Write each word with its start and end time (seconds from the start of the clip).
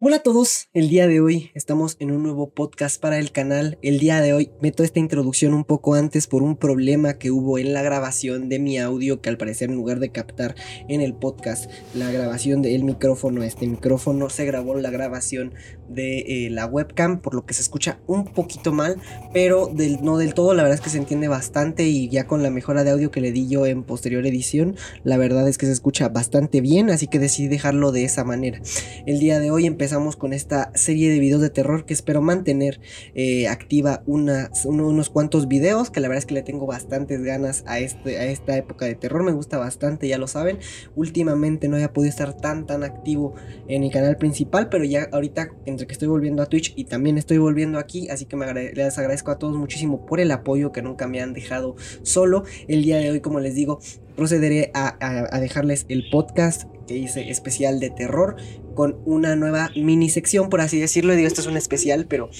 Hola 0.00 0.18
a 0.18 0.22
todos, 0.22 0.68
el 0.74 0.88
día 0.90 1.08
de 1.08 1.20
hoy 1.20 1.50
estamos 1.54 1.96
en 1.98 2.12
un 2.12 2.22
nuevo 2.22 2.50
podcast 2.50 3.00
para 3.00 3.18
el 3.18 3.32
canal. 3.32 3.78
El 3.82 3.98
día 3.98 4.20
de 4.20 4.32
hoy 4.32 4.52
meto 4.60 4.84
esta 4.84 5.00
introducción 5.00 5.54
un 5.54 5.64
poco 5.64 5.94
antes 5.94 6.28
por 6.28 6.44
un 6.44 6.56
problema 6.56 7.14
que 7.14 7.32
hubo 7.32 7.58
en 7.58 7.74
la 7.74 7.82
grabación 7.82 8.48
de 8.48 8.60
mi 8.60 8.78
audio 8.78 9.20
que 9.20 9.28
al 9.28 9.38
parecer 9.38 9.70
en 9.70 9.74
lugar 9.74 9.98
de 9.98 10.12
captar 10.12 10.54
en 10.88 11.00
el 11.00 11.14
podcast 11.14 11.68
la 11.96 12.12
grabación 12.12 12.62
del 12.62 12.84
micrófono, 12.84 13.42
este 13.42 13.66
micrófono 13.66 14.30
se 14.30 14.44
grabó 14.44 14.76
la 14.76 14.90
grabación 14.90 15.52
de 15.88 16.46
eh, 16.46 16.50
la 16.50 16.66
webcam 16.66 17.20
por 17.20 17.34
lo 17.34 17.44
que 17.44 17.54
se 17.54 17.62
escucha 17.62 17.98
un 18.06 18.24
poquito 18.26 18.70
mal, 18.70 19.02
pero 19.32 19.66
del, 19.66 20.04
no 20.04 20.16
del 20.16 20.32
todo, 20.32 20.54
la 20.54 20.62
verdad 20.62 20.78
es 20.78 20.80
que 20.80 20.90
se 20.90 20.98
entiende 20.98 21.26
bastante 21.26 21.88
y 21.88 22.08
ya 22.08 22.28
con 22.28 22.44
la 22.44 22.50
mejora 22.50 22.84
de 22.84 22.90
audio 22.90 23.10
que 23.10 23.20
le 23.20 23.32
di 23.32 23.48
yo 23.48 23.66
en 23.66 23.82
posterior 23.82 24.24
edición, 24.28 24.76
la 25.02 25.16
verdad 25.16 25.48
es 25.48 25.58
que 25.58 25.66
se 25.66 25.72
escucha 25.72 26.08
bastante 26.08 26.60
bien, 26.60 26.88
así 26.88 27.08
que 27.08 27.18
decidí 27.18 27.48
dejarlo 27.48 27.90
de 27.90 28.04
esa 28.04 28.22
manera. 28.22 28.60
El 29.04 29.18
día 29.18 29.40
de 29.40 29.50
hoy 29.50 29.66
empecé 29.66 29.87
empezamos 29.88 30.16
con 30.16 30.34
esta 30.34 30.70
serie 30.74 31.10
de 31.10 31.18
videos 31.18 31.40
de 31.40 31.48
terror 31.48 31.86
que 31.86 31.94
espero 31.94 32.20
mantener 32.20 32.78
eh, 33.14 33.48
activa 33.48 34.02
unos 34.04 35.08
cuantos 35.08 35.48
videos, 35.48 35.88
que 35.90 36.00
la 36.00 36.08
verdad 36.08 36.18
es 36.18 36.26
que 36.26 36.34
le 36.34 36.42
tengo 36.42 36.66
bastantes 36.66 37.22
ganas 37.22 37.64
a, 37.66 37.78
este, 37.78 38.18
a 38.18 38.26
esta 38.26 38.54
época 38.58 38.84
de 38.84 38.94
terror, 38.94 39.22
me 39.22 39.32
gusta 39.32 39.56
bastante, 39.56 40.06
ya 40.06 40.18
lo 40.18 40.26
saben. 40.26 40.58
Últimamente 40.94 41.68
no 41.68 41.76
había 41.76 41.94
podido 41.94 42.10
estar 42.10 42.36
tan 42.36 42.66
tan 42.66 42.84
activo 42.84 43.34
en 43.66 43.80
mi 43.80 43.90
canal 43.90 44.18
principal, 44.18 44.68
pero 44.68 44.84
ya 44.84 45.08
ahorita 45.10 45.52
entre 45.64 45.86
que 45.86 45.94
estoy 45.94 46.08
volviendo 46.08 46.42
a 46.42 46.46
Twitch 46.46 46.74
y 46.76 46.84
también 46.84 47.16
estoy 47.16 47.38
volviendo 47.38 47.78
aquí, 47.78 48.10
así 48.10 48.26
que 48.26 48.36
me 48.36 48.52
les 48.52 48.98
agradezco 48.98 49.30
a 49.30 49.38
todos 49.38 49.56
muchísimo 49.56 50.04
por 50.04 50.20
el 50.20 50.30
apoyo 50.32 50.70
que 50.70 50.82
nunca 50.82 51.08
me 51.08 51.22
han 51.22 51.32
dejado 51.32 51.76
solo. 52.02 52.44
El 52.66 52.82
día 52.82 52.98
de 52.98 53.10
hoy, 53.10 53.20
como 53.20 53.40
les 53.40 53.54
digo, 53.54 53.80
procederé 54.18 54.72
a, 54.74 55.38
dejarles 55.38 55.86
el 55.88 56.10
podcast 56.10 56.64
que 56.88 56.96
hice 56.96 57.30
especial 57.30 57.78
de 57.78 57.90
terror 57.90 58.34
con 58.78 58.96
una 59.06 59.34
nueva 59.34 59.72
mini 59.74 60.08
sección, 60.08 60.50
por 60.50 60.60
así 60.60 60.78
decirlo. 60.78 61.12
Digo, 61.16 61.26
esto 61.26 61.40
es 61.40 61.48
un 61.48 61.56
especial, 61.56 62.06
pero 62.06 62.30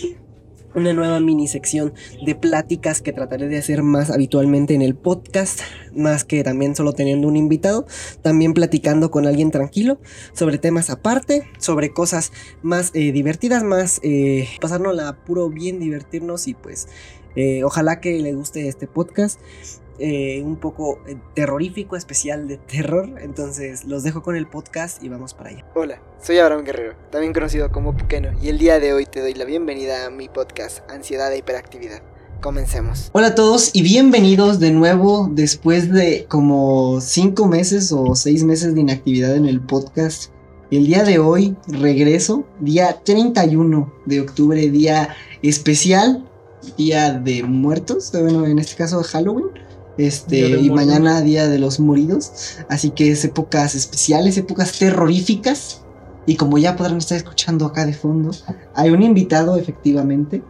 una 0.73 0.93
nueva 0.93 1.19
mini 1.19 1.49
sección 1.49 1.95
de 2.25 2.37
pláticas 2.37 3.03
que 3.03 3.13
trataré 3.13 3.49
de 3.49 3.59
hacer 3.59 3.83
más 3.83 4.09
habitualmente 4.09 4.73
en 4.75 4.83
el 4.83 4.95
podcast, 4.95 5.63
más 5.93 6.23
que 6.23 6.45
también 6.45 6.77
solo 6.77 6.93
teniendo 6.93 7.27
un 7.27 7.37
invitado, 7.37 7.87
también 8.23 8.55
platicando 8.55 9.11
con 9.11 9.27
alguien 9.27 9.51
tranquilo 9.51 9.99
sobre 10.33 10.59
temas 10.59 10.91
aparte, 10.91 11.43
sobre 11.59 11.91
cosas 11.91 12.31
más 12.63 12.93
eh, 12.95 13.11
divertidas, 13.11 13.65
más 13.65 13.99
eh, 14.05 14.47
pasárnosla 14.61 15.25
puro 15.25 15.51
bien, 15.51 15.81
divertirnos 15.81 16.47
y 16.47 16.55
pues 16.55 16.87
eh, 17.35 17.65
ojalá 17.65 17.99
que 17.99 18.17
le 18.21 18.33
guste 18.35 18.69
este 18.69 18.87
podcast. 18.87 19.41
Eh, 20.01 20.43
un 20.45 20.55
poco 20.57 21.01
eh, 21.09 21.17
terrorífico, 21.35 21.97
especial 21.97 22.47
de 22.47 22.57
terror. 22.57 23.17
Entonces 23.21 23.85
los 23.85 24.05
dejo 24.05 24.23
con 24.23 24.37
el 24.37 24.47
podcast 24.47 25.03
y 25.03 25.09
vamos 25.09 25.35
para 25.35 25.51
allá. 25.51 25.65
Hola, 25.75 26.01
soy 26.23 26.39
Abraham 26.39 26.65
Guerrero, 26.65 26.95
también 27.11 27.33
conocido 27.33 27.73
como 27.73 27.97
Pequeno, 27.97 28.31
y 28.41 28.49
el 28.49 28.59
día 28.59 28.79
de 28.79 28.93
hoy 28.93 29.07
te 29.07 29.21
doy 29.21 29.35
la 29.35 29.45
bienvenida 29.45 30.07
a 30.07 30.11
mi 30.11 30.29
podcast 30.29 30.89
Ansiedad 30.89 31.33
e 31.33 31.39
Hiperactividad. 31.39 32.01
Comencemos. 32.41 33.11
Hola 33.13 33.29
a 33.29 33.35
todos 33.35 33.71
y 33.75 33.83
bienvenidos 33.83 34.61
de 34.61 34.71
nuevo 34.71 35.29
después 35.33 35.93
de 35.93 36.27
como 36.29 37.01
5 37.01 37.49
meses 37.49 37.91
o 37.91 38.15
6 38.15 38.45
meses 38.45 38.77
de 38.77 38.83
inactividad 38.83 39.35
en 39.35 39.47
el 39.47 39.61
podcast. 39.61 40.31
El 40.71 40.87
día 40.87 41.03
de 41.03 41.19
hoy 41.19 41.57
regreso, 41.67 42.45
día 42.61 43.01
31 43.03 43.93
de 44.07 44.21
octubre, 44.21 44.71
día 44.71 45.17
especial, 45.43 46.25
día 46.77 47.15
de 47.15 47.43
muertos, 47.43 48.13
bueno, 48.13 48.47
en 48.47 48.61
este 48.61 48.77
caso 48.77 49.03
Halloween. 49.03 49.47
Este, 49.99 50.61
y 50.61 50.71
mañana 50.71 51.21
Día 51.21 51.49
de 51.49 51.59
los 51.59 51.81
Moridos. 51.81 52.57
Así 52.69 52.91
que 52.91 53.11
es 53.11 53.25
épocas 53.25 53.75
especiales, 53.75 54.39
épocas 54.39 54.79
terroríficas. 54.79 55.83
Y 56.25 56.37
como 56.37 56.59
ya 56.59 56.77
podrán 56.77 56.99
estar 56.99 57.17
escuchando 57.17 57.67
acá 57.67 57.85
de 57.87 57.95
fondo, 57.95 58.31
hay 58.75 58.91
un 58.91 59.03
invitado 59.03 59.57
efectivamente. 59.57 60.43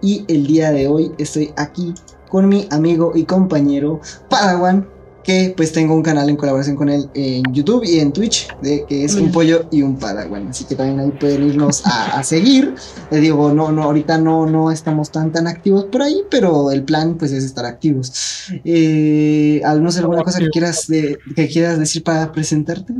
Y 0.00 0.24
el 0.28 0.46
día 0.46 0.72
de 0.72 0.88
hoy 0.88 1.12
estoy 1.18 1.52
aquí 1.56 1.92
con 2.28 2.48
mi 2.48 2.66
amigo 2.70 3.12
y 3.14 3.24
compañero 3.24 4.00
Padawan, 4.28 4.88
que 5.24 5.54
pues 5.56 5.72
tengo 5.72 5.94
un 5.94 6.02
canal 6.02 6.28
en 6.28 6.36
colaboración 6.36 6.76
con 6.76 6.88
él 6.88 7.08
en 7.14 7.42
YouTube 7.52 7.82
y 7.84 7.98
en 7.98 8.12
Twitch, 8.12 8.48
de, 8.60 8.84
que 8.86 9.04
es 9.04 9.16
un 9.16 9.32
pollo 9.32 9.66
y 9.70 9.82
un 9.82 9.98
padawan. 9.98 10.48
Así 10.48 10.64
que 10.66 10.76
también 10.76 11.00
ahí 11.00 11.10
pueden 11.10 11.48
irnos 11.48 11.82
a, 11.86 12.22
seguir. 12.22 12.74
Les 13.10 13.20
digo, 13.20 13.52
no, 13.52 13.72
no, 13.72 13.82
ahorita 13.82 14.18
no, 14.18 14.46
no 14.46 14.70
estamos 14.70 15.10
tan 15.10 15.32
tan 15.32 15.46
activos 15.46 15.86
por 15.86 16.02
ahí, 16.02 16.22
pero 16.30 16.70
el 16.70 16.84
plan 16.84 17.16
pues 17.16 17.32
es 17.32 17.44
estar 17.44 17.64
activos. 17.64 18.50
Eh, 18.64 19.60
no 19.80 19.90
sé, 19.90 20.00
alguna 20.00 20.22
cosa 20.22 20.38
que 20.38 20.50
quieras, 20.50 20.86
de, 20.86 21.18
que 21.34 21.48
quieras 21.48 21.78
decir 21.78 22.04
para 22.04 22.30
presentarte, 22.30 22.92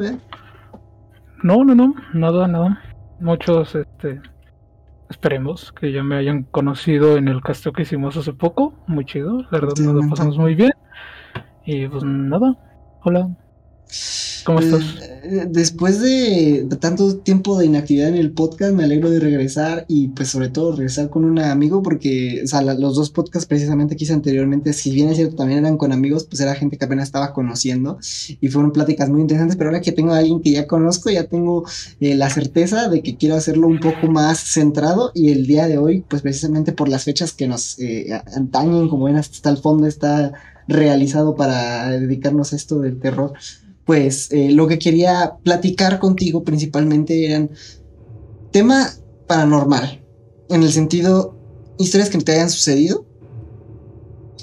No, 1.42 1.64
no, 1.64 1.74
no, 1.74 1.94
nada, 2.14 2.48
nada. 2.48 2.80
Muchos, 3.20 3.74
este, 3.74 4.20
esperemos 5.10 5.72
que 5.72 5.92
ya 5.92 6.02
me 6.02 6.16
hayan 6.16 6.44
conocido 6.44 7.16
en 7.16 7.28
el 7.28 7.42
casteo 7.42 7.72
que 7.72 7.82
hicimos 7.82 8.16
hace 8.16 8.32
poco. 8.32 8.74
Muy 8.86 9.04
chido, 9.04 9.42
la 9.42 9.60
verdad 9.60 9.74
nos 9.78 9.94
lo 9.94 10.08
pasamos 10.08 10.38
muy 10.38 10.54
bien. 10.54 10.72
Y 11.66 11.88
pues 11.88 12.04
nada, 12.04 12.58
hola. 13.04 13.36
¿Cómo 14.44 14.60
estás? 14.60 14.82
Eh, 15.22 15.46
después 15.48 16.00
de 16.02 16.68
tanto 16.78 17.16
tiempo 17.16 17.56
de 17.58 17.64
inactividad 17.64 18.08
en 18.08 18.16
el 18.16 18.32
podcast, 18.32 18.74
me 18.74 18.84
alegro 18.84 19.08
de 19.08 19.18
regresar 19.18 19.86
y 19.88 20.08
pues 20.08 20.28
sobre 20.28 20.50
todo 20.50 20.76
regresar 20.76 21.08
con 21.08 21.24
un 21.24 21.38
amigo 21.38 21.82
porque, 21.82 22.42
o 22.44 22.46
sea, 22.46 22.60
los 22.60 22.96
dos 22.96 23.08
podcasts 23.08 23.46
precisamente 23.46 23.96
que 23.96 24.04
hice 24.04 24.12
anteriormente, 24.12 24.74
si 24.74 24.90
bien 24.90 25.08
es 25.08 25.16
cierto, 25.16 25.36
también 25.36 25.60
eran 25.60 25.78
con 25.78 25.92
amigos, 25.92 26.24
pues 26.24 26.40
era 26.40 26.54
gente 26.54 26.76
que 26.76 26.84
apenas 26.84 27.08
estaba 27.08 27.32
conociendo 27.32 27.98
y 28.38 28.48
fueron 28.48 28.72
pláticas 28.72 29.08
muy 29.08 29.22
interesantes, 29.22 29.56
pero 29.56 29.70
ahora 29.70 29.80
que 29.80 29.92
tengo 29.92 30.12
a 30.12 30.18
alguien 30.18 30.42
que 30.42 30.50
ya 30.50 30.66
conozco, 30.66 31.08
ya 31.08 31.24
tengo 31.24 31.64
eh, 32.00 32.14
la 32.14 32.28
certeza 32.28 32.90
de 32.90 33.02
que 33.02 33.16
quiero 33.16 33.36
hacerlo 33.36 33.66
un 33.66 33.80
poco 33.80 34.08
más 34.08 34.38
centrado 34.38 35.10
y 35.14 35.30
el 35.30 35.46
día 35.46 35.66
de 35.68 35.78
hoy, 35.78 36.04
pues 36.06 36.20
precisamente 36.20 36.72
por 36.72 36.90
las 36.90 37.04
fechas 37.04 37.32
que 37.32 37.48
nos 37.48 37.78
eh, 37.78 38.12
antañen, 38.36 38.90
como 38.90 39.06
ven 39.06 39.16
hasta 39.16 39.48
el 39.48 39.56
fondo 39.56 39.86
está 39.86 40.34
realizado 40.68 41.34
para 41.34 41.90
dedicarnos 41.90 42.52
a 42.52 42.56
esto 42.56 42.80
del 42.80 42.98
terror, 42.98 43.32
pues 43.84 44.32
eh, 44.32 44.50
lo 44.50 44.66
que 44.66 44.78
quería 44.78 45.36
platicar 45.42 45.98
contigo 45.98 46.42
principalmente 46.42 47.26
eran 47.26 47.50
tema 48.50 48.90
paranormal, 49.26 50.02
en 50.48 50.62
el 50.62 50.72
sentido 50.72 51.36
historias 51.78 52.10
que 52.10 52.18
te 52.18 52.32
hayan 52.32 52.50
sucedido, 52.50 53.04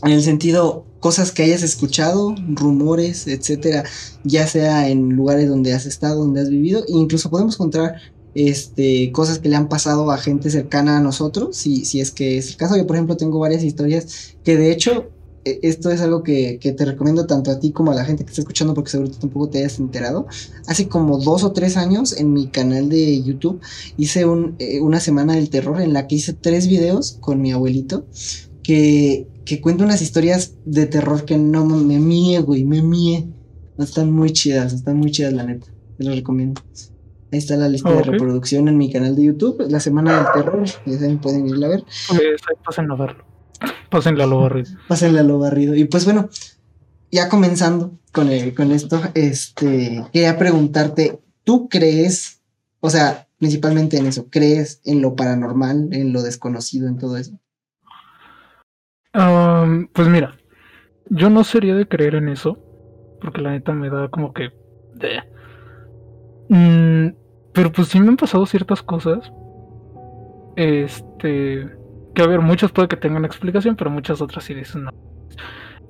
en 0.03 0.11
el 0.11 0.21
sentido 0.21 0.85
cosas 0.99 1.31
que 1.31 1.43
hayas 1.43 1.63
escuchado, 1.63 2.35
rumores, 2.49 3.27
etcétera, 3.27 3.83
ya 4.23 4.45
sea 4.47 4.89
en 4.89 5.09
lugares 5.09 5.49
donde 5.49 5.73
has 5.73 5.85
estado, 5.85 6.19
donde 6.19 6.41
has 6.41 6.49
vivido, 6.49 6.81
e 6.87 6.91
incluso 6.91 7.29
podemos 7.29 7.55
encontrar 7.55 7.95
este, 8.35 9.11
cosas 9.11 9.39
que 9.39 9.49
le 9.49 9.55
han 9.55 9.67
pasado 9.67 10.09
a 10.11 10.17
gente 10.17 10.49
cercana 10.49 10.97
a 10.97 11.01
nosotros, 11.01 11.57
si, 11.57 11.85
si 11.85 11.99
es 11.99 12.11
que 12.11 12.37
es 12.37 12.49
el 12.49 12.57
caso. 12.57 12.77
Yo, 12.77 12.85
por 12.85 12.95
ejemplo, 12.95 13.17
tengo 13.17 13.39
varias 13.39 13.63
historias 13.63 14.35
que 14.43 14.55
de 14.55 14.71
hecho 14.71 15.09
esto 15.43 15.91
es 15.91 16.01
algo 16.01 16.23
que, 16.23 16.59
te 16.61 16.85
recomiendo 16.85 17.25
tanto 17.25 17.51
a 17.51 17.59
ti 17.59 17.71
como 17.71 17.91
a 17.91 17.95
la 17.95 18.05
gente 18.05 18.23
que 18.23 18.29
está 18.29 18.41
escuchando 18.41 18.73
porque 18.73 18.91
seguro 18.91 19.11
tampoco 19.11 19.49
te 19.49 19.59
hayas 19.59 19.79
enterado. 19.79 20.27
Hace 20.67 20.87
como 20.87 21.17
dos 21.17 21.43
o 21.43 21.51
tres 21.51 21.77
años 21.77 22.17
en 22.17 22.33
mi 22.33 22.47
canal 22.47 22.89
de 22.89 23.21
YouTube 23.21 23.59
hice 23.97 24.25
un, 24.25 24.55
eh, 24.59 24.81
una 24.81 24.99
semana 24.99 25.35
del 25.35 25.49
terror 25.49 25.81
en 25.81 25.93
la 25.93 26.07
que 26.07 26.15
hice 26.15 26.33
tres 26.33 26.67
videos 26.67 27.17
con 27.19 27.41
mi 27.41 27.51
abuelito 27.51 28.05
que, 28.63 29.27
que 29.45 29.61
cuento 29.61 29.83
unas 29.83 30.01
historias 30.01 30.55
de 30.65 30.85
terror 30.85 31.25
que 31.25 31.37
no 31.37 31.65
me 31.65 31.99
mie, 31.99 32.39
güey, 32.41 32.63
me 32.63 32.81
mie. 32.81 33.27
Están 33.77 34.11
muy 34.11 34.31
chidas, 34.31 34.73
están 34.73 34.97
muy 34.97 35.11
chidas 35.11 35.33
la 35.33 35.43
neta. 35.43 35.67
Te 35.97 36.03
lo 36.03 36.13
recomiendo. 36.13 36.61
Ahí 37.31 37.39
está 37.39 37.55
la 37.55 37.69
lista 37.69 37.89
de 37.89 38.03
reproducción 38.03 38.67
en 38.67 38.77
mi 38.77 38.91
canal 38.91 39.15
de 39.15 39.23
YouTube, 39.23 39.65
la 39.69 39.79
semana 39.79 40.17
del 40.17 40.43
terror, 40.43 40.65
ya 40.85 40.99
saben, 40.99 41.17
pueden 41.19 41.47
ir 41.47 41.63
a 41.63 41.69
ver. 41.69 41.83
Pues 42.09 42.19
ahí 42.19 42.85
a 42.89 42.95
verlo. 42.95 43.30
Pásenle 43.89 44.23
a 44.23 44.27
lo 44.27 44.41
barrido. 44.41 44.71
Pásenle 44.87 45.19
a 45.19 45.23
lo 45.23 45.39
barrido. 45.39 45.75
Y 45.75 45.85
pues 45.85 46.05
bueno, 46.05 46.29
ya 47.11 47.29
comenzando 47.29 47.99
con, 48.11 48.29
con 48.55 48.71
esto, 48.71 49.01
este, 49.13 50.03
quería 50.13 50.37
preguntarte, 50.37 51.19
¿tú 51.43 51.67
crees, 51.69 52.41
o 52.79 52.89
sea, 52.89 53.27
principalmente 53.37 53.97
en 53.97 54.07
eso, 54.07 54.27
crees 54.29 54.81
en 54.85 55.01
lo 55.01 55.15
paranormal, 55.15 55.89
en 55.91 56.13
lo 56.13 56.21
desconocido, 56.21 56.87
en 56.87 56.97
todo 56.97 57.17
eso? 57.17 57.37
pues 59.93 60.07
mira, 60.07 60.37
yo 61.09 61.29
no 61.29 61.43
sería 61.43 61.75
de 61.75 61.85
creer 61.85 62.15
en 62.15 62.29
eso, 62.29 62.57
porque 63.19 63.41
la 63.41 63.51
neta 63.51 63.73
me 63.73 63.89
da 63.89 64.07
como 64.07 64.33
que... 64.33 64.51
Mm, 66.47 67.13
pero 67.51 67.73
pues 67.73 67.89
sí 67.89 67.99
me 67.99 68.07
han 68.07 68.15
pasado 68.15 68.45
ciertas 68.45 68.81
cosas. 68.81 69.33
Este 70.55 71.80
que 72.13 72.21
a 72.21 72.27
ver, 72.27 72.41
muchas 72.41 72.71
puede 72.71 72.87
que 72.87 72.97
tengan 72.97 73.25
explicación, 73.25 73.75
pero 73.75 73.89
muchas 73.89 74.21
otras 74.21 74.43
sí 74.43 74.53
dicen 74.53 74.85
no. 74.85 74.91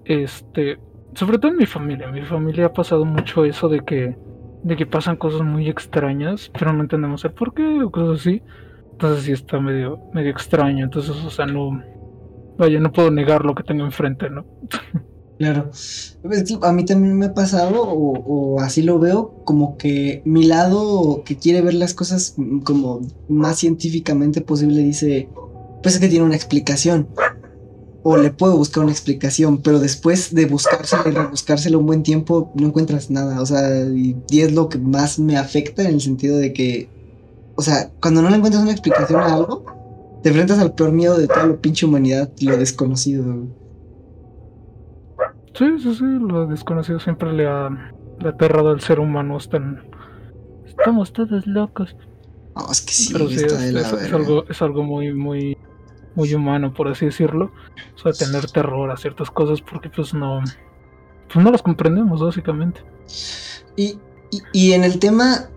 Este, 0.06 0.80
sobre 1.14 1.38
todo 1.38 1.52
en 1.52 1.58
mi 1.58 1.66
familia, 1.66 2.12
mi 2.12 2.22
familia 2.24 2.68
ha 2.68 2.74
pasado 2.74 3.06
mucho 3.06 3.46
eso 3.46 3.70
de 3.70 3.82
que 3.82 4.18
de 4.64 4.76
que 4.76 4.86
pasan 4.86 5.16
cosas 5.16 5.42
muy 5.42 5.68
extrañas, 5.68 6.52
pero 6.58 6.72
no 6.72 6.84
entendemos 6.84 7.26
el 7.26 7.32
por 7.32 7.54
qué 7.54 7.82
o 7.84 7.92
cosas 7.92 8.22
así. 8.22 8.44
Entonces 8.92 9.24
sí 9.24 9.32
está 9.32 9.60
medio 9.60 10.00
medio 10.14 10.30
extraño, 10.30 10.86
entonces 10.86 11.16
o 11.16 11.30
sea, 11.30 11.48
no 11.48 11.82
vaya, 12.58 12.80
no 12.80 12.92
puedo 12.92 13.10
negar 13.10 13.44
lo 13.44 13.56
que 13.56 13.64
tengo 13.64 13.84
enfrente, 13.84 14.30
¿no? 14.30 14.46
Claro. 15.42 15.72
A 16.62 16.72
mí 16.72 16.86
también 16.86 17.18
me 17.18 17.26
ha 17.26 17.34
pasado, 17.34 17.82
o, 17.82 18.60
así 18.60 18.84
lo 18.84 19.00
veo, 19.00 19.42
como 19.44 19.76
que 19.76 20.22
mi 20.24 20.44
lado 20.44 21.24
que 21.26 21.36
quiere 21.36 21.64
ver 21.64 21.74
las 21.74 21.96
cosas 21.96 22.36
como 22.64 23.02
más 23.28 23.58
científicamente 23.58 24.42
posible 24.42 24.84
dice, 24.84 25.30
pues 25.81 25.95
es 25.95 26.01
que 26.01 26.07
tiene 26.07 26.25
una 26.25 26.36
explicación. 26.36 27.07
O 28.04 28.18
le 28.18 28.31
puedo 28.31 28.57
buscar 28.57 28.83
una 28.83 28.92
explicación, 28.92 29.62
pero 29.62 29.80
después 29.80 30.33
de 30.33 30.48
buscárselo 30.48 31.04
y 31.07 31.12
rebuscárselo 31.12 31.78
un 31.78 31.86
buen 31.86 32.01
tiempo, 32.01 32.51
no 32.56 32.68
encuentras 32.68 33.12
nada. 33.12 33.42
O 33.42 33.45
sea, 33.45 33.86
y, 33.86 34.18
y 34.30 34.42
es 34.42 34.54
lo 34.54 34.69
que 34.69 34.80
más 34.80 35.19
me 35.19 35.38
afecta 35.38 35.83
en 35.83 35.95
el 35.95 36.01
sentido 36.01 36.38
de 36.38 36.51
que, 36.51 36.89
o 37.56 37.62
sea, 37.62 37.92
cuando 38.01 38.24
no 38.24 38.30
le 38.30 38.38
encuentras 38.38 38.63
una 38.63 38.72
explicación 38.72 39.22
a 39.22 39.36
algo, 39.36 39.66
te 40.22 40.30
enfrentas 40.30 40.60
al 40.60 40.74
peor 40.74 40.92
miedo 40.92 41.18
de 41.18 41.28
toda 41.28 41.48
la 41.48 41.56
pinche 41.57 41.86
humanidad, 41.86 42.31
lo 42.42 42.57
desconocido. 42.57 43.48
Sí, 45.56 45.66
sí, 45.80 45.95
sí, 45.95 46.04
lo 46.04 46.48
desconocido 46.48 47.00
siempre 47.00 47.34
le 47.34 47.48
ha, 47.48 47.69
aterrado 48.24 48.69
al 48.69 48.81
ser 48.81 49.00
humano. 49.00 49.38
Están, 49.38 49.84
estamos 50.66 51.12
todos 51.12 51.45
locos. 51.48 51.95
No, 52.56 52.72
es 52.72 52.81
que 52.81 52.94
sí, 52.94 53.13
Pero 53.13 53.30
sí, 53.30 53.36
es, 53.45 54.13
algo, 54.13 54.45
es 54.48 54.62
algo 54.62 54.84
muy, 54.84 55.13
muy, 55.13 55.57
muy 56.16 56.34
humano, 56.34 56.74
por 56.74 56.88
así 56.88 57.06
decirlo. 57.06 57.52
O 57.96 58.00
sea, 58.00 58.13
tener 58.13 58.50
terror 58.50 58.90
a 58.92 58.98
ciertas 58.98 59.30
cosas 59.31 59.62
porque 59.62 59.90
pues 59.90 60.13
no, 60.13 60.42
pues 61.31 61.44
no 61.44 61.52
las 61.52 61.62
comprendemos, 61.62 62.22
básicamente. 62.22 62.81
Y, 63.75 63.98
y, 64.54 64.74
en 64.74 64.84
el 64.84 65.00
tema, 65.00 65.50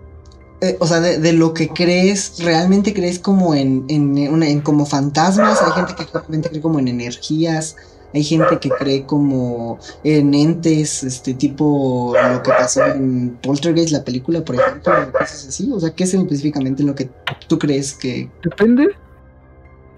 eh, 0.61 0.77
o 0.79 0.87
sea, 0.87 0.99
de, 0.99 1.33
lo 1.33 1.53
que 1.53 1.69
crees, 1.69 2.43
¿realmente 2.43 2.93
crees 2.93 3.19
como 3.19 3.55
en, 3.55 3.85
en, 3.89 4.17
en, 4.17 4.61
como 4.61 4.85
fantasmas? 4.85 5.61
Hay 5.61 5.71
gente 5.71 5.95
que 5.95 6.05
realmente 6.11 6.49
cree 6.49 6.61
como 6.61 6.79
en 6.79 6.87
energías 6.87 7.75
hay 8.15 8.23
gente 8.23 8.59
que 8.59 8.69
cree 8.69 9.05
como 9.05 9.77
en 10.05 10.33
entes, 10.33 11.03
este 11.03 11.33
tipo 11.33 12.15
lo 12.15 12.41
que 12.41 12.49
pasó 12.49 12.85
en 12.85 13.37
Poltergeist, 13.43 13.91
la 13.91 14.05
película, 14.05 14.43
por 14.43 14.55
ejemplo, 14.55 15.11
cosas 15.11 15.49
así. 15.49 15.69
O 15.73 15.81
sea, 15.81 15.93
¿qué 15.93 16.05
es 16.05 16.13
específicamente 16.13 16.81
lo 16.83 16.95
que 16.95 17.09
tú 17.49 17.59
crees 17.59 17.93
que. 17.93 18.29
Depende 18.41 18.95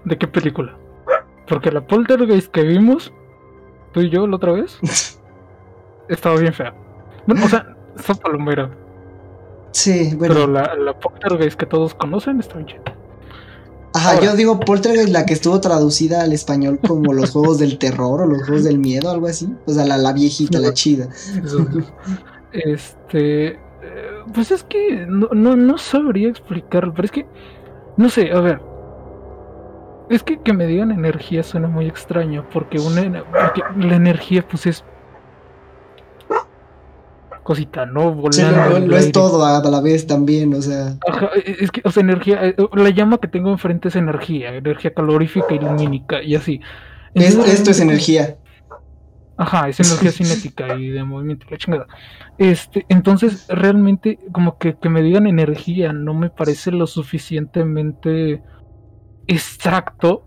de 0.08 0.18
qué 0.18 0.26
película. 0.26 0.76
Porque 1.46 1.70
la 1.70 1.86
Poltergeist 1.86 2.50
que 2.50 2.62
vimos, 2.62 3.12
tú 3.92 4.00
y 4.00 4.10
yo 4.10 4.26
la 4.26 4.36
otra 4.36 4.52
vez, 4.52 4.78
estaba 6.08 6.36
bien 6.36 6.52
fea. 6.52 6.74
Bueno, 7.26 7.44
o 7.44 7.48
sea, 7.48 7.76
son 8.04 8.16
palomera. 8.16 8.70
Sí, 9.72 10.14
bueno. 10.16 10.34
Pero 10.34 10.46
la, 10.46 10.74
la 10.74 10.98
Poltergeist 10.98 11.58
que 11.58 11.66
todos 11.66 11.94
conocen 11.94 12.40
está 12.40 12.54
bien 12.56 12.66
chida. 12.66 12.98
Ajá, 13.94 14.20
yo 14.20 14.36
digo 14.36 14.60
Poltergeist, 14.60 15.08
la 15.08 15.24
que 15.24 15.32
estuvo 15.32 15.60
traducida 15.60 16.22
al 16.22 16.32
español 16.32 16.78
como 16.86 17.12
los 17.12 17.30
juegos 17.30 17.58
del 17.58 17.78
terror 17.78 18.20
o 18.20 18.26
los 18.26 18.42
juegos 18.42 18.64
del 18.64 18.78
miedo, 18.78 19.10
algo 19.10 19.26
así. 19.26 19.48
O 19.66 19.72
sea, 19.72 19.84
la, 19.84 20.12
viejita, 20.12 20.58
la 20.58 20.72
chida. 20.72 21.08
Este. 22.52 23.46
Eh, 23.48 23.58
pues 24.34 24.50
es 24.50 24.62
que 24.64 25.06
no, 25.08 25.28
no, 25.32 25.78
sabría 25.78 26.28
explicarlo, 26.28 26.92
pero 26.94 27.06
es 27.06 27.10
que. 27.10 27.26
No 27.96 28.08
sé, 28.08 28.30
a 28.30 28.40
ver. 28.40 28.60
Es 30.10 30.22
que 30.22 30.40
que 30.40 30.52
me 30.52 30.66
digan 30.66 30.90
energía 30.90 31.42
suena 31.42 31.68
muy 31.68 31.86
extraño, 31.86 32.46
porque, 32.52 32.78
una, 32.78 33.24
porque 33.24 33.62
la 33.78 33.96
energía, 33.96 34.46
pues 34.46 34.66
es 34.66 34.84
cosita, 37.48 37.86
¿no? 37.86 38.12
Volando. 38.12 38.78
no, 38.80 38.96
es 38.96 39.10
todo 39.10 39.42
a 39.42 39.62
la 39.62 39.80
vez 39.80 40.06
también, 40.06 40.52
o 40.52 40.60
sea. 40.60 40.98
E, 41.34 41.56
es 41.60 41.70
que, 41.70 41.80
o 41.82 41.90
sea, 41.90 42.02
energía, 42.02 42.44
eh, 42.44 42.54
la 42.74 42.90
llama 42.90 43.16
que 43.16 43.26
tengo 43.26 43.50
enfrente 43.50 43.88
es 43.88 43.96
energía, 43.96 44.54
energía 44.54 44.92
calorífica 44.92 45.54
y 45.54 45.58
lumínica 45.58 46.22
y 46.22 46.34
así. 46.34 46.60
esto 47.14 47.70
es 47.70 47.80
energía. 47.80 48.36
Ajá, 49.38 49.68
es 49.68 49.80
energía 49.80 50.10
cinética 50.10 50.74
y 50.74 50.88
de 50.88 51.04
movimiento, 51.04 51.46
la 51.48 51.56
chingada. 51.56 51.86
Este, 52.36 52.84
entonces, 52.90 53.46
realmente, 53.48 54.18
como 54.32 54.58
que, 54.58 54.76
que 54.76 54.90
me 54.90 55.00
digan 55.00 55.26
energía 55.26 55.94
no 55.94 56.12
me 56.12 56.28
parece 56.28 56.70
lo 56.70 56.86
suficientemente 56.86 58.42
exacto 59.28 60.24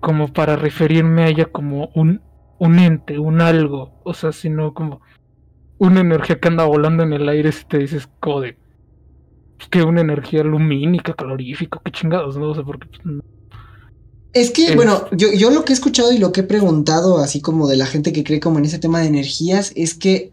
como 0.00 0.32
para 0.32 0.56
referirme 0.56 1.24
a 1.24 1.28
ella 1.28 1.46
como 1.46 1.90
un, 1.94 2.20
un 2.58 2.78
ente, 2.78 3.18
un 3.18 3.40
algo. 3.40 4.00
O 4.04 4.14
sea, 4.14 4.32
sino 4.32 4.74
como 4.74 5.00
una 5.78 6.00
energía 6.00 6.38
que 6.38 6.48
anda 6.48 6.64
volando 6.64 7.02
en 7.02 7.12
el 7.12 7.28
aire 7.28 7.50
si 7.50 7.64
te 7.64 7.78
dices 7.78 8.08
code. 8.20 8.56
Pues 9.56 9.68
que 9.68 9.82
una 9.82 10.02
energía 10.02 10.44
lumínica, 10.44 11.14
calorífica, 11.14 11.80
qué 11.84 11.90
chingados, 11.90 12.36
no 12.36 12.54
sé 12.54 12.62
por 12.62 12.78
qué. 12.78 12.86
Pues, 13.02 13.22
es 14.34 14.50
que, 14.50 14.76
bueno, 14.76 15.08
yo, 15.10 15.32
yo 15.32 15.50
lo 15.50 15.64
que 15.64 15.72
he 15.72 15.74
escuchado 15.74 16.12
y 16.12 16.18
lo 16.18 16.30
que 16.32 16.40
he 16.40 16.44
preguntado, 16.44 17.18
así 17.18 17.40
como 17.40 17.66
de 17.66 17.76
la 17.76 17.86
gente 17.86 18.12
que 18.12 18.22
cree 18.22 18.40
como 18.40 18.58
en 18.58 18.66
ese 18.66 18.78
tema 18.78 19.00
de 19.00 19.06
energías, 19.06 19.72
es 19.74 19.94
que 19.94 20.30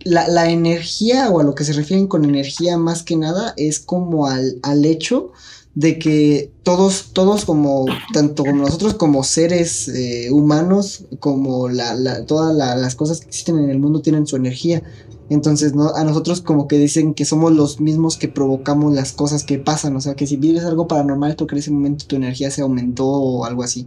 la, 0.00 0.26
la 0.26 0.50
energía 0.50 1.28
o 1.30 1.38
a 1.38 1.44
lo 1.44 1.54
que 1.54 1.64
se 1.64 1.74
refieren 1.74 2.08
con 2.08 2.24
energía 2.24 2.76
más 2.78 3.02
que 3.02 3.16
nada 3.16 3.52
es 3.56 3.78
como 3.78 4.26
al, 4.26 4.56
al 4.62 4.84
hecho 4.84 5.32
de 5.74 5.98
que 5.98 6.50
todos, 6.62 7.12
todos 7.12 7.44
como, 7.44 7.86
tanto 8.12 8.44
como 8.44 8.62
nosotros 8.62 8.94
como 8.94 9.22
seres 9.22 9.88
eh, 9.88 10.30
humanos, 10.32 11.06
como 11.20 11.68
la, 11.68 12.24
todas 12.26 12.54
las 12.54 12.94
cosas 12.96 13.20
que 13.20 13.28
existen 13.28 13.58
en 13.58 13.70
el 13.70 13.78
mundo 13.78 14.00
tienen 14.02 14.26
su 14.26 14.36
energía. 14.36 14.82
Entonces, 15.28 15.74
¿no? 15.74 15.94
a 15.94 16.02
nosotros 16.02 16.40
como 16.40 16.66
que 16.66 16.76
dicen 16.76 17.14
que 17.14 17.24
somos 17.24 17.52
los 17.52 17.80
mismos 17.80 18.16
que 18.16 18.26
provocamos 18.26 18.92
las 18.92 19.12
cosas 19.12 19.44
que 19.44 19.58
pasan. 19.58 19.94
O 19.94 20.00
sea, 20.00 20.16
que 20.16 20.26
si 20.26 20.36
vives 20.36 20.64
algo 20.64 20.88
paranormal 20.88 21.30
es 21.30 21.36
porque 21.36 21.54
en 21.54 21.60
ese 21.60 21.70
momento 21.70 22.04
tu 22.06 22.16
energía 22.16 22.50
se 22.50 22.62
aumentó 22.62 23.06
o 23.06 23.44
algo 23.44 23.62
así. 23.62 23.86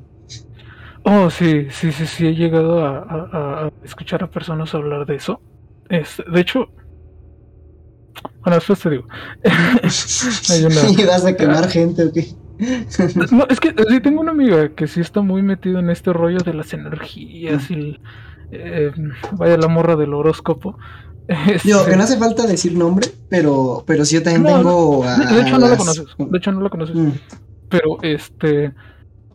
Oh, 1.04 1.30
sí, 1.30 1.68
sí, 1.70 1.92
sí, 1.92 2.06
sí, 2.06 2.28
he 2.28 2.34
llegado 2.34 2.86
a, 2.86 3.70
escuchar 3.84 4.24
a 4.24 4.32
personas 4.32 4.74
hablar 4.74 5.06
de 5.06 5.16
eso. 5.16 5.42
Este, 5.90 6.24
de 6.32 6.40
hecho, 6.40 6.70
bueno, 8.42 8.56
después 8.56 8.80
te 8.80 8.90
digo. 8.90 9.08
¿Y 10.98 11.04
vas 11.06 11.26
a 11.26 11.36
quemar 11.36 11.70
gente 11.70 12.06
o 12.06 12.12
qué? 12.12 12.28
no, 13.32 13.48
es 13.50 13.60
que 13.60 13.74
sí 13.90 14.00
tengo 14.00 14.22
una 14.22 14.32
amiga 14.32 14.70
que 14.70 14.88
sí 14.88 15.02
está 15.02 15.22
muy 15.22 15.42
metido 15.42 15.80
en 15.80 15.90
este 15.90 16.14
rollo 16.14 16.38
de 16.40 16.54
las 16.54 16.72
energías 16.74 17.70
y 17.72 18.00
eh, 18.52 18.92
vaya 19.34 19.58
la 19.58 19.68
morra 19.68 19.96
del 19.96 20.14
horóscopo. 20.14 20.78
Digo, 21.64 21.86
que 21.86 21.96
no 21.96 22.04
hace 22.04 22.18
falta 22.18 22.46
decir 22.46 22.76
nombre, 22.76 23.08
pero, 23.30 23.84
pero 23.88 24.06
sí 24.06 24.16
yo 24.16 24.24
también 24.24 24.44
tengo. 24.44 25.04
de, 25.04 25.42
hecho, 25.42 25.58
no 25.58 25.68
la 25.68 25.78
conoces. 25.78 26.06
De 26.18 26.38
hecho, 26.38 26.52
no 26.52 26.62
la 26.62 26.70
conoces. 26.70 26.96
Mm. 26.96 27.12
Pero 27.70 27.98
este. 28.02 28.74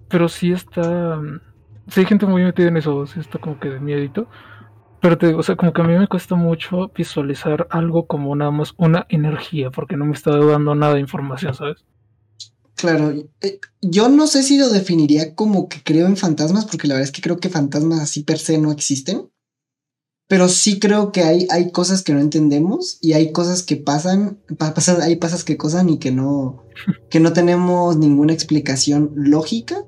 Pero 0.09 0.29
sí 0.29 0.53
está. 0.53 1.21
Sí 1.89 2.01
hay 2.01 2.07
gente 2.07 2.27
muy 2.27 2.43
metida 2.43 2.69
en 2.69 2.77
eso. 2.77 3.07
Sí 3.07 3.21
está 3.21 3.39
como 3.39 3.59
que 3.59 3.71
de 3.71 3.81
miedito. 3.81 4.29
Pero 5.01 5.17
te 5.17 5.29
digo, 5.29 5.41
o 5.41 5.43
sea, 5.43 5.57
como 5.57 5.73
que 5.73 5.81
a 5.81 5.85
mí 5.85 5.97
me 5.97 6.09
cuesta 6.09 6.35
mucho 6.35 6.91
visualizar 6.97 7.69
algo 7.71 8.07
como 8.07 8.35
nada 8.35 8.51
más 8.51 8.75
una 8.77 9.07
energía, 9.09 9.71
porque 9.71 9.97
no 9.97 10.05
me 10.05 10.13
está 10.13 10.37
dando 10.37 10.75
nada 10.75 10.95
de 10.95 11.01
información, 11.01 11.55
¿sabes? 11.55 11.85
Claro, 12.79 13.13
eh, 13.41 13.61
yo 13.83 14.09
no 14.09 14.29
sé 14.29 14.45
si 14.45 14.57
lo 14.57 14.71
definiría 14.71 15.35
como 15.35 15.69
que 15.69 15.83
creo 15.83 16.07
en 16.07 16.17
fantasmas, 16.17 16.65
porque 16.65 16.87
la 16.87 16.95
verdad 16.95 17.09
es 17.09 17.13
que 17.13 17.23
creo 17.23 17.39
que 17.39 17.49
fantasmas 17.49 18.01
así 18.01 18.23
per 18.23 18.39
se 18.39 18.59
no 18.59 18.71
existen. 18.71 19.31
Pero 20.29 20.49
sí 20.49 20.79
creo 20.79 21.11
que 21.11 21.23
hay, 21.23 21.47
hay 21.51 21.73
cosas 21.73 22.03
que 22.03 22.13
no 22.13 22.21
entendemos 22.21 22.99
y 23.01 23.15
hay 23.15 23.33
cosas 23.33 23.63
que 23.63 23.77
pasan, 23.77 24.39
pasan, 24.59 25.01
hay 25.01 25.17
pasas 25.17 25.43
que 25.43 25.57
cosas 25.57 25.87
y 25.89 25.99
que 25.99 26.13
no, 26.13 26.67
que 27.11 27.19
no 27.19 27.33
tenemos 27.33 27.97
ninguna 27.97 28.33
explicación 28.33 29.13
lógica. 29.17 29.85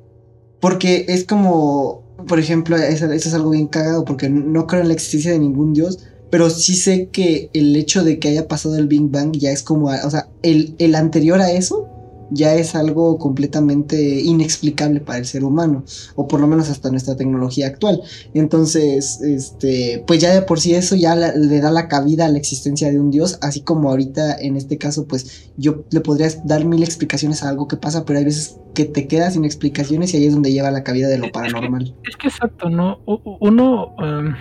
Porque 0.60 1.06
es 1.08 1.24
como, 1.24 2.09
por 2.26 2.38
ejemplo, 2.38 2.76
eso, 2.76 3.10
es 3.10 3.34
algo 3.34 3.50
bien 3.50 3.66
cagado 3.66 4.04
porque 4.04 4.28
no 4.28 4.66
creo 4.66 4.82
en 4.82 4.88
la 4.88 4.94
existencia 4.94 5.32
de 5.32 5.38
ningún 5.38 5.74
dios, 5.74 5.98
pero 6.30 6.48
sí 6.48 6.76
sé 6.76 7.08
que 7.10 7.50
el 7.52 7.74
hecho 7.76 8.04
de 8.04 8.18
que 8.18 8.28
haya 8.28 8.48
pasado 8.48 8.76
el 8.76 8.86
Big 8.86 9.10
Bang 9.10 9.32
ya 9.36 9.50
es 9.50 9.62
como, 9.62 9.86
o 9.86 10.10
sea, 10.10 10.28
el, 10.42 10.74
el 10.78 10.94
anterior 10.94 11.40
a 11.40 11.50
eso 11.50 11.89
ya 12.30 12.54
es 12.54 12.74
algo 12.74 13.18
completamente 13.18 14.20
inexplicable 14.20 15.00
para 15.00 15.18
el 15.18 15.26
ser 15.26 15.44
humano, 15.44 15.84
o 16.14 16.28
por 16.28 16.40
lo 16.40 16.46
menos 16.46 16.70
hasta 16.70 16.90
nuestra 16.90 17.16
tecnología 17.16 17.66
actual. 17.66 18.02
Entonces, 18.34 19.20
este, 19.20 20.04
pues 20.06 20.20
ya 20.20 20.32
de 20.32 20.42
por 20.42 20.60
sí 20.60 20.74
eso 20.74 20.96
ya 20.96 21.14
le 21.16 21.60
da 21.60 21.70
la 21.70 21.88
cabida 21.88 22.26
a 22.26 22.28
la 22.28 22.38
existencia 22.38 22.90
de 22.90 22.98
un 22.98 23.10
dios, 23.10 23.38
así 23.42 23.62
como 23.62 23.90
ahorita 23.90 24.38
en 24.40 24.56
este 24.56 24.78
caso, 24.78 25.06
pues 25.06 25.50
yo 25.56 25.84
le 25.90 26.00
podría 26.00 26.28
dar 26.44 26.64
mil 26.64 26.82
explicaciones 26.82 27.42
a 27.42 27.48
algo 27.48 27.68
que 27.68 27.76
pasa, 27.76 28.04
pero 28.04 28.18
hay 28.18 28.24
veces 28.24 28.58
que 28.74 28.84
te 28.84 29.08
quedas 29.08 29.34
sin 29.34 29.44
explicaciones 29.44 30.14
y 30.14 30.18
ahí 30.18 30.26
es 30.26 30.32
donde 30.32 30.52
lleva 30.52 30.70
la 30.70 30.84
cabida 30.84 31.08
de 31.08 31.18
lo 31.18 31.30
paranormal. 31.32 31.94
Es 32.08 32.16
que, 32.16 32.28
exacto, 32.28 32.70
¿no? 32.70 33.00
Uno, 33.40 33.94
em, 33.98 34.34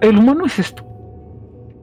el 0.00 0.18
humano 0.18 0.46
es 0.46 0.58
esto. 0.58 0.84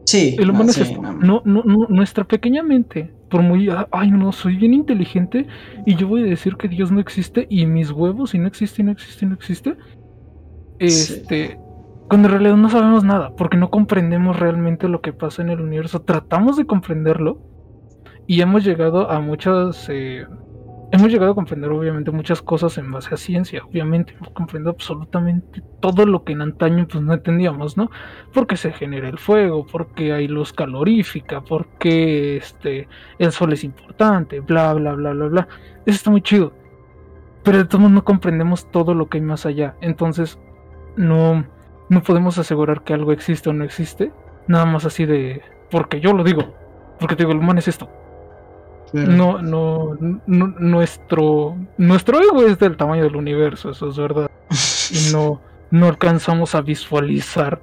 Sí, 0.05 0.35
el 0.39 0.49
humano 0.49 0.71
es 0.71 0.77
esto. 0.77 1.01
No, 1.01 1.41
no, 1.45 1.63
no, 1.63 1.87
nuestra 1.89 2.23
pequeña 2.23 2.63
mente 2.63 3.11
por 3.29 3.41
muy, 3.41 3.69
ah, 3.69 3.87
ay 3.91 4.11
no, 4.11 4.31
soy 4.31 4.57
bien 4.57 4.73
inteligente 4.73 5.47
y 5.85 5.95
yo 5.95 6.07
voy 6.07 6.21
a 6.23 6.25
decir 6.25 6.57
que 6.57 6.67
Dios 6.67 6.91
no 6.91 6.99
existe 6.99 7.47
y 7.49 7.65
mis 7.65 7.91
huevos 7.91 8.33
y 8.33 8.39
no 8.39 8.47
existe, 8.47 8.83
no 8.83 8.91
existe, 8.91 9.25
no 9.25 9.35
existe. 9.35 9.75
Este, 10.79 11.59
cuando 12.07 12.27
en 12.27 12.33
realidad 12.33 12.57
no 12.57 12.69
sabemos 12.69 13.03
nada, 13.03 13.35
porque 13.35 13.57
no 13.57 13.69
comprendemos 13.69 14.39
realmente 14.39 14.87
lo 14.87 15.01
que 15.01 15.13
pasa 15.13 15.41
en 15.41 15.49
el 15.49 15.61
universo. 15.61 16.01
Tratamos 16.01 16.57
de 16.57 16.65
comprenderlo 16.65 17.41
y 18.25 18.41
hemos 18.41 18.63
llegado 18.63 19.09
a 19.09 19.19
muchas, 19.19 19.87
eh, 19.89 20.25
hemos 20.91 21.11
llegado 21.11 21.31
a 21.31 21.35
comprender 21.35 21.71
obviamente 21.71 22.11
muchas 22.11 22.41
cosas 22.41 22.77
en 22.77 22.91
base 22.91 23.13
a 23.13 23.17
ciencia, 23.17 23.63
obviamente 23.63 24.13
hemos 24.13 24.29
comprendido 24.29 24.71
absolutamente 24.71 25.61
todo 25.79 26.05
lo 26.05 26.23
que 26.23 26.33
en 26.33 26.41
antaño 26.41 26.87
pues 26.87 27.03
no 27.03 27.13
entendíamos, 27.13 27.77
¿no? 27.77 27.91
Porque 28.33 28.57
se 28.57 28.71
genera 28.71 29.07
el 29.09 29.19
fuego, 29.19 29.65
porque 29.65 30.13
hay 30.13 30.27
luz 30.27 30.53
calorífica, 30.53 31.41
porque 31.41 32.37
este 32.37 32.87
el 33.19 33.31
sol 33.31 33.53
es 33.53 33.63
importante, 33.63 34.39
bla 34.39 34.73
bla 34.73 34.93
bla 34.93 35.11
bla 35.11 35.27
bla. 35.27 35.47
Eso 35.85 35.95
está 35.95 36.11
muy 36.11 36.21
chido. 36.21 36.53
Pero 37.43 37.59
de 37.59 37.65
todos 37.65 37.79
modos 37.79 37.93
no 37.93 38.03
comprendemos 38.03 38.69
todo 38.69 38.93
lo 38.93 39.09
que 39.09 39.17
hay 39.17 39.23
más 39.23 39.45
allá. 39.45 39.75
Entonces, 39.81 40.39
no, 40.97 41.45
no 41.89 42.03
podemos 42.03 42.37
asegurar 42.37 42.83
que 42.83 42.93
algo 42.93 43.11
existe 43.11 43.49
o 43.49 43.53
no 43.53 43.63
existe. 43.63 44.11
Nada 44.47 44.65
más 44.65 44.85
así 44.85 45.05
de. 45.05 45.41
Porque 45.71 46.01
yo 46.01 46.13
lo 46.13 46.23
digo. 46.23 46.53
Porque 46.99 47.15
te 47.15 47.23
digo, 47.23 47.31
el 47.31 47.39
humano 47.39 47.59
es 47.59 47.67
esto. 47.67 47.89
No, 48.93 49.41
no, 49.41 49.97
no, 50.25 50.47
nuestro, 50.57 51.55
nuestro 51.77 52.19
ego 52.21 52.43
es 52.43 52.57
del 52.59 52.75
tamaño 52.75 53.03
del 53.03 53.15
universo, 53.15 53.71
eso 53.71 53.89
es 53.89 53.97
verdad. 53.97 54.29
y 54.91 55.11
no, 55.13 55.41
no 55.71 55.87
alcanzamos 55.87 56.55
a 56.55 56.61
visualizar 56.61 57.61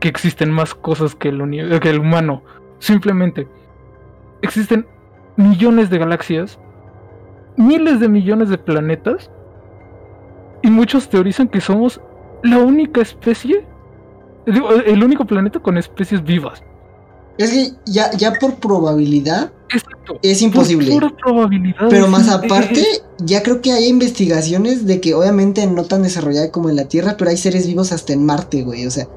que 0.00 0.08
existen 0.08 0.50
más 0.50 0.74
cosas 0.74 1.14
que 1.14 1.28
el, 1.28 1.80
que 1.80 1.90
el 1.90 1.98
humano. 1.98 2.42
Simplemente 2.78 3.48
existen 4.42 4.86
millones 5.36 5.88
de 5.90 5.98
galaxias, 5.98 6.58
miles 7.56 8.00
de 8.00 8.08
millones 8.08 8.50
de 8.50 8.58
planetas, 8.58 9.30
y 10.62 10.70
muchos 10.70 11.08
teorizan 11.08 11.48
que 11.48 11.60
somos 11.60 12.00
la 12.42 12.58
única 12.58 13.00
especie, 13.00 13.66
el 14.46 15.02
único 15.02 15.24
planeta 15.24 15.60
con 15.60 15.78
especies 15.78 16.22
vivas. 16.22 16.62
Es 17.38 17.50
que 17.50 17.72
ya, 17.84 18.10
ya 18.12 18.32
por 18.34 18.56
probabilidad 18.56 19.52
es 20.22 20.42
imposible. 20.42 20.98
probabilidad. 21.22 21.88
Pero 21.90 22.08
más 22.08 22.28
aparte, 22.28 22.84
ya 23.18 23.42
creo 23.42 23.60
que 23.60 23.72
hay 23.72 23.86
investigaciones 23.86 24.86
de 24.86 25.00
que 25.00 25.14
obviamente 25.14 25.66
no 25.66 25.84
tan 25.84 26.02
desarrollada 26.02 26.50
como 26.50 26.70
en 26.70 26.76
la 26.76 26.86
Tierra, 26.86 27.16
pero 27.18 27.30
hay 27.30 27.36
seres 27.36 27.66
vivos 27.66 27.92
hasta 27.92 28.12
en 28.12 28.24
Marte, 28.24 28.62
güey. 28.62 28.86
O 28.86 28.90
sea, 28.90 29.08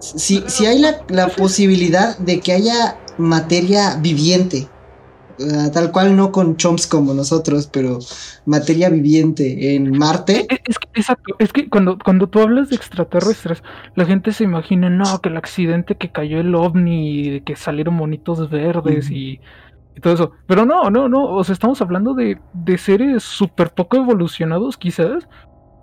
si, 0.00 0.42
si 0.46 0.66
hay 0.66 0.78
la, 0.78 1.02
la 1.08 1.28
posibilidad 1.28 2.16
de 2.18 2.40
que 2.40 2.52
haya 2.52 2.98
materia 3.18 3.96
viviente 4.00 4.68
tal 5.72 5.90
cual 5.92 6.16
no 6.16 6.32
con 6.32 6.56
chomps 6.56 6.86
como 6.86 7.14
nosotros, 7.14 7.68
pero 7.72 7.98
materia 8.46 8.88
viviente 8.88 9.74
en 9.74 9.96
Marte. 9.96 10.46
Es, 10.66 10.78
que, 10.78 10.88
exacto, 10.94 11.34
es 11.38 11.52
que 11.52 11.68
cuando, 11.68 11.98
cuando 11.98 12.28
tú 12.28 12.40
hablas 12.40 12.70
de 12.70 12.76
extraterrestres, 12.76 13.62
la 13.94 14.04
gente 14.04 14.32
se 14.32 14.44
imagina, 14.44 14.90
no, 14.90 15.20
que 15.20 15.28
el 15.28 15.36
accidente 15.36 15.96
que 15.96 16.10
cayó 16.10 16.40
el 16.40 16.54
ovni, 16.54 17.40
que 17.42 17.56
salieron 17.56 17.94
monitos 17.94 18.50
verdes 18.50 19.10
y, 19.10 19.40
todo 20.02 20.14
eso. 20.14 20.32
Pero 20.46 20.64
no, 20.64 20.90
no, 20.90 21.08
no, 21.08 21.24
o 21.24 21.44
sea, 21.44 21.52
estamos 21.52 21.80
hablando 21.80 22.14
de, 22.14 22.38
de 22.52 22.78
seres 22.78 23.22
súper 23.22 23.70
poco 23.70 23.96
evolucionados 23.96 24.76
quizás. 24.76 25.28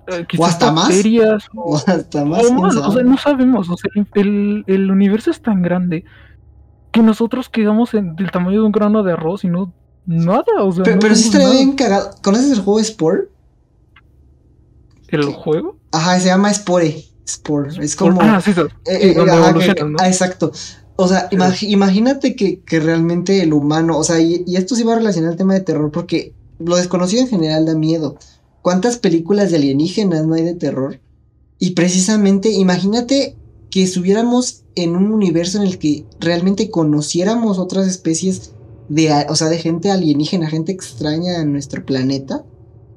Eh, 0.07 0.25
quizás 0.27 0.39
o 0.45 0.45
hasta 0.45 0.71
más. 0.71 1.05
O, 1.53 1.75
hasta 1.75 2.25
más. 2.25 2.43
O, 2.45 2.91
sea, 2.91 3.03
no 3.03 3.17
sabemos, 3.17 3.69
o 3.69 3.77
sea, 3.77 3.89
el, 4.15 4.65
el 4.67 4.91
universo 4.91 5.31
es 5.31 5.41
tan 5.41 5.61
grande 5.61 6.03
que 6.91 7.01
nosotros 7.01 7.49
quedamos 7.49 7.93
en, 7.93 8.15
del 8.15 8.31
tamaño 8.31 8.61
de 8.61 8.65
un 8.65 8.71
grano 8.71 9.03
de 9.03 9.13
arroz 9.13 9.43
y 9.43 9.47
no 9.47 9.73
nada, 10.05 10.63
o 10.63 10.71
sea. 10.71 10.83
Pero, 10.83 11.15
sí 11.15 11.25
estaría 11.25 11.49
bien 11.49 11.73
cagado. 11.73 12.11
¿Conoces 12.21 12.51
el 12.51 12.61
juego 12.61 12.83
Spore? 12.83 13.21
¿El 15.07 15.25
juego? 15.25 15.77
Ajá, 15.91 16.19
se 16.19 16.27
llama 16.27 16.53
Spore. 16.53 17.05
Spore. 17.27 17.83
Es 17.83 17.95
como. 17.95 18.21
Ah, 18.21 18.41
sí, 18.41 18.53
sí. 18.53 18.61
Eh, 18.85 19.13
eh, 19.15 19.93
ah, 19.99 20.07
exacto. 20.07 20.51
O 20.95 21.07
sea, 21.07 21.29
imagínate 21.31 22.35
que, 22.35 22.61
que, 22.61 22.79
realmente 22.79 23.41
el 23.41 23.53
humano, 23.53 23.97
o 23.97 24.03
sea, 24.03 24.19
y, 24.19 24.43
y 24.45 24.57
esto 24.57 24.75
sí 24.75 24.83
va 24.83 24.93
a 24.93 24.97
relacionar 24.97 25.31
al 25.31 25.37
tema 25.37 25.53
de 25.53 25.61
terror, 25.61 25.91
porque 25.91 26.35
lo 26.59 26.75
desconocido 26.75 27.23
en 27.23 27.29
general 27.29 27.65
da 27.65 27.75
miedo. 27.75 28.17
¿Cuántas 28.61 28.97
películas 28.97 29.49
de 29.49 29.57
alienígenas 29.57 30.25
no 30.25 30.35
hay 30.35 30.43
de 30.43 30.53
terror? 30.53 30.99
Y 31.57 31.71
precisamente, 31.71 32.49
imagínate 32.49 33.35
que 33.71 33.83
estuviéramos 33.83 34.63
en 34.75 34.95
un 34.95 35.11
universo 35.11 35.59
en 35.59 35.67
el 35.67 35.79
que 35.79 36.05
realmente 36.19 36.69
conociéramos 36.69 37.57
otras 37.57 37.87
especies 37.87 38.53
de, 38.89 39.09
o 39.29 39.35
sea, 39.35 39.47
de 39.47 39.57
gente 39.57 39.89
alienígena, 39.89 40.49
gente 40.49 40.73
extraña 40.73 41.41
en 41.41 41.53
nuestro 41.53 41.85
planeta, 41.85 42.43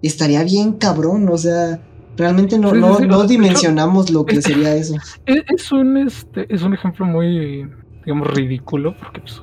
estaría 0.03 0.43
bien 0.43 0.73
cabrón, 0.73 1.29
o 1.29 1.39
sea, 1.39 1.81
realmente 2.17 2.59
no, 2.59 2.75
no, 2.75 3.27
dimensionamos 3.27 4.11
lo 4.11 4.27
que 4.27 4.43
sería 4.43 4.75
eso. 4.75 4.97
Es, 5.25 5.71
un 5.73 5.97
este, 5.97 6.53
es 6.53 6.63
un 6.63 6.75
ejemplo 6.75 7.07
muy 7.07 7.69
digamos 8.05 8.29
ridículo, 8.35 8.97
porque 8.99 9.21
pues, 9.21 9.43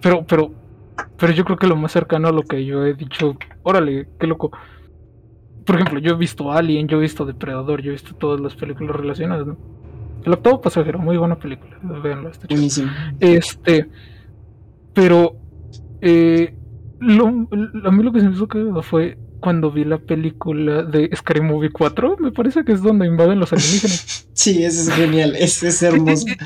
pero, 0.00 0.24
pero, 0.26 0.52
pero 1.18 1.32
yo 1.32 1.44
creo 1.44 1.58
que 1.58 1.66
lo 1.66 1.76
más 1.76 1.92
cercano 1.92 2.28
a 2.28 2.32
lo 2.32 2.42
que 2.42 2.64
yo 2.64 2.84
he 2.84 2.94
dicho, 2.94 3.36
órale, 3.62 4.08
qué 4.18 4.26
loco. 4.26 4.50
Por 5.66 5.74
ejemplo, 5.74 5.98
yo 5.98 6.12
he 6.12 6.16
visto 6.16 6.50
Alien, 6.50 6.88
yo 6.88 6.96
he 6.96 7.00
visto 7.00 7.26
Depredador, 7.26 7.82
yo 7.82 7.90
he 7.90 7.92
visto 7.92 8.14
todas 8.14 8.40
las 8.40 8.54
películas 8.54 8.96
relacionadas, 8.96 9.46
¿no? 9.46 9.58
El 10.24 10.32
octavo 10.32 10.60
pasajero, 10.60 10.98
muy 10.98 11.16
buena 11.16 11.38
película. 11.38 11.78
Veanlo, 11.82 12.30
está 12.30 12.46
Buenísimo. 12.48 12.90
Este, 13.20 13.88
pero 14.92 15.36
eh, 16.00 16.54
lo, 17.00 17.26
a 17.26 17.90
mí 17.90 18.02
lo 18.02 18.12
que 18.12 18.20
se 18.20 18.28
me 18.28 18.34
hizo 18.34 18.48
que 18.48 18.64
fue 18.82 19.16
cuando 19.40 19.70
vi 19.70 19.84
la 19.84 19.98
película 19.98 20.82
de 20.82 21.10
Scary 21.14 21.40
Movie 21.40 21.70
4, 21.70 22.16
me 22.18 22.32
parece 22.32 22.64
que 22.64 22.72
es 22.72 22.82
donde 22.82 23.06
invaden 23.06 23.38
los 23.38 23.52
alienígenas. 23.52 24.28
sí, 24.32 24.64
ese 24.64 24.82
es 24.82 24.90
genial, 24.90 25.36
ese 25.36 25.68
es 25.68 25.82
hermoso. 25.82 26.26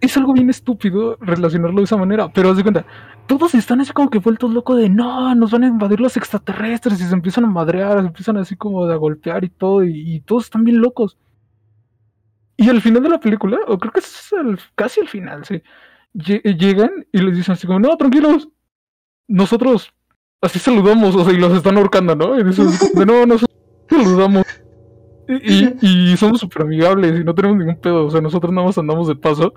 Es, 0.00 0.16
algo 0.16 0.32
bien 0.32 0.50
estúpido 0.50 1.16
relacionarlo 1.20 1.78
de 1.78 1.84
esa 1.84 1.96
manera, 1.96 2.32
pero 2.32 2.50
haz 2.50 2.56
de 2.56 2.62
cuenta, 2.62 2.86
todos 3.26 3.54
están 3.54 3.80
así 3.80 3.92
como 3.92 4.10
que 4.10 4.18
vueltos 4.18 4.52
locos 4.52 4.78
de 4.78 4.88
no, 4.88 5.34
nos 5.34 5.50
van 5.50 5.64
a 5.64 5.68
invadir 5.68 6.00
los 6.00 6.16
extraterrestres 6.16 7.00
y 7.00 7.04
se 7.04 7.14
empiezan 7.14 7.44
a 7.44 7.48
madrear, 7.48 8.00
se 8.00 8.06
empiezan 8.06 8.36
así 8.38 8.56
como 8.56 8.84
a 8.84 8.96
golpear 8.96 9.44
y 9.44 9.50
todo, 9.50 9.84
y 9.84 10.20
todos 10.26 10.44
están 10.44 10.64
bien 10.64 10.80
locos. 10.80 11.16
Y 12.60 12.68
al 12.68 12.82
final 12.82 13.02
de 13.02 13.08
la 13.08 13.18
película, 13.18 13.58
o 13.68 13.78
creo 13.78 13.90
que 13.90 14.00
es 14.00 14.22
casi 14.74 15.00
al 15.00 15.08
final, 15.08 15.46
sí, 15.46 15.62
llegan 16.12 17.06
y 17.10 17.22
les 17.22 17.34
dicen 17.34 17.54
así 17.54 17.66
como, 17.66 17.80
no, 17.80 17.96
tranquilos, 17.96 18.50
nosotros 19.26 19.94
así 20.42 20.58
saludamos, 20.58 21.16
o 21.16 21.24
sea, 21.24 21.32
y 21.32 21.38
los 21.38 21.54
están 21.54 21.78
ahorcando, 21.78 22.14
¿no? 22.14 22.38
Y 22.38 22.44
dicen, 22.44 22.66
no, 23.06 23.24
nosotros 23.24 23.56
saludamos. 23.88 24.44
Y, 25.26 25.74
y, 25.80 26.16
somos 26.18 26.40
súper 26.40 26.64
amigables 26.64 27.18
y 27.18 27.24
no 27.24 27.34
tenemos 27.34 27.56
ningún 27.56 27.80
pedo, 27.80 28.04
o 28.04 28.10
sea, 28.10 28.20
nosotros 28.20 28.52
nada 28.52 28.66
más 28.66 28.76
andamos 28.76 29.08
de 29.08 29.16
paso 29.16 29.54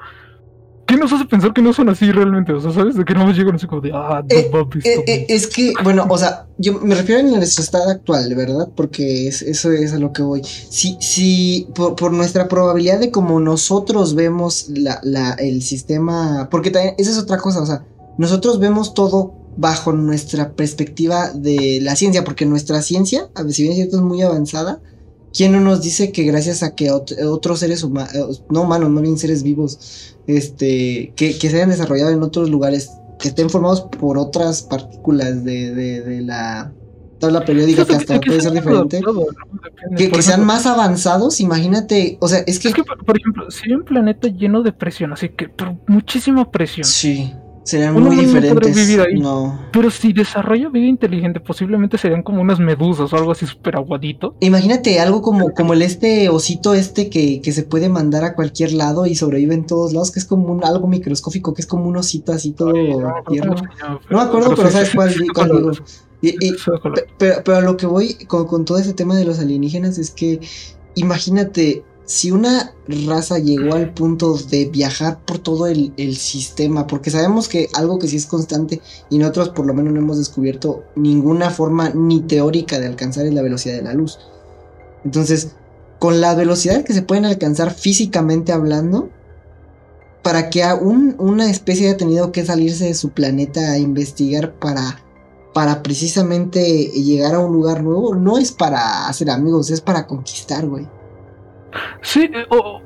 ¿Qué 0.86 0.98
nos 0.98 1.14
hace 1.14 1.26
pensar 1.26 1.54
que 1.54 1.62
no 1.62 1.72
son 1.72 1.90
así 1.90 2.12
realmente? 2.12 2.52
O 2.52 2.60
sea, 2.60 2.72
¿sabes? 2.72 2.96
De 2.96 3.06
que 3.06 3.14
no 3.14 3.32
llegan 3.32 3.56
así 3.56 3.68
como 3.68 3.82
de, 3.82 3.92
ah, 3.94 4.22
no 4.22 4.36
eh, 4.36 4.52
eh, 4.84 5.04
eh, 5.08 5.26
Es 5.30 5.48
que, 5.48 5.74
bueno, 5.84 6.06
o 6.10 6.18
sea, 6.18 6.48
yo 6.58 6.74
me 6.80 6.94
refiero 6.94 7.22
a 7.22 7.24
nuestro 7.24 7.64
estado 7.64 7.90
actual, 7.90 8.36
¿verdad? 8.36 8.68
Porque 8.76 9.28
eso 9.28 9.72
es 9.72 9.94
a 9.94 10.00
lo 10.00 10.12
que 10.12 10.22
voy. 10.24 10.42
Si, 10.44 10.98
si 11.00 11.68
por, 11.74 12.12
nuestra 12.12 12.48
probabilidad 12.48 13.00
de 13.00 13.12
como 13.12 13.40
nosotros 13.40 14.14
vemos 14.16 14.68
la, 14.70 15.00
la, 15.04 15.34
el 15.34 15.62
sistema, 15.62 16.50
porque 16.52 16.70
también, 16.70 16.96
esa 16.98 17.12
es 17.12 17.18
otra 17.18 17.38
cosa, 17.38 17.62
o 17.62 17.66
sea, 17.66 17.86
nosotros 18.18 18.60
vemos 18.60 18.94
todo 18.94 19.34
bajo 19.56 19.94
nuestra 19.94 20.54
perspectiva 20.54 21.32
de 21.32 21.80
la 21.82 21.96
ciencia, 21.96 22.24
porque 22.24 22.46
nuestra 22.46 22.82
ciencia, 22.82 23.30
a 23.36 23.44
ver, 23.44 23.54
si 23.54 23.64
bien 23.64 23.74
es 23.74 23.78
cierto, 23.78 23.98
es 23.98 24.04
muy 24.04 24.22
avanzada, 24.22 24.82
¿Quién 25.34 25.52
no 25.52 25.60
nos 25.60 25.82
dice 25.82 26.12
que 26.12 26.24
gracias 26.24 26.62
a 26.62 26.76
que 26.76 26.92
otros 26.92 27.60
seres 27.60 27.84
humanos, 27.84 28.44
no 28.50 28.62
humanos, 28.62 28.92
no 28.92 29.02
bien 29.02 29.18
seres 29.18 29.42
vivos, 29.42 30.16
este, 30.28 31.12
que, 31.16 31.34
se 31.34 31.56
hayan 31.56 31.70
desarrollado 31.70 32.12
en 32.12 32.22
otros 32.22 32.52
lugares, 32.52 32.92
que 33.20 33.30
estén 33.30 33.50
formados 33.50 33.82
por 33.82 34.20
otras 34.20 34.62
partículas 34.62 35.44
de, 35.44 35.74
de, 35.74 36.22
la 36.22 36.72
tabla 37.20 37.44
periódica 37.46 37.84
que 37.86 37.96
hasta 37.96 38.22
puede 38.22 38.42
ser 38.42 38.52
diferente, 38.52 39.02
que, 39.98 40.22
sean 40.22 40.46
más 40.46 40.68
avanzados, 40.68 41.40
imagínate, 41.40 42.18
o 42.22 42.28
sea, 42.28 42.40
es 42.46 42.60
que... 42.60 42.68
Es 42.68 42.76
que, 42.76 42.84
por, 42.84 43.18
ejemplo, 43.18 43.50
si 43.50 43.70
hay 43.70 43.74
un 43.74 43.84
planeta 43.84 44.28
lleno 44.28 44.62
de 44.62 44.72
presión, 44.72 45.14
así 45.14 45.30
que, 45.30 45.50
pero 45.50 45.80
muchísima 45.88 46.52
presión. 46.52 46.86
Sí. 46.86 47.34
Serían 47.64 47.94
muy 47.94 48.18
diferentes. 48.18 48.76
vivir 48.76 49.02
ahí. 49.02 49.24
Pero 49.72 49.90
si 49.90 50.12
desarrolla 50.12 50.70
vida 50.70 50.86
inteligente, 50.86 51.40
posiblemente 51.40 51.98
serían 51.98 52.22
como 52.22 52.42
unas 52.42 52.60
medusas 52.60 53.12
o 53.12 53.16
algo 53.16 53.32
así 53.32 53.46
súper 53.46 53.78
aguadito. 53.78 54.36
Imagínate 54.42 55.00
algo 55.00 55.22
como, 55.22 55.54
como 55.54 55.74
el 55.74 55.82
este 55.82 56.28
osito 56.30 56.74
este 56.74 57.10
que, 57.10 57.42
que, 57.42 57.52
se 57.54 57.64
puede 57.64 57.88
mandar 57.88 58.26
a 58.26 58.36
cualquier 58.36 58.74
lado 58.74 59.06
y 59.06 59.16
sobrevive 59.16 59.54
en 59.56 59.66
todos 59.66 59.94
lados, 59.94 60.12
que 60.12 60.20
es 60.20 60.26
como 60.26 60.52
un, 60.52 60.64
algo 60.66 60.88
microscópico, 60.88 61.54
que 61.54 61.62
es 61.62 61.68
como 61.68 61.86
un 61.86 61.98
osito 61.98 62.34
así 62.34 62.52
todo 62.52 62.74
no, 62.74 63.14
tierno. 63.30 63.56
No, 64.10 64.18
me 64.18 64.22
acuerdo, 64.22 64.56
pero, 64.56 64.70
sabes 64.70 64.92
cuál, 64.94 65.14
pero, 67.18 67.42
pero, 67.44 67.58
a 67.58 67.62
lo 67.62 67.78
que 67.78 67.86
voy 67.86 68.16
con, 68.28 68.46
con 68.46 68.66
todo 68.66 68.78
ese 68.78 68.94
tema 68.94 69.16
de 69.16 69.26
los 69.26 69.40
alienígenas 69.40 69.98
es 69.98 70.12
que 70.12 70.40
imagínate 70.96 71.84
si 72.06 72.32
una 72.32 72.74
raza 72.88 73.40
llegó 73.40 73.76
al 73.76 73.94
punto 73.94 74.38
de 74.38 74.66
viajar 74.66 75.24
por 75.26 75.40
todo 75.40 75.68
el, 75.68 75.94
sistema, 76.18 76.88
porque 76.88 77.12
sabemos 77.12 77.48
que 77.48 77.70
algo 77.74 78.00
que 78.00 78.08
sí 78.08 78.18
es 78.18 78.26
constante 78.26 78.82
y 79.10 79.18
nosotros 79.18 79.50
por 79.50 79.66
lo 79.66 79.74
menos 79.74 79.94
no 79.94 80.00
hemos 80.00 80.18
descubierto 80.18 80.84
ninguna 80.96 81.50
forma 81.50 81.90
ni 81.90 82.22
teórica 82.22 82.80
de 82.80 82.88
alcanzar 82.88 83.26
es 83.26 83.34
la 83.34 83.42
velocidad 83.42 83.76
de 83.76 83.84
la 83.84 83.94
luz. 83.94 84.20
Entonces, 85.06 85.50
con 86.00 86.22
la 86.22 86.36
velocidad 86.36 86.84
que 86.84 86.94
se 86.94 87.02
pueden 87.02 87.26
alcanzar 87.26 87.74
físicamente 87.74 88.52
hablando, 88.52 89.10
para 90.22 90.50
que 90.50 90.64
una 90.80 91.50
especie 91.50 91.88
haya 91.88 91.98
tenido 91.98 92.32
que 92.32 92.46
salirse 92.46 92.86
de 92.86 92.94
su 92.94 93.10
planeta 93.10 93.72
a 93.72 93.78
investigar 93.78 94.54
para 94.54 95.04
para 95.54 95.84
precisamente 95.84 96.88
llegar 96.88 97.36
a 97.36 97.40
un 97.40 97.54
lugar 97.54 97.84
nuevo, 97.84 98.16
no 98.16 98.38
es 98.38 98.52
para 98.52 99.08
hacer 99.08 99.30
amigos, 99.30 99.70
es 99.70 99.82
para 99.82 100.08
conquistar, 100.08 100.66
güey. 100.68 100.88
Sí, 102.02 102.30
eh, 102.34 102.46
o 102.50 102.82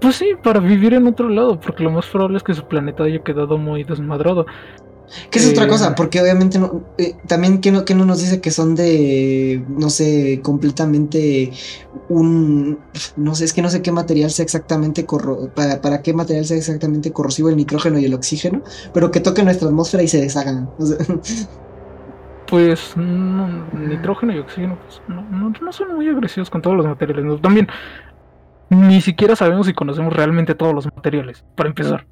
pues 0.00 0.16
sí, 0.16 0.30
para 0.42 0.60
vivir 0.60 0.94
en 0.94 1.06
otro 1.06 1.28
lado, 1.28 1.60
porque 1.60 1.82
lo 1.84 1.90
más 1.90 2.06
probable 2.08 2.38
es 2.38 2.42
que 2.42 2.54
su 2.54 2.66
planeta 2.66 3.04
haya 3.04 3.22
quedado 3.22 3.58
muy 3.58 3.84
desmadrado. 3.84 4.46
Que 5.30 5.40
es 5.40 5.48
otra 5.48 5.64
Eh, 5.64 5.68
cosa, 5.68 5.94
porque 5.96 6.20
obviamente 6.22 6.58
no, 6.58 6.84
eh, 6.98 7.16
también 7.26 7.60
que 7.60 7.72
no, 7.72 7.84
que 7.84 7.94
no 7.96 8.06
nos 8.06 8.20
dice 8.20 8.40
que 8.40 8.50
son 8.52 8.76
de, 8.76 9.64
no 9.68 9.90
sé, 9.90 10.40
completamente 10.42 11.52
un, 12.08 12.78
no 13.16 13.34
sé, 13.34 13.44
es 13.46 13.52
que 13.52 13.62
no 13.62 13.70
sé 13.70 13.82
qué 13.82 13.92
material 13.92 14.30
sea 14.30 14.44
exactamente, 14.44 15.06
corro 15.06 15.52
para, 15.54 15.80
para 15.80 16.02
qué 16.02 16.14
material 16.14 16.44
sea 16.46 16.56
exactamente 16.58 17.12
corrosivo 17.12 17.48
el 17.50 17.56
nitrógeno 17.56 17.98
y 17.98 18.04
el 18.04 18.14
oxígeno, 18.14 18.62
pero 18.94 19.10
que 19.10 19.20
toque 19.20 19.42
nuestra 19.42 19.68
atmósfera 19.68 20.02
y 20.04 20.08
se 20.08 20.20
deshagan. 20.20 20.70
O 20.78 20.86
sea, 20.86 20.98
Pues 22.46 22.96
no, 22.96 23.68
nitrógeno 23.72 24.32
y 24.34 24.38
oxígeno 24.38 24.76
pues, 24.80 25.00
no, 25.06 25.22
no, 25.30 25.52
no 25.60 25.72
son 25.72 25.94
muy 25.94 26.08
agresivos 26.08 26.50
con 26.50 26.62
todos 26.62 26.76
los 26.76 26.86
materiales. 26.86 27.40
También 27.40 27.68
ni 28.70 29.00
siquiera 29.00 29.36
sabemos 29.36 29.66
si 29.66 29.74
conocemos 29.74 30.12
realmente 30.12 30.54
todos 30.54 30.74
los 30.74 30.86
materiales, 30.86 31.44
para 31.56 31.68
empezar. 31.68 32.06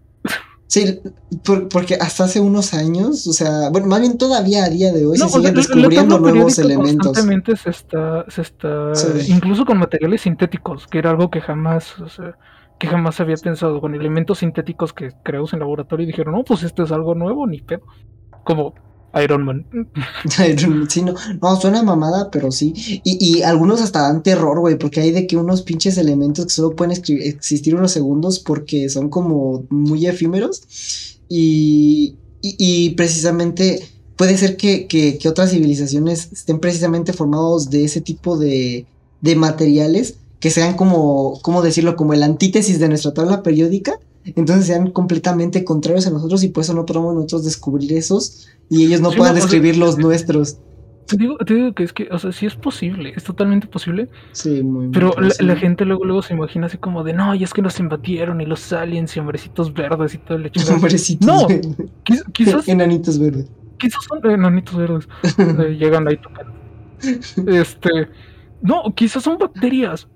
sí, 0.66 1.00
por- 1.44 1.68
porque 1.68 1.94
hasta 1.94 2.24
hace 2.24 2.40
unos 2.40 2.74
años, 2.74 3.26
o 3.26 3.32
sea, 3.32 3.70
bueno, 3.70 3.86
más 3.86 4.00
bien 4.00 4.18
todavía 4.18 4.64
a 4.64 4.68
día 4.68 4.92
de 4.92 5.06
hoy 5.06 5.16
No, 5.18 5.28
se 5.28 5.38
siguen 5.38 5.54
descubriendo 5.54 6.18
nuevos 6.18 6.58
elementos. 6.58 7.06
Constantemente 7.06 7.56
se 7.56 7.70
está, 7.70 8.24
se 8.28 8.42
está 8.42 8.94
Sí. 8.94 9.32
incluso 9.32 9.64
con 9.64 9.78
materiales 9.78 10.20
sintéticos, 10.22 10.86
que 10.86 10.98
era 10.98 11.10
algo 11.10 11.30
que 11.30 11.40
jamás, 11.40 11.98
o 12.00 12.08
sea, 12.10 12.36
que 12.78 12.86
jamás 12.86 13.18
había 13.20 13.36
pensado, 13.36 13.80
con 13.80 13.94
elementos 13.94 14.38
sintéticos 14.38 14.92
que 14.92 15.12
creados 15.24 15.52
en 15.52 15.60
laboratorio 15.60 16.04
y 16.04 16.06
dijeron, 16.08 16.34
no, 16.34 16.44
pues 16.44 16.62
esto 16.62 16.82
es 16.82 16.92
algo 16.92 17.14
nuevo, 17.14 17.46
ni 17.46 17.60
pedo. 17.62 17.80
Como 18.44 18.74
Iron 19.24 19.44
Man. 19.44 20.88
Sí, 20.88 21.02
no, 21.02 21.14
no, 21.40 21.60
suena 21.60 21.82
mamada, 21.82 22.30
pero 22.30 22.52
sí. 22.52 23.00
Y, 23.04 23.18
y 23.20 23.42
algunos 23.42 23.80
hasta 23.80 24.02
dan 24.02 24.22
terror, 24.22 24.60
güey, 24.60 24.76
porque 24.76 25.00
hay 25.00 25.10
de 25.10 25.26
que 25.26 25.36
unos 25.36 25.62
pinches 25.62 25.98
elementos 25.98 26.46
que 26.46 26.52
solo 26.52 26.76
pueden 26.76 26.92
existir 26.92 27.74
unos 27.74 27.92
segundos 27.92 28.38
porque 28.38 28.88
son 28.88 29.08
como 29.08 29.64
muy 29.70 30.06
efímeros. 30.06 30.62
Y, 31.28 32.16
y, 32.42 32.56
y 32.58 32.90
precisamente 32.90 33.82
puede 34.16 34.36
ser 34.36 34.56
que, 34.56 34.86
que, 34.86 35.18
que 35.18 35.28
otras 35.28 35.50
civilizaciones 35.50 36.28
estén 36.32 36.58
precisamente 36.58 37.12
formados 37.12 37.70
de 37.70 37.84
ese 37.84 38.00
tipo 38.00 38.36
de, 38.36 38.86
de 39.20 39.36
materiales 39.36 40.16
que 40.40 40.50
sean 40.50 40.76
como, 40.76 41.40
¿cómo 41.42 41.62
decirlo? 41.62 41.96
Como 41.96 42.14
el 42.14 42.22
antítesis 42.22 42.78
de 42.78 42.88
nuestra 42.88 43.12
tabla 43.14 43.42
periódica. 43.42 43.98
Entonces 44.36 44.66
sean 44.66 44.90
completamente 44.90 45.64
contrarios 45.64 46.06
a 46.06 46.10
nosotros 46.10 46.42
y 46.44 46.48
por 46.48 46.62
eso 46.62 46.74
no 46.74 46.84
podemos 46.86 47.14
nosotros 47.14 47.44
descubrir 47.44 47.92
esos 47.92 48.48
y 48.68 48.84
ellos 48.86 49.00
no 49.00 49.10
Sí, 49.10 49.16
puedan 49.18 49.34
no, 49.34 49.40
describir 49.40 49.76
los 49.76 49.98
nuestros. 49.98 50.58
Te 51.06 51.16
digo, 51.16 51.38
te 51.38 51.54
digo 51.54 51.72
que 51.72 51.84
es 51.84 51.92
que, 51.94 52.06
o 52.10 52.18
sea, 52.18 52.32
sí 52.32 52.44
es 52.44 52.54
posible, 52.54 53.14
es 53.16 53.24
totalmente 53.24 53.66
posible, 53.66 54.10
Sí, 54.32 54.62
muy 54.62 54.88
muy 54.88 54.92
pero 54.92 55.14
la, 55.40 55.56
gente 55.56 55.86
luego, 55.86 56.04
luego 56.04 56.20
se 56.20 56.34
imagina 56.34 56.66
así 56.66 56.76
como 56.76 57.02
de, 57.02 57.14
no, 57.14 57.34
y 57.34 57.42
es 57.44 57.54
que 57.54 57.62
nos 57.62 57.80
invadieron 57.80 58.42
y 58.42 58.44
los 58.44 58.70
aliens 58.74 59.16
y 59.16 59.20
hombrecitos 59.20 59.72
verdes 59.72 60.14
y 60.14 60.18
todo 60.18 60.36
el 60.36 60.44
hecho. 60.48 60.60
Hombrecitos 60.74 61.26
No. 61.26 61.46
verdes. 61.48 61.76
Quizás, 62.32 62.68
Enanitos 62.68 63.18
verdes. 63.18 63.46
quizás 63.78 64.04
son 64.06 64.30
enanitos 64.30 64.76
verdes. 64.76 65.08
eh, 65.38 65.76
llegan 65.78 66.06
ahí 66.08 66.18
tocando. 66.18 66.52
Este, 67.46 67.88
no, 68.60 68.82
quizás 68.94 69.22
son 69.22 69.38
bacterias. 69.38 70.08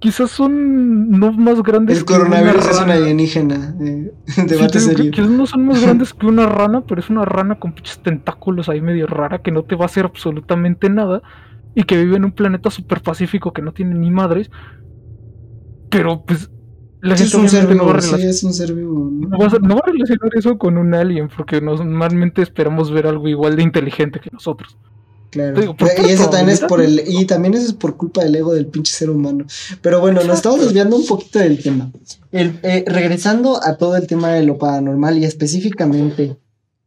Quizás 0.00 0.30
son 0.30 1.10
no 1.10 1.32
más 1.32 1.60
grandes 1.62 1.98
El 1.98 2.04
que 2.04 2.12
una 2.14 2.18
coronavirus 2.24 2.66
es 2.68 2.80
una 2.82 2.94
rana. 2.94 2.94
alienígena. 2.94 3.74
eh, 3.80 4.12
Sí, 4.26 4.42
debate 4.46 4.72
que 4.72 4.80
serio. 4.80 5.10
Quizás 5.10 5.28
no 5.30 5.46
son 5.46 5.66
más 5.66 5.80
grandes 5.82 6.14
que 6.14 6.26
una 6.26 6.46
rana, 6.46 6.82
pero 6.86 7.00
es 7.00 7.10
una 7.10 7.24
rana 7.24 7.58
con 7.58 7.72
pinches 7.74 8.00
tentáculos 8.02 8.68
ahí 8.68 8.80
medio 8.80 9.06
rara 9.08 9.42
que 9.42 9.50
no 9.50 9.64
te 9.64 9.74
va 9.76 9.84
a 9.84 9.86
hacer 9.86 10.04
absolutamente 10.04 10.88
nada 10.88 11.22
y 11.74 11.82
que 11.84 11.96
vive 11.96 12.16
en 12.16 12.24
un 12.26 12.32
planeta 12.32 12.70
súper 12.70 13.02
pacífico 13.02 13.52
que 13.52 13.62
no 13.62 13.72
tiene 13.72 13.94
ni 13.94 14.10
madres. 14.10 14.50
Pero 15.90 16.24
pues 16.24 16.50
la 17.00 17.16
Sí, 17.16 17.24
es 17.24 17.30
gente 17.30 17.42
un 17.44 17.48
ser 17.48 17.76
no 17.76 18.00
sí, 18.00 18.22
es 18.26 18.42
un 18.44 18.52
ser 18.52 18.74
vivo. 18.74 19.08
¿no? 19.10 19.28
no 19.28 19.38
va 19.38 19.46
a- 19.46 19.58
no 19.60 19.74
va 19.76 19.80
a 19.86 19.90
relacionar 19.90 20.30
eso 20.34 20.58
con 20.58 20.76
un 20.78 20.94
alien 20.94 21.28
porque 21.34 21.60
normalmente 21.60 22.42
esperamos 22.42 22.90
ver 22.92 23.06
algo 23.06 23.28
igual 23.28 23.56
de 23.56 23.62
inteligente 23.62 24.20
que 24.20 24.30
nosotros. 24.32 24.76
Claro. 25.30 25.60
Digo, 25.60 25.76
y 26.06 26.10
eso 26.10 26.30
también 26.30 26.48
es 26.50 26.60
por 26.60 26.80
el. 26.80 27.02
Y 27.06 27.26
también 27.26 27.52
eso 27.54 27.66
es 27.66 27.72
por 27.74 27.96
culpa 27.96 28.24
del 28.24 28.34
ego 28.34 28.54
del 28.54 28.66
pinche 28.66 28.92
ser 28.94 29.10
humano. 29.10 29.44
Pero 29.82 30.00
bueno, 30.00 30.22
nos 30.24 30.36
estamos 30.36 30.60
desviando 30.60 30.96
un 30.96 31.06
poquito 31.06 31.38
del 31.38 31.62
tema. 31.62 31.92
El- 32.32 32.58
eh, 32.62 32.84
regresando 32.86 33.62
a 33.62 33.76
todo 33.76 33.96
el 33.96 34.06
tema 34.06 34.32
de 34.32 34.42
lo 34.44 34.56
paranormal 34.58 35.18
y 35.18 35.24
específicamente 35.24 36.38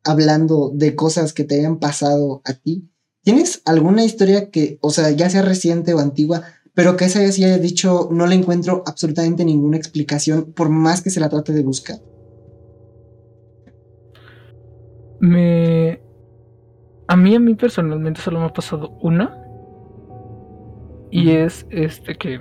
hablando 0.04 0.72
de 0.74 0.96
cosas 0.96 1.34
que 1.34 1.44
te 1.44 1.60
hayan 1.60 1.78
pasado 1.78 2.42
a 2.44 2.54
ti, 2.54 2.90
¿tienes 3.24 3.62
alguna 3.66 4.04
historia 4.04 4.50
que, 4.50 4.80
o 4.82 4.90
sea, 4.90 5.12
ya 5.12 5.30
sea 5.30 5.44
reciente 5.44 5.94
o 5.94 6.00
antigua, 6.00 6.42
pero 6.74 6.98
que 6.98 7.06
esa 7.06 7.32
sí 7.32 7.44
haya 7.44 7.60
dicho 7.60 8.10
no 8.12 8.26
le 8.26 8.34
encuentro 8.36 8.84
absolutamente 8.88 9.46
ninguna 9.46 9.78
explicación 9.78 10.52
por 10.54 10.70
más 10.70 11.02
que 11.02 11.12
se 11.12 11.20
la 11.20 11.30
trate 11.30 11.54
de 11.54 11.62
buscar? 11.62 12.00
Me. 15.20 16.02
A 17.14 17.16
mí, 17.16 17.36
a 17.36 17.40
mí 17.40 17.54
personalmente 17.56 18.22
solo 18.22 18.40
me 18.40 18.46
ha 18.46 18.54
pasado 18.54 18.92
una. 19.02 19.26
Y 21.12 21.32
es 21.32 21.66
este 21.70 22.16
que. 22.16 22.40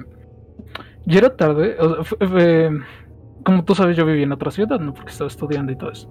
Ya 1.06 1.18
era 1.18 1.36
tarde. 1.36 1.76
o 1.78 1.94
sea, 1.94 2.04
fue- 2.04 2.28
fue- 2.28 2.70
como 3.44 3.64
tú 3.64 3.74
sabes, 3.74 3.96
yo 3.96 4.04
vivía 4.06 4.24
en 4.24 4.32
otra 4.32 4.50
ciudad, 4.50 4.78
¿no? 4.80 4.92
Porque 4.94 5.10
estaba 5.12 5.28
estudiando 5.28 5.72
y 5.72 5.76
todo 5.76 5.90
eso. 5.90 6.08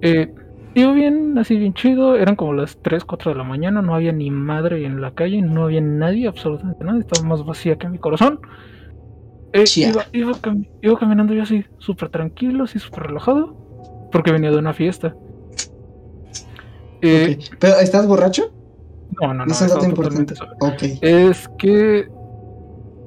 Eh, 0.00 0.32
iba 0.74 0.92
bien, 0.92 1.38
así 1.38 1.56
bien 1.56 1.74
chido. 1.74 2.16
Eran 2.16 2.36
como 2.36 2.54
las 2.54 2.80
3, 2.82 3.04
4 3.04 3.30
de 3.32 3.38
la 3.38 3.44
mañana. 3.44 3.82
No 3.82 3.94
había 3.94 4.12
ni 4.12 4.30
madre 4.30 4.84
en 4.84 5.00
la 5.00 5.12
calle. 5.12 5.42
No 5.42 5.64
había 5.64 5.80
nadie, 5.80 6.26
absolutamente 6.28 6.84
nadie. 6.84 7.00
Estaba 7.00 7.28
más 7.28 7.44
vacía 7.44 7.76
que 7.76 7.88
mi 7.88 7.98
corazón. 7.98 8.40
Eh, 9.52 9.68
iba, 10.12 10.32
iba 10.80 10.98
caminando 10.98 11.34
yo 11.34 11.42
así, 11.42 11.64
súper 11.78 12.08
tranquilo, 12.08 12.64
así 12.64 12.78
súper 12.78 13.04
relajado. 13.04 13.54
Porque 14.10 14.32
venía 14.32 14.50
de 14.50 14.58
una 14.58 14.72
fiesta. 14.74 15.14
Eh. 17.02 17.38
¿Pero 17.58 17.78
estás 17.80 18.06
borracho? 18.06 18.52
No, 19.20 19.34
no, 19.34 19.44
no. 19.46 19.52
es 19.52 19.60
dato 19.60 19.74
estaba 19.74 19.86
importante. 19.88 20.34
totalmente 20.34 20.34
sobrio. 20.36 20.56
Ok. 20.60 20.98
Es 21.02 21.48
que 21.58 22.06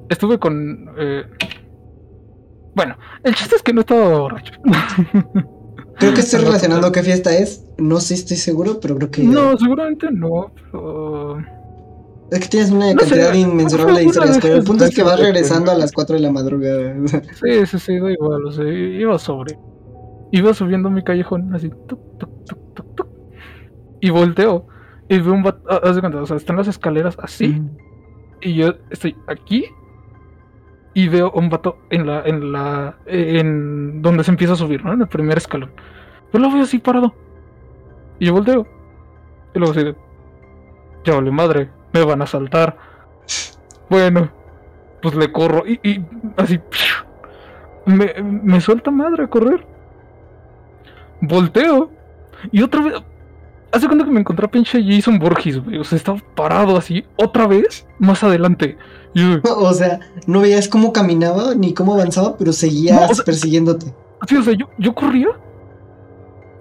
estuve 0.08 0.38
con. 0.38 0.90
eh, 0.98 1.24
Bueno, 2.74 2.96
el 3.24 3.34
chiste 3.34 3.56
es 3.56 3.62
que 3.62 3.72
no 3.72 3.80
estaba 3.80 4.18
borracho. 4.18 4.52
Creo 5.98 6.12
que 6.12 6.20
estoy 6.20 6.40
relacionando 6.44 6.92
qué 6.92 7.02
fiesta 7.02 7.34
es. 7.36 7.64
No 7.78 8.00
sé, 8.00 8.14
estoy 8.14 8.36
seguro, 8.36 8.80
pero 8.80 8.96
creo 8.96 9.10
que. 9.10 9.22
No, 9.24 9.56
seguramente 9.56 10.08
no, 10.10 10.52
pero. 10.54 11.38
Es 12.30 12.40
que 12.40 12.48
tienes 12.48 12.70
una 12.70 12.92
No 12.92 13.00
sé, 13.02 13.10
cantidad 13.10 13.34
inmensurable 13.34 14.00
de 14.00 14.04
historias, 14.06 14.38
pero 14.42 14.56
el 14.56 14.64
punto 14.64 14.84
es 14.84 14.94
que 14.94 15.02
vas 15.04 15.18
regresando 15.20 15.70
a 15.70 15.76
las 15.76 15.92
4 15.92 16.16
de 16.16 16.22
la 16.22 16.32
madrugada. 16.32 16.94
Sí, 17.40 17.66
sí, 17.66 17.78
sí, 17.78 17.98
da 17.98 18.10
igual. 18.12 18.44
O 18.46 18.52
sea, 18.52 18.64
iba 18.68 19.18
sobre. 19.18 19.58
Iba 20.32 20.52
subiendo 20.52 20.90
mi 20.90 21.02
callejón 21.04 21.54
así. 21.54 21.70
Y 24.06 24.10
volteo. 24.10 24.66
Y 25.08 25.18
veo 25.18 25.32
un 25.32 25.42
vato. 25.42 25.68
haz 25.68 25.94
de 25.96 26.00
cuenta, 26.00 26.18
o 26.22 26.26
sea, 26.26 26.36
están 26.36 26.56
las 26.56 26.68
escaleras 26.68 27.16
así. 27.20 27.60
Y 28.40 28.54
yo 28.54 28.74
estoy 28.90 29.16
aquí 29.26 29.64
y 30.94 31.08
veo 31.08 31.30
un 31.32 31.48
vato 31.48 31.78
en 31.90 32.06
la, 32.06 32.22
en 32.24 32.52
la, 32.52 32.96
en 33.06 34.00
donde 34.00 34.24
se 34.24 34.30
empieza 34.30 34.52
a 34.52 34.56
subir, 34.56 34.84
¿no? 34.84 34.92
En 34.92 35.00
el 35.00 35.08
primer 35.08 35.38
escalón. 35.38 35.70
Yo 36.32 36.38
lo 36.38 36.50
veo 36.50 36.62
así 36.62 36.78
parado. 36.78 37.14
Y 38.18 38.26
yo 38.26 38.32
volteo. 38.32 38.66
Y 39.54 39.58
luego 39.58 39.72
así 39.72 39.84
de, 39.84 39.96
ya 41.04 41.14
vale 41.14 41.30
madre, 41.30 41.70
me 41.92 42.04
van 42.04 42.22
a 42.22 42.26
saltar. 42.26 42.76
Bueno, 43.90 44.30
pues 45.02 45.14
le 45.16 45.32
corro 45.32 45.64
y, 45.66 45.80
y 45.82 46.04
así, 46.36 46.60
me, 47.86 48.14
me 48.22 48.60
suelta 48.60 48.90
madre 48.90 49.24
a 49.24 49.28
correr. 49.28 49.66
Volteo 51.20 51.90
y 52.52 52.62
otra 52.62 52.82
vez, 52.82 52.94
hace 53.72 53.86
cuenta 53.86 54.04
que 54.04 54.10
me 54.10 54.20
encontré 54.20 54.46
a 54.46 54.50
pinche 54.50 54.82
Jason 54.82 55.18
Borges, 55.18 55.62
güey. 55.64 55.78
O 55.78 55.84
sea, 55.84 55.96
estaba 55.96 56.18
parado 56.34 56.76
así, 56.76 57.04
otra 57.16 57.46
vez, 57.46 57.86
más 57.98 58.22
adelante. 58.24 58.76
Yo, 59.14 59.40
O 59.56 59.72
sea, 59.72 60.00
no 60.26 60.40
veías 60.40 60.68
cómo 60.68 60.92
caminaba 60.92 61.54
ni 61.54 61.74
cómo 61.74 61.94
avanzaba, 61.94 62.36
pero 62.36 62.52
seguías 62.52 63.00
No, 63.00 63.06
o 63.08 63.14
sea- 63.14 63.24
persiguiéndote. 63.24 63.94
Sí, 64.28 64.36
o 64.36 64.42
sea, 64.42 64.54
yo, 64.54 64.68
yo 64.78 64.94
corría, 64.94 65.28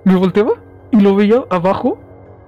me 0.03 0.15
volteaba 0.15 0.51
y 0.91 0.99
lo 0.99 1.15
veía 1.15 1.43
abajo. 1.49 1.97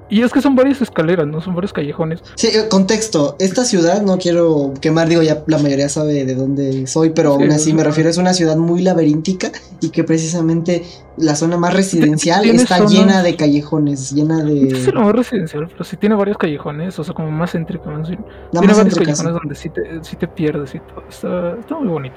Y 0.09 0.21
es 0.21 0.31
que 0.31 0.41
son 0.41 0.55
varias 0.55 0.81
escaleras, 0.81 1.27
¿no? 1.27 1.41
Son 1.41 1.53
varios 1.53 1.73
callejones. 1.73 2.23
Sí, 2.35 2.47
eh, 2.47 2.69
contexto. 2.69 3.35
Esta 3.39 3.65
ciudad, 3.65 4.01
no 4.01 4.17
quiero 4.17 4.73
quemar, 4.79 5.09
digo, 5.09 5.21
ya 5.21 5.43
la 5.47 5.57
mayoría 5.57 5.89
sabe 5.89 6.23
de 6.25 6.33
dónde 6.33 6.87
soy, 6.87 7.09
pero 7.09 7.35
Sí, 7.35 7.43
aún 7.43 7.51
así 7.51 7.69
es 7.71 7.75
me 7.75 7.83
refiero, 7.83 8.09
es 8.09 8.17
una 8.17 8.33
ciudad 8.33 8.55
muy 8.55 8.81
laberíntica 8.81 9.51
y 9.81 9.89
que 9.89 10.05
precisamente 10.05 10.83
la 11.17 11.35
zona 11.35 11.57
más 11.57 11.73
residencial 11.73 12.45
está 12.45 12.77
zonas- 12.77 12.91
llena 12.91 13.21
de 13.21 13.35
callejones, 13.35 14.11
llena 14.13 14.43
de... 14.43 14.91
lo 14.93 15.01
más 15.01 15.13
residencial, 15.13 15.67
pero 15.67 15.83
sí 15.83 15.97
tiene 15.97 16.15
varios 16.15 16.37
callejones, 16.37 16.97
o 16.99 17.03
sea, 17.03 17.13
como 17.13 17.29
más 17.31 17.51
céntrico. 17.51 17.89
más 17.89 18.07
tiene 18.07 18.23
varios 18.51 18.95
callejones 18.95 19.33
donde 19.33 19.55
sí 19.55 19.69
te, 19.69 20.03
sí 20.03 20.15
te 20.15 20.27
pierdes 20.27 20.73
y 20.75 20.79
todo. 20.79 21.03
Está, 21.09 21.57
está 21.59 21.75
muy 21.75 21.87
bonito. 21.89 22.15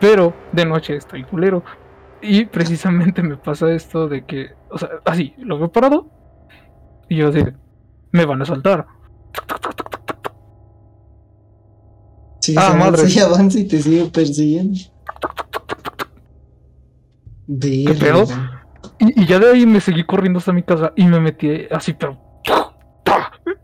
Pero 0.00 0.34
de 0.52 0.64
noche 0.64 0.96
estoy 0.96 1.22
culero. 1.24 1.62
Y 2.22 2.46
precisamente 2.46 3.22
me 3.22 3.36
pasa 3.36 3.70
esto 3.72 4.08
de 4.08 4.24
que, 4.24 4.48
o 4.70 4.78
sea, 4.78 4.88
así, 5.04 5.32
lo 5.38 5.58
veo 5.58 5.70
parado. 5.70 6.08
Y 7.10 7.16
yo 7.16 7.28
así, 7.28 7.42
de, 7.42 7.52
me 8.12 8.24
van 8.24 8.40
a 8.40 8.46
saltar. 8.46 8.86
Sí, 12.40 12.54
Ah, 12.56 12.74
madre. 12.74 13.02
y 13.08 13.18
avanza 13.18 13.58
y 13.58 13.64
te 13.64 13.82
sigue 13.82 14.06
persiguiendo. 14.06 14.78
Verga. 17.46 17.94
pedo? 17.98 18.24
Y, 18.98 19.22
y 19.22 19.26
ya 19.26 19.38
de 19.38 19.50
ahí 19.50 19.66
me 19.66 19.80
seguí 19.80 20.04
corriendo 20.04 20.38
hasta 20.38 20.52
mi 20.52 20.62
casa 20.62 20.92
y 20.96 21.04
me 21.04 21.20
metí 21.20 21.66
así, 21.70 21.92
pero. 21.92 22.18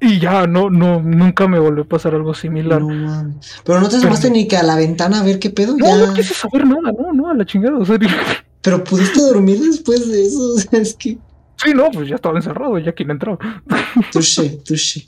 Y 0.00 0.18
ya, 0.20 0.46
no, 0.46 0.68
no, 0.68 1.00
nunca 1.00 1.48
me 1.48 1.58
volvió 1.58 1.84
a 1.84 1.88
pasar 1.88 2.14
algo 2.14 2.34
similar. 2.34 2.82
No 2.82 2.88
mames. 2.88 3.62
Pero 3.64 3.80
no 3.80 3.88
te 3.88 3.96
asomaste 3.96 4.30
ni 4.30 4.46
que 4.46 4.56
a 4.56 4.62
la 4.62 4.76
ventana 4.76 5.20
a 5.20 5.24
ver 5.24 5.38
qué 5.38 5.48
pedo. 5.50 5.74
No, 5.76 5.86
ya. 5.86 6.06
no 6.06 6.12
quise 6.14 6.34
saber 6.34 6.66
nada, 6.66 6.92
no, 6.92 7.12
no, 7.14 7.30
a 7.30 7.34
la 7.34 7.46
chingada. 7.46 7.78
O 7.78 7.84
sea, 7.84 7.96
dije, 7.96 8.14
Pero 8.60 8.84
pudiste 8.84 9.20
dormir 9.20 9.58
después 9.60 10.06
de 10.08 10.22
eso. 10.26 10.38
O 10.54 10.58
sea, 10.58 10.80
es 10.80 10.94
que. 10.94 11.18
Sí, 11.56 11.72
no, 11.74 11.90
pues 11.90 12.08
ya 12.08 12.16
estaba 12.16 12.36
encerrado, 12.36 12.78
ya 12.78 12.92
quien 12.92 13.10
entró. 13.10 13.38
Touché, 14.12 14.58
touché. 14.64 15.04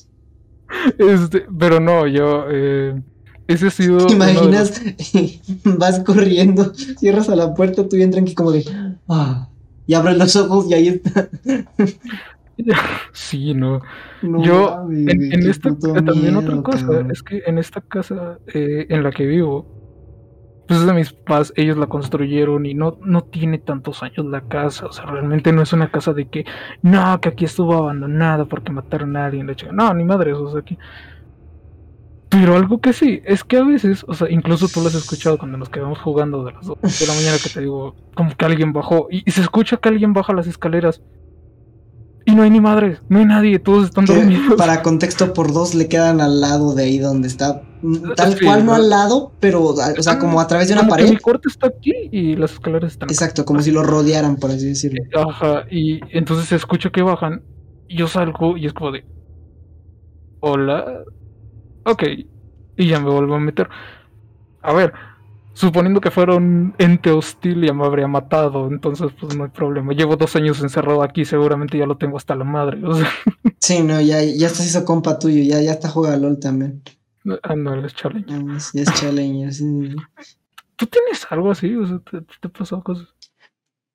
Este, 0.98 1.46
pero 1.58 1.80
no, 1.80 2.06
yo, 2.06 2.44
eh, 2.50 3.00
ese 3.46 3.68
ha 3.68 3.70
sido. 3.70 4.06
¿Te 4.06 4.12
imaginas? 4.12 4.82
Vas 5.64 6.00
corriendo, 6.00 6.74
cierras 6.74 7.28
a 7.28 7.36
la 7.36 7.54
puerta, 7.54 7.88
tú 7.88 7.96
bien 7.96 8.10
tranqui 8.10 8.34
como 8.34 8.52
de. 8.52 8.64
Ah. 9.08 9.48
Y 9.86 9.94
abres 9.94 10.18
los 10.18 10.36
ojos 10.36 10.66
y 10.70 10.74
ahí 10.74 10.88
está. 10.88 11.28
Sí, 13.12 13.54
no. 13.54 13.80
No 14.20 14.42
Yo, 14.42 14.84
en, 14.90 15.32
en 15.32 15.48
esta, 15.48 15.72
también 15.78 16.34
miedo, 16.34 16.40
otra 16.40 16.60
cosa, 16.60 16.86
cabrón. 16.86 17.12
es 17.12 17.22
que 17.22 17.42
en 17.46 17.56
esta 17.56 17.80
casa 17.80 18.40
eh, 18.52 18.86
en 18.88 19.04
la 19.04 19.12
que 19.12 19.26
vivo, 19.26 19.77
pues 20.68 20.80
es 20.80 20.86
de 20.86 20.92
mis 20.92 21.14
papás, 21.14 21.52
ellos 21.56 21.78
la 21.78 21.86
construyeron 21.86 22.66
y 22.66 22.74
no, 22.74 22.98
no 23.00 23.22
tiene 23.22 23.56
tantos 23.56 24.02
años 24.02 24.26
la 24.26 24.42
casa, 24.42 24.84
o 24.84 24.92
sea, 24.92 25.06
realmente 25.06 25.50
no 25.50 25.62
es 25.62 25.72
una 25.72 25.90
casa 25.90 26.12
de 26.12 26.28
que, 26.28 26.44
no, 26.82 27.18
que 27.22 27.30
aquí 27.30 27.46
estuvo 27.46 27.74
abandonada 27.74 28.44
porque 28.44 28.70
mataron 28.70 29.16
a 29.16 29.24
alguien, 29.24 29.52
chica, 29.56 29.72
no, 29.72 29.94
ni 29.94 30.04
madre, 30.04 30.34
o 30.34 30.50
sea, 30.50 30.60
aquí. 30.60 30.78
Pero 32.28 32.54
algo 32.54 32.82
que 32.82 32.92
sí, 32.92 33.22
es 33.24 33.44
que 33.44 33.56
a 33.56 33.64
veces, 33.64 34.04
o 34.06 34.12
sea, 34.12 34.30
incluso 34.30 34.68
tú 34.68 34.82
lo 34.82 34.88
has 34.88 34.94
escuchado 34.94 35.38
cuando 35.38 35.56
nos 35.56 35.70
quedamos 35.70 35.98
jugando 36.00 36.44
de 36.44 36.52
las 36.52 36.66
2 36.66 36.78
de 36.82 37.06
la 37.06 37.14
mañana 37.14 37.38
que 37.42 37.48
te 37.48 37.60
digo, 37.60 37.96
como 38.14 38.36
que 38.36 38.44
alguien 38.44 38.74
bajó 38.74 39.08
y 39.10 39.30
se 39.30 39.40
escucha 39.40 39.78
que 39.78 39.88
alguien 39.88 40.12
baja 40.12 40.34
las 40.34 40.46
escaleras. 40.46 41.00
Y 42.28 42.34
no 42.34 42.42
hay 42.42 42.50
ni 42.50 42.60
madres, 42.60 43.00
no 43.08 43.18
hay 43.20 43.24
nadie, 43.24 43.58
todos 43.58 43.86
están 43.86 44.04
dormidos. 44.04 44.54
para 44.58 44.82
contexto, 44.82 45.32
por 45.32 45.50
dos 45.54 45.74
le 45.74 45.88
quedan 45.88 46.20
al 46.20 46.40
lado 46.42 46.74
de 46.74 46.82
ahí 46.84 46.98
donde 46.98 47.26
está. 47.26 47.62
mm, 47.80 48.12
Tal 48.16 48.34
Sí, 48.34 48.44
cual, 48.44 48.66
no 48.66 48.74
al 48.74 48.90
lado, 48.90 49.32
pero, 49.40 49.64
o 49.64 50.02
sea, 50.02 50.18
como 50.18 50.38
a 50.38 50.46
través 50.46 50.68
de 50.68 50.74
una 50.74 50.82
Como 50.82 50.96
que 50.96 51.04
pared. 51.04 51.08
mi 51.08 51.16
cuarto 51.16 51.48
está 51.48 51.68
aquí 51.68 51.92
y 52.12 52.36
las 52.36 52.52
escaleras 52.52 52.92
están 52.92 53.10
acá. 53.10 53.14
Exacto, 53.14 53.46
como 53.46 53.62
si 53.62 53.70
lo 53.70 53.82
rodearan, 53.82 54.36
por 54.36 54.50
así 54.50 54.66
decirlo. 54.66 55.02
Ajá, 55.14 55.64
y 55.70 56.00
entonces 56.16 56.52
escucho 56.52 56.92
que 56.92 57.00
bajan, 57.02 57.42
y 57.88 57.96
yo 57.96 58.06
salgo 58.08 58.56
y 58.58 58.66
es 58.66 58.74
como 58.74 58.92
de... 58.92 59.06
Hola. 60.40 61.04
Ok. 61.84 62.02
Y 62.76 62.86
ya 62.88 63.00
me 63.00 63.10
vuelvo 63.10 63.34
a 63.36 63.40
meter. 63.40 63.68
A 64.62 64.72
ver, 64.72 64.92
suponiendo 65.58 66.00
que 66.00 66.10
fuera 66.12 66.36
un 66.36 66.74
ente 66.78 67.10
hostil 67.10 67.64
ya 67.64 67.72
me 67.72 67.84
habría 67.84 68.06
matado, 68.06 68.68
entonces 68.68 69.10
pues 69.18 69.36
no 69.36 69.44
hay 69.44 69.50
problema. 69.50 69.92
Llevo 69.92 70.16
dos 70.16 70.36
años 70.36 70.60
encerrado 70.62 71.02
aquí, 71.02 71.24
seguramente 71.24 71.76
ya 71.76 71.86
lo 71.86 71.96
tengo 71.98 72.16
hasta 72.16 72.36
la 72.36 72.44
madre. 72.44 72.80
O 72.84 72.94
sea, 72.94 73.08
Sí, 73.60 73.82
no, 73.82 74.00
ya, 74.00 74.22
ya 74.22 74.48
se 74.50 74.64
hizo 74.64 74.84
compa 74.84 75.18
tuyo, 75.18 75.42
ya, 75.42 75.60
ya 75.60 75.72
está 75.72 75.88
juega 75.88 76.16
LOL 76.16 76.38
también. 76.38 76.82
ando 77.42 77.74
en 77.74 77.82
los 77.82 77.94
challenge. 77.94 78.30
Ya 78.30 78.56
es, 78.56 78.74
es 78.74 78.92
challenger, 78.94 79.52
sí. 79.52 79.96
¿Tú 80.76 80.86
tienes 80.86 81.26
algo 81.30 81.50
así? 81.50 81.74
O 81.74 81.86
sea, 81.86 81.98
¿te, 81.98 82.20
te 82.40 82.48
pasó 82.48 82.80
cosas? 82.82 83.08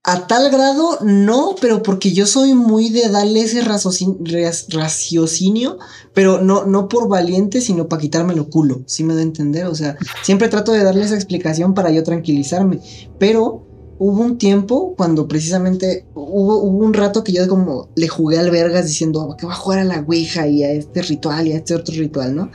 A 0.06 0.28
tal 0.28 0.52
grado, 0.52 0.98
no, 1.02 1.56
pero 1.62 1.82
porque 1.82 2.12
yo 2.12 2.28
soy 2.28 2.54
muy 2.54 2.90
de 2.90 3.08
darle 3.08 3.40
ese 3.40 3.62
raciocinio, 3.62 5.78
pero 6.14 6.42
no, 6.42 6.66
no 6.66 6.90
por 6.90 7.08
valiente, 7.08 7.62
sino 7.62 7.88
para 7.88 8.02
quitarme 8.02 8.36
lo 8.36 8.50
culo, 8.50 8.82
¿sí 8.86 9.06
me 9.06 9.14
da 9.14 9.22
a 9.22 9.24
entender? 9.24 9.66
O 9.68 9.76
sea, 9.76 9.96
siempre 10.22 10.50
trato 10.50 10.74
de 10.74 10.84
darle 10.84 11.06
esa 11.06 11.16
explicación 11.16 11.74
para 11.74 11.90
yo 11.90 12.04
tranquilizarme, 12.04 12.82
pero 13.18 13.66
hubo 13.98 14.22
un 14.22 14.38
tiempo 14.38 14.94
cuando 14.98 15.30
precisamente 15.30 16.06
hubo, 16.16 16.58
hubo 16.58 16.86
un 16.86 16.94
rato 16.94 17.24
que 17.24 17.32
yo 17.32 17.48
como 17.48 17.88
le 17.96 18.10
jugué 18.10 18.40
al 18.40 18.52
vergas 18.52 18.86
diciendo 18.86 19.38
que 19.40 19.46
va 19.46 19.54
a 19.54 19.56
jugar 19.56 19.80
a 19.80 19.86
la 19.86 20.04
Ouija 20.06 20.48
y 20.48 20.64
a 20.64 20.72
este 20.72 21.02
ritual 21.02 21.48
y 21.48 21.54
a 21.54 21.58
este 21.58 21.76
otro 21.76 21.96
ritual, 21.96 22.36
¿no? 22.36 22.52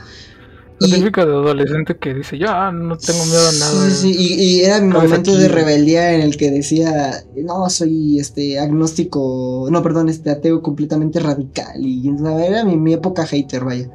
La 0.79 0.87
típica 0.97 1.25
de 1.25 1.31
adolescente 1.33 1.97
que 1.97 2.13
dice, 2.13 2.37
ya, 2.37 2.71
no 2.71 2.97
tengo 2.97 3.25
miedo 3.25 3.47
a 3.49 3.51
nada. 3.51 3.89
Sí, 3.89 4.13
sí, 4.13 4.15
Y, 4.17 4.33
y 4.59 4.63
era 4.63 4.79
mi 4.81 4.87
momento 4.93 5.31
aquí, 5.31 5.39
de 5.41 5.47
rebeldía 5.49 6.13
en 6.13 6.21
el 6.21 6.37
que 6.37 6.51
decía, 6.51 7.23
no, 7.35 7.69
soy 7.69 8.19
este 8.19 8.59
agnóstico, 8.59 9.67
no, 9.71 9.81
perdón, 9.83 10.09
este 10.09 10.29
ateo 10.29 10.61
completamente 10.61 11.19
radical. 11.19 11.81
Y 11.85 12.07
era 12.47 12.63
mi, 12.63 12.77
mi 12.77 12.93
época 12.93 13.25
hater, 13.25 13.63
vaya. 13.65 13.89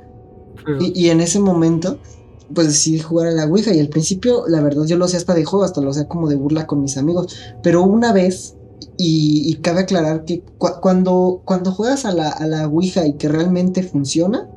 Sí, 0.67 0.73
Y, 0.79 1.07
y 1.07 1.11
en 1.11 1.21
ese 1.21 1.41
momento, 1.41 2.01
pues 2.55 2.69
decidí 2.69 3.01
jugar 3.01 3.29
a 3.29 3.33
la 3.33 3.47
Ouija. 3.47 3.73
Y 3.75 3.81
al 3.81 3.89
principio, 3.89 4.45
la 4.49 4.61
verdad, 4.63 4.85
yo 4.87 4.97
lo 4.97 5.07
hacía 5.07 5.19
hasta 5.19 5.35
de 5.35 5.45
juego, 5.45 5.65
hasta 5.65 5.81
lo 5.81 5.91
hacía 5.91 6.09
como 6.09 6.29
de 6.29 6.37
burla 6.37 6.67
con 6.67 6.83
mis 6.83 6.97
amigos. 6.97 7.35
Pero 7.63 7.83
una 7.83 8.13
vez, 8.13 8.57
y, 8.97 9.43
y 9.51 9.61
cabe 9.61 9.81
aclarar 9.83 10.25
que 10.25 10.45
cu- 10.59 10.81
cuando, 10.81 11.43
cuando 11.45 11.73
juegas 11.73 12.05
a 12.05 12.13
la, 12.13 12.31
a 12.31 12.47
la 12.47 12.67
Ouija 12.69 13.07
y 13.07 13.17
que 13.17 13.29
realmente 13.29 13.83
funciona, 13.83 14.51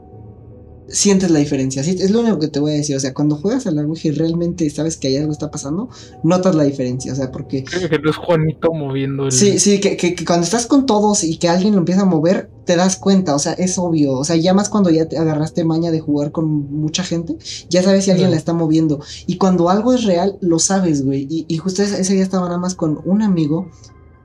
sientes 0.90 1.32
la 1.32 1.40
diferencia. 1.40 1.84
¿sí? 1.84 1.98
Es 2.00 2.12
lo 2.12 2.22
único 2.22 2.40
que 2.40 2.48
te 2.48 2.60
voy 2.60 2.72
a 2.72 2.76
decir. 2.76 2.96
O 2.96 3.00
sea, 3.00 3.14
cuando 3.14 3.36
juegas 3.36 3.68
a 3.68 3.72
la 3.72 3.82
Ouija 3.84 4.08
y 4.08 4.12
realmente 4.12 4.70
sabes 4.70 4.98
que 4.98 5.08
hay 5.10 5.18
algo 5.18 5.32
está 5.32 5.52
pasando, 5.52 5.90
notas 6.24 6.56
la 6.56 6.64
diferencia. 6.64 7.12
O 7.14 7.16
sea, 7.16 7.32
porque 7.32 7.64
Creo 7.64 7.90
que 7.90 8.00
no 8.00 8.10
es 8.10 8.16
Juanito 8.16 8.72
moviendo 8.74 9.26
el. 9.26 9.32
Sí, 9.32 9.60
sí, 9.60 9.80
que, 9.80 9.98
que- 9.98 10.16
que 10.16 10.26
cuando 10.26 10.46
estás 10.46 10.66
con 10.66 10.86
todos 10.86 11.24
y 11.24 11.38
que 11.38 11.50
alguien 11.50 11.74
lo 11.74 11.80
empieza 11.80 12.02
a 12.02 12.06
mover, 12.06 12.50
te 12.66 12.76
das 12.76 12.98
cuenta, 12.98 13.34
o 13.34 13.40
sea, 13.40 13.54
es 13.54 13.78
obvio, 13.78 14.14
o 14.14 14.24
sea, 14.26 14.36
ya 14.36 14.54
más 14.54 14.68
cuando 14.68 14.90
ya 14.90 15.08
te 15.08 15.18
agarraste 15.18 15.64
maña 15.64 15.90
de 15.90 16.02
jugar 16.02 16.32
con 16.34 16.46
mucha 16.72 17.02
gente, 17.04 17.38
ya 17.70 17.82
sabes 17.82 18.04
si 18.06 18.12
alguien 18.12 18.30
la 18.32 18.36
está 18.38 18.54
moviendo. 18.54 19.00
Y 19.26 19.38
cuando 19.38 19.70
algo 19.70 19.94
es 19.94 20.04
real, 20.04 20.38
lo 20.42 20.60
sabes, 20.60 21.06
güey. 21.06 21.28
Y, 21.30 21.46
y 21.48 21.58
justo 21.58 21.82
ese, 21.84 22.02
ese 22.02 22.14
día 22.14 22.24
estaba 22.24 22.46
nada 22.48 22.58
más 22.60 22.76
con 22.76 23.00
un 23.06 23.22
amigo 23.22 23.70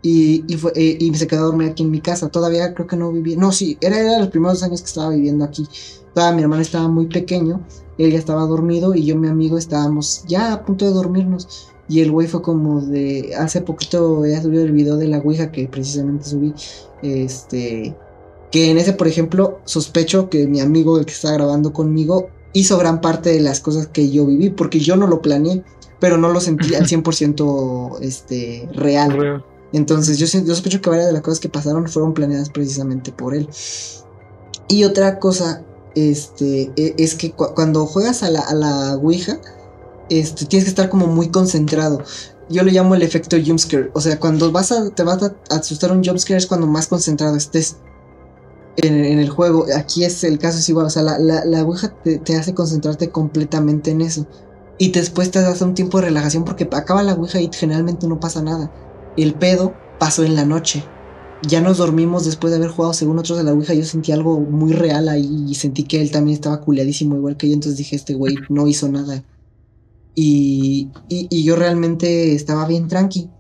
y, 0.03 0.45
y, 0.53 0.57
fue, 0.57 0.73
eh, 0.75 0.97
y 0.99 1.15
se 1.15 1.29
quedó 1.29 1.43
a 1.43 1.47
dormir 1.47 1.71
aquí 1.71 1.85
en 1.85 1.93
mi 1.93 2.01
casa. 2.01 2.29
Todavía 2.31 2.75
creo 2.75 2.89
que 2.89 2.97
no 2.97 3.13
vivía, 3.13 3.37
no, 3.37 3.53
sí, 3.53 3.79
era, 3.81 3.99
era 4.01 4.19
los 4.19 4.29
primeros 4.29 4.61
años 4.65 4.81
que 4.83 4.89
estaba 4.89 5.11
viviendo 5.11 5.45
aquí. 5.45 5.65
Todavía 6.15 6.37
mi 6.37 6.43
hermano 6.43 6.63
estaba 6.63 6.89
muy 6.89 7.07
pequeño, 7.07 7.61
él 7.99 8.13
ya 8.13 8.19
estaba 8.19 8.47
dormido 8.47 8.95
y 8.95 9.05
yo 9.05 9.15
y 9.15 9.19
mi 9.19 9.29
amigo 9.29 9.59
estábamos 9.59 10.25
ya 10.27 10.53
a 10.53 10.65
punto 10.65 10.85
de 10.85 10.93
dormirnos. 10.93 11.69
Y 11.89 12.01
el 12.01 12.11
güey 12.11 12.27
fue 12.27 12.43
como 12.43 12.81
de. 12.81 13.35
Hace 13.37 13.61
poquito 13.61 14.25
ya 14.25 14.41
subió 14.41 14.63
el 14.63 14.73
video 14.73 14.97
de 14.97 15.09
la 15.09 15.19
Ouija 15.19 15.51
que 15.51 15.69
precisamente 15.69 16.25
subí. 16.25 16.55
Este. 17.03 17.95
Que 18.51 18.71
en 18.71 18.79
ese, 18.79 18.93
por 18.93 19.09
ejemplo, 19.09 19.61
sospecho 19.65 20.31
que 20.31 20.47
mi 20.47 20.61
amigo, 20.61 20.99
el 20.99 21.07
que 21.07 21.13
está 21.13 21.33
grabando 21.33 21.73
conmigo, 21.73 22.29
hizo 22.53 22.79
gran 22.79 23.01
parte 23.01 23.31
de 23.31 23.41
las 23.41 23.61
cosas 23.61 23.89
que 23.89 24.11
yo 24.11 24.27
viví. 24.27 24.51
Porque 24.51 24.79
yo 24.79 24.97
no 24.97 25.07
lo 25.07 25.21
planeé, 25.21 25.65
pero 26.01 26.17
no 26.17 26.31
lo 26.31 26.41
sentí 26.41 26.75
al 26.75 26.87
100% 26.87 27.99
este, 28.01 28.69
real. 28.75 29.13
Real. 29.13 29.45
Entonces 29.73 30.19
yo, 30.19 30.27
yo 30.27 30.55
sospecho 30.55 30.81
que 30.81 30.91
varias 30.91 31.09
de 31.09 31.15
las 31.15 31.23
cosas 31.23 31.41
que 31.41 31.49
pasaron 31.49 31.89
fueron 31.89 32.15
planeadas 32.15 32.51
precisamente 32.51 33.11
por 33.11 33.35
él. 33.35 33.49
Y 34.69 34.85
otra 34.85 35.19
cosa, 35.19 35.63
este, 35.95 36.73
e- 36.77 36.95
es 36.99 37.15
que 37.15 37.33
cu- 37.33 37.55
cuando 37.55 37.87
juegas 37.87 38.23
a 38.23 38.31
la, 38.31 38.41
a 38.41 38.55
la 38.55 38.97
Ouija, 38.97 39.39
este, 40.11 40.47
tienes 40.47 40.65
que 40.65 40.71
estar 40.71 40.89
como 40.91 41.07
muy 41.07 41.29
concentrado. 41.31 42.03
Yo 42.49 42.63
le 42.63 42.73
llamo 42.73 42.95
el 42.95 43.03
efecto 43.03 43.37
jumpscare. 43.45 43.91
O 43.95 44.01
sea, 44.01 44.19
cuando 44.21 44.53
vas 44.53 44.73
a, 44.73 44.91
te 44.91 45.03
vas 45.05 45.23
a 45.23 45.35
asustar 45.51 45.93
un 45.93 46.05
jumpscare 46.05 46.39
es 46.39 46.47
cuando 46.47 46.67
más 46.67 46.87
concentrado 46.89 47.37
estés 47.37 47.77
en, 48.77 49.05
en 49.05 49.19
el 49.19 49.31
juego. 49.31 49.67
Aquí 49.77 50.05
es 50.05 50.25
el 50.25 50.39
caso 50.39 50.59
es 50.59 50.69
igual. 50.69 50.87
O 50.87 50.91
sea, 50.91 51.03
la, 51.03 51.19
la, 51.19 51.45
la 51.45 51.63
Ouija 51.63 51.95
te, 52.03 52.19
te 52.19 52.37
hace 52.37 52.55
concentrarte 52.55 53.11
completamente 53.11 53.91
en 53.91 54.01
eso. 54.03 54.27
Y 54.79 54.91
después 54.91 55.31
te 55.31 55.41
das 55.41 55.63
un 55.63 55.75
tiempo 55.75 55.99
de 55.99 56.07
relajación 56.07 56.45
porque 56.45 56.69
acaba 56.73 57.03
la 57.03 57.15
Ouija 57.15 57.41
y 57.41 57.51
generalmente 57.53 58.07
no 58.09 58.19
pasa 58.21 58.43
nada. 58.43 58.73
El 59.17 59.35
pedo 59.35 59.75
pasó 59.99 60.25
en 60.25 60.35
la 60.37 60.45
noche. 60.45 60.85
Ya 61.49 61.61
nos 61.61 61.79
dormimos 61.79 62.25
después 62.25 62.53
de 62.53 62.59
haber 62.59 62.71
jugado 62.71 62.95
según 62.95 63.19
otros 63.19 63.37
de 63.37 63.45
la 63.45 63.53
Ouija. 63.53 63.75
Yo 63.75 63.85
sentí 63.85 64.13
algo 64.13 64.39
muy 64.41 64.73
real 64.73 65.09
ahí 65.09 65.47
y 65.49 65.55
sentí 65.55 65.85
que 65.85 66.01
él 66.01 66.11
también 66.11 66.37
estaba 66.37 66.61
culeadísimo 66.61 67.17
igual 67.17 67.37
que 67.37 67.49
yo. 67.49 67.55
Entonces 67.55 67.79
dije, 67.79 67.97
este 67.97 68.15
güey 68.15 68.37
no 68.49 68.67
hizo 68.69 68.89
nada. 68.89 69.25
Y, 70.15 70.91
y, 71.09 71.27
y 71.31 71.43
yo 71.43 71.57
realmente 71.57 72.35
estaba 72.35 72.67
bien 72.67 72.87
tranqui. 72.87 73.31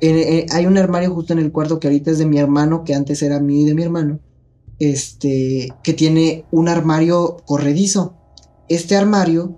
Eh, 0.00 0.10
eh, 0.10 0.46
hay 0.50 0.66
un 0.66 0.78
armario 0.78 1.12
justo 1.12 1.32
en 1.32 1.40
el 1.40 1.50
cuarto 1.50 1.80
que 1.80 1.88
ahorita 1.88 2.10
es 2.10 2.18
de 2.18 2.26
mi 2.26 2.38
hermano, 2.38 2.84
que 2.84 2.94
antes 2.94 3.22
era 3.22 3.40
mío 3.40 3.62
y 3.62 3.64
de 3.64 3.74
mi 3.74 3.82
hermano. 3.82 4.20
Este, 4.78 5.68
que 5.82 5.92
tiene 5.92 6.44
un 6.50 6.68
armario 6.68 7.38
corredizo. 7.46 8.14
Este 8.68 8.96
armario 8.96 9.56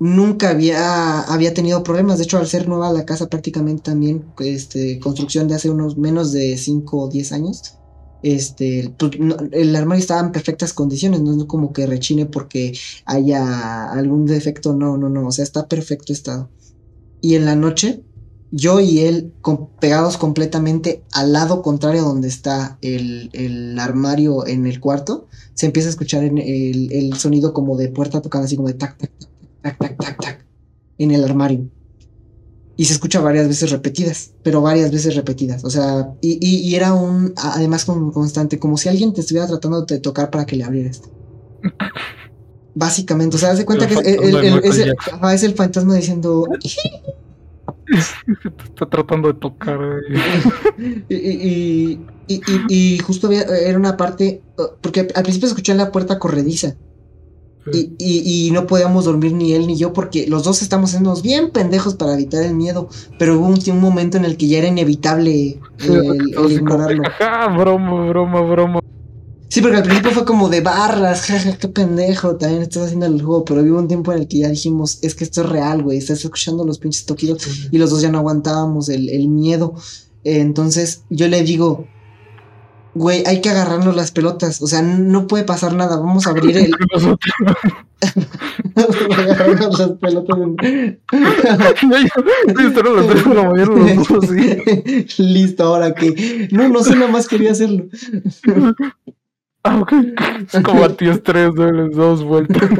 nunca 0.00 0.50
había, 0.50 1.20
había 1.20 1.54
tenido 1.54 1.82
problemas. 1.82 2.18
De 2.18 2.24
hecho, 2.24 2.38
al 2.38 2.46
ser 2.46 2.68
nueva 2.68 2.92
la 2.92 3.04
casa 3.04 3.28
prácticamente 3.28 3.82
también, 3.82 4.24
este, 4.38 4.98
construcción 4.98 5.48
de 5.48 5.54
hace 5.54 5.70
unos 5.70 5.96
menos 5.96 6.32
de 6.32 6.56
5 6.56 6.98
o 6.98 7.08
10 7.08 7.32
años, 7.32 7.78
este, 8.22 8.94
pues, 8.98 9.12
el 9.52 9.76
armario 9.76 10.00
estaba 10.00 10.20
en 10.20 10.32
perfectas 10.32 10.72
condiciones, 10.72 11.20
no 11.20 11.36
es 11.36 11.44
como 11.44 11.72
que 11.72 11.86
rechine 11.86 12.26
porque 12.26 12.76
haya 13.04 13.90
algún 13.92 14.26
defecto, 14.26 14.74
no, 14.74 14.96
no, 14.96 15.08
no, 15.10 15.28
o 15.28 15.32
sea, 15.32 15.42
está 15.42 15.68
perfecto 15.68 16.12
estado. 16.12 16.50
Y 17.20 17.34
en 17.36 17.44
la 17.44 17.56
noche 17.56 18.02
yo 18.56 18.78
y 18.78 19.00
él 19.00 19.32
pegados 19.80 20.16
completamente 20.16 21.02
al 21.12 21.32
lado 21.32 21.60
contrario 21.60 22.02
donde 22.04 22.28
está 22.28 22.78
el, 22.82 23.76
armario 23.80 24.46
en 24.46 24.66
el 24.66 24.78
cuarto, 24.78 25.26
se 25.54 25.66
empieza 25.66 25.88
a 25.88 25.90
escuchar 25.90 26.22
el, 26.22 27.14
sonido 27.18 27.52
como 27.52 27.76
de 27.76 27.88
puerta 27.88 28.22
tocando 28.22 28.46
así 28.46 28.54
como 28.54 28.68
de 28.68 28.74
tac, 28.74 28.96
tac, 28.96 29.10
tac, 29.18 29.28
tac, 29.78 29.96
tac, 29.98 30.20
tac, 30.20 30.46
en 30.98 31.10
el 31.10 31.24
armario. 31.24 31.68
Y 32.76 32.86
se 32.86 32.94
escucha 32.94 33.20
varias 33.20 33.46
veces 33.46 33.70
repetidas, 33.70 34.32
pero 34.42 34.60
varias 34.60 34.90
veces 34.90 35.14
repetidas. 35.14 35.64
O 35.64 35.70
sea, 35.70 36.12
y, 36.20 36.74
era 36.74 36.92
un, 36.92 37.32
además 37.36 37.84
constante, 37.84 38.58
como 38.58 38.76
si 38.76 38.88
alguien 38.88 39.12
te 39.12 39.20
estuviera 39.20 39.46
tratando 39.46 39.82
de 39.82 40.00
tocar 40.00 40.30
para 40.30 40.44
que 40.44 40.56
le 40.56 40.64
abrieras. 40.64 41.02
Básicamente, 42.74 43.36
o 43.36 43.38
sea, 43.38 43.52
haz 43.52 43.58
de 43.58 43.64
cuenta 43.64 43.86
que 43.86 43.94
es 45.32 45.42
el 45.44 45.54
fantasma 45.54 45.94
diciendo... 45.94 46.48
Está 48.64 48.86
tratando 48.86 49.32
de 49.32 49.38
tocar. 49.38 49.78
y, 51.08 52.00
y, 52.26 52.98
justo 52.98 53.30
era 53.30 53.78
una 53.78 53.96
parte, 53.96 54.42
porque 54.80 55.08
al 55.14 55.22
principio 55.22 55.48
escuché 55.48 55.74
la 55.74 55.92
puerta 55.92 56.18
corrediza. 56.18 56.74
Y, 57.72 58.50
no 58.52 58.66
podíamos 58.66 59.06
dormir 59.06 59.32
ni 59.32 59.52
él 59.52 59.66
ni 59.66 59.76
yo 59.76 59.92
porque 59.92 60.26
los 60.26 60.44
dos 60.44 60.62
estamos 60.62 60.90
haciendo 60.90 61.14
bien 61.22 61.50
pendejos 61.50 61.94
para 61.94 62.14
evitar 62.14 62.42
el 62.42 62.54
miedo. 62.54 62.88
Pero 63.18 63.38
hubo 63.38 63.46
un, 63.46 63.80
momento 63.80 64.16
en 64.16 64.24
el 64.24 64.36
que 64.36 64.48
ya 64.48 64.58
era 64.58 64.68
inevitable 64.68 65.58
el, 65.80 66.52
ignorarlo. 66.52 67.02
broma, 67.56 68.06
broma, 68.08 68.40
broma. 68.42 68.80
Sí, 69.48 69.60
porque 69.60 69.76
al 69.76 69.82
principio 69.84 70.10
fue 70.10 70.24
como 70.24 70.48
de 70.48 70.62
barras, 70.62 71.22
jaja, 71.26 71.56
qué 71.56 71.68
pendejo, 71.68 72.34
también 72.34 72.62
estás 72.62 72.86
haciendo 72.86 73.06
el 73.06 73.22
juego, 73.22 73.44
pero 73.44 73.62
hubo 73.62 73.78
un 73.78 73.86
tiempo 73.86 74.12
en 74.12 74.18
el 74.18 74.26
que 74.26 74.38
ya 74.38 74.48
dijimos, 74.48 74.98
es 75.02 75.14
que 75.14 75.22
esto 75.22 75.42
es 75.42 75.48
real, 75.48 75.84
güey, 75.84 75.98
estás 75.98 76.24
escuchando 76.24 76.64
los 76.64 76.80
pinches 76.80 77.06
toquidos 77.06 77.68
y 77.70 77.78
los 77.78 77.90
dos 77.90 78.02
ya 78.02 78.10
no 78.10 78.18
aguantábamos 78.18 78.88
el, 78.88 79.28
miedo. 79.28 79.74
entonces 80.24 81.04
yo 81.08 81.28
le 81.28 81.44
digo, 81.44 81.86
güey, 82.94 83.24
hay 83.26 83.40
que 83.40 83.48
agarrarnos 83.50 83.96
las 83.96 84.12
pelotas, 84.12 84.62
o 84.62 84.66
sea, 84.66 84.82
no 84.82 85.26
puede 85.26 85.44
pasar 85.44 85.74
nada, 85.74 85.96
vamos 85.96 86.26
a 86.26 86.30
abrir 86.30 86.56
el... 86.56 86.70
agarrarnos 89.18 89.78
las 89.78 89.90
pelotas. 89.92 90.38
Listo, 95.18 95.64
ahora 95.64 95.94
que... 95.94 96.48
No, 96.52 96.68
no 96.68 96.82
sé, 96.82 96.94
nada 96.94 97.10
más 97.10 97.26
quería 97.28 97.52
hacerlo. 97.52 97.86
Ah, 99.66 99.80
ok. 99.80 99.94
Como 100.62 100.84
a 100.84 100.94
ti 100.94 101.08
es 101.08 101.22
tres, 101.22 101.48
dos 101.54 102.22
vueltas. 102.22 102.70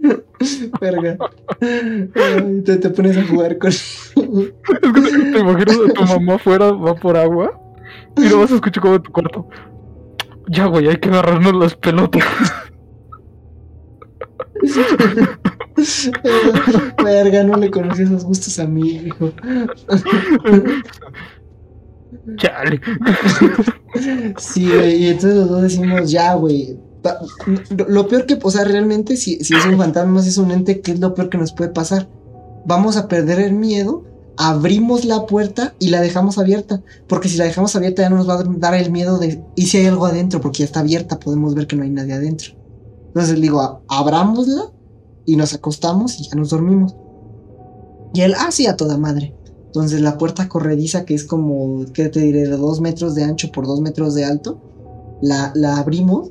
Verga. 0.80 1.16
te, 1.60 2.76
te 2.78 2.90
pones 2.90 3.16
a 3.16 3.24
jugar 3.24 3.58
con. 3.58 3.70
es 3.70 4.12
que 4.16 4.16
te, 4.16 5.38
imaginas 5.38 5.78
a 5.88 5.92
tu 5.92 6.04
mamá 6.04 6.34
afuera, 6.34 6.72
va 6.72 6.96
por 6.96 7.16
agua 7.16 7.63
y 8.16 8.28
lo 8.28 8.40
vas 8.40 8.52
a 8.52 8.56
escuchar 8.56 8.82
como 8.82 8.96
en 8.96 9.02
tu 9.02 9.12
cuarto. 9.12 9.48
Ya, 10.48 10.66
güey, 10.66 10.88
hay 10.88 10.96
que 10.96 11.08
agarrarnos 11.08 11.54
las 11.54 11.74
pelotas. 11.74 12.22
Verga, 17.02 17.44
no 17.44 17.56
le 17.56 17.70
conocí 17.70 18.02
esos 18.02 18.24
gustos 18.24 18.58
a 18.58 18.66
mi 18.66 18.90
hijo. 18.90 19.32
Chale. 22.36 22.80
sí, 24.38 24.66
güey, 24.66 24.96
y 24.96 25.06
entonces 25.08 25.36
los 25.36 25.48
dos 25.48 25.62
decimos, 25.62 26.10
ya, 26.10 26.34
güey. 26.34 26.78
Lo 27.86 28.08
peor 28.08 28.26
que, 28.26 28.38
o 28.42 28.50
sea, 28.50 28.64
realmente, 28.64 29.16
si, 29.16 29.36
si 29.44 29.54
es 29.54 29.66
un 29.66 29.76
fantasma, 29.76 30.22
si 30.22 30.30
es 30.30 30.38
un 30.38 30.50
ente, 30.50 30.80
¿qué 30.80 30.92
es 30.92 31.00
lo 31.00 31.14
peor 31.14 31.28
que 31.28 31.38
nos 31.38 31.52
puede 31.52 31.70
pasar? 31.70 32.08
Vamos 32.64 32.96
a 32.96 33.08
perder 33.08 33.40
el 33.40 33.52
miedo, 33.52 34.04
abrimos 34.36 35.04
la 35.04 35.26
puerta 35.26 35.74
y 35.78 35.90
la 35.90 36.00
dejamos 36.00 36.38
abierta. 36.38 36.82
Porque 37.08 37.28
si 37.28 37.36
la 37.36 37.44
dejamos 37.44 37.74
abierta 37.76 38.02
ya 38.02 38.10
no 38.10 38.16
nos 38.16 38.28
va 38.28 38.34
a 38.34 38.44
dar 38.44 38.74
el 38.74 38.90
miedo 38.90 39.18
de, 39.18 39.42
¿y 39.56 39.66
si 39.66 39.78
hay 39.78 39.86
algo 39.86 40.06
adentro? 40.06 40.40
Porque 40.40 40.58
ya 40.58 40.64
está 40.64 40.80
abierta, 40.80 41.18
podemos 41.18 41.54
ver 41.54 41.66
que 41.66 41.76
no 41.76 41.82
hay 41.82 41.90
nadie 41.90 42.14
adentro. 42.14 42.54
Entonces 43.08 43.40
digo, 43.40 43.82
abrámosla 43.88 44.72
y 45.24 45.36
nos 45.36 45.54
acostamos 45.54 46.18
y 46.20 46.28
ya 46.28 46.34
nos 46.36 46.50
dormimos. 46.50 46.96
Y 48.12 48.20
él, 48.20 48.34
ah, 48.38 48.50
sí, 48.50 48.66
a 48.66 48.76
toda 48.76 48.98
madre. 48.98 49.34
Entonces 49.66 50.00
la 50.00 50.18
puerta 50.18 50.48
corrediza, 50.48 51.04
que 51.04 51.14
es 51.14 51.24
como, 51.24 51.84
¿qué 51.92 52.08
te 52.08 52.20
diré? 52.20 52.48
De 52.48 52.56
dos 52.56 52.80
metros 52.80 53.14
de 53.14 53.24
ancho 53.24 53.50
por 53.50 53.66
dos 53.66 53.80
metros 53.80 54.14
de 54.14 54.24
alto, 54.24 54.60
la, 55.20 55.52
la 55.54 55.78
abrimos 55.78 56.30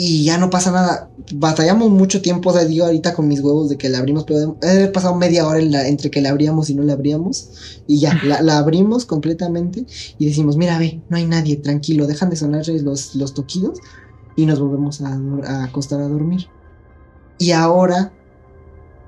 y 0.00 0.22
ya 0.22 0.38
no 0.38 0.48
pasa 0.48 0.70
nada. 0.70 1.10
Batallamos 1.34 1.90
mucho 1.90 2.22
tiempo, 2.22 2.50
o 2.50 2.52
sea, 2.52 2.64
digo 2.64 2.86
ahorita 2.86 3.14
con 3.14 3.26
mis 3.26 3.40
huevos 3.40 3.68
de 3.68 3.76
que 3.76 3.88
la 3.88 3.98
abrimos, 3.98 4.22
pero 4.22 4.56
he 4.62 4.86
pasado 4.86 5.16
media 5.16 5.44
hora 5.44 5.88
entre 5.88 6.08
que 6.08 6.20
la 6.20 6.30
abríamos 6.30 6.70
y 6.70 6.76
no 6.76 6.84
la 6.84 6.92
abríamos. 6.92 7.80
Y 7.88 7.98
ya, 7.98 8.16
la, 8.24 8.58
abrimos 8.58 9.04
completamente 9.06 9.86
y 10.16 10.26
decimos, 10.26 10.56
mira, 10.56 10.78
ve, 10.78 11.02
no 11.08 11.16
hay 11.16 11.24
nadie, 11.24 11.56
tranquilo, 11.56 12.06
dejan 12.06 12.30
de 12.30 12.36
sonar 12.36 12.64
los, 12.68 13.16
los 13.16 13.34
toquidos 13.34 13.80
y 14.36 14.46
nos 14.46 14.60
volvemos 14.60 15.00
a, 15.00 15.18
a 15.46 15.64
acostar 15.64 16.00
a 16.00 16.06
dormir. 16.06 16.46
Y 17.38 17.50
ahora, 17.50 18.12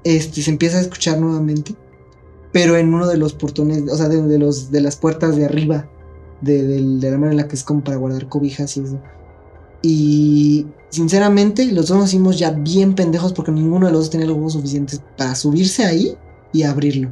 este, 0.03 0.43
se 0.43 0.51
empieza 0.51 0.79
a 0.79 0.81
escuchar 0.81 1.21
nuevamente 1.21 1.77
pero 2.53 2.77
en 2.77 2.93
uno 2.93 3.07
de 3.07 3.17
los 3.17 3.33
portones, 3.33 3.85
o 3.89 3.97
sea, 3.97 4.09
de, 4.09 4.39
los, 4.41 4.73
de 4.73 4.81
las 4.81 4.97
puertas 4.97 5.37
de 5.37 5.45
arriba 5.45 5.89
de, 6.41 6.81
la 6.81 7.11
manera 7.13 7.31
en 7.31 7.37
la 7.37 7.47
que 7.47 7.55
es 7.55 7.63
como 7.63 7.85
para 7.85 7.97
guardar 7.97 8.29
cobijas 8.29 8.77
y 8.77 8.81
eso. 8.81 9.01
Y 9.83 10.67
sinceramente, 10.91 11.71
los 11.73 11.89
dos 11.89 11.99
nos 11.99 12.09
hicimos 12.09 12.39
ya 12.39 12.51
bien 12.51 12.95
pendejos 12.95 13.33
porque 13.33 13.53
ninguno 13.53 13.87
de 13.87 13.93
los 13.93 14.03
dos 14.03 14.11
tenía 14.11 14.27
los 14.27 14.37
huevos 14.37 14.53
suficientes 14.53 15.01
para 15.17 15.35
subirse 15.35 15.85
ahí 15.85 16.17
y 16.53 16.63
abrirlo. 16.65 17.11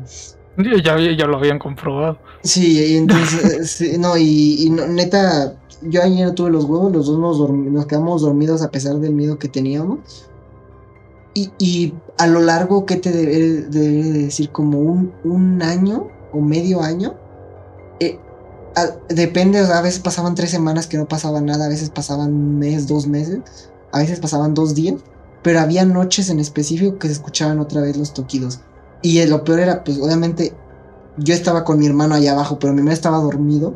Ya, 0.82 0.98
ya 0.98 1.26
lo 1.26 1.36
habían 1.38 1.58
comprobado. 1.58 2.18
Sí, 2.42 2.78
y 2.78 2.96
entonces, 2.96 3.98
no, 3.98 4.16
y, 4.16 4.70
neta, 4.70 5.54
yo 5.82 6.02
ahí 6.02 6.20
no 6.20 6.34
tuve 6.34 6.50
los 6.50 6.64
huevos, 6.64 6.92
los 6.92 7.06
dos 7.06 7.18
nos, 7.18 7.50
nos 7.50 7.86
quedamos 7.86 8.22
dormidos 8.22 8.62
a 8.62 8.70
pesar 8.70 8.96
del 8.96 9.14
miedo 9.14 9.38
que 9.38 9.48
teníamos. 9.48 10.00
Y, 11.34 11.94
a 12.16 12.26
lo 12.26 12.40
largo, 12.40 12.84
¿qué 12.84 12.96
te 12.96 13.12
debe, 13.12 13.62
decir? 13.70 14.50
Como 14.50 14.80
un, 14.80 15.12
un, 15.22 15.62
año 15.62 16.08
o 16.32 16.40
medio 16.40 16.82
año. 16.82 17.14
Depende, 19.08 19.62
o 19.62 19.72
a 19.72 19.80
veces 19.80 20.00
pasaban 20.00 20.34
tres 20.34 20.50
semanas 20.50 20.86
que 20.86 20.98
no 20.98 21.06
pasaba 21.06 21.40
nada, 21.40 21.66
a 21.66 21.68
veces 21.68 21.90
pasaban 21.90 22.32
un 22.32 22.58
mes, 22.58 22.86
dos 22.86 23.06
meses, 23.06 23.40
a 23.92 23.98
veces 23.98 24.20
pasaban 24.20 24.54
dos 24.54 24.74
días, 24.74 24.96
pero 25.42 25.60
había 25.60 25.84
noches 25.84 26.30
en 26.30 26.40
específico 26.40 26.98
que 26.98 27.08
se 27.08 27.14
escuchaban 27.14 27.60
otra 27.60 27.80
vez 27.80 27.96
los 27.96 28.14
toquidos. 28.14 28.60
Y 29.02 29.24
lo 29.26 29.44
peor 29.44 29.60
era, 29.60 29.84
pues 29.84 29.98
obviamente, 29.98 30.54
yo 31.16 31.34
estaba 31.34 31.64
con 31.64 31.78
mi 31.78 31.86
hermano 31.86 32.14
allá 32.14 32.32
abajo, 32.32 32.58
pero 32.58 32.72
mi 32.72 32.80
hermano 32.80 32.94
estaba 32.94 33.18
dormido 33.18 33.74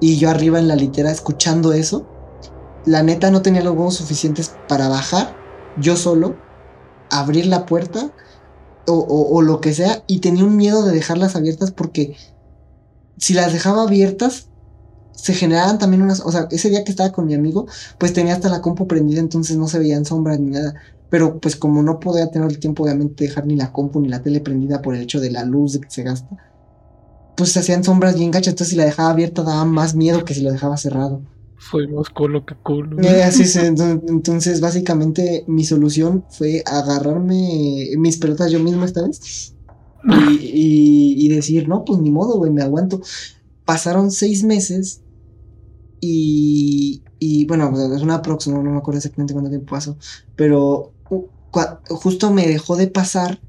y 0.00 0.16
yo 0.16 0.30
arriba 0.30 0.58
en 0.58 0.68
la 0.68 0.76
litera 0.76 1.10
escuchando 1.10 1.72
eso. 1.72 2.06
La 2.84 3.02
neta 3.02 3.30
no 3.30 3.42
tenía 3.42 3.62
los 3.62 3.74
huevos 3.74 3.94
suficientes 3.94 4.54
para 4.68 4.88
bajar 4.88 5.34
yo 5.76 5.96
solo 5.96 6.36
abrir 7.10 7.46
la 7.46 7.66
puerta 7.66 8.10
o, 8.86 9.40
lo 9.40 9.62
que 9.62 9.72
sea 9.72 10.04
y 10.06 10.18
tenía 10.18 10.44
un 10.44 10.56
miedo 10.56 10.84
de 10.84 10.92
dejarlas 10.92 11.36
abiertas 11.36 11.70
porque 11.70 12.16
si 13.18 13.34
las 13.34 13.52
dejaba 13.52 13.82
abiertas 13.82 14.48
se 15.12 15.32
generaban 15.32 15.78
también 15.78 16.02
unas, 16.02 16.20
o 16.20 16.32
sea, 16.32 16.48
ese 16.50 16.70
día 16.70 16.84
que 16.84 16.90
estaba 16.90 17.12
con 17.12 17.26
mi 17.26 17.34
amigo, 17.34 17.66
pues 17.98 18.12
tenía 18.12 18.34
hasta 18.34 18.48
la 18.48 18.60
compu 18.60 18.86
prendida, 18.86 19.20
entonces 19.20 19.56
no 19.56 19.68
se 19.68 19.78
veían 19.78 20.04
sombras 20.04 20.38
ni 20.40 20.50
nada. 20.50 20.74
Pero 21.08 21.38
pues 21.38 21.56
como 21.56 21.82
no 21.82 22.00
podía 22.00 22.30
tener 22.30 22.50
el 22.50 22.58
tiempo, 22.58 22.82
obviamente, 22.82 23.24
de 23.24 23.28
dejar 23.28 23.46
ni 23.46 23.56
la 23.56 23.72
compu 23.72 24.00
ni 24.00 24.08
la 24.08 24.22
tele 24.22 24.40
prendida 24.40 24.82
por 24.82 24.94
el 24.94 25.02
hecho 25.02 25.20
de 25.20 25.30
la 25.30 25.44
luz 25.44 25.78
que 25.78 25.90
se 25.90 26.02
gasta, 26.02 26.36
pues 27.36 27.52
se 27.52 27.60
hacían 27.60 27.84
sombras 27.84 28.16
bien 28.16 28.30
gachas, 28.30 28.48
entonces 28.48 28.70
si 28.70 28.76
la 28.76 28.84
dejaba 28.84 29.10
abierta 29.10 29.42
daba 29.42 29.64
más 29.64 29.94
miedo 29.94 30.24
que 30.24 30.34
si 30.34 30.42
lo 30.42 30.50
dejaba 30.50 30.76
cerrado 30.76 31.22
soy 31.70 31.88
más 31.88 32.08
culo 32.10 32.44
que 32.44 32.54
culo. 32.54 33.00
Eh, 33.02 33.22
así 33.22 33.44
entonces, 33.58 34.60
básicamente, 34.60 35.44
mi 35.46 35.64
solución 35.64 36.24
fue 36.28 36.62
agarrarme 36.66 37.88
mis 37.96 38.18
pelotas 38.18 38.50
yo 38.50 38.60
mismo 38.60 38.84
esta 38.84 39.06
vez 39.06 39.53
y, 40.06 41.28
decir, 41.28 41.68
no, 41.68 41.84
pues 41.84 42.00
ni 42.00 42.10
modo, 42.10 42.36
güey, 42.36 42.52
me 42.52 42.62
aguanto. 42.62 43.00
Pasaron 43.64 44.10
seis 44.10 44.44
meses 44.44 45.00
y, 46.00 47.02
y 47.18 47.46
bueno, 47.46 47.72
es 47.94 48.02
una 48.02 48.22
próxima, 48.22 48.62
no 48.62 48.70
me 48.70 48.78
acuerdo 48.78 48.98
exactamente 48.98 49.32
cuánto 49.32 49.50
tiempo 49.50 49.70
pasó, 49.70 49.96
pero 50.36 50.92
justo 51.88 52.32
me 52.32 52.46
dejó 52.46 52.76
de 52.76 52.88
pasar 52.88 53.40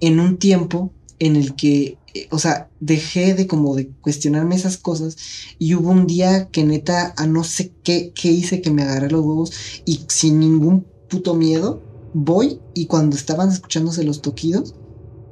en 0.00 0.18
un 0.18 0.38
tiempo 0.38 0.92
en 1.18 1.36
el 1.36 1.54
que 1.54 1.98
eh, 2.14 2.26
o 2.30 2.38
sea, 2.38 2.70
dejé 2.80 3.34
de 3.34 3.46
como 3.46 3.74
de 3.74 3.90
cuestionarme 4.00 4.56
esas 4.56 4.76
cosas 4.78 5.16
y 5.58 5.74
hubo 5.74 5.90
un 5.90 6.06
día 6.06 6.48
que 6.48 6.64
neta 6.64 7.12
a 7.16 7.26
no 7.26 7.44
sé 7.44 7.72
qué, 7.82 8.12
qué 8.14 8.30
hice 8.30 8.62
que 8.62 8.70
me 8.70 8.82
agarré 8.82 9.10
los 9.10 9.24
huevos 9.24 9.52
y 9.84 10.00
sin 10.08 10.40
ningún 10.40 10.86
puto 11.08 11.34
miedo 11.34 11.82
voy 12.14 12.60
y 12.74 12.86
cuando 12.86 13.16
estaban 13.16 13.50
escuchándose 13.50 14.04
los 14.04 14.22
toquidos 14.22 14.74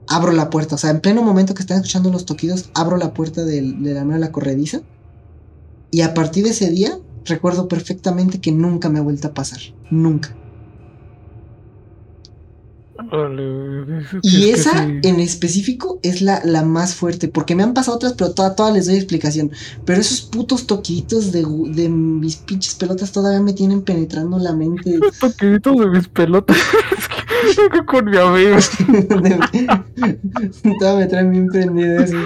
abro 0.09 0.33
la 0.33 0.51
puerta, 0.51 0.75
o 0.77 0.79
sea, 0.79 0.90
en 0.90 1.01
pleno 1.01 1.23
momento 1.23 1.55
que 1.55 1.62
estaban 1.62 1.83
escuchando 1.83 2.11
los 2.11 2.27
toquidos 2.27 2.71
abro 2.75 2.97
la 2.97 3.14
puerta 3.14 3.45
de, 3.45 3.61
de 3.61 3.95
la 3.95 4.01
mano 4.01 4.14
de 4.14 4.21
la 4.21 4.33
corrediza 4.33 4.83
y 5.90 6.03
a 6.03 6.14
partir 6.14 6.45
de 6.45 6.51
ese 6.51 6.71
día 6.71 6.99
recuerdo 7.25 7.69
perfectamente 7.69 8.40
que 8.40 8.53
nunca 8.53 8.88
me 8.88 8.99
ha 8.99 9.03
vuelto 9.03 9.29
a 9.29 9.35
pasar, 9.35 9.61
nunca. 9.90 10.35
Y 14.23 14.49
esa 14.51 14.85
en 14.87 15.21
específico 15.21 16.01
es 16.03 16.23
la, 16.23 16.40
la, 16.45 16.62
más 16.62 16.95
fuerte, 16.95 17.29
porque 17.29 17.55
me 17.55 17.62
han 17.62 17.75
pasado 17.75 17.97
otras, 17.97 18.14
pero 18.14 18.33
todas 18.33 18.57
toda 18.57 18.73
les 18.73 18.87
doy 18.87 18.97
explicación. 18.97 19.51
Pero 19.85 20.01
esos 20.01 20.23
putos 20.23 20.66
toquitos 20.66 21.31
de, 21.31 21.45
de, 21.69 21.88
mis 21.88 22.37
pinches 22.37 22.75
pelotas 22.75 23.12
todavía 23.12 23.40
me 23.40 23.53
tienen 23.53 23.83
penetrando 23.83 24.38
la 24.38 24.55
mente. 24.55 24.99
Los 24.99 25.19
toquitos 25.19 25.79
de 25.79 25.87
mis 25.90 26.09
pelotas. 26.09 26.57
con 27.87 28.05
mi 28.05 28.16
amigo. 28.16 28.57
todavía 30.79 30.99
me 30.99 31.07
traen 31.07 31.31
bien 31.31 31.46
prendido 31.49 32.01
eso. 32.01 32.16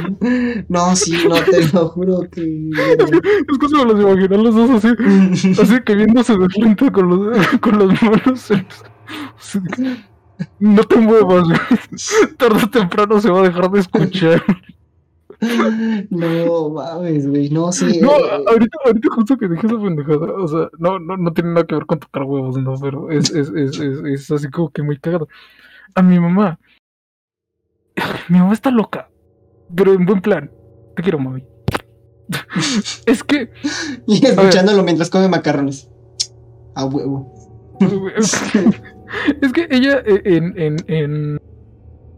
No, 0.68 0.96
sí, 0.96 1.16
no, 1.28 1.36
te 1.36 1.66
lo 1.72 1.88
juro 1.88 2.20
que. 2.30 2.70
Es 2.70 3.58
que 3.58 3.68
se 3.68 3.76
me 3.76 3.84
los 3.84 4.00
imaginan 4.00 4.44
los 4.44 4.54
dos 4.54 4.70
así, 4.70 4.88
así 5.60 5.80
que 5.84 5.94
viéndose 5.94 6.36
de 6.36 6.48
frente 6.48 6.90
con 6.90 7.08
los, 7.08 7.46
con 7.58 7.78
los 7.78 8.02
manos. 8.02 8.48
No 10.58 10.82
te 10.84 10.96
muevas, 10.96 11.48
Tarde 12.36 12.64
o 12.64 12.70
temprano 12.70 13.20
se 13.20 13.30
va 13.30 13.40
a 13.40 13.44
dejar 13.44 13.70
de 13.70 13.80
escuchar. 13.80 14.42
No 16.10 16.70
mames, 16.70 17.26
güey. 17.26 17.48
No, 17.50 17.72
sí. 17.72 18.00
No, 18.00 18.10
eh, 18.10 18.44
ahorita, 18.46 18.78
ahorita 18.84 19.08
justo 19.14 19.36
que 19.38 19.48
dije 19.48 19.66
esa 19.66 19.80
pendejada. 19.80 20.32
O 20.34 20.48
sea, 20.48 20.68
no, 20.78 20.98
no, 20.98 21.16
no 21.16 21.32
tiene 21.32 21.50
nada 21.50 21.66
que 21.66 21.74
ver 21.74 21.86
con 21.86 21.98
tocar 21.98 22.24
huevos, 22.24 22.56
no, 22.58 22.74
pero 22.78 23.10
es, 23.10 23.30
es, 23.30 23.48
es, 23.50 23.80
es, 23.80 24.00
es 24.04 24.30
así 24.30 24.50
como 24.50 24.70
que 24.70 24.82
muy 24.82 24.98
cagado. 24.98 25.28
A 25.94 26.02
mi 26.02 26.18
mamá. 26.20 26.58
Mi 28.28 28.38
mamá 28.38 28.52
está 28.52 28.70
loca. 28.70 29.10
Pero 29.74 29.92
en 29.92 30.04
buen 30.04 30.20
plan. 30.20 30.50
Te 30.96 31.02
quiero, 31.02 31.18
mami. 31.18 31.44
es 33.06 33.24
que. 33.24 33.50
Y 34.06 34.24
escuchándolo 34.24 34.82
mientras 34.82 35.10
come 35.10 35.28
macarrones. 35.28 35.90
A 36.74 36.84
huevo. 36.84 37.32
es 39.40 39.52
que 39.52 39.66
ella 39.70 40.02
eh, 40.04 40.22
en, 40.24 40.58
en, 40.58 40.76
en, 40.86 41.40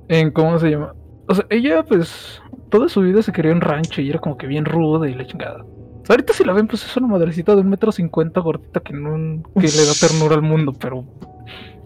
en, 0.09 0.31
¿cómo 0.33 0.59
se 0.59 0.71
llama? 0.71 0.95
O 1.29 1.35
sea, 1.35 1.47
ella 1.51 1.85
pues 1.85 2.42
toda 2.73 2.89
su 2.89 3.03
vida 3.03 3.23
se 3.23 3.33
crió 3.33 3.53
en 3.53 3.61
rancho 3.61 4.01
y 4.01 4.09
era 4.09 4.19
como 4.19 4.39
que 4.39 4.47
bien 4.47 4.65
ruda 4.65 5.09
y 5.09 5.15
la 5.15 5.27
chingada. 5.27 5.63
ahorita 6.09 6.33
si 6.33 6.43
la 6.43 6.55
ven, 6.55 6.67
pues 6.67 6.85
es 6.85 6.97
una 6.97 7.07
madrecita 7.07 7.55
de 7.55 7.61
un 7.61 7.69
metro 7.69 7.93
cincuenta 7.93 8.41
gordita 8.41 8.81
que 8.81 8.95
no 8.95 9.43
que 9.55 9.69
le 9.69 9.85
da 9.85 9.93
ternura 10.01 10.35
al 10.35 10.43
mundo, 10.43 10.73
pero 10.73 11.05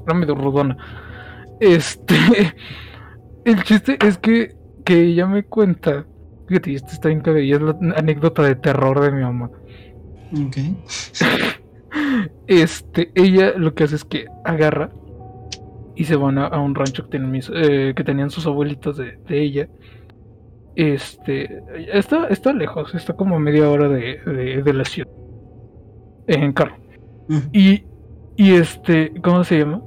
era 0.05 0.15
medio 0.15 0.37
rudona. 0.37 0.77
Este 1.59 2.15
el 3.45 3.63
chiste 3.65 3.99
es 4.01 4.17
que, 4.17 4.55
que 4.85 5.03
ella 5.03 5.27
me 5.27 5.43
cuenta, 5.43 6.07
fíjate, 6.47 6.75
esto 6.75 6.93
está 6.93 7.09
bien 7.09 7.23
y 7.43 7.53
es 7.53 7.61
la 7.61 7.77
anécdota 7.97 8.43
de 8.43 8.55
terror 8.55 9.01
de 9.01 9.11
mi 9.11 9.23
mamá. 9.23 9.51
Ok. 10.33 10.57
Este, 12.47 13.11
ella 13.15 13.55
lo 13.57 13.75
que 13.75 13.85
hace 13.85 13.97
es 13.97 14.05
que 14.05 14.27
agarra 14.45 14.91
y 15.97 16.05
se 16.05 16.15
van 16.15 16.39
a, 16.39 16.61
un 16.61 16.75
rancho 16.75 17.09
que, 17.09 17.19
eh, 17.19 17.95
que 17.97 18.05
tenían 18.05 18.31
sus 18.31 18.47
abuelitos 18.47 18.99
de, 18.99 19.19
ella. 19.29 19.69
Este, 20.77 21.63
está, 21.93 22.29
está 22.29 22.53
lejos, 22.53 22.95
está 22.95 23.15
como 23.15 23.37
a 23.37 23.39
media 23.39 23.69
hora 23.69 23.89
de, 23.89 24.63
la 24.75 24.85
ciudad. 24.85 25.11
En 26.27 26.53
carro. 26.53 26.77
Y, 27.53 27.85
y 28.37 28.53
este, 28.53 29.13
¿cómo 29.23 29.43
se 29.43 29.59
llama? 29.59 29.83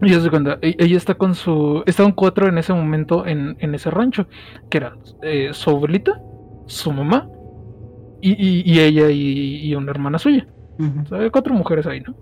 Y 0.00 0.12
se 0.14 0.30
cuenta, 0.30 0.58
e, 0.62 0.74
ella 0.78 0.96
está 0.96 1.14
con 1.14 1.34
su. 1.34 1.84
Estaban 1.86 2.12
cuatro 2.12 2.48
en 2.48 2.58
ese 2.58 2.72
momento 2.72 3.24
en, 3.26 3.56
ese 3.60 3.90
rancho. 3.90 4.26
Que 4.68 4.78
era 4.78 4.96
eh, 5.22 5.50
su 5.52 5.70
abuelita, 5.70 6.20
su 6.66 6.92
mamá 6.92 7.28
y, 8.20 8.78
ella 8.80 9.10
y, 9.10 9.74
una 9.74 9.90
hermana 9.90 10.18
suya 10.18 10.46
cuatro 11.30 11.54
mujeres 11.54 11.86
ahí, 11.86 12.00
¿no? 12.00 12.14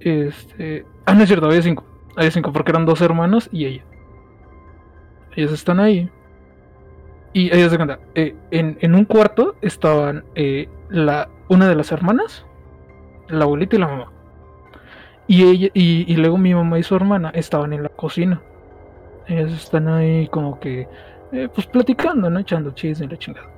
Este. 0.00 0.84
Ah, 1.04 1.14
no 1.14 1.22
es 1.22 1.28
cierto, 1.28 1.46
había 1.46 1.62
cinco. 1.62 1.84
Había 2.16 2.30
cinco, 2.30 2.52
porque 2.52 2.70
eran 2.72 2.86
dos 2.86 3.00
hermanos 3.00 3.48
y 3.52 3.66
ella. 3.66 3.84
Ellas 5.34 5.52
están 5.52 5.80
ahí. 5.80 6.10
Y 7.36 7.54
ellas 7.54 7.70
se 7.70 7.76
cuenta. 7.76 7.98
Eh, 8.14 8.34
en, 8.50 8.94
un 8.94 9.04
cuarto 9.04 9.56
estaban 9.60 10.24
eh, 10.36 10.70
la, 10.88 11.28
una 11.50 11.68
de 11.68 11.74
las 11.74 11.92
hermanas, 11.92 12.46
la 13.28 13.44
abuelita 13.44 13.76
y 13.76 13.78
la 13.78 13.88
mamá. 13.88 14.12
Y 15.26 15.42
ella, 15.42 15.68
y, 15.74 16.10
y, 16.10 16.16
luego 16.16 16.38
mi 16.38 16.54
mamá 16.54 16.78
y 16.78 16.82
su 16.82 16.96
hermana 16.96 17.28
estaban 17.34 17.74
en 17.74 17.82
la 17.82 17.90
cocina. 17.90 18.40
Ellas 19.26 19.52
están 19.52 19.86
ahí 19.86 20.28
como 20.28 20.58
que. 20.60 20.88
Eh, 21.30 21.50
pues 21.54 21.66
platicando, 21.66 22.30
¿no? 22.30 22.38
Echando 22.38 22.70
chisme 22.70 23.04
y 23.04 23.08
la 23.10 23.18
chingada. 23.18 23.50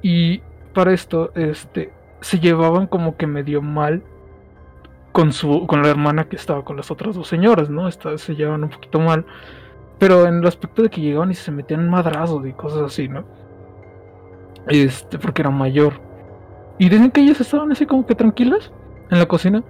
Y 0.00 0.40
para 0.72 0.92
esto, 0.92 1.32
este, 1.34 1.92
se 2.20 2.38
llevaban 2.38 2.86
como 2.86 3.16
que 3.16 3.26
medio 3.26 3.60
mal 3.60 4.04
con 5.10 5.32
su, 5.32 5.66
con 5.66 5.82
la 5.82 5.88
hermana 5.88 6.28
que 6.28 6.36
estaba 6.36 6.64
con 6.64 6.76
las 6.76 6.92
otras 6.92 7.16
dos 7.16 7.26
señoras, 7.26 7.70
¿no? 7.70 7.88
Esta, 7.88 8.16
se 8.18 8.36
llevaban 8.36 8.62
un 8.62 8.70
poquito 8.70 9.00
mal. 9.00 9.26
Pero 10.00 10.26
en 10.26 10.38
el 10.38 10.46
aspecto 10.46 10.82
de 10.82 10.90
que 10.90 11.00
llegaban 11.00 11.30
y 11.30 11.34
se 11.34 11.52
metían 11.52 11.88
madrazos 11.88 12.44
y 12.46 12.52
cosas 12.52 12.80
así, 12.80 13.06
¿no? 13.06 13.24
Este, 14.66 15.18
porque 15.18 15.42
era 15.42 15.50
mayor. 15.50 16.00
Y 16.78 16.88
dicen 16.88 17.10
que 17.10 17.20
ellas 17.20 17.40
estaban 17.40 17.70
así 17.70 17.86
como 17.86 18.06
que 18.06 18.14
tranquilas 18.14 18.72
en 19.10 19.18
la 19.18 19.26
cocina. 19.26 19.62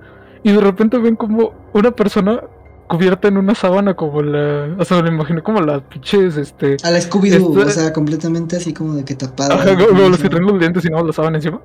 Y 0.43 0.53
de 0.53 0.61
repente 0.61 0.97
ven 0.97 1.17
como 1.17 1.53
una 1.75 1.91
persona 1.91 2.41
cubierta 2.89 3.29
en 3.29 3.37
una 3.37 3.55
sábana 3.55 3.95
como 3.95 4.23
la. 4.23 4.77
O 4.79 4.85
sea, 4.85 5.03
me 5.03 5.09
imagino 5.09 5.43
como 5.43 5.61
las 5.61 5.83
pinches, 5.83 6.37
este. 6.37 6.77
A 6.83 6.91
la 6.91 7.01
Scooby-Doo, 7.01 7.67
o 7.67 7.69
sea, 7.69 7.93
completamente 7.93 8.57
así 8.57 8.73
como 8.73 8.95
de 8.95 9.05
que 9.05 9.15
tapada. 9.15 9.55
Ajá, 9.55 9.77
como 9.77 10.09
los 10.09 10.23
que 10.23 10.29
traen 10.29 10.47
los 10.47 10.59
dientes 10.59 10.85
y 10.85 10.89
no 10.89 11.05
la 11.05 11.13
sábana 11.13 11.39
encima. 11.39 11.61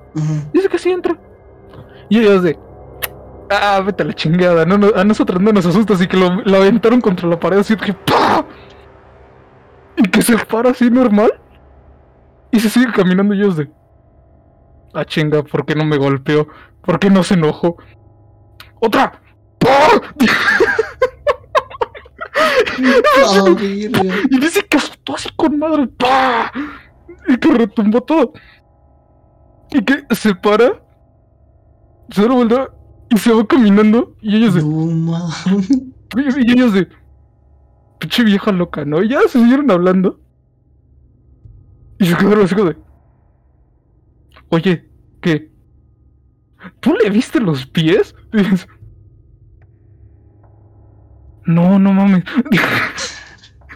Dice 0.52 0.68
que 0.68 0.78
sí 0.78 0.90
entra. 0.90 1.16
Y 2.08 2.18
ellos 2.18 2.42
de. 2.42 2.58
Ah, 3.50 3.80
vete 3.84 4.02
a 4.02 4.06
la 4.06 4.12
chingada. 4.12 4.64
No, 4.64 4.78
no, 4.78 4.88
a 4.94 5.04
nosotros 5.04 5.40
no 5.40 5.52
nos 5.52 5.66
asusta, 5.66 5.94
así 5.94 6.06
que 6.06 6.16
lo, 6.16 6.42
lo 6.42 6.56
aventaron 6.56 7.00
contra 7.00 7.28
la 7.28 7.38
pared 7.38 7.58
así 7.58 7.76
que 7.76 7.92
¡pah! 7.92 8.44
Y 9.96 10.08
que 10.08 10.22
se 10.22 10.36
para 10.36 10.70
así 10.70 10.90
normal. 10.90 11.32
Y 12.50 12.60
se 12.60 12.70
sigue 12.70 12.92
caminando 12.92 13.34
y 13.34 13.40
ellos 13.40 13.56
de. 13.56 13.70
Ah, 14.94 15.04
chinga, 15.04 15.42
¿por 15.42 15.64
qué 15.64 15.74
no 15.74 15.84
me 15.84 15.96
golpeó? 15.96 16.48
¿Por 16.82 16.98
qué 16.98 17.10
no 17.10 17.22
se 17.22 17.34
enojó? 17.34 17.76
¡Otra! 18.80 19.20
¡Pah! 19.58 20.00
y 24.30 24.38
dice 24.38 24.64
que 24.66 24.76
asustó 24.76 25.14
así 25.14 25.28
con 25.36 25.58
madre. 25.58 25.88
Y 27.28 27.36
que 27.36 27.50
retumbó 27.50 28.00
todo. 28.02 28.32
Y 29.70 29.84
que 29.84 30.04
se 30.14 30.34
para. 30.34 30.82
Se 32.10 32.22
da 32.22 32.28
la 32.28 32.34
vuelta 32.34 32.68
y 33.10 33.18
se 33.18 33.32
va 33.32 33.46
caminando. 33.46 34.16
Y 34.20 34.36
ellos 34.36 34.54
de. 34.54 34.62
y 36.42 36.52
ellos 36.52 36.72
de. 36.72 36.88
Pinche 37.98 38.24
vieja 38.24 38.52
loca, 38.52 38.84
¿no? 38.84 39.02
Y 39.02 39.08
ya 39.08 39.20
se 39.22 39.38
siguieron 39.38 39.70
hablando. 39.70 40.20
Y 41.98 42.06
se 42.06 42.16
quedaron 42.16 42.44
así 42.44 42.54
de. 42.54 42.76
Oye, 44.48 44.88
¿qué? 45.20 45.50
¿Tú 46.80 46.94
le 46.94 47.10
viste 47.10 47.40
los 47.40 47.66
pies? 47.66 48.14
No, 51.46 51.78
no 51.78 51.92
mames. 51.92 52.24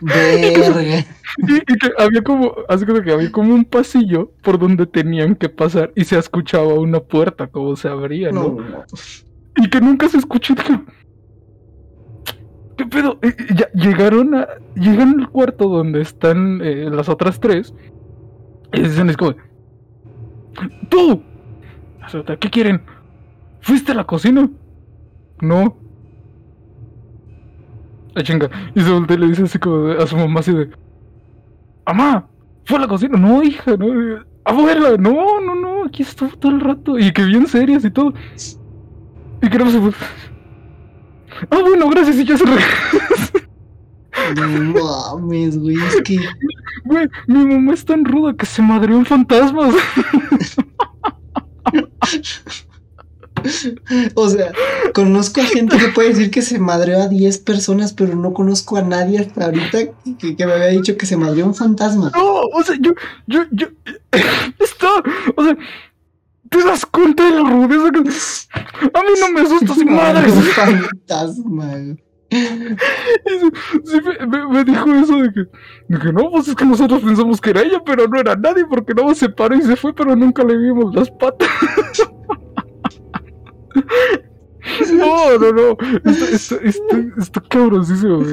Verga. 0.01 1.07
Y, 1.39 1.61
que 1.61 1.93
había 1.99 2.23
como, 2.23 2.55
así 2.69 2.85
que 2.85 3.13
había 3.13 3.31
como 3.33 3.55
un 3.55 3.65
pasillo 3.65 4.33
por 4.43 4.59
donde 4.59 4.87
tenían 4.87 5.35
que 5.37 5.49
pasar 5.49 5.93
y 5.95 6.05
se 6.05 6.19
escuchaba 6.19 6.75
una 6.75 7.01
puerta 7.01 7.47
como 7.47 7.77
se 7.77 7.89
abría, 7.89 8.31
¿no? 8.33 8.59
Y 9.57 9.69
que 9.69 9.81
nunca 9.81 10.09
se 10.09 10.19
escuchó. 10.19 10.55
¿Qué 12.77 12.87
pedo? 12.87 13.19
ya 13.55 13.71
llegaron 13.75 14.35
a. 14.35 14.49
Llegan 14.75 15.21
al 15.21 15.29
cuarto 15.29 15.69
donde 15.69 16.01
están 16.01 16.61
eh, 16.63 16.89
las 16.91 17.09
otras 17.09 17.39
tres. 17.39 17.75
Y 18.73 18.81
dicen, 18.81 19.11
es 19.11 19.17
como. 19.17 19.35
¡Tú! 20.89 21.23
¿Qué 22.41 22.51
quieren? 22.51 22.83
¿Fuiste 23.61 23.93
a 23.93 23.95
la 23.95 24.05
cocina? 24.05 24.49
No. 25.41 25.77
La 28.15 28.23
chinga. 28.23 28.51
Y 28.75 28.81
se 28.81 28.91
voltea 28.91 29.17
y 29.17 29.21
le 29.21 29.27
dice 29.29 29.45
así 29.45 29.59
como 29.59 29.91
a 29.91 30.07
su 30.07 30.17
mamá 30.17 30.41
así 30.41 30.53
de. 30.53 30.71
¡Mamá! 31.93 32.29
¿Fue 32.67 32.79
a 32.79 32.83
la 32.83 32.87
cocina? 32.87 33.19
No, 33.19 33.43
hija, 33.43 33.77
no. 33.77 34.25
Abuela, 34.45 34.97
no, 34.97 35.41
no, 35.41 35.57
no, 35.57 35.85
aquí 35.85 36.05
estuvo 36.05 36.31
todo 36.37 36.53
el 36.53 36.61
rato. 36.61 36.97
Y 36.97 37.13
que 37.13 37.25
bien 37.25 37.49
serias 37.49 37.85
y 37.85 37.91
todo. 37.91 38.15
Y 39.43 39.49
que 39.49 39.59
no 39.59 39.69
se 39.69 39.81
fue. 39.81 39.91
Ah, 41.51 41.59
bueno, 41.61 41.91
gracias, 41.91 42.17
y 42.17 42.25
ya 42.25 42.37
se 42.37 42.45
No 42.45 42.53
mames, 45.19 45.59
güey, 45.59 45.77
es 45.77 46.03
que. 46.03 46.21
Güey, 46.85 47.09
mi 47.27 47.45
mamá 47.45 47.75
es 47.75 47.85
tan 47.85 48.05
ruda 48.05 48.35
que 48.35 48.47
se 48.47 48.63
madreó 48.63 48.97
en 48.97 49.07
fantasmas. 49.07 49.75
o 54.15 54.29
sea, 54.29 54.53
conozco 54.95 55.41
a 55.41 55.45
gente 55.45 55.77
que 55.77 55.89
puede 55.89 56.11
decir 56.11 56.31
que 56.31 56.43
se 56.43 56.59
madreó 56.59 57.03
a 57.03 57.09
10 57.09 57.39
personas, 57.39 57.93
pero 57.93 58.15
no 58.15 58.33
conozco 58.33 58.77
a 58.77 58.83
nadie 58.83 59.21
hasta 59.21 59.47
ahorita 59.47 59.79
que, 60.19 60.47
me 60.47 60.53
había 60.53 60.69
dicho 60.69 60.97
que 60.97 61.07
se 61.07 61.17
madreó 61.17 61.47
un 61.47 61.55
fantasma. 61.55 62.11
No, 62.15 62.41
o 62.53 62.63
sea, 62.63 62.77
yo, 62.81 62.93
yo, 63.27 63.45
yo, 63.51 63.69
está, 64.59 64.89
o 65.37 65.45
sea, 65.45 65.57
¿Te 66.51 66.65
das 66.65 66.85
cuenta 66.85 67.25
de 67.25 67.31
la 67.31 67.49
rudeza 67.49 67.93
que... 67.93 67.99
A 68.93 69.03
mí 69.05 69.11
no 69.21 69.29
me 69.31 69.41
asusta 69.43 69.73
sin 69.73 69.95
madre. 69.95 70.29
fantasma. 70.33 71.97
Sí, 72.31 73.99
me, 74.29 74.49
me, 74.49 74.65
dijo 74.65 74.93
eso 74.95 75.17
de 75.17 75.33
que, 75.33 75.41
de 75.89 75.99
que 75.99 76.13
no, 76.13 76.31
pues 76.31 76.49
es 76.49 76.55
que 76.55 76.65
nosotros 76.65 77.03
pensamos 77.03 77.41
que 77.41 77.51
era 77.51 77.63
ella, 77.63 77.83
pero 77.85 78.07
no 78.07 78.21
era 78.21 78.37
nadie 78.37 78.65
porque 78.67 78.95
no 78.95 79.13
se 79.15 79.29
paró 79.29 79.57
y 79.57 79.63
se 79.63 79.75
fue, 79.75 79.93
pero 79.93 80.15
nunca 80.15 80.45
le 80.45 80.57
vimos 80.57 80.95
las 80.95 81.11
patas. 81.11 81.49
No, 84.93 85.39
no, 85.39 85.53
no. 85.53 85.77
Está, 86.05 86.27
está, 86.27 86.57
está, 87.19 87.41
güey, 87.51 87.81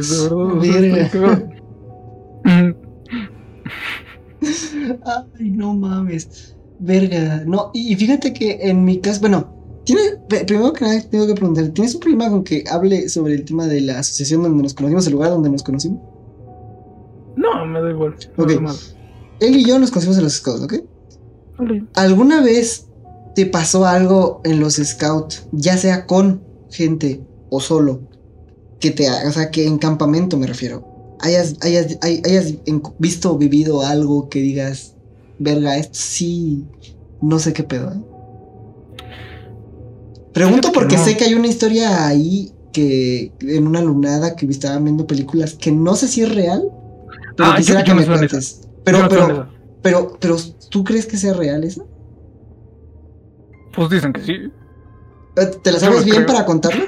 de 0.01 0.29
verdad. 0.29 1.09
Verga. 1.13 1.49
Ay, 5.05 5.49
no 5.51 5.73
mames. 5.73 6.55
Verga. 6.79 7.43
No, 7.45 7.71
y 7.73 7.95
fíjate 7.95 8.33
que 8.33 8.59
en 8.61 8.83
mi 8.83 8.99
caso, 8.99 9.21
bueno, 9.21 9.47
tiene, 9.85 10.01
pe- 10.29 10.45
primero 10.45 10.73
que 10.73 10.85
nada 10.85 11.01
tengo 11.09 11.27
que 11.27 11.33
preguntar, 11.33 11.67
¿tienes 11.69 11.95
un 11.95 12.01
problema 12.01 12.29
con 12.29 12.43
que 12.43 12.63
hable 12.69 13.09
sobre 13.09 13.33
el 13.35 13.45
tema 13.45 13.65
de 13.67 13.81
la 13.81 13.99
asociación 13.99 14.43
donde 14.43 14.63
nos 14.63 14.73
conocimos, 14.73 15.07
el 15.07 15.13
lugar 15.13 15.29
donde 15.31 15.49
nos 15.49 15.63
conocimos? 15.63 15.99
No, 17.35 17.65
me 17.65 17.81
da 17.81 17.89
igual. 17.89 18.15
no 18.37 18.43
Ok. 18.43 18.49
pasa 18.49 18.61
nada. 18.61 18.77
Él 19.39 19.55
y 19.55 19.65
yo 19.65 19.79
nos 19.79 19.91
conocimos 19.91 20.17
en 20.17 20.23
los 20.25 20.33
scouts, 20.33 20.61
¿ok? 20.63 20.73
Vale. 21.59 21.85
¿Alguna 21.95 22.41
vez 22.41 22.86
te 23.37 23.45
pasó 23.45 23.85
algo 23.85 24.41
en 24.45 24.59
los 24.59 24.77
scouts, 24.77 25.45
ya 25.51 25.77
sea 25.77 26.07
con 26.07 26.41
gente 26.71 27.21
o 27.51 27.59
solo, 27.61 27.99
que 28.79 28.89
te, 28.89 29.07
o 29.27 29.31
sea, 29.31 29.51
que 29.51 29.67
en 29.67 29.77
campamento 29.77 30.37
me 30.37 30.47
refiero, 30.47 30.83
hayas, 31.19 31.53
hayas, 31.61 31.99
hay- 32.01 32.23
hayas 32.25 32.55
visto 32.97 33.31
o 33.31 33.37
vivido 33.37 33.81
algo 33.81 34.27
que 34.27 34.39
digas, 34.39 34.95
verga, 35.37 35.77
esto 35.77 35.99
sí, 36.01 36.65
no 37.21 37.37
sé 37.37 37.53
qué 37.53 37.61
pedo, 37.61 37.91
¿eh? 37.91 38.01
Pregunto 40.33 40.71
porque 40.71 40.97
no. 40.97 41.05
sé 41.05 41.15
que 41.15 41.25
hay 41.25 41.35
una 41.35 41.45
historia 41.45 42.07
ahí 42.07 42.51
que 42.73 43.31
en 43.41 43.67
una 43.67 43.83
lunada 43.83 44.35
que 44.35 44.47
estaban 44.47 44.83
viendo 44.83 45.05
películas 45.05 45.53
que 45.53 45.71
no 45.71 45.95
sé 45.95 46.07
si 46.07 46.23
es 46.23 46.33
real, 46.33 46.63
pero 47.35 47.51
Ah, 47.51 47.55
quisiera 47.55 47.81
yo 47.81 47.85
que 47.85 47.99
me 47.99 48.03
cuentes. 48.07 48.61
Pero, 48.83 48.97
no 49.03 49.09
pero, 49.09 49.23
esa. 49.25 49.49
pero, 49.83 50.17
pero, 50.19 50.37
¿tú 50.71 50.83
crees 50.83 51.05
que 51.05 51.17
sea 51.17 51.33
real 51.33 51.63
eso? 51.63 51.85
Pues 53.77 53.91
dicen 53.91 54.11
que 54.11 54.21
sí. 54.21 54.51
Eh, 55.35 55.45
¿Te 55.63 55.71
la 55.71 55.77
sabes 55.77 56.03
bien 56.03 56.23
creo. 56.23 56.27
para 56.35 56.45
contarlo? 56.45 56.85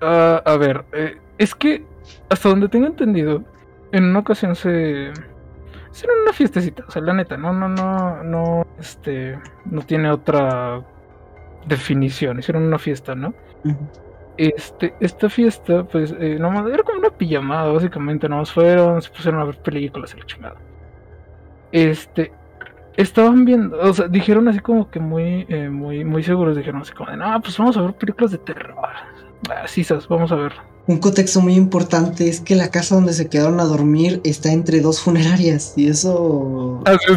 Ah, 0.00 0.40
a 0.44 0.56
ver, 0.56 0.84
eh, 0.92 1.18
es 1.36 1.52
que 1.52 1.84
hasta 2.28 2.48
donde 2.48 2.68
tengo 2.68 2.86
entendido, 2.86 3.42
en 3.90 4.04
una 4.04 4.20
ocasión 4.20 4.54
se. 4.54 5.10
Hicieron 5.90 6.20
una 6.22 6.32
fiestecita, 6.32 6.84
o 6.86 6.90
sea, 6.92 7.02
la 7.02 7.12
neta, 7.12 7.36
no, 7.36 7.52
no, 7.52 7.68
no, 7.68 8.22
no, 8.22 8.66
este, 8.78 9.36
no 9.64 9.82
tiene 9.82 10.12
otra 10.12 10.80
definición. 11.66 12.38
Hicieron 12.38 12.62
una 12.62 12.78
fiesta, 12.78 13.16
¿no? 13.16 13.34
Este, 14.36 14.94
esta 15.00 15.28
fiesta, 15.28 15.82
pues, 15.82 16.14
eh, 16.20 16.38
nomás 16.38 16.70
era 16.72 16.84
como 16.84 17.00
una 17.00 17.10
pijamada, 17.10 17.72
básicamente, 17.72 18.28
nomás 18.28 18.52
fueron, 18.52 19.02
se 19.02 19.10
pusieron 19.10 19.40
a 19.40 19.44
ver 19.44 19.60
películas 19.60 20.14
y 20.14 20.20
la 20.20 20.24
chingada. 20.24 20.62
Este, 21.72 22.32
estaban 22.96 23.44
viendo, 23.44 23.78
o 23.80 23.92
sea, 23.94 24.08
dijeron 24.08 24.48
así 24.48 24.60
como 24.60 24.90
que 24.90 25.00
muy, 25.00 25.46
eh, 25.48 25.68
muy, 25.68 26.04
muy 26.04 26.22
seguros, 26.22 26.56
dijeron 26.56 26.82
así 26.82 26.92
como 26.92 27.10
de, 27.10 27.16
no, 27.16 27.40
pues 27.40 27.56
vamos 27.58 27.76
a 27.76 27.82
ver 27.82 27.94
películas 27.94 28.32
de 28.32 28.38
terror. 28.38 28.74
Así, 29.62 29.82
sas, 29.84 30.06
vamos 30.08 30.30
a 30.32 30.36
ver. 30.36 30.52
Un 30.88 30.98
contexto 30.98 31.40
muy 31.40 31.54
importante 31.54 32.28
es 32.28 32.40
que 32.40 32.56
la 32.56 32.70
casa 32.70 32.96
donde 32.96 33.12
se 33.12 33.28
quedaron 33.28 33.60
a 33.60 33.64
dormir 33.64 34.20
está 34.24 34.52
entre 34.52 34.80
dos 34.80 35.00
funerarias 35.00 35.74
y 35.76 35.88
eso... 35.88 36.82
Ah, 36.86 36.96
sí, 36.98 37.14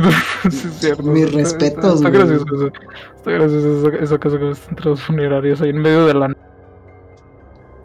sí, 0.52 0.68
es 0.68 0.74
cierto. 0.80 1.04
Mis 1.04 1.26
Está- 1.26 1.38
respetos, 1.38 1.96
Está, 1.96 2.10
gracioso 2.10 2.46
eso. 2.56 2.68
Está 3.16 3.32
gracioso 3.32 3.90
esa, 3.90 4.20
casa 4.20 4.38
que 4.38 4.52
está 4.52 4.70
entre 4.70 4.86
los 4.90 5.02
funerarios 5.02 5.62
ahí 5.62 5.70
en 5.70 5.80
medio 5.82 6.06
de 6.06 6.14
la. 6.14 6.36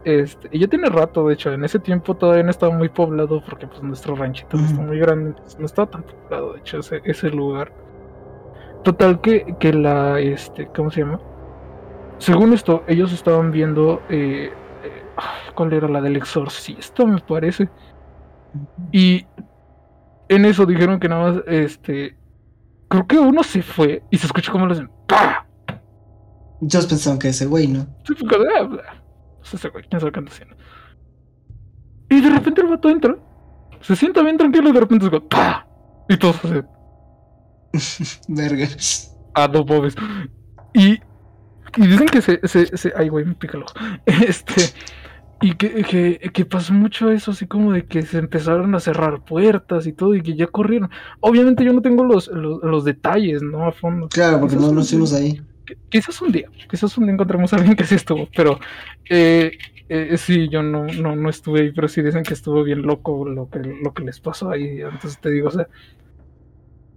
Este, 0.04 0.48
y 0.50 0.60
ya 0.60 0.66
tiene 0.66 0.88
rato, 0.88 1.28
de 1.28 1.34
hecho, 1.34 1.52
en 1.52 1.62
ese 1.62 1.78
tiempo 1.78 2.16
todavía 2.16 2.42
no 2.42 2.50
estaba 2.50 2.74
muy 2.74 2.88
poblado 2.88 3.42
porque 3.44 3.66
pues 3.66 3.82
nuestro 3.82 4.14
ranchito 4.16 4.56
no 4.56 4.64
está 4.64 4.80
muy 4.80 4.98
grande, 4.98 5.30
entonces 5.30 5.58
no 5.58 5.66
estaba 5.66 5.90
tan 5.90 6.02
poblado, 6.04 6.54
de 6.54 6.60
hecho, 6.60 6.78
ese, 6.78 7.02
ese 7.04 7.30
lugar. 7.30 7.70
Total 8.82 9.20
que, 9.20 9.56
que 9.60 9.74
la, 9.74 10.18
este, 10.20 10.66
¿cómo 10.74 10.90
se 10.90 11.00
llama? 11.02 11.20
Según 12.16 12.54
esto, 12.54 12.82
ellos 12.86 13.12
estaban 13.12 13.50
viendo, 13.50 14.00
eh, 14.08 14.50
eh, 14.84 15.02
¿cuál 15.54 15.72
era 15.74 15.86
la 15.88 16.00
del 16.00 16.16
exorcista, 16.16 17.04
me 17.04 17.20
parece? 17.20 17.68
Y 18.92 19.26
en 20.28 20.44
eso 20.46 20.64
dijeron 20.64 20.98
que 20.98 21.08
nada 21.10 21.32
más, 21.32 21.42
este, 21.46 22.16
creo 22.88 23.06
que 23.06 23.18
uno 23.18 23.42
se 23.42 23.62
fue 23.62 24.02
y 24.10 24.16
se 24.16 24.26
escuchó 24.26 24.50
como 24.52 24.66
le 24.66 24.72
hacen, 24.72 24.90
¡pah! 25.06 25.46
Yo 26.62 26.78
pensaban 26.88 27.18
que 27.18 27.28
ese 27.28 27.46
güey, 27.46 27.68
¿no? 27.68 27.86
Sí, 28.06 28.14
"Ah, 28.58 28.99
bla". 29.40 29.50
Pues 29.50 29.54
ese 29.54 29.68
güey, 29.68 29.84
quién 29.88 30.00
sabe 30.00 30.12
qué 30.12 30.18
anda 30.18 30.30
haciendo. 30.32 30.56
Y 32.08 32.20
de 32.20 32.30
repente 32.30 32.60
el 32.62 32.68
vato 32.68 32.88
entra, 32.90 33.16
se 33.80 33.96
sienta 33.96 34.22
bien 34.22 34.36
tranquilo 34.36 34.68
y 34.68 34.72
de 34.72 34.80
repente 34.80 35.08
se 35.08 35.20
¡pah! 35.20 35.66
Y 36.08 36.16
todos 36.16 36.36
así, 36.44 36.60
Verga. 38.28 38.66
ah, 39.34 39.48
no 39.52 39.64
pobres. 39.64 39.94
Y, 40.74 40.94
y 41.76 41.86
dicen 41.86 42.06
que 42.08 42.20
se, 42.20 42.40
se, 42.48 42.76
se- 42.76 42.92
ay 42.96 43.08
güey, 43.08 43.24
me 43.24 43.34
pica 43.34 43.56
el 43.56 43.62
ojo. 43.64 43.74
Este, 44.06 44.62
y 45.42 45.54
que, 45.54 45.82
que, 45.84 46.18
que 46.34 46.44
pasó 46.44 46.74
mucho 46.74 47.10
eso, 47.10 47.30
así 47.30 47.46
como 47.46 47.72
de 47.72 47.86
que 47.86 48.02
se 48.02 48.18
empezaron 48.18 48.74
a 48.74 48.80
cerrar 48.80 49.24
puertas 49.24 49.86
y 49.86 49.92
todo, 49.92 50.14
y 50.14 50.22
que 50.22 50.36
ya 50.36 50.48
corrieron. 50.48 50.90
Obviamente 51.20 51.64
yo 51.64 51.72
no 51.72 51.80
tengo 51.80 52.04
los, 52.04 52.28
los, 52.28 52.62
los 52.62 52.84
detalles, 52.84 53.40
¿no? 53.42 53.64
A 53.66 53.72
fondo. 53.72 54.08
Claro, 54.08 54.40
porque 54.40 54.56
no 54.56 54.62
fuimos 54.62 55.12
día- 55.12 55.18
ahí. 55.20 55.42
Qui- 55.70 55.76
Quizás 55.88 56.20
un 56.22 56.32
día, 56.32 56.48
quizás 56.68 56.96
un 56.98 57.04
día 57.06 57.14
encontremos 57.14 57.52
a 57.52 57.56
alguien 57.56 57.76
que 57.76 57.84
sí 57.84 57.94
estuvo, 57.96 58.28
pero 58.36 58.58
eh, 59.08 59.52
eh, 59.88 60.16
sí, 60.18 60.48
yo 60.50 60.62
no, 60.62 60.84
no, 60.86 61.16
no 61.16 61.30
estuve 61.30 61.62
ahí, 61.62 61.72
pero 61.72 61.88
sí 61.88 62.02
dicen 62.02 62.22
que 62.24 62.34
estuvo 62.34 62.62
bien 62.64 62.82
loco 62.82 63.28
lo 63.28 63.48
que, 63.48 63.60
lo 63.60 63.92
que 63.92 64.04
les 64.04 64.20
pasó 64.20 64.50
ahí. 64.50 64.80
Entonces 64.82 65.18
te 65.20 65.30
digo, 65.30 65.48
o 65.48 65.50
sea, 65.52 65.66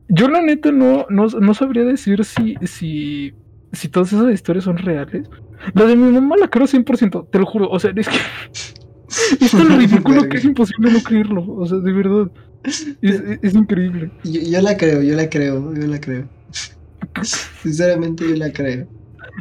yo 0.07 0.27
la 0.27 0.41
neta 0.41 0.71
no, 0.71 1.05
no, 1.09 1.27
no 1.27 1.53
sabría 1.53 1.83
decir 1.83 2.23
si, 2.25 2.55
si, 2.67 3.35
si 3.71 3.89
todas 3.89 4.13
esas 4.13 4.31
historias 4.33 4.65
son 4.65 4.77
reales. 4.77 5.27
La 5.73 5.85
de 5.85 5.95
mi 5.95 6.11
mamá 6.11 6.35
la 6.37 6.49
creo 6.49 6.67
100%, 6.67 7.27
te 7.31 7.39
lo 7.39 7.45
juro, 7.45 7.69
o 7.69 7.79
sea, 7.79 7.93
es 7.95 8.07
que 8.09 8.17
es 9.39 9.51
tan 9.51 9.69
ridículo 9.79 10.27
que 10.27 10.37
es 10.37 10.45
imposible 10.45 10.91
no 10.91 11.01
creerlo, 11.01 11.45
o 11.47 11.65
sea, 11.65 11.77
de 11.79 11.93
verdad, 11.93 12.27
es, 12.63 12.87
es- 13.01 13.39
es 13.41 13.55
increíble. 13.55 14.11
Yo, 14.23 14.41
yo 14.41 14.61
la 14.61 14.77
creo, 14.77 15.01
yo 15.01 15.15
la 15.15 15.29
creo, 15.29 15.73
yo 15.73 15.87
la 15.87 15.99
creo. 15.99 16.29
Sinceramente 17.61 18.27
yo 18.27 18.35
la 18.35 18.51
creo. 18.51 18.87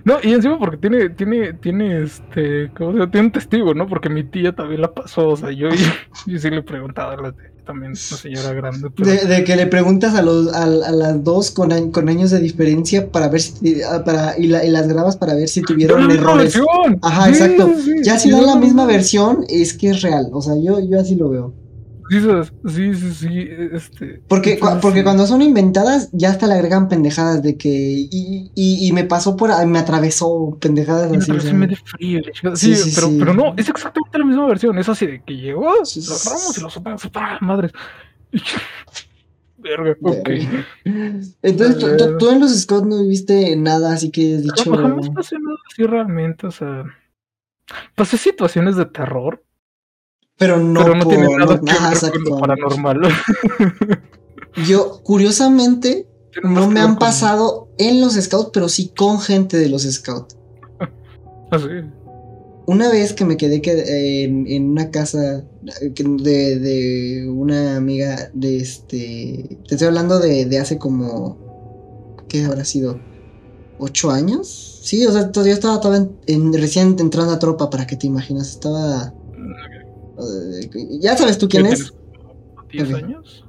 No, 0.04 0.18
y 0.22 0.32
encima 0.32 0.58
porque 0.58 0.78
tiene, 0.78 1.10
tiene, 1.10 1.54
tiene, 1.54 2.02
este, 2.02 2.72
¿cómo 2.74 2.92
se 2.92 2.98
llama? 2.98 3.10
Tiene 3.10 3.26
un 3.26 3.32
testigo, 3.32 3.74
¿no? 3.74 3.86
Porque 3.86 4.08
mi 4.08 4.24
tía 4.28 4.52
también 4.54 4.80
la 4.80 4.94
pasó, 4.94 5.28
o 5.30 5.36
sea, 5.36 5.50
yo, 5.50 5.68
yo, 6.26 6.38
sí 6.38 6.50
le 6.50 6.58
he 6.58 6.62
preguntado 6.62 7.12
a 7.12 7.16
la 7.16 7.30
de- 7.32 7.52
también 7.64 7.92
una 7.92 8.18
señora 8.18 8.52
grande, 8.54 8.90
pero 8.90 9.10
De, 9.10 9.18
de 9.26 9.44
que 9.44 9.54
le 9.54 9.66
preguntas 9.66 10.14
a 10.14 10.22
los 10.22 10.52
a, 10.52 10.64
a 10.64 10.66
las 10.68 11.22
dos 11.22 11.50
con, 11.52 11.92
con 11.92 12.08
años 12.08 12.30
de 12.30 12.40
diferencia 12.40 13.10
para 13.12 13.28
ver 13.28 13.40
si 13.40 13.80
ah, 13.82 14.02
para 14.04 14.36
y, 14.38 14.48
la- 14.48 14.64
y 14.64 14.70
las 14.70 14.88
grabas 14.88 15.16
para 15.16 15.34
ver 15.34 15.48
si 15.48 15.62
tuvieron 15.62 16.00
¡Dale 16.00 16.14
la 16.14 16.20
errores. 16.20 16.54
Ajá, 17.02 17.26
Sí, 17.26 17.30
exacto. 17.30 17.72
sí, 17.80 17.92
Ya 18.02 18.18
si 18.18 18.28
sí, 18.28 18.30
dan 18.30 18.46
la 18.46 18.56
misma 18.56 18.86
versión 18.86 19.44
es 19.48 19.74
que 19.74 19.90
es 19.90 20.02
real. 20.02 20.28
O 20.32 20.42
sea, 20.42 20.54
yo, 20.60 20.80
yo 20.80 20.98
así 21.00 21.14
lo 21.14 21.28
veo. 21.28 21.54
Sí, 22.10 22.94
sí, 22.94 23.14
sí, 23.14 23.48
este. 23.72 24.22
Porque, 24.28 24.54
entonces, 24.54 24.78
porque 24.82 24.98
sí. 24.98 25.04
cuando 25.04 25.26
son 25.26 25.42
inventadas, 25.42 26.10
ya 26.12 26.30
hasta 26.30 26.46
le 26.46 26.54
agregan 26.54 26.88
pendejadas 26.88 27.42
de 27.42 27.56
que. 27.56 27.68
Y, 27.68 28.50
y, 28.54 28.86
y 28.88 28.92
me 28.92 29.04
pasó 29.04 29.36
por. 29.36 29.50
Me 29.66 29.78
atravesó 29.78 30.56
pendejadas 30.60 31.10
me 31.10 31.18
así. 31.18 31.40
sea. 31.40 31.52
medio 31.54 31.76
frío. 31.84 32.20
Sí, 32.54 32.74
Sí, 32.74 32.92
pero, 33.18 33.34
no, 33.34 33.54
es 33.56 33.68
exactamente 33.68 34.18
la 34.18 34.24
misma 34.24 34.46
versión. 34.46 34.78
Es 34.78 34.88
así 34.88 35.06
de 35.06 35.22
que 35.22 35.36
llegó, 35.36 35.84
Sí, 35.84 36.00
lo 36.06 36.14
agarramos 36.14 36.54
sí. 36.54 36.60
y 36.60 36.62
lo 36.62 36.70
soltamos. 36.70 37.06
¡pah! 37.08 37.38
Madres. 37.40 37.72
Verga, 39.58 39.96
ok. 40.02 40.28
Entonces, 41.42 42.18
tú, 42.18 42.30
en 42.30 42.40
los 42.40 42.60
scouts 42.60 42.86
no 42.86 43.00
viviste 43.02 43.54
nada, 43.56 43.94
así 43.94 44.10
que 44.10 44.36
has 44.36 44.42
dicho. 44.42 44.70
Jamás, 44.74 44.90
jamás 44.90 45.10
pasé 45.10 45.38
nada 45.38 45.56
así 45.70 45.84
realmente, 45.84 46.46
o 46.46 46.50
sea. 46.50 46.84
Pasé 47.94 48.16
situaciones 48.18 48.76
de 48.76 48.86
terror, 48.86 49.42
Pero 50.42 50.58
no, 50.58 50.82
pero 50.82 50.94
no 50.96 51.04
por. 51.04 51.12
tiene 51.14 51.28
nada 51.36 51.54
no- 51.56 51.60
que 51.62 51.70
ajá, 51.70 51.90
ver 51.90 51.98
con 51.98 52.08
exacto. 52.08 52.30
lo 52.30 52.38
paranormal. 52.40 53.00
Yo, 54.68 55.00
curiosamente, 55.02 56.06
no 56.42 56.68
me 56.68 56.80
han 56.80 56.90
con- 56.90 56.98
pasado 56.98 57.68
en 57.78 58.00
los 58.00 58.14
scouts, 58.14 58.50
pero 58.52 58.68
sí 58.68 58.92
con 58.96 59.20
gente 59.20 59.56
de 59.56 59.68
los 59.68 59.82
scouts. 59.82 60.36
Así. 61.50 61.66
Una 62.66 62.88
vez 62.90 63.12
que 63.12 63.24
me 63.24 63.36
quedé 63.36 63.60
que- 63.60 64.24
en, 64.24 64.46
en 64.46 64.70
una 64.70 64.90
casa 64.90 65.44
de, 65.62 66.58
de 66.58 67.28
una 67.28 67.76
amiga 67.76 68.30
de 68.34 68.58
este. 68.58 69.58
Te 69.68 69.74
estoy 69.74 69.88
hablando 69.88 70.18
de, 70.18 70.44
de 70.46 70.58
hace 70.58 70.78
como. 70.78 71.38
¿Qué 72.28 72.44
habrá 72.44 72.64
sido? 72.64 72.98
¿Ocho 73.78 74.10
años? 74.10 74.80
Sí, 74.82 75.04
o 75.06 75.12
sea, 75.12 75.30
todavía 75.32 75.54
estaba, 75.54 75.74
estaba 75.74 75.96
en- 75.96 76.12
en- 76.26 76.52
recién 76.54 76.96
entrando 76.98 77.32
a 77.32 77.38
tropa, 77.38 77.68
para 77.70 77.86
que 77.86 77.96
te 77.96 78.06
imaginas. 78.06 78.50
Estaba. 78.50 79.12
Ya 81.00 81.16
sabes 81.16 81.38
tú 81.38 81.48
quién 81.48 81.64
¿Qué 81.66 81.72
es. 81.72 81.92
tienes? 82.70 82.90
¿10 82.90 82.96
Ok. 82.96 83.04
años? 83.04 83.44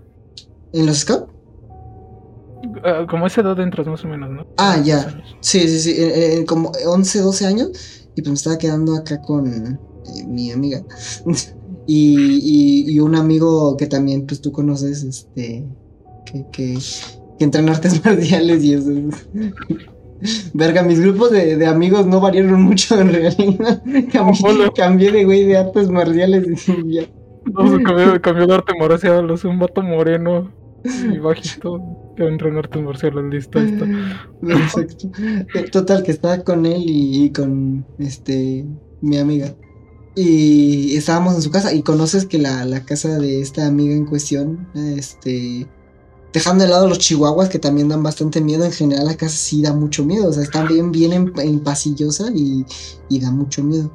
¿En 0.73 0.85
los 0.85 0.97
scouts? 0.97 1.31
ah, 2.83 3.05
como 3.09 3.27
esa 3.27 3.41
edad 3.41 3.59
entras 3.59 3.87
más 3.87 4.03
o 4.03 4.07
menos, 4.07 4.29
¿no? 4.31 4.45
Ah, 4.57 4.81
ya. 4.83 5.21
Sí, 5.41 5.67
sí, 5.67 5.79
sí, 5.79 5.91
eh, 5.91 6.39
eh, 6.39 6.45
como 6.45 6.71
11, 6.85 7.19
12 7.19 7.45
años. 7.45 7.69
Y 8.15 8.21
pues 8.21 8.27
me 8.29 8.35
estaba 8.35 8.57
quedando 8.57 8.95
acá 8.95 9.21
con 9.21 9.47
eh, 9.47 9.77
mi 10.27 10.51
amiga. 10.51 10.83
y, 11.87 12.85
y, 12.87 12.91
y 12.93 12.99
un 12.99 13.15
amigo 13.15 13.75
que 13.77 13.87
también, 13.87 14.25
pues 14.25 14.41
tú 14.41 14.51
conoces, 14.51 15.03
este, 15.03 15.65
que, 16.25 16.45
que, 16.51 16.77
que 17.37 17.43
entra 17.43 17.61
en 17.61 17.69
artes 17.69 18.03
marciales 18.03 18.63
y 18.63 18.73
eso. 18.73 18.91
Verga, 20.53 20.83
mis 20.83 20.99
grupos 20.99 21.31
de, 21.31 21.57
de 21.57 21.65
amigos 21.65 22.05
no 22.05 22.19
variaron 22.19 22.61
mucho 22.61 22.99
en 22.99 23.11
realidad. 23.11 23.83
Cambié, 24.11 24.71
cambié 24.75 25.11
de 25.11 25.25
güey 25.25 25.45
de 25.45 25.57
artes 25.57 25.89
marciales 25.89 26.67
y 26.69 26.93
ya. 26.93 27.03
No, 27.45 27.77
se 27.77 27.83
cambió, 27.83 28.21
cambió 28.21 28.47
de 28.47 28.55
arte 28.55 28.73
marcial, 28.79 29.29
o 29.29 29.37
sea, 29.37 29.49
un 29.49 29.59
vato 29.59 29.81
moreno 29.81 30.49
y 30.83 31.17
bajito 31.17 31.81
que 32.15 32.25
entra 32.25 32.49
en 32.49 32.57
artes 32.57 32.81
marciales, 32.81 33.23
listo, 33.25 33.59
está. 33.59 33.85
Perfecto. 34.41 35.09
Eh, 35.55 35.69
Total, 35.71 36.03
que 36.03 36.11
estaba 36.11 36.39
con 36.39 36.65
él 36.65 36.83
y, 36.85 37.25
y 37.25 37.29
con 37.31 37.85
este 37.99 38.65
mi 39.01 39.17
amiga. 39.17 39.53
Y 40.15 40.95
estábamos 40.95 41.35
en 41.35 41.41
su 41.41 41.51
casa. 41.51 41.73
Y 41.73 41.81
conoces 41.81 42.25
que 42.25 42.37
la, 42.37 42.65
la 42.65 42.85
casa 42.85 43.17
de 43.17 43.41
esta 43.41 43.65
amiga 43.67 43.93
en 43.93 44.05
cuestión, 44.05 44.67
este. 44.75 45.67
Dejando 46.33 46.63
de 46.63 46.69
lado 46.71 46.87
los 46.89 46.97
chihuahuas 46.99 47.47
que 47.49 47.59
también 47.59 47.89
dan 47.89 48.01
bastante 48.03 48.41
miedo, 48.41 48.65
en 48.65 48.71
general 48.71 49.05
la 49.05 49.15
casa 49.15 49.35
sí 49.37 49.61
da 49.61 49.71
mucho 49.73 50.03
miedo. 50.03 50.29
O 50.29 50.33
sea, 50.33 50.41
está 50.43 50.63
bien, 50.65 50.91
bien 50.91 51.13
en, 51.13 51.31
en 51.39 51.59
pasillosa 51.59 52.31
y, 52.33 52.65
y 53.07 53.19
da 53.19 53.29
mucho 53.31 53.63
miedo. 53.63 53.91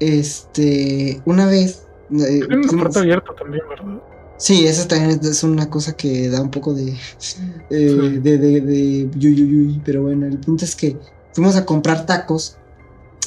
Este. 0.00 1.22
Una 1.26 1.46
vez. 1.46 1.84
eh, 2.10 2.16
Tiene 2.40 2.46
una 2.56 2.68
fuimos- 2.68 2.80
puerta 2.82 3.00
abierta 3.00 3.34
también, 3.38 3.62
¿verdad? 3.68 4.02
Sí, 4.38 4.66
esa 4.66 4.88
también 4.88 5.20
es- 5.22 5.44
una 5.44 5.70
cosa 5.70 5.92
que 5.96 6.28
da 6.28 6.40
un 6.42 6.50
poco 6.50 6.74
de. 6.74 6.92
eh, 6.92 6.96
Sí. 7.18 7.38
de, 8.18 8.38
de, 8.38 8.60
de 8.60 9.10
yuy, 9.14 9.80
Pero 9.84 10.02
bueno, 10.02 10.26
el 10.26 10.38
punto 10.38 10.64
es 10.64 10.74
que 10.74 10.96
fuimos 11.32 11.54
a 11.56 11.64
comprar 11.64 12.06
tacos 12.06 12.56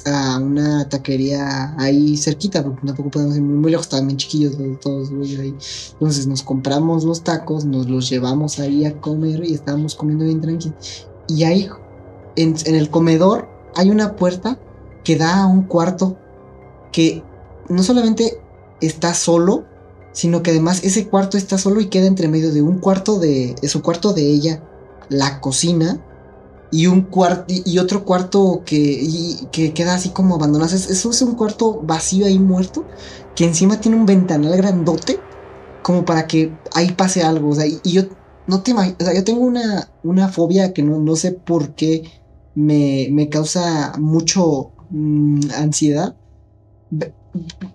a 0.05 0.37
una 0.37 0.87
taquería 0.87 1.75
ahí 1.79 2.15
cerquita, 2.17 2.63
porque 2.63 2.85
tampoco 2.85 3.09
podemos 3.11 3.35
ir 3.35 3.41
muy, 3.41 3.71
lejos, 3.71 3.89
bien 3.89 4.17
chiquillos 4.17 4.57
los- 4.57 4.79
todos, 4.79 5.11
güey, 5.11 5.35
ahí. 5.37 5.55
Entonces 5.93 6.27
nos 6.27 6.43
compramos 6.43 7.03
los 7.03 7.23
tacos, 7.23 7.65
nos 7.65 7.89
los 7.89 8.09
llevamos 8.09 8.59
ahí 8.59 8.85
a 8.85 8.99
comer 9.01 9.43
y 9.43 9.53
estábamos 9.53 9.95
comiendo 9.95 10.25
bien 10.25 10.41
tranquilo. 10.41 10.75
Y 11.27 11.43
ahí, 11.43 11.67
en, 12.35 12.55
en 12.65 12.75
el 12.75 12.89
comedor, 12.89 13.47
hay 13.75 13.89
una 13.89 14.15
puerta 14.15 14.59
que 15.03 15.15
da 15.17 15.43
a 15.43 15.47
un 15.47 15.63
cuarto 15.63 16.17
que 16.91 17.23
no 17.69 17.81
solamente 17.83 18.39
está 18.81 19.13
solo, 19.13 19.65
sino 20.11 20.43
que 20.43 20.51
además 20.51 20.83
ese 20.83 21.07
cuarto 21.07 21.37
está 21.37 21.57
solo 21.57 21.81
y 21.81 21.87
queda 21.87 22.05
entre 22.07 22.27
medio 22.27 22.53
de 22.53 22.61
un 22.61 22.79
cuarto 22.79 23.19
de, 23.19 23.55
de 23.61 23.67
su 23.67 23.81
cuarto 23.81 24.13
de 24.13 24.23
ella, 24.29 24.63
la 25.09 25.41
cocina 25.41 25.99
y 26.71 26.87
un 26.87 27.03
cuarto 27.09 27.45
y, 27.49 27.77
otro 27.79 28.05
cuarto 28.05 28.63
que, 28.65 29.47
que 29.51 29.73
queda 29.73 29.95
así 29.95 30.11
como 30.11 30.35
abandonado. 30.35 30.75
Es- 30.75 30.89
Eso 30.89 31.09
es 31.11 31.21
un 31.21 31.35
cuarto 31.35 31.81
vacío 31.83 32.25
ahí 32.25 32.39
muerto 32.39 32.89
que 33.35 33.45
encima 33.45 33.79
tiene 33.79 33.97
un 33.97 34.05
ventanal 34.05 34.55
grandote 34.57 35.27
como 35.81 36.05
para 36.05 36.27
que 36.27 36.59
ahí 36.73 36.91
pase 36.93 37.23
algo. 37.23 37.49
O 37.49 37.55
sea, 37.55 37.67
y, 37.67 37.79
yo 37.83 38.03
no 38.47 38.61
te 38.63 38.73
imag- 38.73 38.95
o 39.01 39.03
sea, 39.05 39.13
yo 39.15 39.23
tengo 39.23 39.41
una, 39.41 39.91
una 40.03 40.29
fobia 40.29 40.73
que 40.73 40.83
no, 40.83 40.99
no 40.99 41.15
sé 41.15 41.31
por 41.33 41.75
qué 41.75 42.03
me, 42.55 43.07
me 43.11 43.29
causa 43.29 43.93
mucho 43.99 44.73
mm, 44.89 45.51
ansiedad. 45.55 46.17
Ve- 46.89 47.15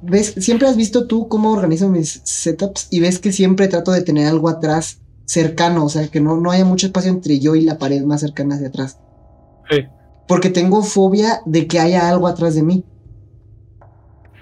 ¿Ves? 0.02 0.34
Siempre 0.38 0.68
has 0.68 0.76
visto 0.76 1.06
tú 1.06 1.28
cómo 1.28 1.52
organizo 1.52 1.88
mis 1.90 2.22
setups 2.24 2.86
y 2.90 3.00
ves 3.00 3.18
que 3.18 3.32
siempre 3.32 3.68
trato 3.68 3.92
de 3.92 4.02
tener 4.02 4.26
algo 4.26 4.48
atrás 4.48 5.00
cercano, 5.30 5.84
o 5.84 5.88
sea, 5.88 6.08
que 6.08 6.20
no, 6.20 6.40
no 6.40 6.50
haya 6.50 6.64
mucho 6.64 6.86
espacio 6.88 7.10
entre 7.10 7.38
yo 7.38 7.54
y 7.54 7.60
la 7.60 7.78
pared 7.78 8.02
más 8.02 8.20
cercana 8.20 8.56
hacia 8.56 8.66
atrás. 8.68 8.98
Sí. 9.70 9.76
Porque 10.26 10.50
tengo 10.50 10.82
fobia 10.82 11.40
de 11.46 11.68
que 11.68 11.78
haya 11.78 12.08
algo 12.08 12.26
atrás 12.26 12.56
de 12.56 12.64
mí. 12.64 12.84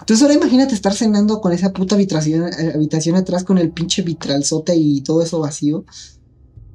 Entonces 0.01 0.23
ahora 0.23 0.35
imagínate 0.35 0.75
estar 0.75 0.95
cenando 0.95 1.43
con 1.43 1.53
esa 1.53 1.73
puta 1.75 1.95
habitación, 1.95 2.49
eh, 2.49 2.73
habitación 2.75 3.17
atrás 3.17 3.45
con 3.45 3.59
el 3.59 3.71
pinche 3.71 4.01
vitralzote 4.01 4.75
y 4.77 5.03
todo 5.03 5.21
eso 5.23 5.41
vacío. 5.41 5.85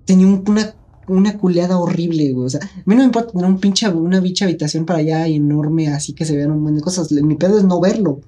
Tenía 0.06 0.28
un- 0.28 0.44
una, 0.48 0.76
una 1.08 1.38
culeada 1.40 1.80
horrible, 1.80 2.32
güey. 2.34 2.46
O 2.46 2.50
sea, 2.52 2.60
a 2.62 2.68
mí 2.86 2.94
no 2.94 2.98
me 2.98 3.06
importa 3.06 3.32
tener 3.32 3.48
un 3.48 3.60
pinche, 3.60 3.90
una 3.90 4.20
bicha 4.20 4.46
habitación 4.46 4.86
para 4.86 5.00
allá 5.00 5.26
enorme, 5.28 5.88
así 5.88 6.14
que 6.14 6.26
se 6.26 6.36
vean 6.36 6.52
un 6.52 6.60
montón 6.60 6.76
de 6.76 6.82
cosas. 6.84 7.12
Mi 7.12 7.34
pedo 7.36 7.58
es 7.58 7.64
no 7.64 7.80
verlo. 7.82 8.20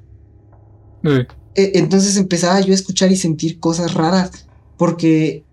Sí. 1.04 1.12
Eh, 1.54 1.72
entonces 1.76 2.18
empezaba 2.18 2.60
yo 2.62 2.72
a 2.72 2.76
escuchar 2.76 3.12
y 3.12 3.16
sentir 3.16 3.60
cosas 3.60 3.94
raras, 3.94 4.32
porque 4.78 5.45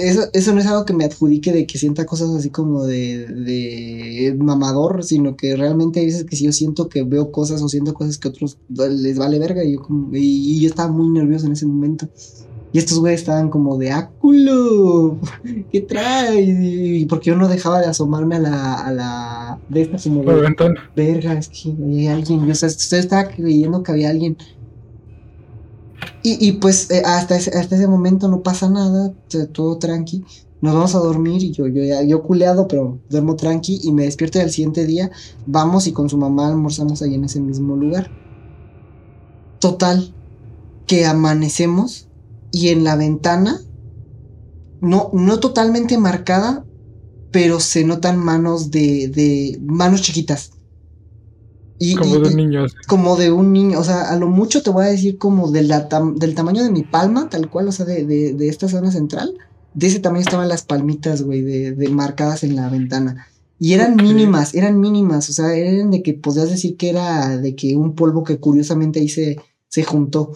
eso, 0.00 0.22
eso 0.32 0.52
no 0.54 0.60
es 0.60 0.66
algo 0.66 0.84
que 0.84 0.92
me 0.94 1.04
adjudique 1.04 1.52
de 1.52 1.66
que 1.66 1.78
sienta 1.78 2.06
cosas 2.06 2.30
así 2.30 2.50
como 2.50 2.84
de, 2.84 3.26
de 3.26 4.34
mamador, 4.38 5.04
sino 5.04 5.36
que 5.36 5.56
realmente 5.56 6.00
hay 6.00 6.06
veces 6.06 6.24
que 6.24 6.36
si 6.36 6.44
yo 6.44 6.52
siento 6.52 6.88
que 6.88 7.02
veo 7.04 7.30
cosas 7.32 7.62
o 7.62 7.68
siento 7.68 7.94
cosas 7.94 8.18
que 8.18 8.28
a 8.28 8.30
otros 8.30 8.58
les 8.68 9.18
vale 9.18 9.38
verga 9.38 9.64
y 9.64 9.74
yo, 9.74 9.80
como- 9.82 10.14
y, 10.16 10.56
y 10.56 10.60
yo 10.62 10.68
estaba 10.68 10.92
muy 10.92 11.08
nervioso 11.10 11.46
en 11.46 11.52
ese 11.52 11.66
momento. 11.66 12.08
Y 12.72 12.78
estos 12.78 13.00
güeyes 13.00 13.20
estaban 13.20 13.50
como 13.50 13.76
de 13.78 13.90
¡Ah, 13.90 14.12
culo! 14.18 15.18
¿Qué 15.70 15.80
traes? 15.80 16.38
Y 16.60 17.06
porque 17.06 17.30
yo 17.30 17.36
no 17.36 17.48
dejaba 17.48 17.80
de 17.80 17.86
asomarme 17.86 18.36
a 18.36 18.38
la, 18.40 18.74
a 18.74 18.92
la 18.92 19.62
de 19.68 19.82
esta 19.82 19.98
como 19.98 20.22
de, 20.22 20.54
verga, 20.94 21.32
es 21.38 21.48
que 21.48 21.70
hay 21.70 22.06
alguien. 22.08 22.46
Yo, 22.46 22.52
o 22.52 22.54
sea, 22.54 22.68
yo 22.68 22.96
estaba 22.96 23.28
creyendo 23.28 23.82
que 23.82 23.92
había 23.92 24.10
alguien. 24.10 24.36
Y, 26.22 26.46
y 26.48 26.52
pues 26.54 26.90
eh, 26.90 27.02
hasta, 27.04 27.36
ese, 27.36 27.50
hasta 27.58 27.76
ese 27.76 27.86
momento 27.88 28.28
no 28.28 28.42
pasa 28.42 28.68
nada, 28.68 29.14
todo 29.52 29.78
tranqui. 29.78 30.24
Nos 30.60 30.74
vamos 30.74 30.94
a 30.94 30.98
dormir 30.98 31.42
y 31.42 31.52
yo, 31.52 31.66
yo, 31.68 31.82
ya- 31.84 32.02
yo 32.02 32.22
culeado, 32.22 32.68
pero 32.68 33.02
duermo 33.08 33.36
tranqui 33.36 33.80
y 33.82 33.92
me 33.92 34.04
despierto 34.04 34.38
y 34.38 34.42
al 34.42 34.50
siguiente 34.50 34.84
día 34.86 35.10
vamos 35.46 35.86
y 35.86 35.92
con 35.92 36.08
su 36.10 36.18
mamá 36.18 36.48
almorzamos 36.48 37.00
ahí 37.02 37.14
en 37.14 37.24
ese 37.24 37.40
mismo 37.40 37.76
lugar. 37.76 38.12
Total, 39.58 40.16
que 40.86 41.06
amanecemos 41.06 42.10
y 42.50 42.70
en 42.70 42.84
la 42.84 42.96
ventana, 42.96 43.60
no, 44.80 45.10
no 45.12 45.40
totalmente 45.40 45.98
marcada, 45.98 46.66
pero 47.30 47.60
se 47.60 47.84
notan 47.84 48.18
manos 48.18 48.70
de, 48.72 49.08
de 49.08 49.58
manos 49.62 50.02
chiquitas. 50.02 50.52
Y, 51.82 51.94
Como 51.96 52.16
y- 52.16 52.20
de 52.22 52.30
y- 52.30 52.34
niños. 52.34 52.74
como 52.86 53.16
de 53.16 53.32
un 53.32 53.52
niño, 53.52 53.80
o 53.80 53.84
sea, 53.84 54.10
a 54.10 54.16
lo 54.16 54.28
mucho 54.28 54.62
te 54.62 54.68
voy 54.70 54.84
a 54.84 54.88
decir 54.88 55.16
como 55.18 55.50
de 55.50 55.62
la 55.62 55.88
tam- 55.88 56.14
del 56.18 56.34
tamaño 56.34 56.62
de 56.62 56.70
mi 56.70 56.82
palma, 56.82 57.28
tal 57.30 57.48
cual, 57.50 57.68
o 57.68 57.72
sea, 57.72 57.86
de, 57.86 58.04
de, 58.04 58.34
de 58.34 58.48
esta 58.48 58.68
zona 58.68 58.92
central. 58.92 59.34
De 59.72 59.86
ese 59.86 59.98
tamaño 60.00 60.20
estaban 60.22 60.48
las 60.48 60.62
palmitas, 60.62 61.22
güey, 61.22 61.40
de, 61.42 61.72
de 61.72 61.88
marcadas 61.88 62.44
en 62.44 62.54
la 62.56 62.68
ventana. 62.68 63.26
Y 63.58 63.72
eran 63.72 63.96
mínimas, 63.96 64.54
eran 64.54 64.78
mínimas, 64.80 65.30
o 65.30 65.32
sea, 65.32 65.54
eran 65.54 65.90
de 65.90 66.02
que 66.02 66.12
podías 66.14 66.50
decir 66.50 66.76
que 66.76 66.90
era 66.90 67.36
de 67.38 67.54
que 67.56 67.76
un 67.76 67.94
polvo 67.94 68.24
que 68.24 68.38
curiosamente 68.38 69.00
ahí 69.00 69.08
se, 69.08 69.38
se 69.68 69.82
juntó. 69.82 70.32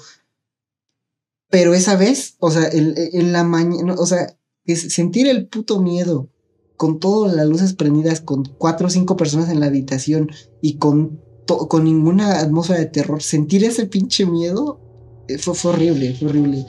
Pero 1.50 1.74
esa 1.74 1.96
vez, 1.96 2.36
o 2.38 2.50
sea, 2.50 2.64
el- 2.68 2.94
en 2.96 3.32
la 3.32 3.44
mañana, 3.44 3.94
o 3.98 4.06
sea, 4.06 4.36
es 4.64 4.92
sentir 4.94 5.26
el 5.28 5.46
puto 5.46 5.80
miedo 5.80 6.28
con 6.76 6.98
todas 6.98 7.34
las 7.34 7.46
luces 7.46 7.74
prendidas, 7.74 8.20
con 8.20 8.44
cuatro 8.44 8.86
o 8.88 8.90
cinco 8.90 9.16
personas 9.16 9.48
en 9.50 9.60
la 9.60 9.66
habitación 9.66 10.30
y 10.60 10.78
con, 10.78 11.20
con 11.46 11.84
ninguna 11.84 12.40
atmósfera 12.40 12.78
de 12.80 12.86
terror, 12.86 13.22
sentir 13.22 13.64
ese 13.64 13.86
pinche 13.86 14.24
miedo 14.26 14.80
eh, 15.28 15.38
fue, 15.38 15.54
fue 15.54 15.72
horrible, 15.72 16.14
fue 16.18 16.28
horrible. 16.28 16.66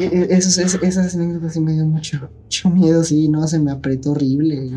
E- 0.00 0.04
e- 0.04 0.26
Esos, 0.30 0.58
es- 0.58 0.78
esas 0.82 1.14
anécdotas 1.14 1.52
sí 1.54 1.60
me 1.60 1.72
dio 1.72 1.84
mucho, 1.86 2.30
mucho 2.44 2.70
miedo, 2.70 3.04
sí, 3.04 3.28
no, 3.28 3.46
se 3.48 3.58
me 3.58 3.70
apretó 3.70 4.12
horrible. 4.12 4.70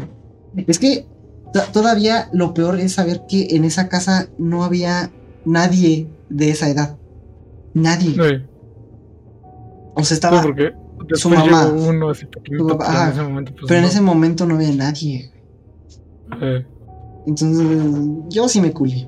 Es 0.68 0.80
que 0.80 1.06
to- 1.54 1.64
todavía 1.72 2.30
lo 2.34 2.54
peor 2.54 2.80
es 2.80 2.94
saber 2.94 3.24
que 3.28 3.48
en 3.56 3.64
esa 3.66 3.88
casa 3.88 4.30
no 4.38 4.64
había 4.64 5.12
nadie 5.46 6.08
de 6.30 6.50
esa 6.50 6.70
edad. 6.70 6.98
Nadie. 7.74 8.12
Sí. 8.12 8.46
O 9.96 10.04
sea, 10.04 10.16
estaba. 10.16 10.42
porque 10.42 10.72
su 11.14 11.30
mamá. 11.30 11.68
uno 11.68 12.10
así 12.10 12.26
pequeñito, 12.26 12.64
Su 12.70 12.78
papá, 12.78 12.86
pero 12.86 12.92
en 12.92 13.02
ajá. 13.02 13.12
ese 13.12 13.24
momento 13.24 13.52
pues 13.54 13.66
Pero 13.68 13.78
en 13.78 13.82
no. 13.84 13.88
ese 13.90 14.02
momento 14.02 14.46
no 14.46 14.56
había 14.56 14.72
nadie. 14.76 15.32
Eh, 16.42 16.66
Entonces, 17.26 17.68
yo 18.30 18.48
sí 18.48 18.62
me 18.62 18.72
culé. 18.74 19.08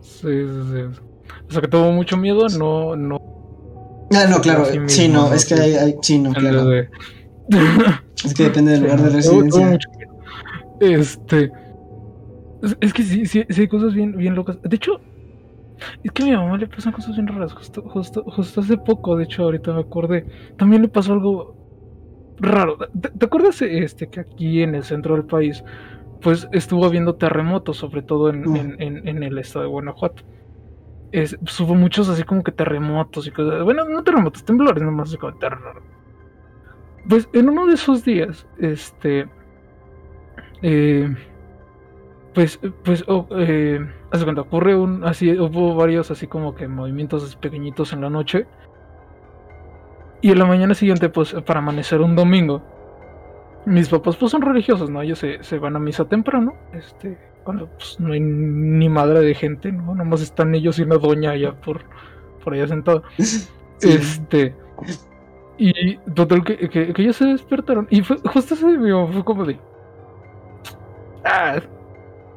sí, 0.00 0.28
sí, 0.28 0.62
sí. 0.72 1.00
O 1.48 1.52
sea 1.52 1.60
que 1.62 1.68
tuvo 1.68 1.90
mucho 1.92 2.16
miedo, 2.16 2.46
no, 2.58 2.96
no. 2.96 3.16
Ah, 4.14 4.26
no, 4.28 4.40
claro. 4.40 4.66
Sí, 4.66 4.78
mismo, 4.78 5.14
no, 5.14 5.28
¿no? 5.28 5.34
es 5.34 5.46
que 5.46 5.54
hay, 5.54 5.74
hay- 5.74 5.96
sí, 6.02 6.18
no, 6.18 6.32
claro. 6.32 6.66
de- 6.66 6.88
Es 8.24 8.34
que 8.34 8.44
depende 8.44 8.72
del 8.72 8.82
lugar 8.82 8.98
de 9.00 9.08
no, 9.10 9.16
residencia. 9.16 9.50
tuvo 9.50 9.70
mucho 9.70 9.88
miedo. 10.80 11.00
Este. 11.00 11.52
Es, 12.62 12.76
es 12.80 12.92
que 12.92 13.02
sí, 13.02 13.26
sí, 13.26 13.44
sí 13.48 13.60
hay 13.62 13.68
cosas 13.68 13.94
bien, 13.94 14.16
bien 14.16 14.34
locas. 14.34 14.58
De 14.62 14.76
hecho, 14.76 15.00
es 16.04 16.12
que 16.12 16.22
a 16.22 16.26
mi 16.26 16.32
mamá 16.32 16.56
le 16.58 16.68
pasan 16.68 16.92
cosas 16.92 17.16
bien 17.16 17.26
raras. 17.26 17.52
Justo, 17.52 17.82
justo, 17.82 18.22
justo 18.26 18.60
hace 18.60 18.76
poco, 18.76 19.16
de 19.16 19.24
hecho, 19.24 19.42
ahorita 19.44 19.72
me 19.72 19.80
acordé. 19.80 20.26
También 20.56 20.82
le 20.82 20.88
pasó 20.88 21.14
algo 21.14 21.56
raro. 22.42 22.76
¿Te, 23.00 23.08
te 23.10 23.26
acuerdas 23.26 23.62
este 23.62 24.08
que 24.08 24.20
aquí 24.20 24.62
en 24.62 24.74
el 24.74 24.84
centro 24.84 25.14
del 25.14 25.24
país, 25.24 25.64
pues 26.20 26.48
estuvo 26.52 26.84
habiendo 26.84 27.14
terremotos, 27.16 27.78
sobre 27.78 28.02
todo 28.02 28.28
en, 28.30 28.56
en, 28.56 28.76
en- 28.82 29.08
en 29.08 29.22
el 29.22 29.38
estado 29.38 29.64
de 29.64 29.70
Guanajuato? 29.70 30.22
Es, 31.12 31.36
pues, 31.42 31.58
hubo 31.60 31.74
muchos 31.74 32.08
así 32.08 32.22
como 32.24 32.42
que 32.42 32.52
terremotos 32.52 33.26
y 33.26 33.30
cosas. 33.30 33.62
Bueno, 33.64 33.84
no 33.88 34.02
terremotos, 34.04 34.44
temblores 34.44 34.82
nomás, 34.82 35.08
así 35.08 35.18
como 35.18 35.38
terror. 35.38 35.82
Pues 37.08 37.28
en 37.32 37.48
uno 37.48 37.66
de 37.66 37.74
esos 37.74 38.04
días, 38.04 38.46
este. 38.58 39.28
Eh, 40.62 41.14
pues, 42.34 42.58
pues, 42.84 43.04
oh, 43.08 43.26
eh, 43.32 43.80
hace 44.10 44.24
cuando 44.24 44.42
ocurre 44.42 44.74
un, 44.74 45.04
así, 45.04 45.38
hubo 45.38 45.74
varios 45.74 46.10
así 46.10 46.26
como 46.26 46.54
que 46.54 46.66
movimientos 46.66 47.36
pequeñitos 47.36 47.92
en 47.92 48.00
la 48.00 48.10
noche. 48.10 48.46
Y 50.22 50.30
en 50.30 50.38
la 50.38 50.46
mañana 50.46 50.74
siguiente, 50.74 51.08
pues, 51.08 51.34
para 51.44 51.58
amanecer 51.58 52.00
un 52.00 52.16
domingo, 52.16 52.62
mis 53.66 53.88
papás 53.88 54.16
pues 54.16 54.30
son 54.30 54.42
religiosos, 54.42 54.88
¿no? 54.88 55.02
Ellos 55.02 55.18
se, 55.18 55.42
se 55.42 55.58
van 55.58 55.76
a 55.76 55.78
misa 55.78 56.04
temprano, 56.04 56.54
este, 56.72 57.18
cuando 57.44 57.66
pues, 57.68 57.98
no 58.00 58.12
hay 58.12 58.20
ni 58.20 58.88
madre 58.88 59.20
de 59.20 59.34
gente, 59.34 59.70
¿no? 59.72 59.94
Nomás 59.94 60.22
están 60.22 60.54
ellos 60.54 60.78
y 60.78 60.82
una 60.82 60.96
doña 60.96 61.32
allá 61.32 61.52
por, 61.52 61.82
por 62.42 62.54
allá 62.54 62.68
sentada. 62.68 63.02
Este. 63.82 64.54
Y 65.58 65.96
total, 66.14 66.44
que, 66.44 66.56
que, 66.68 66.92
que, 66.92 67.02
ellos 67.02 67.16
se 67.16 67.24
despertaron. 67.24 67.88
Y 67.90 68.00
fue, 68.02 68.16
justo 68.18 68.54
ese 68.54 68.66
mío 68.66 69.08
fue 69.12 69.24
como 69.24 69.44
de. 69.44 69.58
Ah, 71.24 71.60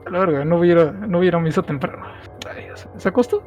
a 0.06 0.10
la 0.10 0.20
verga, 0.20 0.44
no 0.44 0.58
hubiera, 0.58 0.92
no 0.92 1.20
hubiera 1.20 1.40
misa 1.40 1.62
temprano. 1.62 2.04
Ay, 2.50 2.66
se, 2.98 3.10
acostó. 3.10 3.44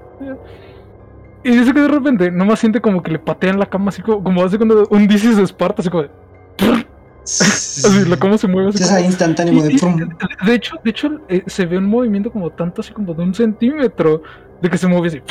Y 1.45 1.51
dice 1.51 1.73
que 1.73 1.81
de 1.81 1.89
repente 1.89 2.31
nomás 2.31 2.59
siente 2.59 2.81
como 2.81 3.03
que 3.03 3.13
le 3.13 3.19
patean 3.19 3.59
la 3.59 3.67
cama, 3.67 3.91
así 3.91 4.03
como, 4.03 4.23
como 4.23 4.43
hace 4.43 4.57
cuando 4.57 4.87
un 4.91 5.07
DC 5.07 5.35
se 5.35 5.43
esparta, 5.43 5.83
así 5.83 5.91
como 5.91 6.05
de. 6.05 6.11
Así, 7.23 8.09
la 8.09 8.17
cama 8.17 8.39
se 8.39 8.49
mueve 8.49 8.71
así. 8.71 8.83
Como... 8.83 8.99
instantáneo 9.01 9.63
de, 9.63 9.69
de 10.47 10.55
hecho, 10.55 10.77
de 10.83 10.91
hecho 10.91 11.21
eh, 11.29 11.43
se 11.47 11.67
ve 11.67 11.77
un 11.77 11.85
movimiento 11.85 12.33
como 12.33 12.51
tanto, 12.51 12.81
así 12.81 12.93
como 12.93 13.13
de 13.15 13.23
un 13.23 13.35
centímetro, 13.35 14.23
de 14.61 14.71
que 14.71 14.79
se 14.79 14.89
mueve 14.89 15.09
así. 15.09 15.23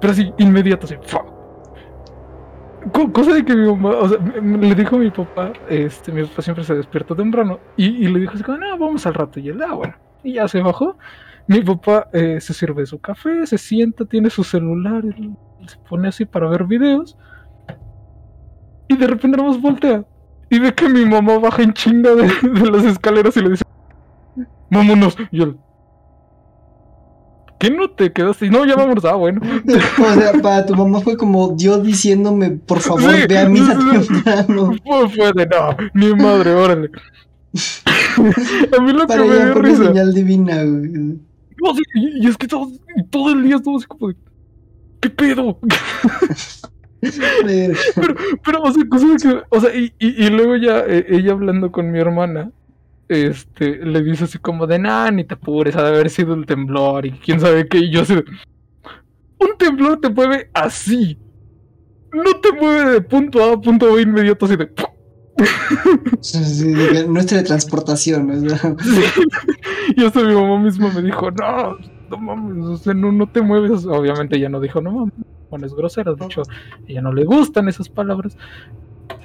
Pero 0.00 0.12
así, 0.12 0.32
inmediato, 0.38 0.86
así. 0.86 0.96
Cosa 3.12 3.34
de 3.34 3.44
que 3.44 3.54
mi 3.54 3.66
mamá, 3.66 3.90
o 3.90 4.08
sea, 4.08 4.18
le 4.18 4.74
dijo 4.74 4.96
a 4.96 4.98
mi 4.98 5.10
papá, 5.10 5.52
este, 5.68 6.10
mi 6.10 6.22
papá 6.22 6.42
siempre 6.42 6.64
se 6.64 6.74
despierta 6.74 7.14
temprano, 7.14 7.60
y, 7.76 7.86
y 7.86 8.08
le 8.08 8.20
dijo 8.20 8.32
así 8.34 8.42
como, 8.42 8.58
no, 8.58 8.78
vamos 8.78 9.06
al 9.06 9.14
rato, 9.14 9.40
y 9.40 9.50
él, 9.50 9.60
ah, 9.62 9.74
bueno, 9.74 9.94
y 10.22 10.34
ya 10.34 10.48
se 10.48 10.60
bajó. 10.60 10.96
Mi 11.48 11.62
papá 11.62 12.08
eh, 12.12 12.40
se 12.40 12.54
sirve 12.54 12.86
su 12.86 12.98
café, 12.98 13.46
se 13.46 13.58
sienta, 13.58 14.04
tiene 14.04 14.30
su 14.30 14.44
celular, 14.44 15.02
se 15.66 15.76
pone 15.88 16.08
así 16.08 16.24
para 16.24 16.48
ver 16.48 16.64
videos, 16.64 17.16
y 18.86 18.96
de 18.96 19.06
repente 19.06 19.36
nos 19.38 19.60
voltea, 19.60 20.04
y 20.50 20.58
ve 20.58 20.74
que 20.74 20.88
mi 20.88 21.04
mamá 21.06 21.38
baja 21.38 21.62
en 21.62 21.72
chinga 21.72 22.14
de, 22.14 22.24
de 22.42 22.70
las 22.70 22.84
escaleras 22.84 23.36
y 23.36 23.40
le 23.40 23.50
dice, 23.50 23.64
vámonos, 24.70 25.16
y 25.30 25.42
él, 25.42 25.56
¿Qué 27.58 27.70
no 27.72 27.90
te 27.90 28.12
quedaste? 28.12 28.48
No, 28.50 28.64
ya 28.64 28.76
vamos, 28.76 29.04
ah, 29.04 29.14
bueno. 29.14 29.40
o 29.66 30.14
sea, 30.14 30.32
para 30.40 30.64
tu 30.64 30.76
mamá 30.76 31.00
fue 31.00 31.16
como 31.16 31.56
Dios 31.56 31.82
diciéndome, 31.82 32.50
por 32.50 32.78
favor, 32.78 33.26
ve 33.26 33.38
a 33.38 33.48
misa 33.48 33.76
temprano. 33.76 34.72
Fue, 34.84 35.32
de 35.32 35.46
no, 35.46 35.76
mi 35.92 36.14
madre, 36.14 36.54
órale. 36.54 36.90
a 38.78 38.82
mí 38.82 38.92
lo 38.92 39.06
para 39.06 39.22
que 39.22 39.28
me 39.28 39.34
dio 39.36 39.54
risa. 39.54 39.86
señal 39.86 40.14
divina, 40.14 40.62
güey. 40.62 41.18
Y, 41.94 42.26
es 42.26 42.36
que 42.36 42.46
todo, 42.46 42.70
todo 43.10 43.32
el 43.32 43.44
día 43.44 43.56
estuvo 43.56 43.78
así 43.78 43.86
como 43.86 44.08
de, 44.08 44.16
¿qué 45.00 45.10
pedo? 45.10 45.58
pero, 47.00 48.14
pero, 48.44 48.62
o 48.62 48.72
sea, 48.72 48.84
que, 48.84 49.42
o 49.48 49.60
sea, 49.60 49.74
y, 49.74 49.92
y, 49.98 50.28
luego 50.30 50.56
ya 50.56 50.80
eh, 50.86 51.06
ella 51.08 51.32
hablando 51.32 51.70
con 51.70 51.90
mi 51.90 51.98
hermana, 51.98 52.50
este, 53.08 53.84
le 53.84 54.02
dice 54.02 54.24
así 54.24 54.38
como 54.38 54.66
de, 54.66 54.78
nah, 54.78 55.10
ni 55.10 55.24
te 55.24 55.34
apures, 55.34 55.76
ha 55.76 55.82
de 55.82 55.88
haber 55.88 56.10
sido 56.10 56.34
el 56.34 56.46
temblor 56.46 57.06
y 57.06 57.12
quién 57.12 57.40
sabe 57.40 57.68
qué, 57.68 57.78
y 57.78 57.90
yo 57.90 58.02
así, 58.02 58.14
un 58.14 59.58
temblor 59.58 60.00
te 60.00 60.10
mueve 60.10 60.50
así, 60.52 61.18
no 62.12 62.40
te 62.40 62.52
mueve 62.52 62.92
de 62.92 63.00
punto 63.00 63.42
A 63.42 63.54
a 63.54 63.60
punto 63.60 63.94
B 63.94 64.02
inmediato 64.02 64.46
así 64.46 64.56
de... 64.56 64.70
Sí, 66.20 66.44
sí, 66.44 66.74
no 67.08 67.20
es 67.20 67.26
teletransportación, 67.26 68.26
¿verdad? 68.26 68.76
Sí. 68.80 69.02
Y 69.96 70.04
hasta 70.04 70.22
mi 70.22 70.34
mamá 70.34 70.60
misma 70.60 70.90
me 70.92 71.02
dijo, 71.02 71.30
no, 71.30 71.76
no 72.10 72.16
mames, 72.18 72.64
o 72.66 72.76
sea, 72.76 72.94
no, 72.94 73.12
no 73.12 73.28
te 73.28 73.40
mueves. 73.40 73.86
Obviamente 73.86 74.36
ella 74.36 74.48
no 74.48 74.60
dijo, 74.60 74.80
no 74.80 74.92
mames, 74.92 75.14
bueno, 75.50 75.66
es 75.66 75.74
grosera, 75.74 76.14
de 76.14 76.24
hecho, 76.24 76.42
a 76.42 76.44
ella 76.86 77.00
no 77.00 77.12
le 77.12 77.24
gustan 77.24 77.68
esas 77.68 77.88
palabras. 77.88 78.36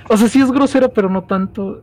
O 0.10 0.18
sea, 0.18 0.28
sí 0.28 0.42
es 0.42 0.52
grosera, 0.52 0.90
pero 0.90 1.10
no 1.10 1.24
tanto 1.24 1.82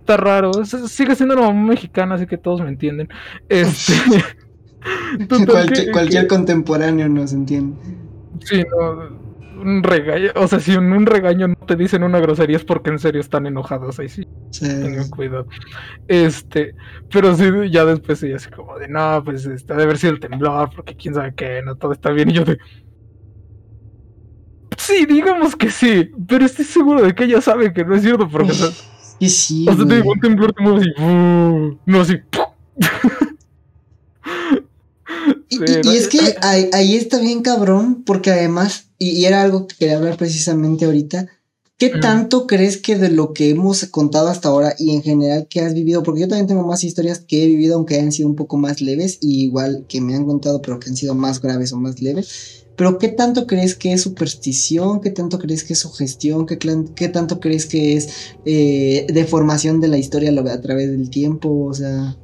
está 0.00 0.16
raro. 0.16 0.52
Sigue 0.64 1.14
siendo 1.14 1.34
una 1.34 1.46
mamá 1.48 1.68
mexicana, 1.68 2.14
así 2.16 2.26
que 2.26 2.38
todos 2.38 2.60
me 2.60 2.68
entienden. 2.68 3.08
Este. 3.48 3.92
cualquier, 5.28 5.86
que, 5.86 5.92
cualquier 5.92 6.22
que... 6.22 6.28
contemporáneo 6.28 7.08
nos 7.08 7.32
entiende. 7.32 7.76
Sí, 8.44 8.62
no. 8.70 9.29
Un 9.60 9.82
regaño, 9.82 10.30
o 10.36 10.48
sea, 10.48 10.58
si 10.58 10.72
en 10.72 10.92
un 10.92 11.04
regaño 11.04 11.48
no 11.48 11.54
te 11.54 11.76
dicen 11.76 12.02
una 12.02 12.18
grosería 12.18 12.56
es 12.56 12.64
porque 12.64 12.90
en 12.90 12.98
serio 12.98 13.20
están 13.20 13.46
enojados 13.46 13.98
ahí 13.98 14.08
sí. 14.08 14.26
sí. 14.50 14.66
Tengan 14.66 15.08
cuidado. 15.10 15.46
Este, 16.08 16.74
pero 17.12 17.34
sí, 17.36 17.44
ya 17.70 17.84
después 17.84 18.22
ella 18.22 18.36
así 18.36 18.50
como 18.50 18.78
de 18.78 18.88
no, 18.88 19.22
pues 19.24 19.44
está 19.44 19.76
de 19.76 19.82
haber 19.82 19.98
sido 19.98 20.14
el 20.14 20.20
temblor, 20.20 20.70
porque 20.74 20.96
quién 20.96 21.14
sabe 21.14 21.34
qué, 21.34 21.62
no 21.62 21.76
todo 21.76 21.92
está 21.92 22.10
bien. 22.10 22.30
Y 22.30 22.34
yo 22.34 22.44
de. 22.44 22.58
Sí, 24.78 25.04
digamos 25.04 25.54
que 25.56 25.70
sí, 25.70 26.10
pero 26.26 26.46
estoy 26.46 26.64
seguro 26.64 27.02
de 27.02 27.14
que 27.14 27.24
ella 27.24 27.40
sabe 27.40 27.72
que 27.72 27.84
no 27.84 27.94
es 27.94 28.02
cierto, 28.02 28.28
profesor. 28.28 28.72
Que 29.18 29.28
sí. 29.28 29.66
O 29.68 29.76
sea, 29.76 29.86
te 29.86 29.96
digo, 29.96 30.12
un 30.12 30.20
temblor 30.20 30.52
te 30.54 30.62
mueve 30.62 30.80
así. 30.80 30.90
Uh, 31.02 31.78
no 31.84 32.00
así. 32.00 32.18
Y, 35.50 35.56
sí, 35.56 35.64
y, 35.66 35.88
y, 35.88 35.96
es 35.96 36.08
que 36.08 36.36
ahí, 36.40 36.70
ahí, 36.72 36.96
está 36.96 37.18
bien 37.18 37.42
cabrón, 37.42 38.04
porque 38.04 38.30
además, 38.30 38.86
y, 38.98 39.10
y, 39.10 39.26
era 39.26 39.42
algo 39.42 39.66
que 39.66 39.76
quería 39.76 39.98
hablar 39.98 40.16
precisamente 40.16 40.86
ahorita, 40.86 41.28
¿qué 41.76 41.88
tanto 41.88 42.46
crees 42.46 42.76
que 42.76 42.96
de 42.96 43.08
lo 43.08 43.32
que 43.32 43.50
hemos 43.50 43.84
contado 43.86 44.28
hasta 44.28 44.48
ahora 44.48 44.74
y 44.78 44.94
en 44.94 45.02
general 45.02 45.48
que 45.48 45.60
has 45.60 45.74
vivido? 45.74 46.02
Porque 46.02 46.20
yo 46.20 46.28
también 46.28 46.46
tengo 46.46 46.66
más 46.66 46.84
historias 46.84 47.18
que 47.18 47.42
he 47.42 47.46
vivido, 47.46 47.74
aunque 47.76 47.96
hayan 47.96 48.12
sido 48.12 48.28
un 48.28 48.36
poco 48.36 48.56
más 48.56 48.80
leves, 48.80 49.18
y 49.20 49.44
igual 49.44 49.86
que 49.88 50.00
me 50.00 50.14
han 50.14 50.24
contado, 50.24 50.62
pero 50.62 50.78
que 50.78 50.88
han 50.88 50.96
sido 50.96 51.14
más 51.14 51.40
graves 51.40 51.72
o 51.72 51.78
más 51.78 52.00
leves. 52.00 52.60
Pero 52.80 52.96
¿qué 52.96 53.08
tanto 53.08 53.46
crees 53.46 53.74
que 53.74 53.92
es 53.92 54.00
superstición? 54.00 55.02
¿Qué 55.02 55.10
tanto 55.10 55.38
crees 55.38 55.64
que 55.64 55.74
es 55.74 55.80
sugestión? 55.80 56.46
¿Qué, 56.46 56.58
qué 56.94 57.08
tanto 57.10 57.38
crees 57.38 57.66
que 57.66 57.94
es 57.94 58.08
eh, 58.46 59.06
deformación 59.12 59.82
de 59.82 59.88
la 59.88 59.98
historia 59.98 60.30
a 60.30 60.60
través 60.62 60.90
del 60.90 61.10
tiempo? 61.10 61.66
O 61.66 61.74
sea... 61.74 62.16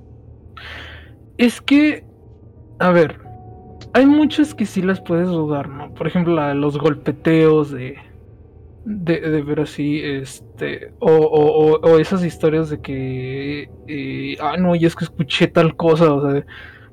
Es 1.36 1.60
que, 1.60 2.05
a 2.78 2.90
ver, 2.90 3.20
hay 3.92 4.06
muchas 4.06 4.54
que 4.54 4.66
sí 4.66 4.82
las 4.82 5.00
puedes 5.00 5.28
dudar, 5.28 5.68
¿no? 5.68 5.94
Por 5.94 6.06
ejemplo, 6.06 6.34
la, 6.34 6.54
los 6.54 6.78
golpeteos 6.78 7.70
de, 7.70 7.96
de, 8.84 9.20
de, 9.20 9.42
ver 9.42 9.60
así, 9.60 10.00
este, 10.02 10.92
o, 10.98 11.10
o, 11.10 11.80
o, 11.80 11.98
esas 11.98 12.24
historias 12.24 12.70
de 12.70 12.80
que, 12.80 13.70
eh, 13.86 14.36
ah, 14.40 14.56
no, 14.58 14.74
y 14.74 14.84
es 14.86 14.94
que 14.94 15.04
escuché 15.04 15.46
tal 15.48 15.76
cosa, 15.76 16.12
o 16.12 16.30
sea, 16.30 16.44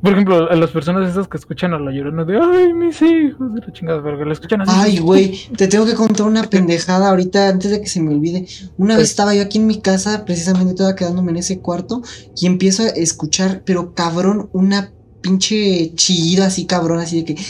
por 0.03 0.11
ejemplo, 0.11 0.51
a 0.51 0.55
las 0.55 0.71
personas 0.71 1.09
esas 1.09 1.29
que 1.29 1.37
escuchan 1.37 1.73
a 1.73 1.79
la 1.79 1.89
llorona 1.89 2.25
de 2.25 2.37
ay, 2.37 2.73
mis 2.73 3.01
hijos 3.01 3.55
de 3.55 3.61
la 3.61 3.71
chingada, 3.71 4.03
pero 4.03 4.17
que 4.17 4.25
la 4.25 4.33
escuchan 4.33 4.59
así. 4.59 4.71
Ay, 4.73 4.97
güey, 4.97 5.39
te 5.55 5.69
tengo 5.69 5.85
que 5.85 5.93
contar 5.93 6.27
una 6.27 6.43
pendejada 6.43 7.09
ahorita 7.09 7.47
antes 7.47 7.71
de 7.71 7.79
que 7.79 7.87
se 7.87 8.01
me 8.01 8.13
olvide. 8.13 8.45
Una 8.77 8.97
vez 8.97 9.11
estaba 9.11 9.33
yo 9.33 9.41
aquí 9.41 9.59
en 9.59 9.67
mi 9.67 9.79
casa, 9.79 10.25
precisamente 10.25 10.73
toda 10.73 10.97
quedándome 10.97 11.31
en 11.31 11.37
ese 11.37 11.59
cuarto, 11.59 12.01
y 12.35 12.47
empiezo 12.47 12.83
a 12.83 12.87
escuchar, 12.87 13.63
pero 13.65 13.93
cabrón, 13.93 14.49
una 14.51 14.91
pinche 15.23 15.93
chillido 15.95 16.43
así 16.43 16.65
cabrón, 16.65 16.99
así 16.99 17.23
de 17.23 17.25
que. 17.25 17.41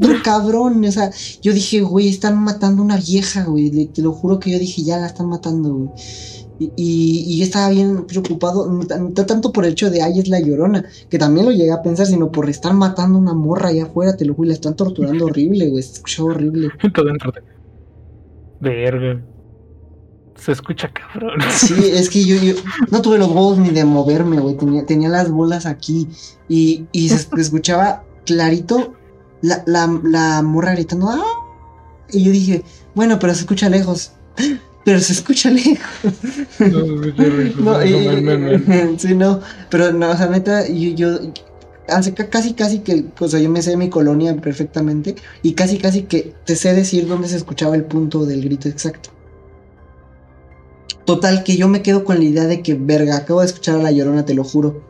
Pero 0.00 0.14
cabrón, 0.24 0.82
o 0.82 0.92
sea, 0.92 1.10
yo 1.42 1.52
dije, 1.52 1.82
güey, 1.82 2.08
están 2.08 2.42
matando 2.42 2.80
a 2.80 2.84
una 2.86 2.96
vieja, 2.96 3.44
güey. 3.44 3.86
Te 3.88 4.00
lo 4.00 4.12
juro 4.12 4.38
que 4.38 4.52
yo 4.52 4.58
dije, 4.58 4.82
ya 4.82 4.96
la 4.96 5.06
están 5.06 5.28
matando, 5.28 5.74
güey. 5.74 5.90
Y, 6.74 7.24
y, 7.28 7.42
estaba 7.42 7.70
bien 7.70 8.04
preocupado, 8.06 8.68
no 8.68 8.82
tanto 9.12 9.52
por 9.52 9.64
el 9.64 9.72
hecho 9.72 9.92
de 9.92 10.02
ay 10.02 10.18
es 10.18 10.26
la 10.26 10.40
llorona, 10.40 10.84
que 11.08 11.16
también 11.16 11.46
lo 11.46 11.52
llegué 11.52 11.70
a 11.70 11.82
pensar, 11.82 12.06
sino 12.06 12.32
por 12.32 12.50
estar 12.50 12.74
matando 12.74 13.16
una 13.16 13.32
morra 13.32 13.68
allá 13.68 13.84
afuera, 13.84 14.16
te 14.16 14.24
lo 14.24 14.34
juro, 14.34 14.48
la 14.48 14.54
están 14.54 14.74
torturando 14.74 15.26
horrible, 15.26 15.68
güey, 15.68 15.84
se 15.84 15.92
escuchó 15.92 16.24
horrible. 16.24 16.70
Todo 16.92 17.04
dentro 17.04 17.30
de. 17.30 17.42
Verga. 18.60 19.22
Se 20.38 20.52
escucha 20.52 20.90
cabrón. 20.92 21.40
Sí, 21.50 21.74
es 21.92 22.08
que 22.08 22.24
yo, 22.24 22.36
yo 22.36 22.54
no 22.90 23.02
tuve 23.02 23.18
los 23.18 23.28
huevos 23.28 23.58
ni 23.58 23.70
de 23.70 23.84
moverme, 23.84 24.40
güey, 24.40 24.56
tenía, 24.56 24.86
tenía 24.86 25.08
las 25.08 25.30
bolas 25.30 25.66
aquí 25.66 26.08
y, 26.48 26.86
y 26.92 27.08
se, 27.08 27.26
escuchaba 27.38 28.04
clarito 28.24 28.94
la, 29.42 29.62
la, 29.66 30.00
la 30.04 30.42
morra 30.42 30.72
gritando, 30.72 31.08
¡ah! 31.08 31.22
Y 32.10 32.24
yo 32.24 32.32
dije, 32.32 32.62
bueno, 32.94 33.18
pero 33.18 33.34
se 33.34 33.40
escucha 33.40 33.68
lejos 33.68 34.12
pero 34.84 35.00
se 35.00 35.12
escucha 35.12 35.50
lejos. 35.50 36.14
No, 36.60 37.84
y, 37.84 38.98
sí, 38.98 39.14
no, 39.14 39.40
pero 39.70 39.92
no, 39.92 40.10
o 40.10 40.16
sea, 40.16 40.28
neta, 40.28 40.66
yo, 40.66 40.90
yo 40.90 41.18
hace 41.88 42.14
casi, 42.14 42.54
casi 42.54 42.78
que, 42.80 43.04
o 43.18 43.28
sea, 43.28 43.40
yo 43.40 43.50
me 43.50 43.62
sé 43.62 43.76
mi 43.76 43.90
colonia 43.90 44.36
perfectamente 44.36 45.16
y 45.42 45.52
casi, 45.52 45.78
casi 45.78 46.02
que 46.02 46.34
te 46.44 46.56
sé 46.56 46.74
decir 46.74 47.06
dónde 47.06 47.28
se 47.28 47.36
escuchaba 47.36 47.76
el 47.76 47.84
punto 47.84 48.24
del 48.24 48.42
grito 48.42 48.68
exacto. 48.68 49.10
Total, 51.08 51.42
que 51.42 51.56
yo 51.56 51.68
me 51.68 51.80
quedo 51.80 52.04
con 52.04 52.18
la 52.18 52.24
idea 52.24 52.44
de 52.44 52.60
que, 52.60 52.74
verga, 52.74 53.16
acabo 53.16 53.40
de 53.40 53.46
escuchar 53.46 53.76
a 53.76 53.82
la 53.82 53.90
llorona, 53.90 54.26
te 54.26 54.34
lo 54.34 54.44
juro. 54.44 54.82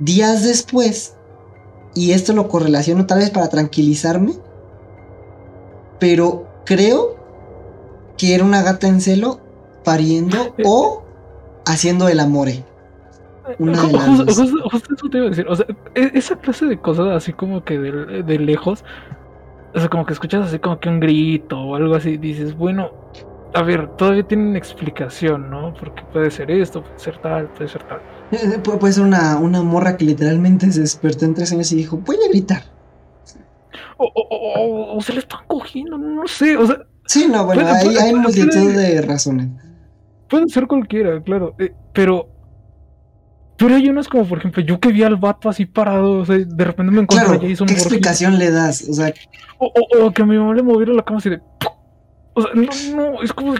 Días 0.00 0.42
después, 0.42 1.14
y 1.94 2.10
esto 2.10 2.32
lo 2.32 2.48
correlaciono 2.48 3.06
tal 3.06 3.20
vez 3.20 3.30
para 3.30 3.48
tranquilizarme, 3.48 4.32
pero 6.00 6.46
creo 6.66 7.14
que 8.18 8.34
era 8.34 8.42
una 8.44 8.62
gata 8.62 8.88
en 8.88 9.00
celo 9.00 9.38
pariendo 9.84 10.52
o 10.64 11.04
haciendo 11.64 12.08
el 12.08 12.18
amore. 12.18 12.64
Una 13.60 13.82
de 13.86 13.92
las 13.92 14.06
Justo, 14.06 14.24
dos. 14.24 14.36
justo- 14.38 14.68
justo 14.70 14.94
eso 14.94 15.08
te 15.10 15.18
iba 15.18 15.26
a 15.26 15.30
decir. 15.30 15.46
O 15.48 15.54
sea, 15.54 15.66
e- 15.94 16.10
esa 16.14 16.34
clase 16.36 16.66
de 16.66 16.76
cosas 16.80 17.06
así 17.14 17.32
como 17.32 17.62
que 17.64 17.78
de, 17.78 18.22
de 18.24 18.38
lejos. 18.40 18.84
O 19.74 19.78
sea, 19.78 19.88
como 19.88 20.04
que 20.06 20.12
escuchas 20.12 20.46
así 20.48 20.58
como 20.58 20.80
que 20.80 20.88
un 20.88 20.98
grito 20.98 21.56
o 21.56 21.76
algo 21.76 21.94
así. 21.94 22.16
Dices, 22.16 22.56
bueno, 22.56 22.90
a 23.54 23.62
ver, 23.62 23.88
todavía 23.96 24.22
tienen 24.22 24.56
explicación, 24.56 25.50
¿no? 25.50 25.74
Porque 25.74 26.02
puede 26.12 26.30
ser 26.30 26.50
esto, 26.50 26.82
puede 26.82 26.98
ser 26.98 27.18
tal, 27.18 27.48
puede 27.48 27.68
ser 27.68 27.82
tal. 27.84 28.00
Eh, 28.32 28.58
Pu- 28.62 28.78
Puede 28.78 28.92
ser 28.92 29.04
una, 29.04 29.38
una 29.38 29.62
morra 29.62 29.96
que 29.96 30.04
literalmente 30.04 30.70
se 30.70 30.80
despertó 30.80 31.24
en 31.24 31.34
tres 31.34 31.50
años 31.52 31.70
y 31.72 31.76
dijo, 31.76 31.96
voy 31.98 32.16
a 32.24 32.28
gritar. 32.28 32.62
O, 33.96 34.04
o- 34.04 34.12
o- 34.14 34.60
o- 34.94 34.96
o 34.96 35.00
se 35.00 35.12
le 35.12 35.18
están 35.20 35.40
cogiendo, 35.46 35.98
no 35.98 36.26
sé. 36.26 36.56
O 36.56 36.66
sea, 36.66 36.76
Sí, 37.06 37.26
no, 37.28 37.44
bueno, 37.44 37.62
Puede- 37.62 37.74
hay, 37.76 37.84
puede- 37.86 38.00
hay 38.00 38.10
puede- 38.12 38.22
multitud 38.22 38.72
de 38.72 39.02
razones. 39.02 39.48
puede 40.28 40.48
ser 40.48 40.66
cualquiera, 40.68 41.20
claro. 41.22 41.54
eh, 41.58 41.72
pero. 41.92 42.28
Pero 43.56 43.74
hay 43.74 43.88
unas 43.90 44.08
como, 44.08 44.24
por 44.24 44.38
ejemplo, 44.38 44.62
yo 44.62 44.80
que 44.80 44.90
vi 44.90 45.02
al 45.02 45.16
vato 45.16 45.48
así 45.50 45.66
parado, 45.66 46.20
o 46.20 46.24
sea, 46.24 46.38
de 46.38 46.64
repente 46.64 46.92
me 46.92 47.02
encontré 47.02 47.26
Claro, 47.26 47.46
hizo 47.46 47.64
un 47.64 47.68
¿qué 47.68 47.74
explicación 47.74 48.38
le 48.38 48.50
das? 48.50 48.88
O 48.88 48.94
sea, 48.94 49.12
O, 49.58 50.10
que 50.12 50.22
a 50.22 50.24
mi 50.24 50.38
mamá 50.38 50.54
le 50.54 50.62
moviera 50.62 50.94
la 50.94 51.02
cama 51.02 51.18
así 51.18 51.28
de. 51.28 51.42
O 52.34 52.42
sea, 52.42 52.50
no, 52.54 52.68
no, 52.96 53.22
es 53.22 53.32
como. 53.32 53.54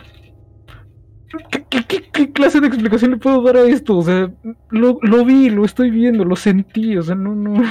¿Qué, 1.51 1.64
qué- 1.71 1.85
qué- 1.87 2.11
qué 2.12 2.33
clase 2.33 2.61
de 2.61 2.66
explicación 2.66 3.12
le 3.12 3.16
puedo 3.18 3.41
dar 3.43 3.57
a 3.57 3.62
esto? 3.62 3.99
O 3.99 4.03
sea, 4.03 4.33
lo, 4.71 4.99
lo 5.03 5.25
vi, 5.25 5.49
lo 5.49 5.64
estoy 5.64 5.91
viendo, 5.91 6.25
lo 6.25 6.35
sentí, 6.35 6.97
o 6.97 7.03
sea, 7.03 7.14
no, 7.14 7.37
no. 7.37 7.62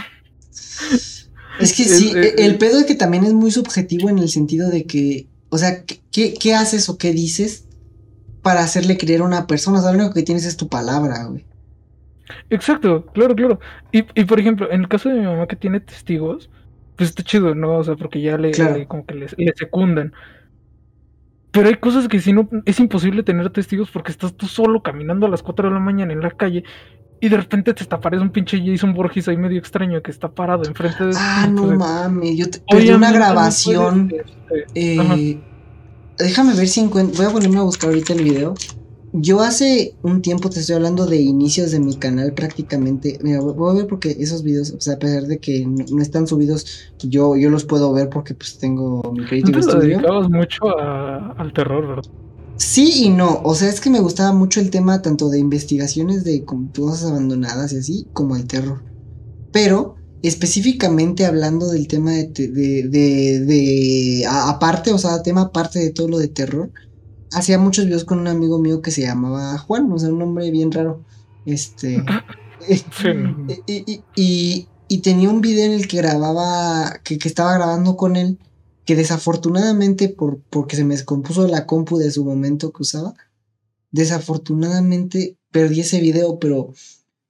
es 1.59 1.73
que 1.75 1.83
sí, 1.83 2.11
el- 2.11 2.23
e- 2.23 2.33
el 2.45 2.57
pedo 2.57 2.79
es 2.79 2.85
que 2.85 2.95
también 2.95 3.25
es 3.25 3.33
muy 3.33 3.51
subjetivo 3.51 4.09
en 4.09 4.17
el 4.19 4.29
sentido 4.29 4.69
de 4.69 4.85
que, 4.85 5.27
o 5.49 5.57
sea, 5.57 5.83
¿qué- 5.83 5.99
¿qué, 6.11 6.33
qué 6.39 6.53
haces 6.53 6.87
o 6.89 6.97
qué 6.97 7.11
dices 7.11 7.65
para 8.41 8.61
hacerle 8.61 8.97
creer 8.97 9.21
a 9.21 9.25
una 9.25 9.45
persona? 9.45 9.79
O 9.79 9.81
sea, 9.81 9.91
lo 9.91 9.97
único 9.99 10.13
que 10.13 10.23
tienes 10.23 10.45
es 10.45 10.55
tu 10.55 10.69
palabra, 10.69 11.25
güey. 11.25 11.45
Exacto, 12.49 13.05
claro, 13.07 13.35
claro. 13.35 13.59
Y, 13.91 13.99
y 14.19 14.23
por 14.23 14.39
ejemplo, 14.39 14.71
en 14.71 14.81
el 14.81 14.87
caso 14.87 15.09
de 15.09 15.15
mi 15.19 15.25
mamá 15.25 15.47
que 15.47 15.55
tiene 15.57 15.79
testigos, 15.81 16.49
pues 16.95 17.09
está 17.09 17.23
chido, 17.23 17.55
¿no? 17.55 17.77
O 17.77 17.83
sea, 17.83 17.95
porque 17.95 18.21
ya 18.21 18.37
le, 18.37 18.51
Claro. 18.51 18.77
le- 18.77 18.87
como 18.87 19.05
que 19.05 19.15
le, 19.15 19.27
le 19.37 19.53
secundan. 19.57 20.13
Pero 21.51 21.67
hay 21.67 21.75
cosas 21.75 22.07
que 22.07 22.19
si 22.19 22.31
no, 22.33 22.47
es 22.65 22.79
imposible 22.79 23.23
tener 23.23 23.49
testigos 23.49 23.89
porque 23.91 24.11
estás 24.11 24.33
tú 24.35 24.45
solo 24.47 24.81
caminando 24.83 25.25
a 25.25 25.29
las 25.29 25.41
4 25.41 25.67
de 25.69 25.73
la 25.73 25.79
mañana 25.79 26.13
en 26.13 26.21
la 26.21 26.31
calle 26.31 26.63
y 27.21 27.27
de 27.27 27.35
repente 27.37 27.73
te 27.73 27.83
aparece 27.93 28.21
un 28.23 28.29
pinche 28.29 28.61
Jason 28.63 28.93
Borges 28.93 29.27
ahí 29.27 29.35
medio 29.35 29.57
extraño 29.59 30.01
que 30.01 30.11
está 30.11 30.29
parado 30.29 30.63
enfrente 30.65 31.05
de 31.07 31.13
Ah, 31.17 31.47
no 31.51 31.65
mames, 31.75 32.37
yo 32.37 32.49
te- 32.49 32.61
perdí 32.69 32.91
una 32.91 33.11
grabación. 33.11 34.11
este. 34.15 34.65
Eh, 34.75 35.39
déjame 36.17 36.53
ver 36.55 36.67
si 36.67 36.81
encuentro. 36.81 37.17
Voy 37.17 37.25
a 37.25 37.33
ponerme 37.33 37.57
a 37.57 37.63
buscar 37.63 37.89
ahorita 37.89 38.13
el 38.13 38.23
video. 38.23 38.53
Yo 39.11 39.41
hace 39.41 39.97
un 40.03 40.21
tiempo 40.21 40.49
te 40.49 40.59
estoy 40.59 40.75
hablando 40.75 41.07
de 41.07 41.17
inicios 41.17 41.71
de 41.71 41.79
mi 41.79 41.97
canal 41.97 42.33
prácticamente. 42.33 43.17
Mira, 43.23 43.41
voy 43.41 43.71
a 43.71 43.73
ver 43.73 43.87
porque 43.87 44.15
esos 44.19 44.43
videos, 44.43 44.71
o 44.71 44.79
sea, 44.79 44.93
a 44.95 44.99
pesar 44.99 45.23
de 45.23 45.39
que 45.39 45.65
no, 45.65 45.83
no 45.89 46.01
están 46.01 46.27
subidos, 46.27 46.65
yo, 47.01 47.35
yo 47.35 47.49
los 47.49 47.65
puedo 47.65 47.91
ver 47.91 48.09
porque 48.09 48.35
pues 48.35 48.57
tengo 48.59 49.01
mi 49.13 49.25
Creative 49.25 49.57
Antes 49.57 49.65
Studio. 49.65 49.97
dedicabas 49.97 50.29
mucho 50.29 50.79
a- 50.79 51.31
al 51.37 51.53
terror, 51.53 51.87
¿verdad? 51.87 52.03
Sí 52.57 53.05
y 53.05 53.09
no. 53.09 53.41
O 53.43 53.55
sea, 53.55 53.69
es 53.69 53.81
que 53.81 53.89
me 53.89 53.99
gustaba 54.01 54.33
mucho 54.33 54.59
el 54.59 54.69
tema 54.69 55.01
tanto 55.01 55.29
de 55.29 55.39
investigaciones 55.39 56.23
de 56.23 56.45
cosas 56.45 57.09
abandonadas 57.09 57.73
y 57.73 57.77
así, 57.77 58.07
como 58.13 58.35
el 58.35 58.45
terror. 58.47 58.83
Pero, 59.51 59.95
específicamente 60.21 61.25
hablando 61.25 61.69
del 61.69 61.87
tema 61.87 62.11
de, 62.11 62.27
de, 62.27 62.83
de, 62.89 63.39
de- 63.45 64.25
aparte, 64.29 64.91
o 64.93 64.97
sea, 64.97 65.23
tema 65.23 65.41
aparte 65.43 65.79
de 65.79 65.91
todo 65.91 66.07
lo 66.09 66.19
de 66.19 66.27
terror, 66.27 66.71
hacía 67.31 67.57
muchos 67.59 67.85
videos 67.85 68.05
con 68.05 68.19
un 68.19 68.27
amigo 68.27 68.59
mío 68.59 68.81
que 68.81 68.91
se 68.91 69.01
llamaba 69.01 69.57
Juan, 69.57 69.91
o 69.91 69.99
sea, 69.99 70.09
un 70.09 70.19
nombre 70.19 70.49
bien 70.51 70.71
raro. 70.71 71.03
Este. 71.45 72.03
Sí, 72.61 73.07
no. 73.15 73.47
y, 73.67 73.83
y- 73.91 74.03
y- 74.15 74.67
y 74.89 74.97
tenía 74.97 75.29
un 75.29 75.39
video 75.39 75.65
en 75.65 75.71
el 75.71 75.87
que 75.87 75.97
grababa, 75.97 76.99
que, 77.05 77.17
que 77.17 77.27
estaba 77.29 77.53
grabando 77.53 77.95
con 77.95 78.15
él, 78.17 78.37
que 78.85 78.95
desafortunadamente, 78.97 80.09
por, 80.09 80.41
porque 80.49 80.75
se 80.75 80.83
me 80.83 80.95
descompuso 80.95 81.47
la 81.47 81.65
compu 81.65 81.97
de 81.97 82.11
su 82.11 82.25
momento 82.25 82.73
que 82.73 82.81
usaba, 82.83 83.13
desafortunadamente 83.91 85.37
perdí 85.51 85.81
ese 85.81 85.99
video, 85.99 86.39
pero 86.39 86.73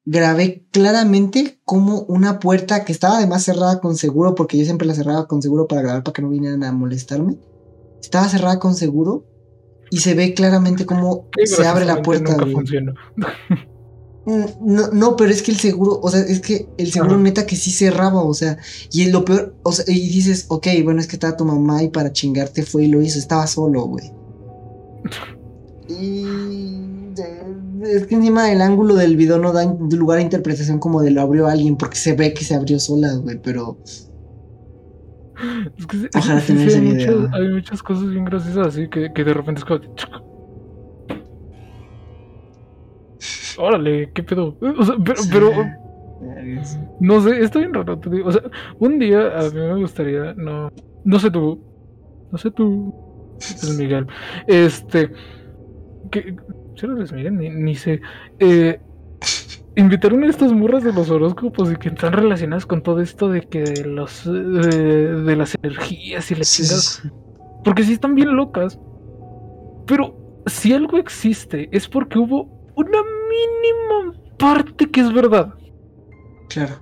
grabé 0.05 0.65
claramente 0.71 1.59
como 1.65 2.01
una 2.03 2.39
puerta 2.39 2.85
que 2.85 2.91
estaba 2.91 3.17
además 3.17 3.43
cerrada 3.43 3.79
con 3.79 3.95
seguro, 3.97 4.35
porque 4.35 4.57
yo 4.57 4.65
siempre 4.65 4.87
la 4.87 4.95
cerraba 4.95 5.27
con 5.27 5.41
seguro 5.41 5.67
para 5.67 5.81
grabar 5.81 6.03
para 6.03 6.13
que 6.13 6.21
no 6.21 6.29
vinieran 6.29 6.63
a 6.63 6.71
molestarme. 6.71 7.37
Estaba 8.01 8.27
cerrada 8.29 8.59
con 8.59 8.75
seguro 8.75 9.25
y 9.89 9.97
se 9.97 10.13
ve 10.13 10.33
claramente 10.33 10.85
cómo 10.85 11.25
se 11.45 11.65
abre 11.65 11.85
la 11.85 12.01
puerta. 12.01 12.31
Nunca 12.31 12.45
funcionó. 12.47 12.93
Mm, 14.25 14.45
No, 14.61 14.87
no, 14.91 15.15
pero 15.15 15.31
es 15.31 15.41
que 15.41 15.51
el 15.51 15.57
seguro, 15.59 15.99
o 16.01 16.09
sea, 16.09 16.19
es 16.21 16.39
que 16.41 16.67
el 16.77 16.91
seguro 16.91 17.15
Ajá. 17.15 17.23
neta 17.23 17.45
que 17.47 17.55
sí 17.55 17.71
cerraba, 17.71 18.21
o 18.21 18.33
sea, 18.33 18.57
y 18.91 19.09
lo 19.09 19.25
peor, 19.25 19.55
o 19.63 19.71
sea, 19.71 19.85
y 19.87 20.09
dices, 20.09 20.45
ok, 20.49 20.67
bueno, 20.83 20.99
es 20.99 21.07
que 21.07 21.15
estaba 21.15 21.37
tu 21.37 21.45
mamá 21.45 21.81
y 21.83 21.89
para 21.89 22.11
chingarte 22.11 22.63
fue 22.63 22.83
y 22.83 22.87
lo 22.87 23.01
hizo, 23.01 23.17
estaba 23.17 23.47
solo, 23.47 23.83
güey. 23.85 24.11
Y 25.87 26.25
es 27.83 28.05
que 28.07 28.15
encima 28.15 28.45
del 28.45 28.61
ángulo 28.61 28.95
del 28.95 29.15
video 29.15 29.39
no 29.39 29.51
da 29.53 29.63
lugar 29.91 30.19
a 30.19 30.21
interpretación 30.21 30.79
como 30.79 31.01
de 31.01 31.11
lo 31.11 31.21
abrió 31.21 31.47
alguien, 31.47 31.77
porque 31.77 31.97
se 31.97 32.13
ve 32.13 32.33
que 32.33 32.43
se 32.43 32.55
abrió 32.55 32.79
sola, 32.79 33.13
güey, 33.15 33.41
pero 33.41 33.77
Es 35.77 35.87
que 35.87 35.97
sí- 35.97 36.07
Ojalá 36.15 36.39
sí, 36.41 36.69
sí, 36.69 36.75
hay, 36.77 36.81
muchas, 36.81 37.33
hay 37.33 37.47
muchas 37.49 37.83
cosas 37.83 38.09
bien 38.09 38.25
graciosas 38.25 38.67
así 38.67 38.89
que, 38.89 39.11
que 39.13 39.23
de 39.23 39.33
repente 39.33 39.59
es 39.59 39.65
como. 39.65 39.79
Órale, 43.57 44.11
qué 44.13 44.23
pedo. 44.23 44.57
O 44.61 44.83
sea, 44.83 44.95
pero, 45.03 45.21
pero 45.31 45.51
no 46.99 47.21
sé, 47.21 47.41
está 47.41 47.59
bien 47.59 47.73
raro. 47.73 47.97
te 47.99 48.09
digo. 48.09 48.29
O 48.29 48.31
sea, 48.31 48.41
un 48.79 48.99
día 48.99 49.37
a 49.39 49.43
mí 49.49 49.59
me 49.59 49.75
gustaría, 49.75 50.33
no, 50.35 50.69
no 51.03 51.19
sé 51.19 51.31
tú, 51.31 51.61
no 52.31 52.37
sé 52.37 52.51
tú, 52.51 52.93
es 53.39 53.69
Miguel, 53.77 54.07
este, 54.47 55.11
que, 56.11 56.35
eres 56.81 57.11
Miguel, 57.11 57.37
ni, 57.37 57.49
ni 57.49 57.75
sé, 57.75 58.01
eh, 58.39 58.79
invitar 59.75 60.13
una 60.13 60.25
de 60.25 60.31
estas 60.31 60.51
morras 60.51 60.83
de 60.83 60.93
los 60.93 61.09
horóscopos 61.09 61.71
y 61.71 61.75
que 61.75 61.89
están 61.89 62.13
relacionadas 62.13 62.65
con 62.65 62.81
todo 62.81 63.01
esto 63.01 63.29
de 63.29 63.41
que 63.41 63.61
de 63.63 63.85
los, 63.85 64.25
eh, 64.25 64.31
de, 64.31 65.21
de 65.21 65.35
las 65.35 65.55
energías 65.61 66.31
y 66.31 66.35
la 66.35 66.43
Sí. 66.43 67.09
Porque 67.63 67.83
sí 67.83 67.93
están 67.93 68.15
bien 68.15 68.35
locas. 68.35 68.79
Pero 69.85 70.41
si 70.45 70.73
algo 70.73 70.97
existe 70.97 71.69
es 71.71 71.87
porque 71.87 72.19
hubo 72.19 72.71
una 72.75 72.99
mínima 73.01 74.13
parte 74.37 74.89
que 74.89 75.01
es 75.01 75.13
verdad. 75.13 75.53
claro. 76.49 76.75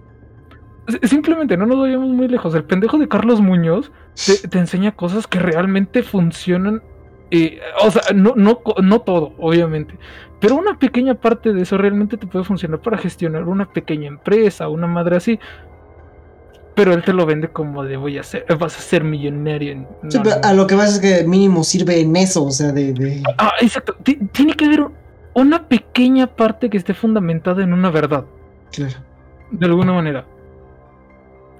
Simplemente 1.04 1.58
no 1.58 1.66
nos 1.66 1.80
vayamos 1.80 2.08
muy 2.10 2.30
lejos. 2.30 2.56
El 2.56 2.64
pendejo 2.64 2.98
de 2.98 3.10
Carlos 3.10 3.42
Muñoz 3.42 3.92
te, 4.26 4.48
te 4.48 4.58
enseña 4.58 4.96
cosas 4.96 5.28
que 5.28 5.40
realmente 5.40 6.02
funcionan. 6.02 6.82
Eh, 7.32 7.60
o 7.84 7.92
sea, 7.92 8.02
no, 8.16 8.34
no, 8.36 8.62
no 8.82 9.02
todo, 9.02 9.34
obviamente. 9.38 9.96
Pero 10.40 10.56
una 10.56 10.78
pequeña 10.78 11.16
parte 11.16 11.52
de 11.54 11.62
eso 11.64 11.78
realmente 11.78 12.16
te 12.18 12.28
puede 12.28 12.46
funcionar 12.46 12.80
para 12.80 12.98
gestionar 12.98 13.44
una 13.44 13.66
pequeña 13.72 14.08
empresa, 14.08 14.68
una 14.70 14.88
madre 14.88 15.18
así. 15.18 15.40
Pero 16.76 16.94
él 16.94 17.04
te 17.04 17.12
lo 17.12 17.26
vende 17.26 17.48
como 17.50 17.84
de 17.84 17.98
voy 17.98 18.20
a 18.20 18.24
ser, 18.24 18.46
vas 18.60 18.78
a 18.78 18.82
ser 18.82 19.04
millonario. 19.04 19.72
en- 19.72 19.88
Sí, 20.10 20.20
pero 20.24 20.36
no, 20.42 20.48
a 20.48 20.54
lo 20.54 20.68
que 20.68 20.76
pasa 20.76 20.96
es 20.96 21.00
que 21.22 21.28
mínimo 21.28 21.64
sirve 21.64 22.00
en 22.02 22.16
eso, 22.16 22.44
o 22.46 22.52
sea, 22.52 22.72
de... 22.72 22.94
de- 22.94 23.24
Ah, 23.40 23.54
exacto. 23.62 23.96
Ti- 24.04 24.20
Tiene 24.32 24.54
que 24.54 24.66
haber 24.66 24.86
una 25.34 25.68
pequeña 25.68 26.28
parte 26.28 26.70
que 26.70 26.78
esté 26.78 26.94
fundamentada 26.94 27.64
en 27.64 27.74
una 27.74 27.90
verdad, 27.90 28.26
Claro. 28.72 28.94
de 29.50 29.66
alguna 29.66 29.92
manera. 29.94 30.26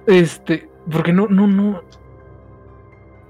Este, 0.06 0.68
porque 0.90 1.12
no, 1.12 1.26
no, 1.26 1.46
no. 1.48 1.82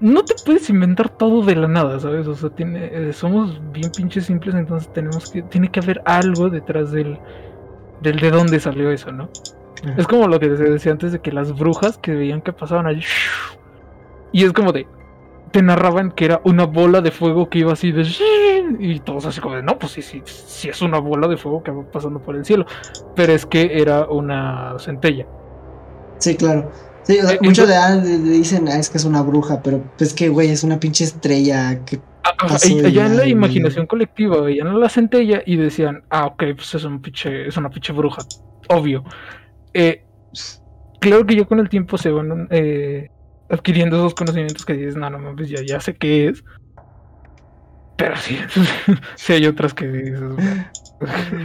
No 0.01 0.23
te 0.23 0.35
puedes 0.45 0.69
inventar 0.69 1.09
todo 1.09 1.43
de 1.43 1.55
la 1.55 1.67
nada, 1.67 1.99
¿sabes? 1.99 2.27
O 2.27 2.35
sea, 2.35 2.49
tiene, 2.49 2.89
eh, 2.91 3.13
somos 3.13 3.59
bien 3.71 3.91
pinches 3.91 4.25
simples, 4.25 4.55
entonces 4.55 4.91
tenemos 4.93 5.29
que, 5.29 5.41
tiene 5.41 5.69
que 5.69 5.81
haber 5.81 6.01
algo 6.05 6.49
detrás 6.49 6.91
del, 6.91 7.19
del 8.01 8.19
de 8.19 8.31
dónde 8.31 8.59
salió 8.59 8.91
eso, 8.91 9.11
¿no? 9.11 9.29
Es 9.97 10.07
como 10.07 10.27
lo 10.27 10.39
que 10.39 10.55
se 10.57 10.63
decía 10.63 10.91
antes 10.91 11.11
de 11.11 11.19
que 11.19 11.31
las 11.31 11.57
brujas 11.57 11.97
que 11.97 12.13
veían 12.13 12.41
que 12.41 12.53
pasaban 12.53 12.87
allí. 12.87 13.03
Y 14.31 14.43
es 14.43 14.53
como 14.53 14.71
de. 14.71 14.87
Te 15.51 15.61
narraban 15.61 16.11
que 16.11 16.25
era 16.25 16.41
una 16.43 16.65
bola 16.65 17.01
de 17.01 17.11
fuego 17.11 17.49
que 17.49 17.59
iba 17.59 17.73
así 17.73 17.91
de. 17.91 18.05
Y 18.79 18.99
todos 18.99 19.25
así 19.25 19.41
como 19.41 19.55
de. 19.55 19.63
No, 19.63 19.79
pues 19.79 19.93
sí, 19.93 20.01
sí, 20.01 20.21
sí 20.25 20.69
es 20.69 20.81
una 20.81 20.99
bola 20.99 21.27
de 21.27 21.37
fuego 21.37 21.63
que 21.63 21.71
va 21.71 21.83
pasando 21.83 22.19
por 22.19 22.35
el 22.35 22.45
cielo. 22.45 22.65
Pero 23.15 23.33
es 23.33 23.45
que 23.45 23.81
era 23.81 24.05
una 24.05 24.77
centella. 24.79 25.25
Sí, 26.17 26.35
claro. 26.35 26.69
Sí, 27.03 27.17
o 27.19 27.23
sea, 27.27 27.35
Eh, 27.35 27.39
muchos 27.41 27.69
entonces- 27.69 28.19
le, 28.21 28.29
dicen, 28.31 28.67
ah, 28.67 28.77
es 28.77 28.89
que 28.89 28.97
es 28.97 29.05
una 29.05 29.21
bruja, 29.21 29.61
pero 29.63 29.83
pues 29.97 30.13
que, 30.13 30.29
güey, 30.29 30.49
es 30.49 30.63
una 30.63 30.79
pinche 30.79 31.03
estrella 31.05 31.83
que... 31.85 31.99
Ah, 32.23 32.33
allá 32.83 33.05
en 33.07 33.17
la 33.17 33.25
y- 33.25 33.31
imaginación 33.31 33.87
colectiva 33.87 34.41
veían 34.41 34.67
a 34.67 34.73
la 34.73 34.89
centella 34.89 35.41
y 35.45 35.55
decían, 35.55 36.03
ah, 36.09 36.27
ok, 36.27 36.43
pues 36.55 36.75
es 36.75 36.83
un 36.83 37.01
pinche, 37.01 37.47
es 37.47 37.57
una 37.57 37.69
pinche 37.69 37.93
bruja, 37.93 38.21
obvio. 38.69 39.03
Eh, 39.73 40.03
claro 40.99 41.25
que 41.25 41.35
ya 41.35 41.45
con 41.45 41.59
el 41.59 41.69
tiempo 41.69 41.97
se 41.97 42.11
van 42.11 42.47
eh, 42.51 43.09
adquiriendo 43.49 43.97
esos 43.97 44.13
conocimientos 44.13 44.65
que 44.65 44.73
dices, 44.73 44.95
no, 44.95 45.09
no 45.09 45.17
mames, 45.19 45.49
ya, 45.49 45.61
ya 45.65 45.79
sé 45.79 45.95
qué 45.95 46.27
es. 46.27 46.43
Pero 47.99 48.15
sí, 48.15 48.37
sí 49.17 49.33
hay 49.33 49.45
otras 49.45 49.73
que 49.73 49.87
dices. 49.87 50.19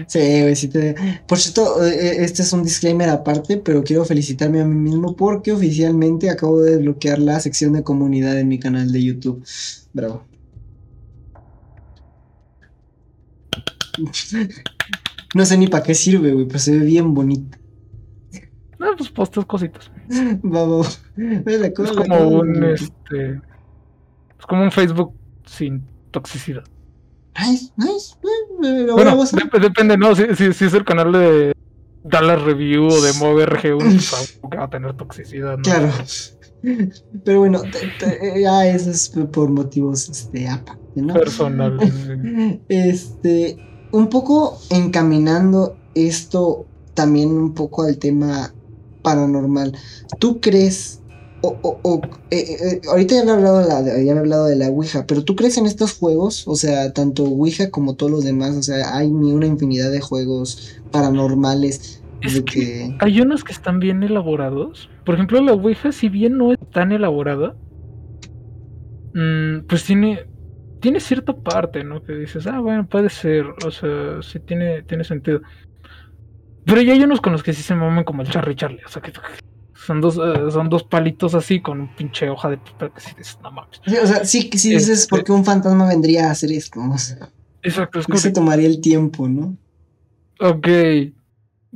Sí, 0.09 0.19
güey, 0.19 0.57
sí 0.57 0.67
te... 0.67 0.97
Por 1.29 1.39
cierto, 1.39 1.85
eh, 1.85 1.95
eh, 1.95 2.25
este 2.25 2.43
es 2.43 2.53
un 2.53 2.65
disclaimer 2.65 3.09
aparte, 3.09 3.57
pero 3.57 3.85
quiero 3.85 4.05
felicitarme 4.05 4.61
a 4.61 4.65
mí 4.65 4.75
mismo 4.75 5.15
porque 5.15 5.53
oficialmente 5.53 6.29
acabo 6.29 6.61
de 6.61 6.73
desbloquear 6.73 7.21
la 7.21 7.39
sección 7.39 7.73
de 7.75 7.85
comunidad 7.85 8.37
en 8.37 8.49
mi 8.49 8.59
canal 8.59 8.91
de 8.91 9.05
YouTube. 9.05 9.45
Bravo. 9.93 10.25
No 15.35 15.45
sé 15.45 15.59
ni 15.59 15.67
para 15.67 15.83
qué 15.83 15.97
sirve, 15.97 16.33
güey, 16.33 16.47
pero 16.47 16.61
se 16.61 16.79
ve 16.79 16.85
bien 16.87 17.13
bonito. 17.13 17.59
No, 18.79 18.95
pues 18.97 19.11
postas 19.11 19.45
cositas. 19.47 19.91
Vamos. 20.45 21.03
Es 21.17 21.73
como 21.73 22.29
un 22.29 22.63
este. 22.63 23.41
Es 24.39 24.47
como 24.47 24.63
un 24.63 24.71
Facebook 24.71 25.13
sin 25.45 25.83
toxicidad. 26.15 26.65
Nice, 27.39 27.73
nice. 27.77 28.15
Bueno, 28.93 29.25
dep 29.33 29.53
depende, 29.61 29.99
¿no? 29.99 30.15
Si, 30.15 30.23
si, 30.37 30.53
si, 30.53 30.65
es 30.67 30.75
el 30.75 30.85
canal 30.85 31.13
de 31.13 31.53
Dallas 32.05 32.41
Review 32.43 32.87
o 32.87 33.01
de 33.01 33.13
MoveRG1, 33.13 34.39
pues 34.41 34.59
va 34.59 34.65
a 34.65 34.71
tener 34.71 34.95
toxicidad, 34.95 35.57
¿no? 35.57 35.63
Claro. 35.63 35.91
Pero 37.25 37.41
bueno, 37.41 37.61
te, 37.63 37.81
te, 37.99 38.41
ya 38.41 38.67
eso 38.67 38.91
es 38.91 39.13
por 39.33 39.51
motivos 39.51 40.09
este, 40.09 40.49
aparte, 40.49 41.03
¿no? 41.03 41.13
Personales. 41.13 41.93
Este, 42.69 43.59
un 43.93 44.09
poco 44.09 44.59
encaminando 44.71 45.77
esto 45.95 46.67
también 46.95 47.31
un 47.31 47.53
poco 47.53 47.83
al 47.83 47.99
tema 47.99 48.55
paranormal. 49.03 49.77
¿Tú 50.19 50.41
crees 50.41 51.01
o, 51.45 51.59
o, 51.63 51.81
o 51.83 52.01
eh, 52.31 52.57
eh, 52.61 52.81
ahorita 52.89 53.15
ya 53.15 53.23
he 53.23 53.31
hablado 53.31 53.59
de 53.59 53.69
la, 53.69 53.83
ya 53.83 54.13
he 54.13 54.19
hablado 54.19 54.47
de 54.47 54.57
la 54.57 54.69
Ouija, 54.69 55.07
pero 55.07 55.23
¿tú 55.25 55.37
crees 55.37 55.59
en 55.59 55.67
estos 55.67 55.93
juegos? 55.93 56.47
O 56.49 56.57
sea, 56.57 56.93
tanto 56.93 57.25
Ouija 57.25 57.71
como 57.71 57.95
todos 57.95 58.13
los 58.13 58.25
demás, 58.25 58.57
o 58.57 58.63
sea, 58.63 58.97
hay 58.97 59.11
ni 59.11 59.33
una 59.33 59.47
infinidad 59.47 59.91
de 59.91 60.01
juegos 60.01 60.81
paranormales. 60.91 62.03
Es 62.23 62.35
de 62.35 62.45
que 62.45 62.61
que... 62.61 62.97
hay 63.01 63.21
unos 63.21 63.45
que 63.45 63.53
están 63.53 63.81
bien 63.81 64.03
elaborados. 64.03 64.89
Por 65.05 65.15
ejemplo, 65.17 65.41
la 65.43 65.53
Ouija, 65.53 65.93
si 65.93 66.09
bien 66.09 66.39
no 66.39 66.53
es 66.53 66.59
tan 66.73 66.93
elaborada, 66.93 67.55
mmm, 69.13 69.67
pues 69.69 69.85
tiene 69.85 70.27
tiene 70.81 71.01
cierta 71.01 71.35
parte, 71.35 71.83
¿no? 71.83 72.03
Que 72.03 72.13
dices, 72.13 72.47
ah, 72.47 72.61
bueno, 72.61 72.87
puede 72.87 73.09
ser, 73.09 73.47
o 73.67 73.71
sea, 73.71 74.21
sí 74.21 74.39
tiene, 74.39 74.83
tiene 74.83 75.03
sentido. 75.03 75.41
Pero 76.67 76.83
ya 76.83 76.93
hay 76.93 77.03
unos 77.03 77.23
con 77.23 77.33
los 77.33 77.43
que 77.43 77.55
sí 77.55 77.63
se 77.63 77.75
maman 77.75 78.05
como 78.05 78.21
el 78.21 78.29
Charlie 78.29 78.55
Charlie, 78.55 78.85
o 78.85 78.89
sea, 78.89 79.01
que 79.01 79.11
son 79.85 80.01
dos, 80.01 80.17
uh, 80.17 80.51
son 80.51 80.69
dos 80.69 80.83
palitos 80.85 81.35
así 81.35 81.61
con 81.61 81.81
un 81.81 81.95
pinche 81.95 82.29
hoja 82.31 82.51
de 82.51 82.57
papel 82.59 82.91
que 82.93 83.01
sí 83.01 83.11
dices, 83.17 83.39
no 83.43 83.51
mames. 83.51 83.81
Sí, 83.87 83.97
o 83.97 84.07
sea, 84.07 84.25
sí, 84.25 84.51
sí 84.55 84.71
dices 84.71 85.01
Este- 85.01 85.09
por 85.11 85.25
qué 85.25 85.33
un 85.33 85.45
fantasma 85.45 85.87
vendría 85.89 86.29
a 86.29 86.31
hacer 86.33 86.51
esto, 86.53 86.81
o 86.81 86.99
sea, 86.99 87.31
Exacto, 87.63 87.99
es 87.99 88.07
¿por 88.07 88.15
qué 88.15 88.19
como 88.19 88.19
se 88.21 88.31
tomaría 88.33 88.67
el 88.67 88.81
tiempo, 88.81 89.29
¿no? 89.29 89.57
ok. 90.41 90.69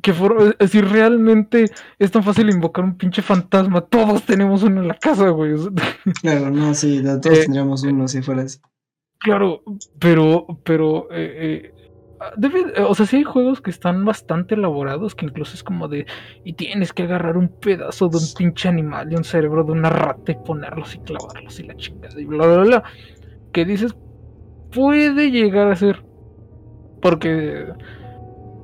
Que 0.00 0.12
for, 0.12 0.54
es 0.61 0.70
decir, 0.70 0.86
realmente 0.88 1.64
es 1.98 2.11
tan 2.12 2.22
fácil 2.22 2.48
invocar 2.50 2.84
un 2.84 2.96
pinche 2.96 3.20
fantasma. 3.20 3.80
Todos 3.80 4.22
tenemos 4.24 4.62
uno 4.62 4.80
en 4.82 4.86
la 4.88 4.94
casa, 4.94 5.28
güey. 5.30 5.54
Claro, 6.22 6.50
no, 6.50 6.72
sí, 6.74 7.02
todos 7.02 7.26
Eh, 7.26 7.40
tendríamos 7.42 7.82
uno 7.82 8.06
si 8.06 8.22
fuera 8.22 8.42
así. 8.42 8.59
Claro, 9.18 9.62
pero, 9.98 10.46
pero, 10.62 11.09
eh, 11.11 11.72
eh, 11.74 11.74
debe- 12.37 12.73
eh, 12.77 12.83
o 12.83 12.95
sea, 12.95 13.07
sí 13.07 13.16
hay 13.16 13.25
juegos 13.25 13.61
que 13.61 13.71
están 13.71 14.05
bastante 14.05 14.55
elaborados, 14.55 15.14
que 15.14 15.27
incluso 15.27 15.55
es 15.55 15.62
como 15.62 15.89
de, 15.89 16.07
y 16.45 16.55
tienes 16.55 16.93
que 16.93 17.05
agarrar 17.05 17.37
un 17.37 17.49
pedazo 17.49 18.09
de 18.09 18.16
un 18.19 18.25
pinche 18.37 18.69
animal 18.69 19.12
y 19.12 19.16
un 19.16 19.25
cerebro 19.25 19.64
de 19.64 19.73
una 19.73 19.91
rata 19.91 20.33
y 20.33 20.37
ponerlos 20.45 20.95
y 20.95 20.99
clavarlos 20.99 21.59
y 21.61 21.64
la 21.64 21.77
chingada 21.77 22.21
y 22.21 22.25
bla, 22.25 22.47
bla, 22.47 22.62
bla, 22.62 22.85
que 23.53 23.64
dices, 23.64 23.95
puede 24.73 25.31
llegar 25.31 25.71
a 25.71 25.77
ser, 25.77 26.03
porque 27.01 27.73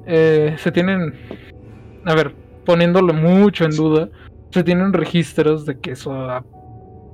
eh, 0.07 0.57
se 0.59 0.73
tienen, 0.73 1.15
a 2.05 2.15
ver, 2.15 2.35
poniéndolo 2.65 3.13
mucho 3.15 3.65
en 3.65 3.71
duda, 3.71 4.09
se 4.51 4.65
tienen 4.65 4.93
registros 4.93 5.67
de 5.67 5.79
que 5.79 5.93
eso 5.93 6.13
ha 6.13 6.45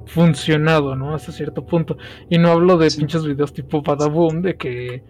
funcionado, 0.07 0.97
¿no? 0.97 1.15
Hasta 1.15 1.33
cierto 1.33 1.65
punto. 1.65 1.97
Y 2.29 2.39
no 2.39 2.49
hablo 2.51 2.77
de 2.77 2.91
Sí. 2.91 2.99
pinches 2.99 3.25
videos 3.25 3.53
tipo 3.53 3.83
Badaboom, 3.83 4.43
de 4.43 4.57
que. 4.57 5.05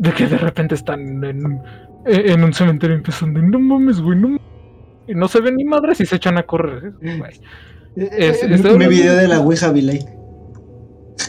De 0.00 0.12
que 0.12 0.26
de 0.26 0.38
repente 0.38 0.74
están 0.74 1.22
en, 1.24 1.60
en 2.06 2.44
un 2.44 2.52
cementerio 2.54 2.96
de 2.96 3.02
no 3.42 3.58
mames, 3.60 4.00
güey, 4.00 4.18
no 4.18 4.28
mames". 4.28 4.42
Y 5.06 5.14
no 5.14 5.28
se 5.28 5.40
ven 5.40 5.56
ni 5.56 5.64
madres 5.64 6.00
y 6.00 6.06
se 6.06 6.16
echan 6.16 6.38
a 6.38 6.42
correr. 6.44 6.92
¿eh? 7.02 7.18
Güey. 7.18 7.32
Es- 7.96 8.42
Eh, 8.42 8.54
estoy 8.54 8.78
mi 8.78 8.84
hablando 8.84 8.88
video 8.88 9.14
de- 9.16 9.28
la 9.28 9.40
Ouija 9.40 9.72
like. 9.72 10.06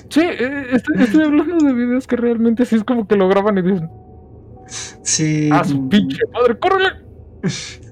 Sí, 0.10 0.22
eh, 0.22 0.68
estoy, 0.72 1.04
estoy 1.04 1.24
hablando 1.24 1.66
de 1.66 1.74
videos 1.74 2.08
que 2.08 2.16
realmente 2.16 2.66
sí 2.66 2.76
es 2.78 2.84
como 2.84 3.08
que 3.08 3.16
lo 3.18 3.28
graban 3.28 3.58
y 3.58 3.62
dicen, 3.62 3.90
Sí. 5.04 5.50
ah, 5.52 5.64
su 5.66 5.90
pinche 5.90 6.20
madre, 6.34 6.58
córrele. 6.60 6.90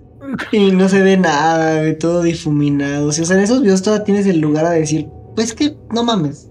Y 0.51 0.71
no 0.71 0.87
se 0.89 1.01
ve 1.01 1.17
nada, 1.17 1.97
todo 1.97 2.21
difuminado. 2.21 3.07
O 3.07 3.11
sea, 3.11 3.35
en 3.35 3.41
esos 3.43 3.61
videos 3.63 3.81
todavía 3.81 4.03
tienes 4.05 4.27
el 4.27 4.39
lugar 4.39 4.65
a 4.65 4.71
decir, 4.71 5.07
pues 5.35 5.53
que 5.55 5.75
no 5.91 6.03
mames. 6.03 6.48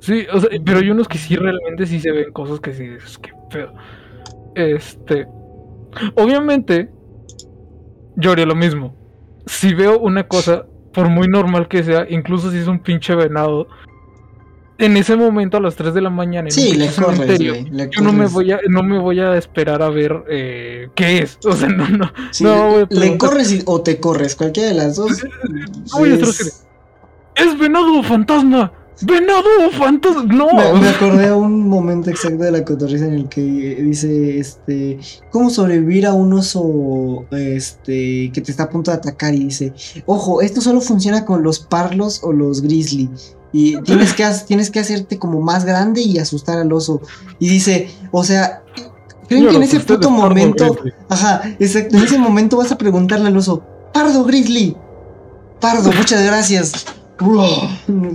Sí, 0.00 0.26
o 0.32 0.40
sea, 0.40 0.50
pero 0.64 0.78
hay 0.78 0.90
unos 0.90 1.08
que 1.08 1.18
sí 1.18 1.36
realmente 1.36 1.86
sí 1.86 2.00
se 2.00 2.12
ven 2.12 2.32
cosas 2.32 2.60
que 2.60 2.72
sí 2.74 2.86
dices, 2.86 3.18
qué 3.18 3.30
pedo. 3.50 3.72
Este. 4.54 5.26
Obviamente, 6.14 6.90
yo 8.16 8.32
haría 8.32 8.46
lo 8.46 8.54
mismo. 8.54 8.94
Si 9.46 9.74
veo 9.74 9.98
una 9.98 10.28
cosa, 10.28 10.66
por 10.92 11.08
muy 11.08 11.26
normal 11.28 11.68
que 11.68 11.82
sea, 11.82 12.06
incluso 12.08 12.50
si 12.50 12.58
es 12.58 12.66
un 12.66 12.80
pinche 12.80 13.14
venado, 13.14 13.66
en 14.78 14.96
ese 14.96 15.16
momento 15.16 15.56
a 15.56 15.60
las 15.60 15.74
3 15.74 15.92
de 15.94 16.00
la 16.00 16.10
mañana 16.10 16.48
en 16.48 16.52
Sí, 16.52 16.70
un 16.70 16.78
corres, 16.78 16.94
cementerio, 16.94 17.54
le 17.72 17.90
yo 17.90 18.00
no 18.02 18.12
me 18.12 18.18
corres. 18.18 18.32
voy 18.32 18.52
a, 18.52 18.60
no 18.68 18.82
me 18.84 18.98
voy 18.98 19.18
a 19.18 19.36
esperar 19.36 19.82
a 19.82 19.88
ver 19.88 20.22
eh, 20.28 20.88
qué 20.94 21.18
es. 21.18 21.38
O 21.44 21.52
sea, 21.56 21.68
no, 21.68 21.88
no. 21.88 22.12
Sí, 22.30 22.44
no 22.44 22.68
voy 22.68 22.82
a 22.82 22.86
le 22.94 23.18
corres 23.18 23.50
y- 23.52 23.62
o 23.66 23.80
te 23.82 23.98
corres, 23.98 24.36
cualquiera 24.36 24.68
de 24.68 24.74
las 24.76 24.94
dos. 24.96 25.24
voy 25.98 26.10
a 26.12 26.14
es- 26.14 26.64
¡Es 27.34 27.58
venado 27.58 27.98
o 27.98 28.02
fantasma! 28.02 28.72
¡Venado 29.02 29.70
fantasma! 29.78 30.24
¡No! 30.24 30.52
Me, 30.54 30.80
me 30.80 30.88
acordé 30.88 31.28
a 31.28 31.36
un 31.36 31.68
momento 31.68 32.10
exacto 32.10 32.42
de 32.42 32.50
la 32.50 32.64
cotorriza 32.64 33.06
en 33.06 33.14
el 33.14 33.28
que 33.28 33.40
dice, 33.40 34.38
este, 34.38 34.98
¿cómo 35.30 35.50
sobrevivir 35.50 36.06
a 36.06 36.14
un 36.14 36.32
oso, 36.32 37.24
este, 37.30 38.30
que 38.32 38.40
te 38.40 38.50
está 38.50 38.64
a 38.64 38.70
punto 38.70 38.90
de 38.90 38.96
atacar? 38.96 39.34
Y 39.34 39.44
dice, 39.44 39.72
ojo, 40.06 40.40
esto 40.42 40.60
solo 40.60 40.80
funciona 40.80 41.24
con 41.24 41.42
los 41.42 41.60
parlos 41.60 42.20
o 42.22 42.32
los 42.32 42.60
grizzly. 42.62 43.08
Y 43.52 43.80
tienes 43.82 44.12
que, 44.14 44.26
tienes 44.46 44.70
que 44.70 44.80
hacerte 44.80 45.18
como 45.18 45.40
más 45.40 45.64
grande 45.64 46.02
y 46.02 46.18
asustar 46.18 46.58
al 46.58 46.72
oso. 46.72 47.00
Y 47.38 47.48
dice, 47.48 47.88
o 48.10 48.24
sea, 48.24 48.62
¿creen 49.28 49.44
Yo 49.44 49.50
que 49.50 49.56
en 49.56 49.62
ese 49.62 49.80
puto 49.80 50.10
momento, 50.10 50.74
Grizzly. 50.74 50.92
ajá, 51.08 51.42
exacto, 51.58 51.96
en 51.96 52.02
ese 52.02 52.18
momento 52.18 52.56
vas 52.56 52.72
a 52.72 52.78
preguntarle 52.78 53.28
al 53.28 53.36
oso, 53.36 53.62
Pardo 53.92 54.24
grizzly, 54.24 54.76
Pardo, 55.60 55.90
muchas 55.92 56.22
gracias. 56.24 56.84
Bro, 57.20 57.42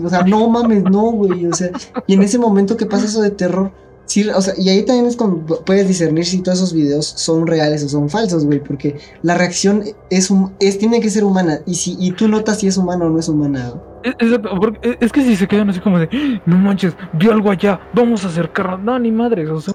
O 0.06 0.10
sea, 0.10 0.24
no 0.24 0.48
mames, 0.50 0.84
no, 0.84 1.12
güey. 1.12 1.46
O 1.48 1.54
sea, 1.54 1.70
y 2.08 2.14
en 2.14 2.24
ese 2.24 2.38
momento 2.40 2.78
que 2.78 2.86
pasa 2.86 3.06
eso 3.06 3.22
de 3.22 3.32
terror, 3.32 3.72
sí, 4.06 4.28
o 4.30 4.42
sea, 4.42 4.54
y 4.58 4.70
ahí 4.70 4.84
también 4.86 5.08
es 5.08 5.16
cuando 5.18 5.64
puedes 5.66 5.88
discernir 5.88 6.26
si 6.26 6.42
todos 6.42 6.60
esos 6.60 6.74
videos 6.74 7.06
son 7.06 7.46
reales 7.48 7.84
o 7.84 7.90
son 7.90 8.10
falsos, 8.10 8.46
güey, 8.46 8.60
porque 8.60 8.98
la 9.22 9.36
reacción 9.36 9.84
es, 10.10 10.30
hum- 10.32 10.52
es 10.60 10.78
tiene 10.78 11.02
que 11.02 11.10
ser 11.10 11.24
humana. 11.26 11.60
Y 11.66 11.76
si 11.76 11.98
y 12.00 12.12
tú 12.12 12.28
notas 12.28 12.60
si 12.60 12.68
es 12.68 12.78
humana 12.78 13.06
o 13.06 13.10
no 13.10 13.20
es 13.20 13.28
humana. 13.30 13.74
Es, 14.04 14.16
porque 14.60 14.90
es- 14.92 14.98
es 15.00 15.12
que 15.12 15.22
si 15.24 15.36
se 15.36 15.48
quedan 15.48 15.70
así 15.70 15.80
como 15.80 16.00
de, 16.00 16.10
"Ah, 16.12 16.42
no 16.46 16.58
manches, 16.58 16.94
vi 17.14 17.30
algo 17.30 17.50
allá, 17.52 17.80
vamos 17.94 18.24
a 18.26 18.28
acercarnos. 18.30 18.82
No, 18.84 19.00
ni 19.00 19.12
madres, 19.12 19.50
o 19.50 19.60
sea, 19.62 19.74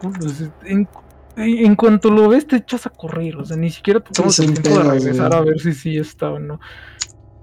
pues, 0.00 0.44
en, 0.64 0.88
en 1.36 1.74
cuanto 1.76 2.10
lo 2.10 2.28
ves 2.28 2.46
te 2.46 2.56
echas 2.56 2.86
a 2.86 2.90
correr, 2.90 3.36
o 3.36 3.44
sea, 3.44 3.56
ni 3.56 3.70
siquiera 3.70 4.00
te 4.00 4.10
tomas 4.12 4.34
sin 4.34 4.50
el 4.50 4.60
tiempo 4.60 4.82
de 4.82 4.90
regresar 4.90 5.28
güey. 5.28 5.40
a 5.40 5.44
ver 5.44 5.60
si 5.60 5.72
sí 5.72 5.96
está 5.96 6.30
o 6.30 6.38
no. 6.38 6.60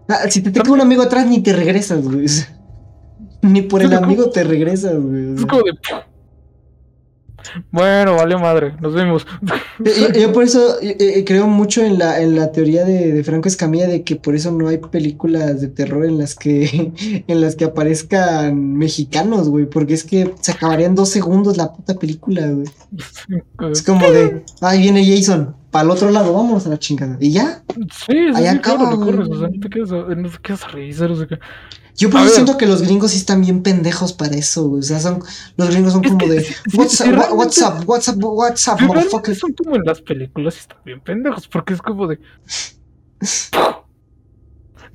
Ah, 0.10 0.30
si 0.30 0.41
te 0.41 0.51
toca 0.51 0.72
un 0.72 0.82
amigo 0.82 1.03
atrás, 1.03 1.26
ni 1.28 1.41
te 1.41 1.53
regresas, 1.53 2.03
güey. 2.03 2.26
Ni 3.41 3.62
por 3.62 3.82
el 3.82 3.93
amigo 3.93 4.30
te 4.32 4.43
regresas, 4.43 4.99
güey. 4.99 5.36
Es 5.36 5.45
como 5.45 5.62
de, 5.62 5.72
bueno, 7.72 8.16
vale 8.16 8.38
madre, 8.38 8.74
nos 8.80 8.93
vemos. 8.93 9.26
Yo, 10.20 10.34
por 10.34 10.43
eso 10.43 10.80
eh, 10.82 10.95
eh, 10.99 11.24
creo 11.26 11.47
mucho 11.47 11.84
en 11.84 11.97
la, 11.97 12.22
en 12.22 12.36
la 12.36 12.51
teoría 12.51 12.84
de, 12.86 13.12
de 13.12 13.24
Franco 13.24 13.47
Escamilla 13.47 13.88
de 13.88 14.03
que 14.03 14.16
por 14.16 14.36
eso 14.36 14.51
no 14.51 14.68
hay 14.68 14.78
películas 14.78 15.62
de 15.62 15.68
terror 15.68 16.05
en 16.05 16.18
las 16.18 16.36
que 16.36 16.91
en 17.28 17.41
las 17.41 17.55
que 17.55 17.66
aparezcan 17.66 18.74
mexicanos, 18.74 19.49
güey, 19.49 19.66
porque 19.66 19.93
es 19.93 20.03
que 20.03 20.34
se 20.41 20.51
acabaría 20.51 20.88
en 20.88 20.95
dos 20.95 21.10
segundos 21.10 21.57
la 21.57 21.74
puta 21.74 21.95
película, 21.95 22.47
güey. 22.47 22.68
Es 23.72 23.84
como 23.84 24.10
de, 24.12 24.43
ahí 24.62 24.82
viene 24.82 25.05
Jason, 25.05 25.55
para 25.72 25.84
el 25.86 25.91
otro 25.91 26.09
lado, 26.09 26.34
vamos 26.34 26.65
a 26.65 26.70
la 26.70 26.80
chingada. 26.80 27.17
Y 27.20 27.32
ya, 27.32 27.63
Sí, 28.07 28.13
Ahí 28.34 28.47
sí, 28.47 28.59
claro, 28.59 28.59
acaba, 28.59 28.93
güey. 28.95 29.11
corres, 29.11 29.30
o 29.30 29.39
sea, 29.39 29.49
no 29.49 29.59
te 29.59 29.70
quedas 29.70 29.91
a, 29.91 29.95
no 30.15 30.30
te 30.30 30.38
quedas 30.41 30.63
a 30.63 30.67
revisar, 30.70 31.11
o 31.11 31.15
sea, 31.15 31.28
que- 31.28 31.39
yo 31.95 32.09
por 32.09 32.22
eso 32.22 32.30
siento 32.36 32.57
que 32.57 32.65
los 32.65 32.82
gringos 32.82 33.11
sí 33.11 33.17
están 33.17 33.41
bien 33.41 33.61
pendejos 33.61 34.13
para 34.13 34.34
eso, 34.38 34.70
güey. 34.70 34.80
O 34.80 34.84
sea, 34.84 34.99
son, 35.01 35.22
los 35.57 35.70
gringos 35.70 35.91
son 35.91 36.05
Es 36.05 36.11
como 36.11 36.17
que 36.26 36.30
de, 36.30 36.43
sí, 36.43 36.53
what's, 36.76 37.01
up, 37.01 37.07
what's 37.34 37.57
up, 37.61 37.84
what's 37.86 38.07
up, 38.07 38.15
what's 38.24 38.67
up, 38.70 38.78
Sí, 38.80 38.86
realmente 38.86 38.88
motherfucker. 38.88 39.36
son 39.36 39.53
como 39.53 39.76
en 39.76 39.84
las 39.84 40.01
películas 40.01 40.55
y 40.55 40.59
están 40.59 40.78
bien 40.86 41.01
pendejos, 41.01 41.47
porque 41.49 41.74
es 41.74 41.82
como 41.82 42.07
de. 42.07 42.20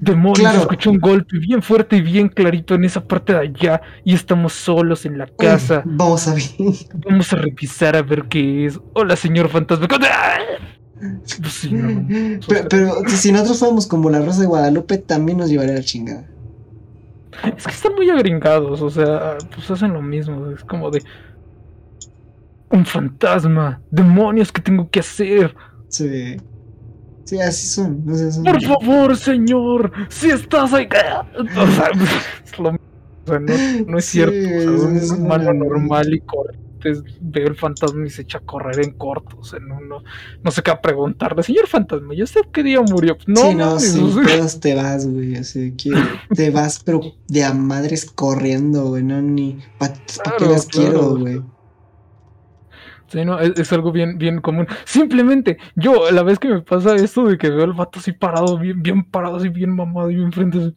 demonios, 0.05 0.39
Claro. 0.41 0.61
escuché 0.61 0.91
un 0.91 0.99
golpe 0.99 1.39
bien 1.39 1.63
fuerte 1.63 1.97
y 1.97 2.03
bien 2.03 2.29
clarito 2.29 2.75
en 2.75 2.85
esa 2.85 3.03
parte 3.03 3.33
de 3.33 3.39
allá 3.41 3.81
y 4.05 4.15
estamos 4.15 4.53
solos 4.53 5.05
en 5.07 5.19
la 5.19 5.27
casa. 5.27 5.83
Vamos 5.85 6.29
a 6.29 6.35
ver. 6.35 6.43
Vamos 7.09 7.33
a 7.33 7.37
revisar 7.37 7.97
a 7.97 8.03
ver 8.03 8.25
qué 8.25 8.67
es. 8.67 8.81
Hola, 8.93 9.17
señor 9.17 9.49
fantasma. 9.49 9.87
Pero, 12.71 12.95
si 13.09 13.33
nosotros 13.33 13.59
fuéramos 13.59 13.87
como 13.87 14.11
la 14.11 14.21
Rosa 14.21 14.41
de 14.41 14.47
Guadalupe, 14.47 14.99
también 14.99 15.39
nos 15.39 15.49
llevaría 15.51 15.75
la 15.75 15.83
chingada. 15.83 16.27
Es 17.57 17.65
que 17.65 17.73
están 17.73 17.95
muy 17.95 18.09
agringados, 18.11 18.81
o 18.81 18.91
sea, 18.91 19.37
pues 19.55 19.71
hacen 19.71 19.93
lo 19.93 20.01
mismo. 20.03 20.51
Es 20.51 20.65
como 20.65 20.91
de. 20.91 21.03
Un 22.71 22.87
fantasma. 22.87 23.81
Demonios, 23.91 24.51
¿qué 24.53 24.63
tengo 24.63 24.89
que 24.91 25.01
hacer? 25.01 25.55
Sí. 25.89 26.37
Sí, 27.25 27.41
así 27.41 27.67
son. 27.67 28.05
o 28.09 28.15
sea, 28.15 28.31
son- 28.31 28.45
Por 28.45 28.63
favor, 28.63 29.17
señor, 29.17 29.93
si 30.09 30.31
estás 30.31 30.73
ahí. 30.73 30.87
O 31.37 31.67
sea, 31.73 31.91
es 32.45 32.59
lo. 32.59 32.69
O 32.71 33.27
sea, 33.27 33.39
no, 33.39 33.55
no 33.87 33.99
es 33.99 34.05
Sí, 34.05 34.11
cierto. 34.19 34.75
O 34.75 34.79
sea, 34.79 34.91
es- 34.97 35.03
es 35.05 35.11
un 35.11 35.23
humano 35.23 35.51
una- 35.51 35.65
normal 35.65 36.13
y 36.15 36.21
corriente 36.21 36.65
ve 37.23 37.43
el 37.45 37.55
fantasma 37.57 38.07
y 38.07 38.11
se 38.11 38.21
echa 38.21 38.37
a 38.37 38.41
correr 38.43 38.85
en 38.85 38.93
corto. 38.93 39.39
O 39.39 39.45
sea, 39.45 39.59
no, 39.59 39.81
no, 39.81 40.03
no 40.43 40.51
sé 40.51 40.63
qué 40.63 40.71
a 40.71 40.83
preguntarle. 40.83 41.43
Señor 41.43 41.67
fantasma, 41.67 42.13
¿y 42.15 42.23
usted 42.23 42.43
qué 42.53 42.63
día 42.63 42.83
murió? 42.83 43.17
Pues, 43.17 43.27
No, 43.27 43.81
sí, 43.81 43.99
no, 44.03 44.23
pedos 44.23 44.61
te 44.61 44.75
vas, 44.75 45.07
güey. 45.09 45.33
Que 45.79 45.91
te 46.35 46.51
vas, 46.51 46.83
pero 46.85 47.01
de 47.27 47.43
a 47.43 47.55
madres 47.55 48.05
corriendo, 48.05 48.85
güey. 48.89 49.03
No, 49.03 49.23
ni. 49.23 49.59
¿Para 49.79 49.95
qué 49.95 50.01
Claro, 50.23 50.53
las 50.53 50.67
claro. 50.67 50.91
quiero, 50.91 51.17
güey? 51.17 51.43
Sí, 53.09 53.25
no, 53.25 53.39
es, 53.39 53.73
algo 53.73 53.93
bien, 53.93 54.19
bien 54.19 54.41
común. 54.41 54.67
Simplemente, 54.85 55.59
yo, 55.77 56.11
la 56.11 56.23
vez 56.23 56.39
que 56.39 56.49
me 56.49 56.63
pasa 56.63 56.95
esto 56.97 57.25
de 57.27 57.39
que 57.39 57.51
veo 57.51 57.65
al 57.65 57.73
vato 57.75 57.99
así 57.99 58.13
parado, 58.13 58.59
bien, 58.59 58.83
bien 58.83 59.05
parado, 59.05 59.37
así 59.37 59.49
bien 59.49 59.75
mamado 59.77 60.11
y 60.11 60.17
bien 60.17 60.33
frente. 60.33 60.59
así, 60.59 60.75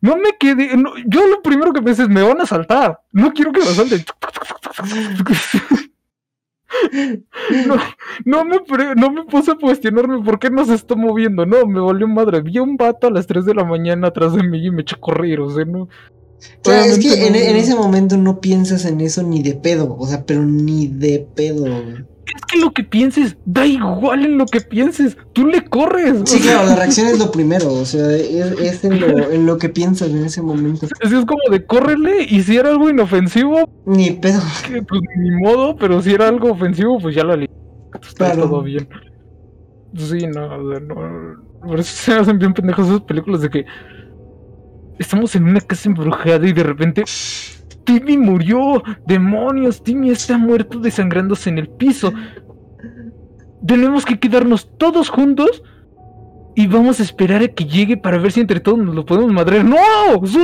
No 0.00 0.16
me 0.16 0.36
quedé. 0.40 0.76
no, 0.76 0.92
yo 1.06 1.26
lo 1.28 1.42
primero 1.42 1.72
que 1.72 1.82
pensé 1.82 2.02
es, 2.04 2.08
me 2.08 2.22
van 2.22 2.40
a 2.40 2.46
saltar. 2.46 3.00
No 3.12 3.32
quiero 3.32 3.52
que 3.52 3.60
me 3.60 3.66
salten. 3.66 4.04
No, 7.66 7.76
no 8.24 8.44
me, 8.44 8.60
pre- 8.60 8.94
no 8.94 9.10
me 9.10 9.24
puse 9.24 9.52
a 9.52 9.54
cuestionarme 9.56 10.22
por 10.22 10.38
qué 10.38 10.50
no 10.50 10.64
se 10.64 10.74
está 10.74 10.94
moviendo. 10.94 11.46
No, 11.46 11.66
me 11.66 11.80
valió 11.80 12.06
madre. 12.06 12.40
Vi 12.42 12.58
a 12.58 12.62
un 12.62 12.76
vato 12.76 13.06
a 13.06 13.10
las 13.10 13.26
3 13.26 13.44
de 13.46 13.54
la 13.54 13.64
mañana 13.64 14.08
atrás 14.08 14.34
de 14.34 14.42
mí 14.42 14.64
y 14.64 14.70
me 14.70 14.82
eché 14.82 14.96
a 14.96 15.00
correr. 15.00 15.40
O 15.40 15.50
sea, 15.50 15.64
no. 15.64 15.88
O 16.64 16.70
sea, 16.70 16.84
es 16.86 16.98
que 16.98 17.26
en, 17.26 17.34
en 17.34 17.56
ese 17.56 17.74
momento 17.74 18.16
no 18.16 18.40
piensas 18.40 18.84
en 18.84 19.00
eso 19.00 19.22
ni 19.22 19.42
de 19.42 19.54
pedo. 19.54 19.96
O 19.98 20.06
sea, 20.06 20.24
pero 20.24 20.44
ni 20.44 20.86
de 20.86 21.26
pedo, 21.34 21.62
güey. 21.62 22.04
Es 22.26 22.42
que 22.52 22.58
lo 22.60 22.72
que 22.72 22.84
pienses, 22.84 23.36
da 23.46 23.64
igual 23.66 24.24
en 24.26 24.36
lo 24.38 24.44
que 24.44 24.60
pienses. 24.60 25.16
Tú 25.32 25.46
le 25.46 25.64
corres. 25.64 26.14
Sí, 26.26 26.38
sea, 26.38 26.52
claro, 26.52 26.68
la 26.68 26.76
reacción 26.76 27.06
es 27.08 27.18
lo 27.18 27.30
primero. 27.32 27.72
O 27.72 27.84
sea, 27.86 28.10
es, 28.14 28.52
es 28.60 28.84
en, 28.84 29.00
lo, 29.00 29.30
en 29.30 29.46
lo 29.46 29.56
que 29.58 29.68
piensas 29.70 30.10
en 30.10 30.24
ese 30.24 30.42
momento. 30.42 30.86
Así 31.02 31.14
es 31.16 31.24
como 31.24 31.40
de 31.50 31.64
córrele 31.64 32.24
y 32.28 32.42
si 32.42 32.56
era 32.56 32.68
algo 32.68 32.90
inofensivo, 32.90 33.68
Ni 33.86 34.10
pedo. 34.10 34.40
que, 34.66 34.82
pues 34.82 35.00
ni 35.16 35.30
modo, 35.42 35.76
pero 35.76 36.02
si 36.02 36.12
era 36.12 36.28
algo 36.28 36.52
ofensivo, 36.52 36.98
pues 37.00 37.14
ya 37.16 37.24
la 37.24 37.36
li- 37.36 37.48
Está 37.94 38.26
Claro. 38.32 38.42
todo 38.48 38.62
bien. 38.62 38.86
Sí, 39.96 40.26
no, 40.26 40.44
o 40.54 40.70
sea, 40.70 40.80
no. 40.80 40.94
Por 41.66 41.80
eso 41.80 41.96
se 41.96 42.12
hacen 42.12 42.38
bien 42.38 42.52
pendejos 42.52 42.86
esas 42.86 43.00
películas 43.00 43.40
de 43.40 43.50
que 43.50 43.64
estamos 44.98 45.34
en 45.34 45.44
una 45.44 45.60
casa 45.60 45.88
embrujada 45.88 46.46
y 46.46 46.52
de 46.52 46.62
repente 46.62 47.04
Timmy 47.84 48.18
murió. 48.18 48.82
Demonios, 49.06 49.82
Timmy 49.82 50.10
está 50.10 50.36
muerto 50.36 50.78
desangrándose 50.78 51.50
en 51.50 51.58
el 51.58 51.68
piso. 51.68 52.12
Tenemos 53.66 54.04
que 54.04 54.18
quedarnos 54.18 54.68
todos 54.76 55.08
juntos 55.08 55.62
y 56.58 56.66
vamos 56.66 56.98
a 56.98 57.04
esperar 57.04 57.40
a 57.40 57.46
que 57.46 57.64
llegue 57.64 57.96
para 57.96 58.18
ver 58.18 58.32
si 58.32 58.40
entre 58.40 58.58
todos 58.58 58.78
nos 58.78 58.92
lo 58.92 59.06
podemos 59.06 59.32
madrear. 59.32 59.64
¡No! 59.64 59.76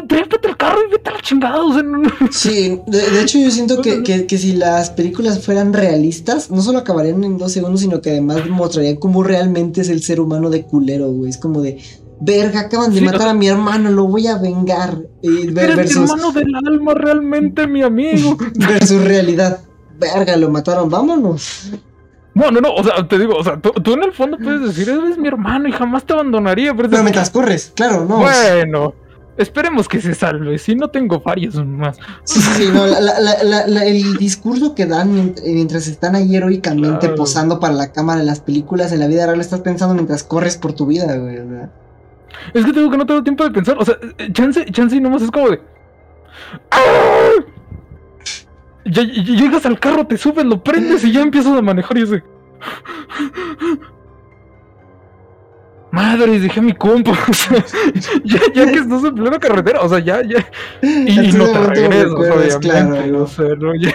Trépate 0.06 0.46
al 0.46 0.56
carro 0.56 0.78
y 0.86 0.92
vete 0.92 1.10
a 1.10 1.12
la 1.14 1.20
chingada. 1.20 1.60
O 1.60 1.72
sea, 1.72 1.82
no, 1.82 1.98
no. 1.98 2.10
Sí, 2.30 2.80
de, 2.86 3.10
de 3.10 3.20
hecho 3.20 3.38
yo 3.38 3.50
siento 3.50 3.82
que, 3.82 4.04
que, 4.04 4.24
que 4.24 4.38
si 4.38 4.52
las 4.52 4.90
películas 4.90 5.44
fueran 5.44 5.72
realistas, 5.72 6.52
no 6.52 6.62
solo 6.62 6.78
acabarían 6.78 7.24
en 7.24 7.36
dos 7.36 7.50
segundos, 7.50 7.80
sino 7.80 8.00
que 8.00 8.10
además 8.10 8.48
mostrarían 8.48 8.96
cómo 8.96 9.24
realmente 9.24 9.80
es 9.80 9.88
el 9.88 10.02
ser 10.02 10.20
humano 10.20 10.50
de 10.50 10.62
culero, 10.62 11.10
güey. 11.10 11.30
Es 11.30 11.36
como 11.36 11.62
de, 11.62 11.78
verga, 12.20 12.60
acaban 12.60 12.92
de 12.92 13.00
Sí, 13.00 13.04
matar 13.04 13.28
a 13.28 13.34
mi 13.34 13.48
hermano, 13.48 13.90
lo 13.90 14.06
voy 14.06 14.26
a 14.26 14.38
vengar. 14.38 14.98
Y 15.22 15.48
ver- 15.50 15.70
Eres 15.70 15.96
mi 15.96 16.02
hermano 16.04 16.32
del 16.32 16.54
alma, 16.54 16.94
realmente 16.94 17.66
mi 17.66 17.82
amigo. 17.82 18.36
versus 18.54 19.02
realidad. 19.04 19.60
Verga, 19.98 20.36
lo 20.36 20.50
mataron, 20.50 20.88
vámonos. 20.90 21.70
No, 22.34 22.50
no, 22.50 22.60
no, 22.60 22.74
o 22.74 22.82
sea, 22.82 23.06
te 23.06 23.16
digo, 23.18 23.36
o 23.36 23.44
sea, 23.44 23.60
tú, 23.60 23.70
tú 23.70 23.92
en 23.94 24.02
el 24.02 24.12
fondo 24.12 24.36
puedes 24.38 24.60
decir, 24.60 24.88
eres 24.88 25.16
mi 25.18 25.28
hermano 25.28 25.68
y 25.68 25.72
jamás 25.72 26.04
te 26.04 26.12
abandonaría, 26.14 26.74
pero, 26.74 26.90
Pero 26.90 27.02
mientras 27.04 27.30
corres, 27.30 27.72
claro, 27.76 28.04
no. 28.06 28.18
Bueno, 28.18 28.92
esperemos 29.36 29.86
que 29.86 30.00
se 30.00 30.14
salve, 30.14 30.58
si 30.58 30.74
no 30.74 30.88
tengo 30.88 31.20
varios 31.20 31.54
más. 31.64 31.96
Sí, 32.24 32.40
sí, 32.40 32.50
sí, 32.56 32.68
no, 32.74 32.86
la- 32.88 32.98
la- 33.00 33.20
la- 33.20 33.44
la- 33.44 33.66
la- 33.68 33.84
el 33.84 34.16
discurso 34.16 34.74
que 34.74 34.84
dan 34.86 35.14
mient- 35.14 35.42
mientras 35.44 35.86
están 35.86 36.16
ahí 36.16 36.34
heroicamente 36.34 36.98
Claro. 37.06 37.14
posando 37.14 37.60
para 37.60 37.72
la 37.74 37.92
cámara 37.92 38.18
en 38.20 38.26
las 38.26 38.40
películas, 38.40 38.90
en 38.90 38.98
la 38.98 39.06
vida 39.06 39.26
real 39.26 39.40
estás 39.40 39.60
pensando 39.60 39.94
mientras 39.94 40.24
corres 40.24 40.56
por 40.56 40.72
tu 40.72 40.86
vida, 40.86 41.16
güey. 41.16 41.36
sea. 41.36 41.70
Es 42.52 42.64
que 42.64 42.72
te 42.72 42.80
digo 42.80 42.90
que 42.90 42.98
no 42.98 43.06
tengo 43.06 43.22
tiempo 43.22 43.44
de 43.44 43.50
pensar, 43.50 43.76
o 43.78 43.84
sea, 43.84 43.96
eh, 44.18 44.30
chance, 44.32 44.64
chance 44.66 44.94
y 44.96 45.00
nomás 45.00 45.22
es 45.22 45.30
como 45.30 45.50
de... 45.50 45.60
¡Ah! 46.70 47.30
Ya, 48.84 49.02
llegas 49.02 49.64
al 49.64 49.80
carro, 49.80 50.06
te 50.06 50.18
subes, 50.18 50.44
lo 50.44 50.62
prendes 50.62 51.04
y 51.04 51.12
ya 51.12 51.22
empiezas 51.22 51.56
a 51.56 51.62
manejar 51.62 51.96
y 51.96 52.02
es 52.02 52.10
de... 55.96 56.02
Madre, 56.02 56.40
dejé 56.40 56.60
mi 56.60 56.72
compa. 56.74 57.12
O 57.28 57.32
sea, 57.34 57.64
ya, 58.24 58.40
ya 58.54 58.66
que 58.70 58.78
estás 58.78 59.04
en 59.04 59.14
plena 59.14 59.38
carretera, 59.38 59.80
o 59.82 59.88
sea, 59.88 59.98
ya, 60.00 60.22
ya. 60.22 60.44
Y, 60.82 61.28
y 61.28 61.32
no 61.32 61.46
te 61.50 61.58
regresas, 61.60 62.12
obviamente. 62.12 62.58
claro, 62.60 63.22
O 63.24 63.26
sea, 63.26 63.48
no, 63.58 63.74
ya. 63.74 63.94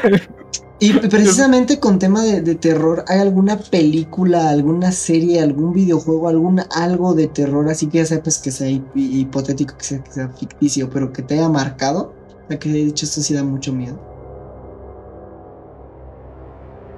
Y 0.80 0.94
precisamente 1.10 1.80
con 1.80 2.00
tema 2.00 2.24
de, 2.24 2.42
de 2.42 2.56
terror, 2.56 3.04
¿hay 3.08 3.20
alguna 3.20 3.58
película, 3.58 4.50
alguna 4.50 4.92
serie, 4.92 5.42
algún 5.42 5.74
videojuego, 5.74 6.30
algún 6.30 6.62
algo 6.72 7.14
de 7.14 7.28
terror 7.28 7.68
así 7.70 7.88
que 7.90 7.98
ya 8.00 8.06
sepas 8.06 8.40
que 8.40 8.52
sea 8.52 8.70
hip- 8.70 8.92
hipotético, 8.96 9.76
que 9.78 9.84
sea, 9.84 10.04
que 10.04 10.12
sea 10.12 10.30
ficticio, 10.30 10.90
pero 10.90 11.12
que 11.12 11.22
te 11.22 11.36
haya 11.36 11.50
marcado? 11.50 12.14
Que 12.60 12.70
de 12.70 12.82
hecho 12.84 13.06
esto 13.06 13.22
sí 13.22 13.34
da 13.34 13.44
mucho 13.44 13.74
miedo. 13.74 14.00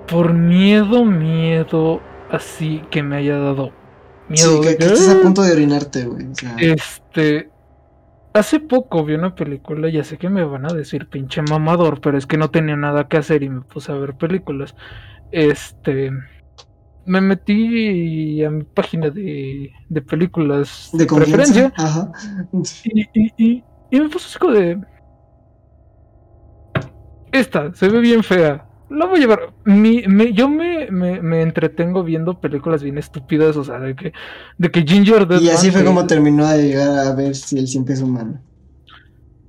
Por 0.08 0.34
miedo, 0.34 1.06
miedo, 1.06 2.02
así 2.30 2.84
que 2.92 3.02
me 3.02 3.18
haya 3.18 3.38
dado 3.38 3.72
miedo. 4.32 4.64
Sí, 4.64 4.78
que, 4.78 4.86
estés 4.86 5.10
a 5.10 5.22
punto 5.22 5.42
de 5.42 5.52
orinarte, 5.52 6.06
güey. 6.06 6.28
O 6.28 6.36
sea, 6.36 6.56
Este. 6.60 7.50
Hace 8.34 8.62
poco 8.62 9.04
vi 9.04 9.16
una 9.16 9.36
película, 9.36 9.90
ya 9.90 10.06
sé 10.06 10.18
que 10.18 10.30
me 10.30 10.46
van 10.46 10.66
a 10.66 10.74
decir 10.74 11.10
pinche 11.10 11.42
mamador, 11.42 12.00
pero 12.00 12.18
es 12.18 12.26
que 12.26 12.38
no 12.38 12.50
tenía 12.50 12.78
nada 12.78 13.10
que 13.10 13.18
hacer 13.18 13.44
y 13.44 13.50
me 13.50 13.62
puse 13.62 13.92
a 13.92 13.96
ver 13.96 14.16
películas. 14.16 14.74
Este. 15.32 16.12
Me 17.06 17.20
metí 17.20 18.44
a 18.44 18.50
mi 18.50 18.64
página 18.64 19.10
de, 19.10 19.72
de 19.90 20.02
películas 20.02 20.90
de 20.94 21.06
preferencia 21.06 21.72
confianza. 21.72 21.84
Ajá. 21.84 22.12
y, 22.86 23.02
y, 23.02 23.34
y, 23.38 23.64
y 23.90 24.00
me 24.00 24.08
puse 24.08 24.38
así 24.38 24.54
de. 24.54 24.82
Esta 27.34 27.74
se 27.74 27.90
ve 27.90 28.00
bien 28.00 28.24
fea. 28.24 28.71
La 28.92 29.06
voy 29.06 29.18
a 29.18 29.22
llevar. 29.22 29.54
Mi, 29.66 30.04
me- 30.08 30.34
yo 30.34 30.50
me, 30.50 30.92
me, 30.92 31.22
me 31.22 31.42
entretengo 31.42 32.04
viendo 32.04 32.40
películas 32.40 32.84
bien 32.84 32.98
estúpidas, 32.98 33.56
o 33.58 33.64
sea, 33.64 33.80
de 33.80 33.96
que, 33.96 34.14
de 34.58 34.72
que 34.72 34.84
Ginger 34.84 35.28
Y 35.40 35.50
así 35.50 35.72
fue 35.72 35.86
como 35.86 36.06
terminó 36.06 36.48
de 36.48 36.64
llegar 36.68 37.08
a 37.08 37.14
ver 37.16 37.36
si 37.36 37.58
él 37.58 37.68
siempre 37.68 37.94
es 37.94 38.02
humano. 38.02 38.42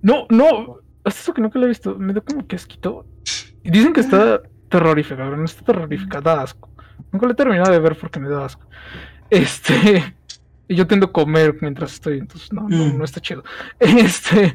No, 0.03 0.27
no, 0.31 0.79
hasta 1.05 1.21
eso 1.21 1.35
que 1.35 1.41
nunca 1.43 1.59
la 1.59 1.67
he 1.67 1.69
visto, 1.69 1.97
me 1.99 2.13
da 2.13 2.21
como 2.21 2.47
que 2.47 2.57
asquito. 2.57 3.07
Dicen 3.63 3.93
que 3.93 4.01
está 4.01 4.43
terrorífica, 4.69 5.17
pero 5.17 5.37
no 5.37 5.45
está 5.45 5.65
terrorífica, 5.65 6.21
da 6.21 6.43
asco. 6.43 6.71
Nunca 7.13 7.27
la 7.27 7.33
he 7.33 7.37
terminado 7.37 7.73
de 7.73 7.79
ver 7.79 7.97
porque 7.99 8.19
me 8.21 8.29
da 8.29 8.45
asco. 8.45 8.67
Este, 9.31 10.17
y 10.73 10.77
yo 10.77 10.87
tiendo 10.87 11.07
a 11.07 11.13
comer 11.13 11.57
mientras 11.61 11.95
estoy, 11.95 12.19
entonces 12.19 12.53
no, 12.53 12.69
no, 12.69 12.87
Mm. 12.87 12.99
no 12.99 13.05
está 13.05 13.21
chido. 13.21 13.43
Este, 13.81 14.55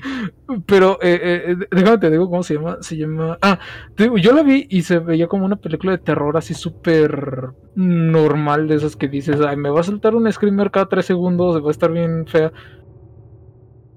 pero 0.66 0.98
eh, 1.02 1.20
eh, 1.52 1.56
déjame 1.72 1.98
te 2.00 2.10
digo 2.12 2.30
cómo 2.30 2.44
se 2.44 2.56
llama, 2.56 2.78
se 2.82 2.98
llama, 2.98 3.38
ah, 3.42 3.60
digo, 3.98 4.18
yo 4.18 4.32
la 4.34 4.44
vi 4.44 4.68
y 4.70 4.82
se 4.82 5.00
veía 5.00 5.28
como 5.28 5.46
una 5.46 5.56
película 5.58 5.92
de 5.94 5.98
terror 6.00 6.36
así 6.38 6.54
súper 6.54 7.50
normal 7.76 8.68
de 8.68 8.76
esas 8.76 8.96
que 8.96 9.08
dices, 9.08 9.40
ay, 9.42 9.58
me 9.58 9.70
va 9.70 9.82
a 9.82 9.84
saltar 9.84 10.16
un 10.16 10.32
screamer 10.32 10.72
cada 10.72 10.88
tres 10.88 11.06
segundos, 11.06 11.64
va 11.64 11.68
a 11.68 11.72
estar 11.72 11.92
bien 11.92 12.26
fea. 12.28 12.52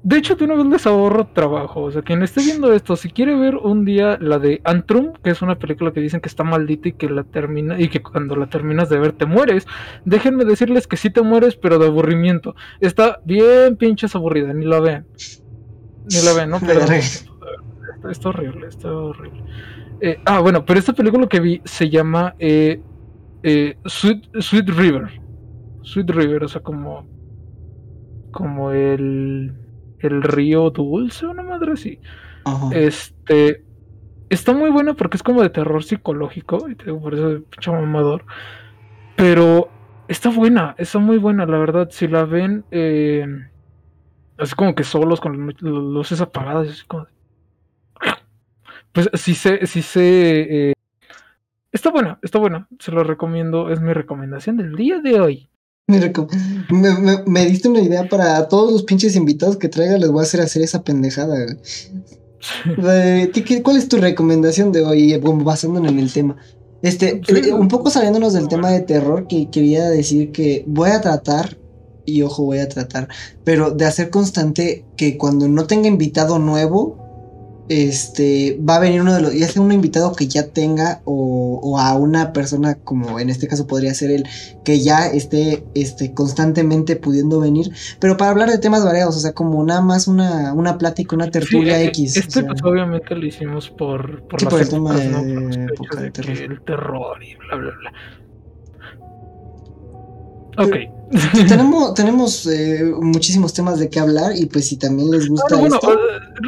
De 0.03 0.17
hecho, 0.17 0.35
de 0.35 0.45
una 0.45 0.55
vez 0.55 0.67
les 0.67 0.87
ahorro 0.87 1.27
trabajo. 1.27 1.83
O 1.83 1.91
sea, 1.91 2.01
quien 2.01 2.23
esté 2.23 2.43
viendo 2.43 2.73
esto, 2.73 2.97
si 2.97 3.11
quiere 3.11 3.37
ver 3.37 3.57
un 3.57 3.85
día 3.85 4.17
la 4.21 4.39
de 4.39 4.63
Antrum, 4.65 5.13
que 5.23 5.31
es 5.31 5.43
una 5.43 5.59
película 5.59 5.93
que 5.93 6.01
dicen 6.01 6.21
que 6.21 6.29
está 6.29 6.43
maldita 6.43 6.89
y 6.89 6.93
que 6.93 7.11
la 7.11 7.25
termina 7.25 7.79
y 7.79 7.89
que 7.89 8.03
cuando 8.03 8.35
la 8.37 8.49
terminas 8.49 8.89
de 8.89 8.99
ver 8.99 9.13
te 9.13 9.27
mueres, 9.27 9.67
déjenme 10.07 10.47
decirles 10.47 10.87
que 10.87 10.97
sí 10.97 11.11
te 11.11 11.21
mueres, 11.21 11.57
pero 11.57 11.79
de 11.79 11.87
aburrimiento. 11.87 12.55
Está 12.81 13.21
bien 13.25 13.77
pinches 13.77 14.15
aburrida, 14.15 14.55
ni 14.55 14.65
la 14.65 14.81
vean. 14.81 15.07
Ni 16.11 16.25
la 16.25 16.33
vean, 16.33 16.51
¿no? 16.51 16.61
Pero 16.67 16.81
está, 16.81 18.11
está 18.11 18.29
horrible, 18.31 18.69
está 18.69 18.91
horrible. 18.91 19.45
Eh, 20.01 20.19
ah, 20.25 20.41
bueno, 20.41 20.65
pero 20.65 20.79
esta 20.79 20.95
película 20.95 21.27
que 21.27 21.41
vi 21.41 21.61
se 21.67 21.91
llama 21.91 22.35
eh, 22.39 22.81
eh, 23.43 23.77
Sweet, 23.85 24.41
Sweet 24.41 24.69
River. 24.71 25.21
Sweet 25.83 26.09
River, 26.09 26.45
o 26.45 26.49
sea, 26.49 26.63
como 26.63 27.07
como 28.31 28.71
el, 28.71 29.53
el 30.03 30.23
río 30.23 30.71
dulce, 30.71 31.27
una 31.27 31.43
madre 31.43 31.73
así. 31.73 32.01
Ajá. 32.45 32.71
Este 32.73 33.65
está 34.31 34.53
muy 34.53 34.71
buena 34.71 34.95
porque 34.95 35.17
es 35.17 35.23
como 35.23 35.43
de 35.43 35.51
terror 35.51 35.83
psicológico, 35.83 36.69
y 36.71 36.77
te 36.77 36.87
digo, 36.87 37.01
por 37.01 37.15
eso 37.15 37.33
es 37.33 37.43
pinche 37.43 37.71
mamador. 37.71 38.25
Pero 39.17 39.69
está 40.09 40.31
buena, 40.31 40.75
está 40.79 40.99
muy 40.99 41.19
buena, 41.19 41.45
la 41.45 41.59
verdad. 41.59 41.89
Si 41.91 42.09
la 42.09 42.25
ven 42.25 42.65
eh, 42.71 43.27
así 44.39 44.55
como 44.55 44.75
que 44.75 44.85
solos 44.85 45.21
con 45.21 45.47
las 45.47 45.61
luces 45.61 46.21
apagadas, 46.21 46.69
así 46.69 46.87
como. 46.87 47.07
Pues 48.93 49.11
sí 49.15 49.35
sé, 49.35 49.67
sí 49.67 49.83
sé. 49.83 50.71
eh, 50.71 50.73
está 51.71 51.91
buena, 51.91 52.19
está 52.23 52.39
buena. 52.39 52.67
Se 52.79 52.93
lo 52.93 53.05
recomiendo, 53.05 53.71
es 53.71 53.81
mi 53.81 53.93
recomendación 53.93 54.57
del 54.57 54.75
día 54.75 55.01
de 55.01 55.21
hoy. 55.21 55.50
Me, 55.89 55.99
me- 56.99 57.23
me- 57.27 57.47
diste 57.47 57.69
una 57.69 57.81
idea 57.81 58.09
para 58.09 58.47
todos 58.49 58.73
los 58.73 58.83
pinches 58.85 59.17
invitados 59.17 59.57
que 59.57 59.69
traiga, 59.69 59.99
les 59.99 60.11
voy 60.11 60.21
a 60.21 60.23
hacer 60.23 60.41
hacer 60.41 60.63
esa 60.63 60.83
pendejada. 60.83 61.37
güey. 61.45 61.57
De- 62.77 63.27
¿ti 63.29 63.43
qué- 63.43 63.63
¿Cuál 63.63 63.77
es 63.77 63.89
tu 63.89 63.97
recomendación 63.99 64.73
de 64.73 64.83
hoy, 64.85 65.13
eh, 65.13 65.21
basándonos 65.23 65.91
en 65.93 65.99
el 65.99 66.13
tema? 66.13 66.37
Este, 66.83 67.21
Sí. 67.27 67.35
eh, 67.51 67.53
un 67.53 67.69
poco 67.69 67.91
saliéndonos 67.91 68.33
del 68.33 68.49
tema 68.49 68.71
de 68.71 68.81
terror, 68.81 69.27
que 69.27 69.51
quería 69.51 69.91
decir 69.91 70.33
que 70.33 70.65
voy 70.67 70.91
a 70.91 71.01
tratar, 71.01 71.59
y 72.07 72.23
ojo, 72.23 72.45
voy 72.45 72.59
a 72.59 72.69
tratar, 72.69 73.09
pero 73.45 73.71
de 73.71 73.85
hacer 73.85 74.09
constante 74.11 74.85
que 74.97 75.19
cuando 75.19 75.49
no 75.49 75.67
tenga 75.67 75.89
invitado 75.89 76.39
nuevo, 76.39 76.97
este, 77.71 78.59
va 78.69 78.77
a 78.77 78.81
venir 78.81 79.01
uno 79.01 79.15
de 79.15 79.23
los, 79.23 79.33
ya 79.35 79.47
sea 79.49 79.63
un 79.63 79.73
invitado 79.73 80.13
que 80.15 80.27
ya 80.29 80.49
tenga, 80.49 81.03
o, 81.05 81.61
o 81.63 81.79
a 81.79 81.95
una 81.95 82.33
persona 82.33 82.75
como 82.85 83.21
en 83.21 83.31
este 83.31 83.47
caso 83.49 83.67
podría 83.69 83.95
ser 83.95 84.11
él, 84.11 84.25
que 84.65 84.81
ya 84.81 85.07
esté 85.07 85.69
este, 85.75 86.13
constantemente 86.15 86.97
pudiendo 86.97 87.41
venir, 87.41 87.71
pero 88.01 88.17
para 88.17 88.33
hablar 88.33 88.51
de 88.51 88.59
temas 88.59 88.85
variados, 88.85 89.17
o 89.17 89.21
sea, 89.21 89.33
como 89.35 89.65
nada 89.65 89.83
más 89.83 90.09
una, 90.09 90.53
una 90.55 90.79
plática, 90.79 91.15
una 91.17 91.31
tertulia 91.31 91.79
Sí, 91.79 91.85
eh, 91.85 91.85
X. 91.85 92.19
o 92.19 92.21
Este, 92.21 92.43
sea. 92.43 92.45
pues 92.45 92.63
obviamente 92.65 93.15
lo 93.15 93.27
hicimos 93.27 93.71
por, 93.71 94.27
por 94.29 94.41
Sí, 94.41 94.45
las 94.45 94.55
por 94.55 94.61
el 94.61 94.69
tema 94.69 94.91
épocas, 94.91 95.07
¿no? 95.07 95.25
de 95.25 95.69
Por 95.77 95.97
de 95.97 96.03
de 96.03 96.11
terror. 96.11 96.37
el 96.43 96.63
terror 96.65 97.23
y 97.23 97.37
bla, 97.37 97.57
bla, 97.57 97.71
bla. 97.81 97.93
Ok. 100.61 100.77
tenemos 101.49 101.95
tenemos 101.95 102.47
eh, 102.47 102.93
muchísimos 103.01 103.53
temas 103.53 103.79
de 103.79 103.89
qué 103.89 103.99
hablar 103.99 104.33
y 104.37 104.47
pues 104.47 104.69
si 104.69 104.77
también 104.77 105.11
les 105.11 105.29
gusta 105.29 105.57
Bueno, 105.57 105.79
bueno, 105.81 105.95
esto, 105.95 106.01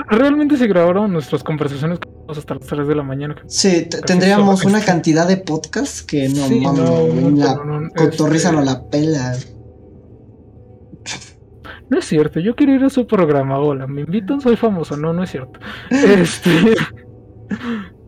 realmente 0.08 0.56
se 0.56 0.66
grabaron 0.66 1.12
nuestras 1.12 1.42
conversaciones 1.42 1.98
hasta 2.28 2.54
las 2.54 2.66
3 2.66 2.86
de 2.86 2.94
la 2.94 3.02
mañana. 3.02 3.36
sí, 3.46 3.88
tendríamos 4.06 4.64
una 4.64 4.80
cantidad 4.80 5.26
de 5.26 5.38
podcasts 5.38 6.02
que 6.02 6.28
no 6.28 6.46
Sí, 6.46 6.60
mames, 6.60 6.82
no, 6.82 7.30
la 7.30 7.54
no, 7.56 7.80
no, 7.80 7.90
cotorriza 7.90 8.48
este, 8.50 8.60
no 8.60 8.64
la 8.64 8.84
pela. 8.88 9.36
No 11.88 11.98
es 11.98 12.06
cierto, 12.06 12.40
yo 12.40 12.54
quiero 12.54 12.74
ir 12.74 12.84
a 12.84 12.90
su 12.90 13.06
programa, 13.06 13.58
hola, 13.58 13.86
me 13.86 14.00
invitan, 14.02 14.40
soy 14.40 14.56
famoso, 14.56 14.96
no, 14.96 15.12
no 15.12 15.24
es 15.24 15.30
cierto. 15.30 15.58
Este... 15.90 16.74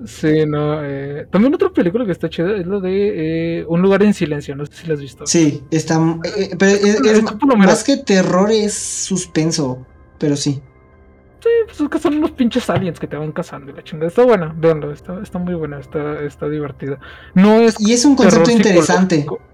Sí, 0.06 0.44
no, 0.46 0.84
eh, 0.84 1.26
también 1.30 1.54
otra 1.54 1.70
película 1.70 2.04
que 2.04 2.12
está 2.12 2.28
chida 2.28 2.56
es 2.56 2.66
la 2.66 2.78
de 2.80 3.60
eh, 3.60 3.64
Un 3.68 3.80
lugar 3.80 4.02
en 4.02 4.12
silencio, 4.12 4.54
no 4.54 4.66
sé 4.66 4.72
si 4.74 4.86
la 4.86 4.94
has 4.94 5.00
visto. 5.00 5.26
Sí, 5.26 5.62
está 5.70 5.94
eh, 6.24 6.50
eh, 6.50 6.56
pero 6.58 6.72
es, 6.72 7.22
más 7.56 7.84
que 7.84 7.98
terror 7.98 8.50
es 8.50 8.74
suspenso, 8.74 9.86
pero 10.18 10.36
sí. 10.36 10.60
Sí, 11.40 11.50
pues 11.66 11.80
es 11.80 11.88
que 11.88 11.98
son 11.98 12.16
unos 12.16 12.30
pinches 12.32 12.68
aliens 12.70 12.98
que 12.98 13.06
te 13.06 13.16
van 13.16 13.32
cazando 13.32 13.70
y 13.70 13.74
la 13.74 13.84
chingada. 13.84 14.08
Está 14.08 14.24
buena, 14.24 14.54
véanlo, 14.56 14.92
está, 14.92 15.20
está 15.22 15.38
muy 15.38 15.54
buena, 15.54 15.78
está, 15.78 16.22
está 16.22 16.48
divertida. 16.48 16.98
No 17.34 17.60
es 17.60 17.78
Y 17.78 17.92
es 17.92 18.04
un 18.04 18.16
concepto 18.16 18.50
interesante. 18.50 19.20
psicológico. 19.20 19.53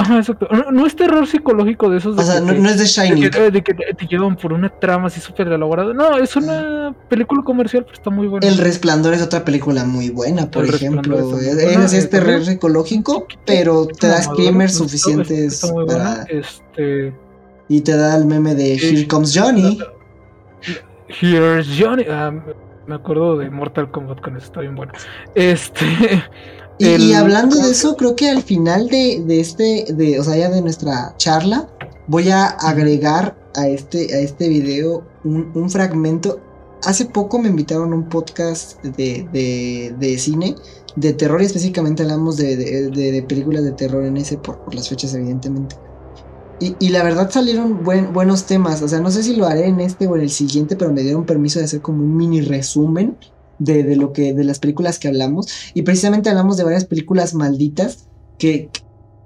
Ajá, 0.00 0.18
exacto. 0.18 0.48
No, 0.50 0.70
no 0.70 0.86
es 0.86 0.96
terror 0.96 1.26
psicológico 1.26 1.90
de 1.90 1.98
esos 1.98 2.16
de 2.16 2.22
O 2.22 2.24
sea, 2.24 2.40
no, 2.40 2.52
es 2.52 2.62
de 2.62 2.82
de 2.82 2.86
Shining. 2.86 3.30
que, 3.30 3.50
de 3.50 3.62
que 3.62 3.74
te, 3.74 3.94
te 3.94 4.06
llevan 4.06 4.36
por 4.36 4.52
una 4.52 4.68
trama 4.68 5.08
así 5.08 5.20
súper 5.20 5.48
elaborada. 5.48 5.92
No, 5.92 6.16
es 6.16 6.34
una 6.36 6.94
película 7.08 7.42
comercial, 7.42 7.84
pero 7.84 7.94
está 7.94 8.10
muy 8.10 8.26
buena. 8.26 8.46
El 8.46 8.58
Resplandor 8.58 9.14
es 9.14 9.22
otra 9.22 9.44
película 9.44 9.84
muy 9.84 10.10
buena, 10.10 10.50
por 10.50 10.64
El 10.64 10.74
ejemplo. 10.74 11.38
Es, 11.38 11.92
es 11.92 12.08
terror 12.10 12.44
psicológico, 12.44 13.26
pero 13.44 13.86
te 13.86 14.08
da 14.08 14.22
screamers 14.22 14.74
suficientes 14.76 15.54
está 15.62 15.72
muy 15.72 15.84
buena. 15.84 16.04
para... 16.04 16.22
Este. 16.24 17.14
Y 17.68 17.82
te 17.82 17.96
da 17.96 18.16
el 18.16 18.24
meme 18.24 18.54
de 18.54 18.74
Here 18.74 19.06
Comes 19.06 19.36
Johnny. 19.38 19.78
Here's 21.20 21.68
Johnny. 21.78 22.04
Ah, 22.08 22.32
me 22.86 22.94
acuerdo 22.94 23.36
de 23.38 23.50
Mortal 23.50 23.90
Kombat 23.90 24.20
con 24.20 24.36
eso, 24.36 24.46
está 24.46 24.60
bien 24.60 24.74
bueno. 24.74 24.92
Este. 25.34 25.84
Y, 26.80 26.86
el- 26.88 27.02
y 27.02 27.12
hablando 27.12 27.56
de 27.56 27.70
eso, 27.70 27.96
creo 27.96 28.16
que 28.16 28.28
al 28.30 28.42
final 28.42 28.88
de, 28.88 29.22
de 29.26 29.40
este, 29.40 29.86
de, 29.92 30.18
o 30.18 30.24
sea, 30.24 30.36
ya 30.36 30.50
de 30.50 30.62
nuestra 30.62 31.14
charla, 31.18 31.68
voy 32.06 32.30
a 32.30 32.46
agregar 32.46 33.36
a 33.54 33.68
este, 33.68 34.14
a 34.14 34.20
este 34.20 34.48
video 34.48 35.04
un, 35.24 35.50
un 35.54 35.70
fragmento. 35.70 36.40
Hace 36.84 37.04
poco 37.04 37.38
me 37.38 37.48
invitaron 37.48 37.92
a 37.92 37.96
un 37.96 38.08
podcast 38.08 38.82
de, 38.82 39.28
de, 39.32 39.94
de 39.98 40.18
cine, 40.18 40.56
de 40.96 41.12
terror, 41.12 41.42
y 41.42 41.44
específicamente 41.44 42.02
hablamos 42.02 42.36
de, 42.38 42.56
de- 42.56 42.88
de- 42.90 43.12
de 43.12 43.22
películas 43.22 43.62
de 43.64 43.72
terror 43.72 44.04
en 44.04 44.16
ese, 44.16 44.38
por, 44.38 44.58
por 44.60 44.74
las 44.74 44.88
fechas, 44.88 45.12
evidentemente. 45.14 45.76
Y, 46.60 46.76
y 46.78 46.88
la 46.90 47.02
verdad 47.02 47.30
salieron 47.30 47.84
buen- 47.84 48.12
buenos 48.12 48.44
temas. 48.44 48.80
O 48.82 48.88
sea, 48.88 49.00
no 49.00 49.10
sé 49.10 49.22
si 49.22 49.36
lo 49.36 49.46
haré 49.46 49.66
en 49.66 49.80
este 49.80 50.06
o 50.06 50.16
en 50.16 50.22
el 50.22 50.30
siguiente, 50.30 50.76
pero 50.76 50.92
me 50.92 51.02
dieron 51.02 51.24
permiso 51.26 51.58
de 51.58 51.66
hacer 51.66 51.80
como 51.82 52.02
un 52.02 52.16
mini 52.16 52.40
resumen 52.40 53.16
de, 53.60 53.84
de 53.84 53.94
lo 53.94 54.12
que, 54.12 54.34
de 54.34 54.42
las 54.44 54.58
películas 54.58 54.98
que 54.98 55.06
hablamos. 55.06 55.46
Y 55.74 55.82
precisamente 55.82 56.28
hablamos 56.30 56.56
de 56.56 56.64
varias 56.64 56.84
películas 56.84 57.34
malditas 57.34 58.08
que, 58.38 58.70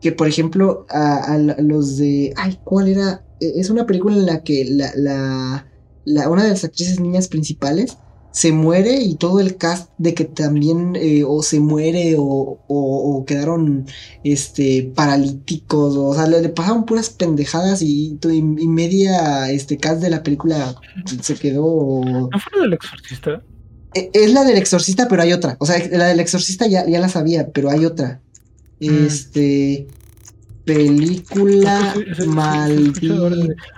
que 0.03 0.12
por 0.12 0.28
ejemplo, 0.28 0.85
a, 0.91 1.39
los 1.59 1.97
de... 1.97 2.35
Ay, 2.37 2.59
¿cuál 2.64 2.89
era? 2.89 3.24
Eh, 3.41 3.53
Es 3.57 3.70
una 3.70 3.87
película 3.87 4.14
en 4.16 4.26
la 4.26 4.43
que 4.43 4.66
la, 4.68 4.91
la, 4.97 5.66
la- 6.05 6.28
una 6.28 6.45
de 6.45 6.51
las 6.51 6.64
actrices 6.64 7.01
niñas 7.01 7.28
principales 7.28 7.97
se 8.32 8.51
muere 8.51 9.01
y 9.01 9.14
todo 9.14 9.39
el 9.39 9.57
cast 9.57 9.91
de 9.97 10.12
que 10.12 10.24
también 10.24 10.97
eh, 10.97 11.22
o 11.24 11.41
se 11.45 11.61
muere 11.61 12.16
o, 12.18 12.59
o- 12.66 13.16
o 13.18 13.24
quedaron 13.24 13.87
este 14.24 14.91
paralíticos 14.95 15.95
o, 15.97 16.12
sea 16.14 16.26
le, 16.26 16.49
pasaron 16.49 16.85
puras 16.85 17.11
pendejadas 17.11 17.80
y, 17.82 18.18
y 18.24 18.66
media 18.68 19.51
este 19.53 19.78
cast 19.78 20.03
de 20.03 20.11
la 20.11 20.24
película 20.24 20.74
se 21.22 21.37
quedó 21.37 22.01
¿No 22.03 22.39
fue 22.41 22.61
del 22.61 22.72
exorcista? 22.72 23.41
E- 23.95 24.11
Es 24.13 24.33
la 24.33 24.45
del 24.45 24.59
exorcista, 24.59 25.09
pero 25.09 25.23
hay 25.23 25.33
otra. 25.33 25.57
O 25.61 25.67
sea, 25.67 25.77
la 25.91 26.07
del 26.07 26.21
exorcista 26.21 26.67
ya, 26.67 26.87
ya 26.87 27.01
la 27.01 27.09
sabía, 27.09 27.49
pero 27.53 27.71
hay 27.71 27.85
otra. 27.85 28.21
Mm. 28.81 29.07
Este. 29.07 29.87
Película 30.65 31.93
Sí, 31.93 32.01
sí, 32.01 32.05
sí, 32.07 32.15
sí, 32.15 32.23
sí, 32.23 32.29
maldita. 32.29 33.15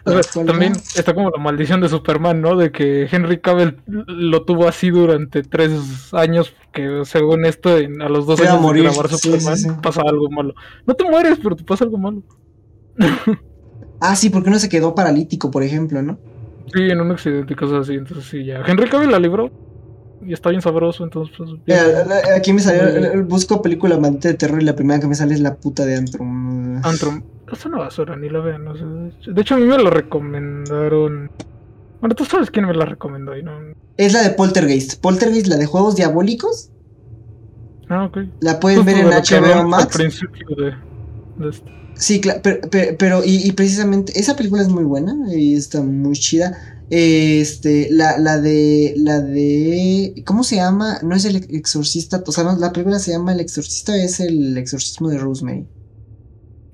A 0.05 0.11
ver, 0.13 0.25
¿Cuál 0.33 0.47
también 0.47 0.73
está 0.95 1.15
como 1.15 1.31
la 1.31 1.43
maldición 1.43 1.81
de 1.81 1.89
Superman, 1.89 2.41
¿no? 2.41 2.57
De 2.57 2.71
que 2.71 3.09
Henry 3.11 3.41
Cavill 3.41 3.79
lo 3.87 4.45
tuvo 4.45 4.69
así 4.69 4.91
durante 4.91 5.43
tres 5.43 5.73
años, 6.13 6.55
que 6.73 7.03
según 7.05 7.45
esto, 7.45 7.77
en- 7.77 8.03
a 8.03 8.09
los 8.09 8.27
dos 8.27 8.41
años 8.41 8.61
morir, 8.61 8.85
de 8.85 8.91
grabar 8.91 9.09
sí, 9.11 9.17
Superman, 9.17 9.57
sí, 9.57 9.65
sí. 9.65 9.71
pasa 9.83 10.03
algo 10.07 10.31
malo. 10.31 10.55
No 10.87 10.95
te 10.95 11.03
mueres, 11.11 11.41
pero 11.43 11.57
te 11.57 11.65
pasa 11.65 11.83
algo 11.83 11.99
malo. 11.99 12.23
Ah, 14.01 14.15
sí, 14.15 14.31
porque 14.31 14.49
uno 14.49 14.59
se 14.61 14.69
quedó 14.69 14.95
paralítico, 14.95 15.51
por 15.51 15.65
ejemplo, 15.65 16.03
¿no? 16.03 16.19
Sí, 16.73 16.83
en 16.83 17.01
un 17.01 17.11
accidente 17.11 17.53
y 17.55 17.57
cosas 17.57 17.81
así, 17.83 17.95
entonces 17.95 18.27
sí, 18.27 18.45
ya. 18.45 18.63
Henry 18.65 18.89
Cavill 18.89 19.11
la 19.11 19.19
libró 19.19 19.51
y 20.25 20.33
está 20.33 20.51
bien 20.51 20.63
sabroso, 20.63 21.05
entonces 21.05 21.35
pues... 21.37 21.51
bien. 21.65 21.79
Eh, 21.79 22.05
eh, 22.29 22.33
aquí 22.37 22.53
me 22.53 22.61
salió. 22.61 22.85
Bien. 22.87 23.05
eh, 23.05 23.23
Busco 23.23 23.61
película 23.63 23.99
maldita 23.99 24.29
de 24.29 24.35
terror 24.35 24.61
y 24.61 24.65
la 24.65 24.75
primera 24.77 25.01
que 25.01 25.07
me 25.07 25.15
sale 25.15 25.35
es 25.35 25.41
la 25.41 25.55
puta 25.57 25.85
de 25.85 25.97
Antrum. 25.97 26.81
Antrum, 26.85 27.23
es 27.53 27.65
una 27.67 27.79
basura, 27.79 28.17
ni 28.17 28.29
la 28.29 28.41
vean. 28.41 28.65
no 28.65 28.75
sé. 28.77 29.31
De 29.33 29.41
hecho, 29.41 29.55
a 29.55 29.59
mí 29.59 29.65
me 29.67 29.79
la 29.79 29.91
recomendaron... 29.91 31.31
Bueno, 32.01 32.15
tú 32.15 32.25
sabes 32.25 32.51
quién 32.51 32.67
me 32.67 32.75
la 32.75 32.85
recomendó 32.85 33.37
y 33.37 33.43
no... 33.43 33.53
Es 33.97 34.13
la 34.13 34.23
de 34.23 34.31
Poltergeist. 34.31 35.01
Poltergeist, 35.01 35.47
la 35.47 35.57
de 35.57 35.67
juegos 35.67 35.97
diabólicos. 35.97 36.71
Ah, 37.89 38.05
ok. 38.05 38.19
La 38.41 38.61
pueden 38.61 38.85
ver 38.85 38.99
en 38.99 39.07
HBO 39.07 39.61
Al 39.61 39.67
Max. 39.69 39.97
principio 39.97 40.47
de, 40.57 40.75
de 41.43 41.51
esto. 41.51 41.71
Sí, 41.95 42.21
claro, 42.21 42.41
pero, 42.43 42.61
pero, 42.71 42.97
pero- 42.99 43.25
y, 43.25 43.47
y 43.49 43.53
precisamente 43.53 44.19
esa 44.21 44.37
película 44.37 44.61
es 44.61 44.69
muy 44.69 44.85
buena 44.85 45.15
y 45.35 45.55
está 45.55 45.81
muy 45.83 46.13
chida. 46.15 46.53
Este, 46.89 47.89
la, 47.91 48.19
la 48.19 48.41
de, 48.41 48.95
la 48.97 49.21
de, 49.21 50.23
¿cómo 50.25 50.45
se 50.45 50.57
llama? 50.57 50.99
No 51.03 51.17
es 51.17 51.25
el 51.25 51.37
exorcista, 51.37 52.23
o 52.25 52.33
sea, 52.33 52.45
no, 52.45 52.57
la 52.57 52.73
película 52.73 52.99
se 52.99 53.11
llama 53.13 53.33
El 53.33 53.41
exorcista, 53.41 53.97
es 53.97 54.21
el 54.21 54.57
exorcismo 54.57 55.09
de 55.09 55.19
Rosemary. 55.19 55.67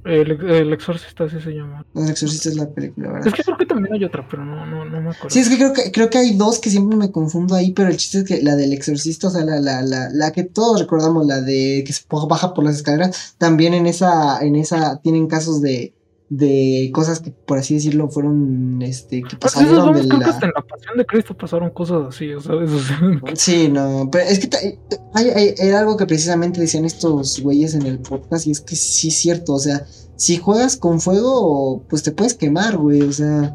El, 0.04 0.32
el 0.32 0.72
exorcista 0.72 1.24
así 1.24 1.40
se 1.40 1.52
llama. 1.52 1.86
El 1.94 2.10
exorcista 2.10 2.48
es 2.48 2.56
la 2.56 2.68
película, 2.68 3.12
¿verdad? 3.12 3.28
Es 3.28 3.34
que 3.34 3.44
creo 3.44 3.56
que 3.56 3.66
también 3.66 3.94
hay 3.94 4.04
otra, 4.04 4.26
pero 4.28 4.44
no, 4.44 4.66
no, 4.66 4.84
no 4.84 5.00
me 5.00 5.10
acuerdo. 5.10 5.30
Sí, 5.30 5.38
es 5.38 5.48
que 5.48 5.56
creo 5.56 5.72
que 5.72 5.92
creo 5.92 6.10
que 6.10 6.18
hay 6.18 6.36
dos 6.36 6.58
que 6.58 6.70
siempre 6.70 6.96
me 6.96 7.12
confundo 7.12 7.54
ahí, 7.54 7.72
pero 7.72 7.88
el 7.88 7.96
chiste 7.96 8.18
es 8.18 8.24
que 8.24 8.42
la 8.42 8.56
del 8.56 8.72
exorcista, 8.72 9.28
o 9.28 9.30
sea, 9.30 9.44
la, 9.44 9.60
la, 9.60 9.80
la, 9.82 10.08
la 10.10 10.32
que 10.32 10.42
todos 10.42 10.80
recordamos, 10.80 11.24
la 11.24 11.40
de 11.40 11.84
que 11.86 11.92
se 11.92 12.02
baja 12.10 12.52
por 12.52 12.64
las 12.64 12.76
escaleras, 12.76 13.36
también 13.38 13.74
en 13.74 13.86
esa, 13.86 14.40
en 14.44 14.56
esa 14.56 15.00
tienen 15.00 15.28
casos 15.28 15.62
de, 15.62 15.94
de 16.34 16.90
cosas 16.94 17.20
que 17.20 17.30
por 17.30 17.58
así 17.58 17.74
decirlo 17.74 18.08
fueron 18.08 18.80
este 18.80 19.22
que 19.22 19.36
Pues 19.36 19.52
pasaron 19.54 19.90
esos 19.90 20.02
de 20.02 20.08
que 20.08 20.16
la 20.16 20.26
hasta 20.30 20.46
en 20.46 20.52
la 20.56 20.62
pasión 20.62 20.96
de 20.96 21.04
Cristo 21.04 21.36
pasaron 21.36 21.68
cosas 21.70 22.06
así, 22.08 22.32
o 22.32 22.40
sea, 22.40 22.54
eso 22.62 22.78
sí. 23.34 23.68
No, 23.68 24.08
pero 24.10 24.24
es 24.24 24.38
que 24.46 24.78
hay, 25.14 25.28
hay- 25.28 25.54
era 25.58 25.80
algo 25.80 25.98
que 25.98 26.06
precisamente 26.06 26.58
decían 26.60 26.86
estos 26.86 27.38
güeyes 27.40 27.74
en 27.74 27.84
el 27.84 27.98
podcast 27.98 28.46
y 28.46 28.50
es 28.52 28.62
que 28.62 28.76
sí 28.76 29.08
es 29.08 29.14
cierto, 29.14 29.52
o 29.52 29.58
sea, 29.58 29.84
si 30.16 30.38
juegas 30.38 30.78
con 30.78 31.00
fuego, 31.02 31.84
pues 31.90 32.02
te 32.02 32.12
puedes 32.12 32.32
quemar, 32.34 32.78
güey, 32.78 33.02
o 33.02 33.12
sea, 33.12 33.54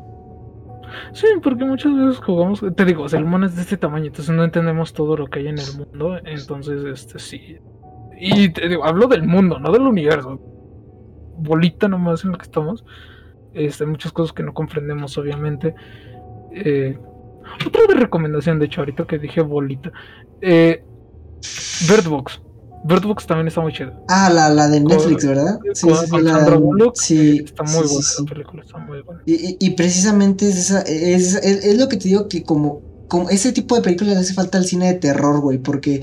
Sí, 1.13 1.25
porque 1.43 1.63
muchas 1.65 1.95
veces 1.95 2.17
jugamos, 2.23 2.61
te 2.75 2.85
digo, 2.85 3.07
el 3.07 3.25
mono 3.25 3.45
es 3.47 3.55
de 3.55 3.61
este 3.63 3.77
tamaño, 3.77 4.07
entonces 4.07 4.35
no 4.35 4.43
entendemos 4.43 4.93
todo 4.93 5.15
lo 5.17 5.27
que 5.27 5.39
hay 5.39 5.47
en 5.47 5.57
el 5.57 5.77
mundo, 5.77 6.17
entonces, 6.25 6.83
este, 6.85 7.17
sí. 7.17 7.57
Y 8.19 8.49
te 8.49 8.67
digo, 8.67 8.83
hablo 8.85 9.07
del 9.07 9.23
mundo, 9.23 9.57
no 9.59 9.71
del 9.71 9.83
universo. 9.83 10.39
Bolita 11.37 11.87
nomás 11.87 12.23
en 12.23 12.31
lo 12.31 12.37
que 12.37 12.43
estamos. 12.43 12.83
Este, 13.53 13.83
hay 13.83 13.89
muchas 13.89 14.11
cosas 14.11 14.33
que 14.33 14.43
no 14.43 14.53
comprendemos, 14.53 15.17
obviamente. 15.17 15.75
Eh, 16.51 16.97
otra 17.65 17.83
de 17.87 17.95
recomendación, 17.95 18.59
de 18.59 18.65
hecho, 18.65 18.81
ahorita 18.81 19.05
que 19.05 19.19
dije 19.19 19.41
bolita. 19.41 19.91
Eh, 20.41 20.83
Birdbox. 21.89 22.41
Birdbox 22.83 23.25
también 23.25 23.47
está 23.47 23.61
muy 23.61 23.73
chido. 23.73 23.93
Ah, 24.07 24.29
la, 24.31 24.49
la 24.49 24.67
de 24.67 24.79
Netflix, 24.79 25.25
¿verdad? 25.25 25.59
Sí, 25.73 25.89
sí, 25.89 25.89
sí, 25.89 26.21
la, 26.21 26.59
sí, 26.93 27.37
Está 27.43 27.63
muy 27.63 27.83
buena 27.83 28.07
la 28.19 28.25
película, 28.25 28.63
está 28.63 28.77
muy 28.77 29.01
buena. 29.01 29.21
Y, 29.25 29.33
y, 29.33 29.57
y 29.59 29.69
precisamente 29.71 30.47
es, 30.47 30.57
esa, 30.57 30.81
es, 30.81 31.35
es, 31.35 31.65
es, 31.65 31.77
lo 31.77 31.89
que 31.89 31.97
te 31.97 32.07
digo 32.07 32.27
que 32.27 32.43
como, 32.43 32.81
como 33.07 33.29
ese 33.29 33.51
tipo 33.51 33.75
de 33.75 33.81
películas 33.81 34.13
le 34.13 34.19
hace 34.19 34.33
falta 34.33 34.57
al 34.57 34.65
cine 34.65 34.93
de 34.93 34.99
terror, 34.99 35.41
güey, 35.41 35.57
porque 35.57 36.01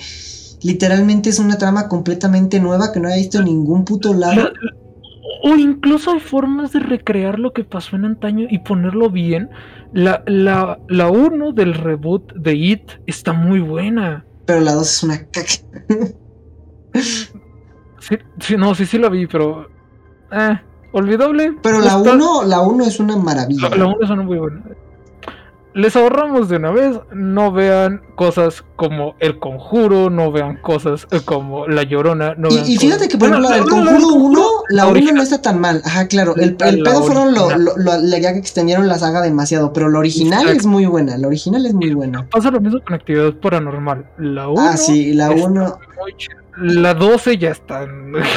literalmente 0.62 1.31
es 1.31 1.39
una 1.39 1.59
trama 1.59 1.89
completamente 1.89 2.61
nueva 2.61 2.93
que 2.93 3.01
no 3.01 3.09
haya 3.09 3.19
visto 3.19 3.39
en 3.39 3.44
ningún 3.44 3.85
puto 3.85 4.12
lado. 4.12 4.51
O 5.46 5.56
incluso 5.56 6.10
hay 6.10 6.20
formas 6.20 6.72
de 6.72 6.80
recrear 6.80 7.38
lo 7.38 7.52
que 7.52 7.64
pasó 7.64 7.96
en 7.96 8.06
antaño 8.06 8.46
y 8.48 8.60
ponerlo 8.60 9.10
bien. 9.10 9.50
La, 9.92 10.22
la, 10.26 10.78
la 10.88 11.10
uno 11.10 11.52
del 11.52 11.74
reboot 11.74 12.32
de 12.32 12.54
It 12.54 12.92
está 13.06 13.34
muy 13.34 13.60
buena. 13.60 14.24
Pero 14.46 14.60
la 14.60 14.72
2 14.72 14.90
es 14.90 15.02
una 15.02 15.18
caca. 15.18 15.44
sí, 16.94 18.16
sí, 18.40 18.56
no, 18.56 18.74
sí, 18.74 18.86
sí 18.86 18.96
la 18.96 19.10
vi, 19.10 19.26
pero. 19.26 19.68
Eh, 20.32 20.58
olvidable. 20.92 21.54
Pero 21.62 21.80
la 21.80 21.98
1 21.98 22.44
la 22.44 22.60
uno 22.62 22.84
es 22.84 22.98
una 22.98 23.18
maravilla. 23.18 23.68
La 23.68 23.84
1 23.84 23.96
es 24.00 24.08
una 24.08 24.22
muy 24.22 24.38
buena. 24.38 24.64
Les 25.74 25.96
ahorramos 25.96 26.48
de 26.48 26.56
una 26.56 26.70
vez, 26.70 27.01
no 27.12 27.51
vean 27.51 28.01
cosas 28.14 28.64
como 28.76 29.16
El 29.18 29.40
Conjuro, 29.40 30.09
no 30.09 30.30
vean 30.30 30.56
cosas 30.62 31.05
como 31.24 31.66
La 31.66 31.82
Llorona. 31.82 32.34
No 32.36 32.48
y, 32.48 32.74
y, 32.74 32.76
fíjate 32.78 33.09
que, 33.09 33.18
por 33.18 33.28
ejemplo, 33.28 33.51
la 33.51 33.56
del 33.56 33.64
Conjuro 33.64 34.14
1, 34.14 34.46
la 34.68 34.86
1 34.86 35.12
no 35.12 35.22
está 35.22 35.42
tan 35.42 35.60
mal. 35.60 35.82
Ajá, 35.84 36.06
claro. 36.06 36.36
El, 36.36 36.56
el 36.60 36.82
pedo 36.82 37.02
fueron 37.02 37.34
lo, 37.34 37.51
lo, 37.59 37.76
lo, 37.76 38.16
ya 38.18 38.32
que 38.32 38.38
extendieron 38.38 38.86
la 38.86 38.98
saga 38.98 39.20
demasiado, 39.20 39.72
pero 39.72 39.90
la 39.90 39.98
original 39.98 40.42
Exacto. 40.42 40.60
es 40.60 40.66
muy 40.66 40.86
buena. 40.86 41.18
La 41.18 41.26
original 41.26 41.66
es 41.66 41.74
muy 41.74 41.92
buena. 41.92 42.24
Pasa 42.30 42.52
lo 42.52 42.60
mismo 42.60 42.80
con 42.84 42.94
Actividad 42.94 43.32
Paranormal. 43.34 44.06
La 44.18 44.48
1. 44.48 44.60
Ah, 44.60 44.76
sí, 44.76 45.12
la 45.12 45.32
1. 45.32 45.78
La 46.56 46.94
12 46.94 47.39
ya 47.39 47.51
está. 47.51 47.86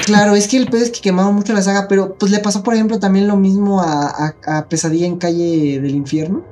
Claro, 0.05 0.35
es 0.35 0.47
que 0.47 0.57
el 0.57 0.67
pedo 0.67 0.81
es 0.81 0.89
que 0.89 1.01
quemaron 1.01 1.35
mucho 1.35 1.53
la 1.53 1.61
saga, 1.61 1.87
pero 1.87 2.15
pues 2.15 2.31
le 2.31 2.39
pasó, 2.39 2.63
por 2.63 2.73
ejemplo, 2.73 2.99
también 2.99 3.27
lo 3.27 3.37
mismo 3.37 3.81
a, 3.81 4.07
a, 4.07 4.57
a 4.57 4.67
Pesadilla 4.67 5.05
en 5.05 5.17
Calle 5.17 5.79
del 5.79 5.91
Infierno. 5.91 6.43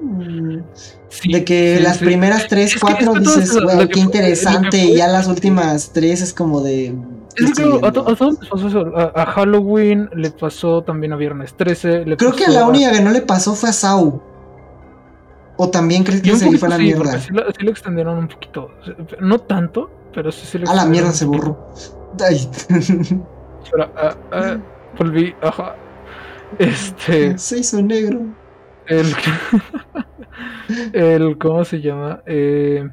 Sí, 1.10 1.32
de 1.32 1.46
que 1.46 1.78
sí, 1.78 1.84
las 1.84 1.98
sí. 1.98 2.06
primeras 2.06 2.48
3, 2.48 2.76
4 2.80 3.14
que 3.14 3.20
dices, 3.20 3.60
güey, 3.62 3.88
qué 3.88 4.00
interesante, 4.00 4.78
y 4.78 4.98
ya 4.98 5.08
las 5.08 5.28
últimas 5.28 5.92
3 5.94 6.22
es 6.22 6.34
como 6.34 6.62
de. 6.62 6.96
Es 7.36 7.52
que 7.54 7.64
a, 9.16 9.26
Halloween 9.26 10.10
le 10.16 10.32
pasó 10.32 10.84
también 10.84 11.14
a 11.14 11.16
Viernes 11.18 11.54
13. 11.56 12.06
Le 12.06 12.18
Creo 12.18 12.34
que 12.34 12.48
la 12.48 12.68
única 12.68 12.92
que 12.92 13.02
no 13.02 13.12
le 13.12 13.22
pasó 13.22 13.56
fue 13.56 13.70
a 13.70 13.74
Sau. 13.74 14.22
O 15.58 15.70
también 15.70 16.04
crees 16.04 16.22
que 16.22 16.36
se 16.36 16.58
fue 16.58 16.68
a 16.68 16.72
la 16.72 16.78
mierda. 16.78 17.20
Sí 17.20 17.32
lo 17.32 17.72
extendieron 17.72 18.18
un 18.18 18.28
poquito. 18.28 18.72
No 19.20 19.40
tanto, 19.40 19.90
pero 20.16 20.32
sí 20.32 20.48
se 20.48 20.60
le. 20.60 20.70
A 20.70 20.74
la 20.74 20.86
mierda 20.86 21.12
se 21.12 21.26
borró. 21.26 21.72
Ay. 22.20 22.50
Pero, 23.70 23.92
uh, 23.94 24.36
uh, 24.36 24.62
volví, 24.98 25.36
ajá. 25.42 25.76
Este. 26.58 27.38
Se 27.38 27.60
hizo 27.60 27.82
negro. 27.82 28.22
El. 28.88 29.08
el 30.94 31.38
¿Cómo 31.38 31.66
se 31.66 31.82
llama? 31.82 32.24
Eh. 32.26 32.90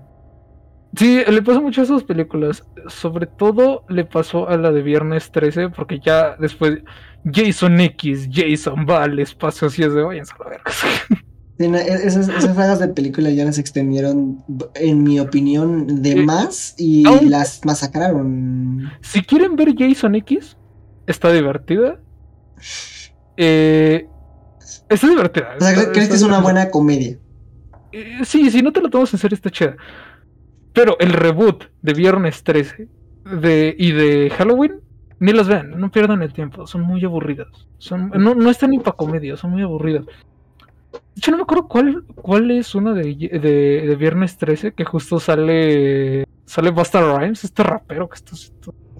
Sí, 0.94 1.22
le 1.26 1.42
pasó 1.42 1.62
mucho 1.62 1.80
a 1.80 1.84
esas 1.84 2.02
películas. 2.04 2.66
Sobre 2.88 3.26
todo 3.26 3.84
le 3.88 4.04
pasó 4.04 4.48
a 4.48 4.56
la 4.56 4.72
de 4.72 4.82
Viernes 4.82 5.30
13, 5.30 5.70
porque 5.70 6.00
ya 6.00 6.36
después 6.38 6.80
Jason 7.24 7.80
X, 7.80 8.28
Jason 8.30 8.86
va 8.88 9.04
al 9.04 9.18
espacio, 9.18 9.68
así 9.68 9.82
es 9.82 9.94
de 9.94 10.02
váyanse 10.02 10.34
a 10.34 10.44
la 10.44 10.50
verga. 10.50 10.64
Esas, 11.62 12.28
esas 12.28 12.54
sagas 12.56 12.78
de 12.80 12.88
películas 12.88 13.34
ya 13.34 13.44
las 13.44 13.58
extendieron, 13.58 14.42
en 14.74 15.02
mi 15.02 15.20
opinión, 15.20 16.02
de 16.02 16.16
más 16.16 16.74
y 16.78 17.06
¿Aún? 17.06 17.30
las 17.30 17.64
masacraron. 17.64 18.90
Si 19.00 19.22
quieren 19.22 19.56
ver 19.56 19.74
Jason 19.76 20.14
X, 20.16 20.56
está 21.06 21.32
divertida. 21.32 22.00
Eh, 23.36 24.06
está 24.88 25.08
divertida. 25.08 25.54
O 25.56 25.60
sea, 25.60 25.72
está, 25.72 25.92
¿crees 25.92 26.08
que 26.08 26.14
es 26.16 26.22
una 26.22 26.40
buena 26.40 26.70
comedia? 26.70 27.18
Eh, 27.92 28.20
sí, 28.24 28.50
si 28.50 28.62
no 28.62 28.72
te 28.72 28.80
lo 28.80 28.90
tomas 28.90 29.12
en 29.12 29.18
serio, 29.18 29.34
está 29.34 29.50
chida. 29.50 29.76
Pero 30.72 30.96
el 30.98 31.12
reboot 31.12 31.64
de 31.82 31.92
Viernes 31.92 32.42
13 32.42 32.88
de, 33.40 33.74
y 33.78 33.92
de 33.92 34.30
Halloween, 34.30 34.80
ni 35.20 35.32
las 35.32 35.46
vean, 35.46 35.78
no 35.78 35.90
pierdan 35.90 36.22
el 36.22 36.32
tiempo, 36.32 36.66
son 36.66 36.82
muy 36.82 37.04
aburridas. 37.04 37.48
Son, 37.78 38.10
no, 38.10 38.34
no 38.34 38.50
están 38.50 38.70
ni 38.70 38.78
para 38.78 38.96
comedia, 38.96 39.36
son 39.36 39.50
muy 39.50 39.62
aburridas. 39.62 40.04
Hecho, 41.16 41.30
no 41.30 41.38
me 41.38 41.42
acuerdo 41.42 41.68
cuál, 41.68 42.04
cuál 42.14 42.50
es 42.50 42.74
una 42.74 42.92
de, 42.94 43.14
de, 43.14 43.86
de, 43.86 43.96
Viernes 43.96 44.36
13 44.38 44.72
que 44.72 44.84
justo 44.84 45.20
sale. 45.20 46.24
Sale 46.46 46.70
Busta 46.70 47.00
Rhymes, 47.00 47.44
este 47.44 47.62
rapero 47.62 48.08
que 48.08 48.16
está. 48.16 48.32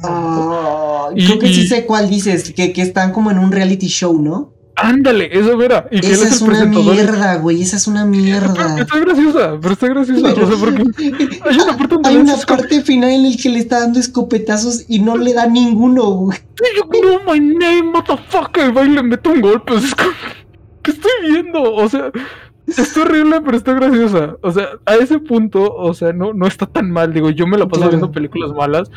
Oh, 0.05 1.11
y, 1.15 1.27
creo 1.27 1.39
que 1.39 1.49
y, 1.49 1.55
sí 1.55 1.67
sé 1.67 1.87
cuál 1.87 2.09
dices, 2.11 2.53
que, 2.53 2.73
que 2.73 2.83
están 2.83 3.13
como 3.13 3.31
en 3.31 3.39
un 3.39 3.53
reality 3.53 3.89
show, 3.89 4.21
¿no? 4.21 4.53
Ándale, 4.77 5.29
eso 5.31 5.61
era. 5.63 5.87
Y 5.91 5.99
esa 5.99 6.27
es, 6.27 6.33
es 6.33 6.41
una 6.41 6.65
mierda, 6.65 7.37
güey. 7.37 7.63
Esa 7.63 7.77
es 7.77 7.87
una 7.87 8.05
mierda. 8.05 8.55
Pero, 8.55 8.83
está 8.83 8.99
graciosa, 8.99 9.59
pero 9.61 9.75
está 9.75 9.89
graciosa. 9.89 10.35
Pero, 10.35 10.47
o 10.47 10.51
sea, 10.51 10.59
porque 10.59 10.83
hay 11.45 11.57
una 11.57 11.77
parte, 11.77 11.97
hay 12.05 12.17
una 12.17 12.37
parte 12.37 12.83
final 12.83 13.11
en 13.11 13.31
la 13.31 13.37
que 13.37 13.49
le 13.51 13.59
está 13.59 13.81
dando 13.81 14.01
escopetazos 14.01 14.85
y 14.89 15.01
no 15.01 15.17
le 15.17 15.35
da 15.35 15.47
ninguno, 15.47 16.05
güey. 16.13 16.39
You 16.77 17.01
know 17.01 17.21
my 17.27 17.39
name, 17.39 17.83
motherfucker. 17.83 18.73
Y 18.85 18.89
le 18.89 19.03
meto 19.03 19.31
un 19.31 19.41
golpe. 19.41 19.75
Es 19.77 19.95
como... 19.95 20.11
¿Qué 20.83 20.91
estoy 20.91 21.11
viendo? 21.23 21.63
O 21.63 21.89
sea, 21.89 22.11
es 22.67 22.97
horrible, 22.97 23.41
pero 23.41 23.57
está 23.57 23.73
graciosa. 23.75 24.37
O 24.43 24.51
sea, 24.51 24.69
a 24.87 24.95
ese 24.97 25.19
punto, 25.19 25.75
o 25.75 25.95
sea, 25.95 26.13
no, 26.13 26.33
no 26.33 26.47
está 26.47 26.67
tan 26.67 26.91
mal. 26.91 27.13
Digo, 27.13 27.31
yo 27.31 27.47
me 27.47 27.59
la 27.59 27.67
paso 27.67 27.83
claro. 27.83 27.91
viendo 27.91 28.13
películas 28.13 28.53
malas. 28.53 28.91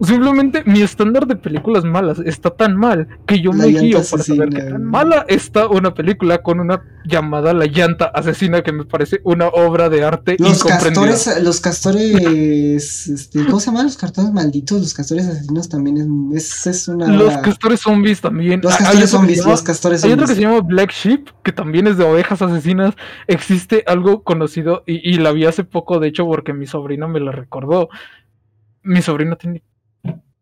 Simplemente 0.00 0.62
mi 0.64 0.82
estándar 0.82 1.26
de 1.26 1.36
películas 1.36 1.84
malas 1.84 2.18
está 2.24 2.50
tan 2.50 2.76
mal 2.76 3.08
que 3.26 3.40
yo 3.40 3.52
la 3.52 3.66
me 3.66 3.72
guío 3.72 4.00
para 4.10 4.22
saber 4.22 4.48
que 4.50 4.62
tan 4.62 4.84
mala 4.84 5.24
está 5.28 5.66
una 5.66 5.94
película 5.94 6.38
con 6.42 6.60
una 6.60 6.82
llamada 7.04 7.52
La 7.52 7.66
llanta 7.66 8.06
asesina 8.06 8.62
que 8.62 8.72
me 8.72 8.84
parece 8.84 9.20
una 9.24 9.48
obra 9.48 9.88
de 9.88 10.04
arte 10.04 10.36
los 10.38 10.62
castores 10.62 11.42
los 11.42 11.60
castores 11.60 13.06
este, 13.08 13.44
¿cómo 13.46 13.60
se 13.60 13.66
llaman? 13.66 13.86
los 13.86 13.96
castores 13.96 14.30
malditos 14.32 14.80
los 14.80 14.94
castores 14.94 15.26
asesinos 15.26 15.68
también 15.68 16.32
es, 16.32 16.66
es, 16.66 16.66
es 16.66 16.88
una 16.88 17.08
los 17.08 17.36
castores 17.38 17.80
zombies 17.80 18.20
también. 18.20 18.60
Los 18.62 18.76
castores 18.76 19.10
zombies 19.10 19.38
llama, 19.38 19.50
los 19.50 19.62
castores 19.62 20.04
hay 20.04 20.10
zombies. 20.10 20.22
otro 20.22 20.34
que 20.34 20.40
se 20.40 20.46
llama 20.46 20.60
Black 20.60 20.92
Sheep 20.92 21.28
que 21.42 21.52
también 21.52 21.86
es 21.86 21.96
de 21.96 22.04
ovejas 22.04 22.40
asesinas. 22.42 22.94
Existe 23.26 23.84
algo 23.86 24.22
conocido 24.22 24.84
y, 24.86 24.96
y 25.08 25.18
la 25.18 25.32
vi 25.32 25.44
hace 25.46 25.64
poco 25.64 25.98
de 25.98 26.08
hecho 26.08 26.26
porque 26.26 26.52
mi 26.52 26.66
sobrina 26.66 27.08
me 27.08 27.20
la 27.20 27.32
recordó. 27.32 27.88
Mi 28.82 29.02
sobrina 29.02 29.36
tiene 29.36 29.62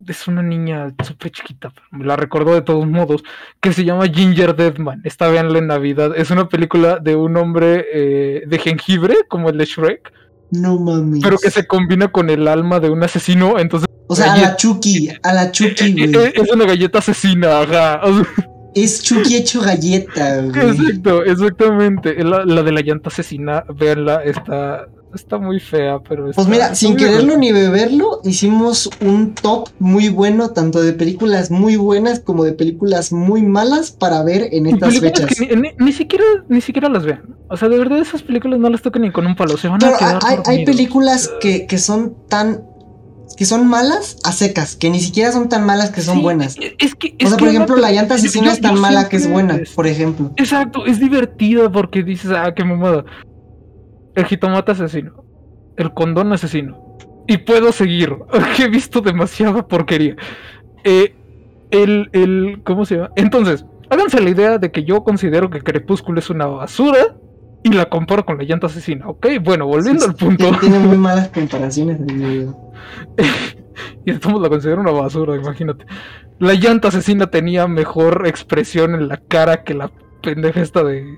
es 0.07 0.27
una 0.27 0.41
niña 0.41 0.93
súper 1.05 1.31
chiquita, 1.31 1.71
me 1.91 2.05
la 2.05 2.15
recordó 2.15 2.53
de 2.53 2.61
todos 2.61 2.87
modos, 2.87 3.23
que 3.61 3.73
se 3.73 3.83
llama 3.83 4.07
Ginger 4.07 4.55
Deadman. 4.55 5.01
Esta 5.03 5.27
veanla 5.27 5.59
en 5.59 5.67
Navidad. 5.67 6.11
Es 6.15 6.31
una 6.31 6.49
película 6.49 6.99
de 6.99 7.15
un 7.15 7.37
hombre 7.37 7.85
eh, 7.93 8.43
de 8.47 8.59
jengibre, 8.59 9.15
como 9.27 9.49
el 9.49 9.57
de 9.57 9.65
Shrek. 9.65 10.11
No 10.51 10.79
mames. 10.79 11.21
Pero 11.23 11.37
que 11.37 11.51
se 11.51 11.67
combina 11.67 12.07
con 12.07 12.29
el 12.29 12.47
alma 12.47 12.79
de 12.79 12.89
un 12.89 13.03
asesino, 13.03 13.59
entonces... 13.59 13.87
O 14.09 14.15
sea, 14.15 14.27
galleta, 14.27 14.47
a 14.47 14.51
la 14.51 14.57
Chucky, 14.57 15.09
a 15.21 15.33
la 15.33 15.51
Chucky, 15.51 15.93
güey. 16.13 16.31
Es 16.33 16.51
una 16.51 16.65
galleta 16.65 16.99
asesina, 16.99 17.61
ajá. 17.61 18.01
Es 18.73 19.03
Chucky 19.03 19.35
hecho 19.35 19.61
galleta, 19.61 20.41
güey. 20.43 20.69
Exacto, 20.77 21.25
exactamente. 21.25 22.23
La, 22.23 22.45
la 22.45 22.63
de 22.63 22.71
la 22.71 22.81
llanta 22.81 23.09
asesina, 23.09 23.65
véanla, 23.75 24.23
está, 24.23 24.87
está 25.13 25.37
muy 25.37 25.59
fea, 25.59 25.99
pero... 26.07 26.31
Pues 26.31 26.47
mira, 26.47 26.75
sin 26.75 26.95
quererlo 26.95 27.37
ni 27.37 27.51
beberlo, 27.51 28.21
hicimos 28.23 28.89
un 29.01 29.33
top 29.33 29.69
muy 29.79 30.09
bueno, 30.09 30.51
tanto 30.51 30.81
de 30.81 30.93
películas 30.93 31.51
muy 31.51 31.75
buenas 31.75 32.19
como 32.19 32.43
de 32.43 32.53
películas 32.53 33.11
muy 33.11 33.41
malas 33.43 33.91
para 33.91 34.23
ver 34.23 34.49
en 34.51 34.67
estas 34.67 34.99
fechas. 34.99 35.25
Que 35.25 35.55
ni, 35.55 35.61
ni, 35.61 35.69
ni, 35.77 35.91
siquiera, 35.91 36.25
ni 36.49 36.61
siquiera 36.61 36.89
las 36.89 37.05
vean. 37.05 37.35
O 37.49 37.57
sea, 37.57 37.69
de 37.69 37.77
verdad 37.77 37.99
esas 37.99 38.23
películas 38.23 38.59
no 38.59 38.69
las 38.69 38.81
tocan 38.81 39.01
ni 39.01 39.11
con 39.11 39.25
un 39.25 39.35
palo, 39.35 39.57
se 39.57 39.67
van 39.67 39.79
Pero 39.79 39.95
a 39.95 39.97
quedar 39.97 40.19
hay, 40.25 40.37
hay 40.45 40.65
películas 40.65 41.31
que, 41.39 41.65
que 41.65 41.77
son 41.77 42.15
tan 42.27 42.63
que 43.37 43.45
son 43.45 43.67
malas 43.67 44.17
a 44.23 44.31
secas, 44.31 44.75
que 44.75 44.89
ni 44.89 44.99
siquiera 44.99 45.31
son 45.31 45.47
tan 45.47 45.65
malas 45.65 45.91
que 45.91 46.01
son 46.01 46.17
sí, 46.17 46.21
buenas. 46.21 46.55
Es 46.79 46.95
que, 46.95 47.15
es 47.19 47.27
o 47.27 47.29
sea, 47.29 47.37
que 47.37 47.45
por 47.45 47.47
ejemplo, 47.49 47.75
la 47.75 47.91
llanta 47.91 48.15
asesina 48.15 48.47
yo, 48.47 48.51
es 48.53 48.61
tan 48.61 48.79
mala 48.79 49.09
que 49.09 49.17
es 49.17 49.29
buena, 49.29 49.59
por 49.75 49.85
ejemplo. 49.85 50.31
Exacto, 50.37 50.85
es 50.85 50.99
divertida 50.99 51.71
porque 51.71 52.03
dices, 52.03 52.31
ah, 52.31 52.53
qué 52.55 52.63
mamada. 52.63 53.05
El 54.17 54.25
jitomate 54.25 54.71
asesino, 54.71 55.23
el 55.77 55.93
condón 55.93 56.33
asesino. 56.33 56.97
Y 57.27 57.37
puedo 57.37 57.71
seguir, 57.71 58.15
que 58.55 58.63
he 58.63 58.67
visto 58.67 58.99
demasiada 58.99 59.67
porquería. 59.67 60.15
Eh, 60.83 61.13
el, 61.69 62.09
el, 62.13 62.61
¿cómo 62.63 62.83
se 62.83 62.95
llama? 62.95 63.11
Entonces, 63.15 63.63
háganse 63.91 64.19
la 64.19 64.31
idea 64.31 64.57
de 64.57 64.71
que 64.71 64.83
yo 64.83 65.03
considero 65.03 65.51
que 65.51 65.61
Crepúsculo 65.61 66.19
es 66.19 66.31
una 66.31 66.47
basura 66.47 67.15
y 67.61 67.69
la 67.73 67.85
comparo 67.85 68.25
con 68.25 68.39
la 68.39 68.43
llanta 68.43 68.65
asesina. 68.65 69.07
Ok, 69.07 69.27
bueno, 69.43 69.67
volviendo 69.67 70.05
al 70.05 70.15
punto. 70.15 70.49
Tiene 70.61 70.79
muy 70.79 70.97
malas 70.97 71.29
comparaciones 71.29 71.99
el 71.99 72.15
video. 72.15 72.73
y 74.03 74.11
estamos 74.11 74.41
la 74.41 74.49
considero 74.49 74.81
una 74.81 74.93
basura, 74.93 75.35
imagínate. 75.35 75.85
La 76.39 76.55
llanta 76.55 76.87
asesina 76.87 77.27
tenía 77.27 77.67
mejor 77.67 78.25
expresión 78.25 78.95
en 78.95 79.09
la 79.09 79.17
cara 79.17 79.63
que 79.63 79.75
la 79.75 79.91
pendeja 80.33 80.61
esta 80.61 80.83
de. 80.83 81.15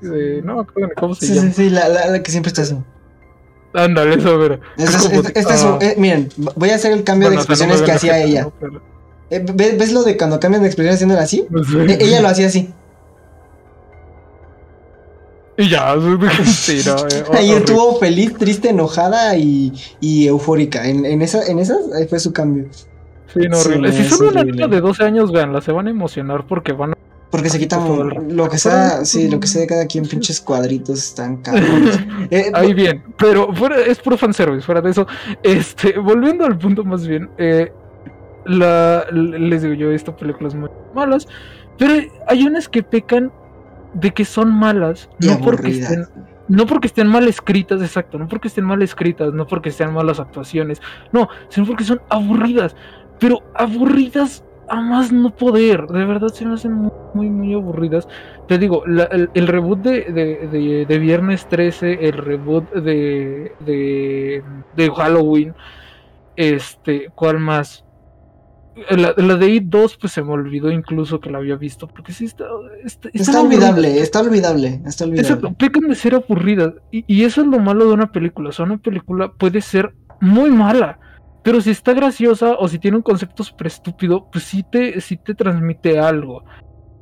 de 0.00 0.42
no 0.42 0.56
me 0.56 0.60
acuerdo 0.62 0.88
ni 0.88 0.94
cómo 0.94 1.14
se 1.14 1.26
Sí, 1.26 1.34
llama. 1.34 1.48
sí, 1.52 1.54
sí, 1.64 1.70
la, 1.70 1.88
la, 1.88 2.06
la 2.08 2.22
que 2.22 2.30
siempre 2.30 2.48
está 2.48 2.62
así. 2.62 2.76
Ándale, 3.74 4.14
eso, 4.16 4.36
pero. 4.40 4.60
Es 4.76 4.94
es- 4.94 5.06
como- 5.08 5.20
este- 5.20 5.38
es 5.40 5.62
un- 5.62 5.72
ah, 5.74 5.78
eh, 5.80 5.94
miren, 5.98 6.28
voy 6.56 6.70
a 6.70 6.74
hacer 6.74 6.92
el 6.92 7.04
cambio 7.04 7.28
bueno, 7.28 7.30
de 7.30 7.36
no 7.36 7.40
expresiones 7.42 7.82
que 7.82 7.92
hacía 7.92 8.18
ella. 8.22 8.42
¿no? 8.42 8.52
Pero- 8.60 8.82
Eh, 9.30 9.44
¿ves, 9.54 9.78
ves 9.78 9.92
lo 9.92 10.02
de 10.04 10.16
cuando 10.16 10.40
cambian 10.40 10.62
de 10.62 10.68
expresión 10.68 10.94
haciéndolo 10.94 11.20
así? 11.20 11.46
no 11.50 11.62
sé. 11.62 11.84
Eh, 11.84 11.98
ella 12.00 12.20
lo 12.22 12.28
hacía 12.28 12.46
así. 12.46 12.72
Y 15.56 15.68
ya, 15.68 15.94
sí, 16.44 16.80
no, 16.86 16.96
eh, 17.08 17.24
Ahí 17.32 17.50
horrible. 17.50 17.56
estuvo 17.58 17.98
feliz, 17.98 18.34
triste, 18.38 18.70
enojada 18.70 19.36
y, 19.36 19.72
y 20.00 20.26
eufórica. 20.28 20.86
En, 20.88 21.04
en, 21.04 21.20
esa, 21.20 21.44
en 21.46 21.58
esas 21.58 21.78
ahí 21.94 22.06
fue 22.06 22.20
su 22.20 22.32
cambio. 22.32 22.66
Sí, 23.34 23.40
no, 23.50 23.58
horrible. 23.58 23.92
si 23.92 24.04
son 24.04 24.28
una 24.28 24.44
niña 24.44 24.68
de 24.68 24.80
12 24.80 25.02
años, 25.04 25.32
veanla, 25.32 25.60
se 25.60 25.72
van 25.72 25.88
a 25.88 25.90
emocionar 25.90 26.46
porque 26.46 26.72
van 26.72 26.92
a. 26.92 26.96
Porque 27.30 27.50
se 27.50 27.58
rato. 27.58 28.24
lo 28.28 28.48
que 28.48 28.56
sea, 28.56 29.04
sí, 29.04 29.28
lo 29.28 29.38
que 29.38 29.46
sea 29.46 29.60
de 29.60 29.66
cada 29.66 29.86
quien, 29.86 30.06
pinches 30.06 30.40
cuadritos 30.40 30.98
están 30.98 31.36
cabrones. 31.42 32.00
Eh, 32.30 32.50
Ahí 32.54 32.72
bien, 32.72 33.04
pero 33.18 33.52
fuera, 33.54 33.80
es 33.80 33.98
puro 33.98 34.16
fanservice, 34.16 34.64
fuera 34.64 34.80
de 34.80 34.90
eso. 34.90 35.06
Este, 35.42 35.98
volviendo 35.98 36.46
al 36.46 36.56
punto 36.56 36.84
más 36.84 37.06
bien, 37.06 37.28
eh, 37.36 37.70
la, 38.46 39.04
les 39.12 39.62
digo 39.62 39.74
yo, 39.74 39.90
esta 39.92 40.16
película 40.16 40.48
es 40.48 40.54
muy 40.54 40.70
malas, 40.94 41.28
pero 41.76 41.94
hay 42.26 42.46
unas 42.46 42.68
que 42.68 42.82
pecan 42.82 43.30
de 43.92 44.10
que 44.12 44.24
son 44.24 44.50
malas, 44.50 45.10
y 45.20 45.26
no 45.26 45.38
porque 45.40 45.70
estén, 45.70 46.06
no 46.48 46.66
porque 46.66 46.86
estén 46.86 47.08
mal 47.08 47.28
escritas, 47.28 47.82
exacto, 47.82 48.18
no 48.18 48.26
porque 48.26 48.48
estén 48.48 48.64
mal 48.64 48.82
escritas, 48.82 49.34
no 49.34 49.46
porque 49.46 49.70
sean 49.70 49.92
malas 49.92 50.18
actuaciones, 50.18 50.80
no, 51.12 51.28
sino 51.50 51.66
porque 51.66 51.84
son 51.84 52.00
aburridas, 52.08 52.74
pero 53.18 53.42
aburridas 53.54 54.44
a 54.68 54.80
más 54.80 55.12
no 55.12 55.34
poder, 55.34 55.86
de 55.86 56.04
verdad 56.04 56.28
se 56.28 56.44
me 56.46 56.54
hacen 56.54 56.72
muy, 56.74 56.90
muy, 57.14 57.30
muy 57.30 57.54
aburridas. 57.54 58.06
Te 58.46 58.58
digo, 58.58 58.82
la- 58.86 59.04
el, 59.04 59.30
el 59.34 59.46
reboot 59.46 59.80
de, 59.80 60.04
de, 60.12 60.48
de- 60.48 60.86
de 60.86 60.98
Viernes 60.98 61.48
13, 61.48 62.06
el 62.08 62.12
reboot 62.12 62.70
de, 62.74 63.52
de, 63.60 64.42
de 64.76 64.90
Halloween, 64.90 65.54
este, 66.36 67.08
¿cuál 67.14 67.38
más? 67.40 67.84
La, 68.90 69.12
la 69.16 69.34
de 69.34 69.48
It 69.48 69.64
2, 69.66 69.98
pues 70.00 70.12
se 70.12 70.22
me 70.22 70.30
olvidó 70.32 70.70
incluso 70.70 71.18
que 71.18 71.30
la 71.30 71.38
había 71.38 71.56
visto, 71.56 71.88
porque 71.88 72.12
sí 72.12 72.26
está... 72.26 72.44
Está, 72.84 73.08
olvidable, 73.42 74.00
está 74.00 74.20
olvidable, 74.20 74.80
está 74.86 75.04
olvidable. 75.04 75.28
De 75.88 75.94
ser 75.96 76.14
aburridas. 76.14 76.74
Y, 76.92 77.04
y 77.08 77.24
eso 77.24 77.40
es 77.40 77.48
lo 77.48 77.58
malo 77.58 77.88
de 77.88 77.94
una 77.94 78.12
película. 78.12 78.50
O 78.50 78.52
sea, 78.52 78.66
una 78.66 78.78
película 78.78 79.32
puede 79.32 79.60
ser 79.62 79.94
muy 80.20 80.50
mala. 80.52 81.00
Pero 81.48 81.62
si 81.62 81.70
está 81.70 81.94
graciosa 81.94 82.56
o 82.58 82.68
si 82.68 82.78
tiene 82.78 82.98
un 82.98 83.02
concepto 83.02 83.42
súper 83.42 83.68
estúpido, 83.68 84.28
pues 84.30 84.44
sí 84.44 84.66
te, 84.70 85.00
sí 85.00 85.16
te 85.16 85.34
transmite 85.34 85.98
algo. 85.98 86.42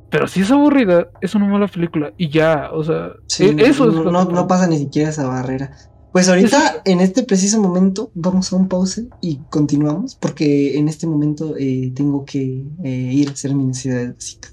Pero 0.09 0.25
si 0.29 0.39
es 0.39 0.49
aburrida, 0.49 1.07
es 1.19 1.35
una 1.35 1.47
mala 1.47 1.67
película. 1.67 2.13
Y 2.17 2.29
ya, 2.29 2.69
o 2.71 2.81
sea, 2.81 3.09
Sí, 3.27 3.43
e- 3.47 3.55
eso 3.67 3.89
es 3.89 3.93
no, 3.93 4.05
lo 4.05 4.11
no, 4.13 4.23
no 4.23 4.47
pasa 4.47 4.65
ni 4.67 4.77
siquiera 4.77 5.09
esa 5.09 5.27
barrera. 5.27 5.75
Pues 6.13 6.29
ahorita, 6.29 6.47
Eso- 6.65 6.81
en 6.85 7.01
este 7.01 7.23
preciso 7.23 7.59
momento, 7.61 8.09
vamos 8.13 8.53
a 8.53 8.55
un 8.55 8.69
pause 8.69 9.07
y 9.19 9.41
continuamos, 9.49 10.15
porque 10.15 10.77
en 10.77 10.87
este 10.87 11.07
momento 11.07 11.55
eh, 11.59 11.91
tengo 11.93 12.23
que 12.23 12.63
eh, 12.85 12.89
ir 12.89 13.27
a 13.27 13.31
hacer 13.33 13.53
mi 13.53 13.65
necesidad 13.65 14.13
básica. 14.13 14.47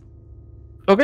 Ok, 0.88 1.02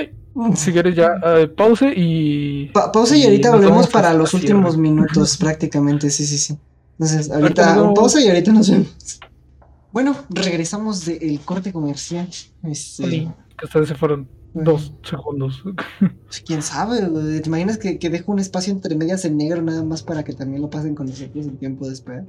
si 0.56 0.72
quieres 0.72 0.96
ya, 0.96 1.12
eh, 1.26 1.46
pause 1.46 1.92
y. 1.94 2.70
Pa- 2.74 2.90
pausa 2.90 3.16
y 3.16 3.22
ahorita 3.22 3.52
volvemos 3.52 3.86
para 3.86 4.12
los 4.14 4.34
últimos 4.34 4.76
minutos, 4.76 5.36
prácticamente, 5.36 6.10
sí, 6.10 6.26
sí, 6.26 6.38
sí. 6.38 6.58
Entonces, 7.01 7.31
Ahorita 7.31 7.70
un 7.77 7.81
vemos. 7.81 7.98
pausa 7.98 8.20
y 8.20 8.28
ahorita 8.28 8.52
nos 8.52 8.70
vemos. 8.70 9.20
Bueno, 9.90 10.14
regresamos 10.28 11.06
del 11.06 11.40
corte 11.40 11.72
comercial. 11.72 12.28
Este, 12.62 13.09
Sí, 13.09 13.28
ustedes 13.64 13.89
se 13.89 13.94
fueron 13.94 14.28
dos 14.52 14.93
segundos. 15.02 15.62
Pues, 16.31 16.43
quién 16.47 16.62
sabe? 16.62 17.01
¿te 17.40 17.48
imaginas 17.48 17.77
que, 17.78 17.98
que 17.98 18.10
dejo 18.10 18.31
un 18.32 18.39
espacio 18.39 18.72
entre 18.72 18.94
medias 18.94 19.24
en 19.24 19.36
negro 19.36 19.60
nada 19.62 19.82
más 19.82 20.02
para 20.02 20.22
que 20.22 20.32
también 20.35 20.62
lo 20.62 20.70
pasen 20.70 20.94
con 20.94 21.06
nosotros 21.09 21.47
en 21.47 21.56
tiempo 21.56 21.86
de 21.89 21.94
espera? 21.94 22.24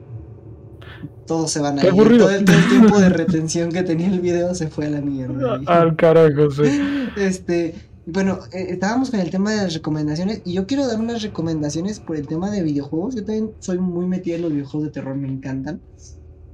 Todos 1.27 1.52
se 1.52 1.60
van 1.60 1.77
a 1.77 1.84
ir. 1.84 1.89
aburrido. 1.89 2.26
Todo 2.27 2.35
el, 2.35 2.45
todo 2.45 2.56
el 2.56 2.68
tiempo 2.69 2.99
de 2.99 3.10
retención 3.22 3.72
que 3.72 3.84
tenía 3.84 4.07
el 4.07 4.22
video 4.22 4.56
se 4.56 4.69
fue 4.69 4.85
a 4.88 4.89
la 4.89 5.02
mierda. 5.02 5.60
Al 5.68 5.95
carajo, 5.98 6.49
sí. 6.49 6.81
Este, 7.18 7.76
bueno, 8.13 8.39
eh, 8.51 8.67
estábamos 8.69 9.11
con 9.11 9.19
el 9.19 9.29
tema 9.29 9.51
de 9.51 9.57
las 9.57 9.73
recomendaciones 9.73 10.41
y 10.45 10.53
yo 10.53 10.67
quiero 10.67 10.88
dar 10.88 10.99
unas 10.99 11.21
recomendaciones 11.21 11.99
por 11.99 12.15
el 12.15 12.27
tema 12.27 12.49
de 12.51 12.63
videojuegos. 12.63 13.15
Yo 13.15 13.23
también 13.25 13.51
soy 13.59 13.79
muy 13.79 14.05
metida 14.05 14.35
en 14.35 14.41
los 14.43 14.51
videojuegos 14.51 14.88
de 14.89 14.93
terror, 14.93 15.15
me 15.15 15.27
encantan. 15.27 15.81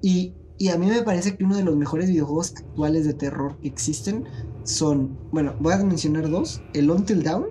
Y, 0.01 0.34
y 0.57 0.69
a 0.69 0.77
mí 0.77 0.88
me 0.88 1.01
parece 1.03 1.35
que 1.35 1.43
uno 1.43 1.55
de 1.57 1.63
los 1.63 1.75
mejores 1.75 2.09
videojuegos 2.09 2.53
actuales 2.57 3.05
de 3.05 3.13
terror 3.13 3.57
que 3.61 3.67
existen 3.67 4.25
son, 4.63 5.17
bueno, 5.31 5.55
voy 5.59 5.73
a 5.73 5.77
mencionar 5.77 6.29
dos. 6.29 6.61
El 6.73 6.89
Until 6.91 7.23
Dawn, 7.23 7.45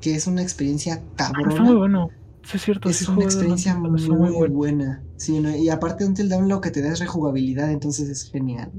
que 0.00 0.14
es 0.14 0.26
una 0.26 0.42
experiencia 0.42 1.02
Ah, 1.18 1.26
Está 1.26 1.32
muy 1.32 1.44
cabrona. 1.44 1.74
bueno. 1.74 2.08
Sí, 2.44 2.56
es 2.56 2.62
cierto. 2.62 2.88
Es 2.88 2.96
sí 2.96 3.10
una 3.10 3.24
experiencia 3.24 3.76
muy, 3.76 4.48
buena. 4.48 5.04
Sí, 5.16 5.38
¿no? 5.40 5.54
Y 5.56 5.68
aparte 5.68 6.04
Until 6.04 6.28
Dawn 6.28 6.48
lo 6.48 6.60
que 6.60 6.70
te 6.70 6.82
da 6.82 6.92
es 6.92 6.98
rejugabilidad, 6.98 7.70
entonces 7.70 8.08
es 8.08 8.24
genial. 8.30 8.72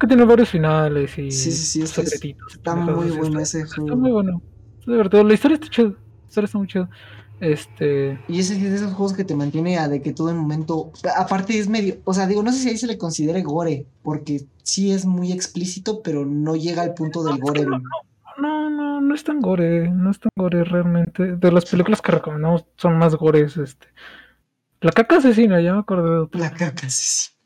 Que 0.00 0.06
tiene 0.06 0.24
varios 0.24 0.48
finales 0.48 1.18
y 1.18 1.30
Sí, 1.30 1.50
sí, 1.50 1.62
sí, 1.66 1.82
este 1.82 2.02
es- 2.02 2.10
secretitos. 2.10 2.54
Está 2.54 2.74
muy 2.76 3.10
bueno 3.10 3.40
está- 3.40 3.42
ese 3.42 3.60
Está 3.62 3.76
juego. 3.82 3.96
muy 3.96 4.10
bueno. 4.12 4.42
Está 4.78 4.92
divertido. 4.92 5.24
La 5.24 5.34
historia 5.34 5.54
está 5.56 5.68
chida. 5.68 5.88
La 5.88 6.26
historia 6.28 6.44
está 6.46 6.58
muy 6.58 6.66
chida. 6.68 6.90
Este. 7.40 8.18
Y 8.28 8.40
ese 8.40 8.54
es 8.54 8.62
de 8.62 8.74
esos 8.76 8.92
juegos 8.94 9.12
que 9.12 9.24
te 9.24 9.34
mantiene 9.36 9.78
a 9.78 9.88
de 9.88 10.02
que 10.02 10.12
todo 10.12 10.30
el 10.30 10.36
momento. 10.36 10.92
Aparte 11.16 11.58
es 11.58 11.68
medio. 11.68 11.96
O 12.04 12.12
sea, 12.14 12.26
digo, 12.26 12.42
no 12.42 12.50
sé 12.52 12.58
si 12.58 12.68
ahí 12.68 12.76
se 12.78 12.86
le 12.86 12.98
considere 12.98 13.42
gore. 13.42 13.86
Porque 14.02 14.42
sí 14.62 14.92
es 14.92 15.04
muy 15.06 15.32
explícito, 15.32 16.02
pero 16.02 16.24
no 16.26 16.56
llega 16.56 16.82
al 16.82 16.94
punto 16.94 17.22
del 17.24 17.38
gore. 17.38 17.64
No, 18.40 18.70
no, 18.70 19.00
no 19.00 19.14
es 19.14 19.24
tan 19.24 19.40
gore. 19.40 19.88
No 19.90 20.10
es 20.10 20.18
tan 20.20 20.30
gore 20.36 20.64
realmente. 20.64 21.36
De 21.36 21.52
las 21.52 21.64
películas 21.64 22.00
que 22.02 22.12
recomendamos 22.12 22.64
son 22.76 22.98
más 22.98 23.14
gores. 23.16 23.56
Este. 23.56 23.86
La 24.80 24.92
caca 24.92 25.16
asesina, 25.16 25.60
ya 25.60 25.72
me 25.74 25.80
acordé 25.80 26.08
de 26.10 26.18
otra. 26.18 26.40
La 26.40 26.50
caca 26.52 26.86
asesina. 26.86 27.37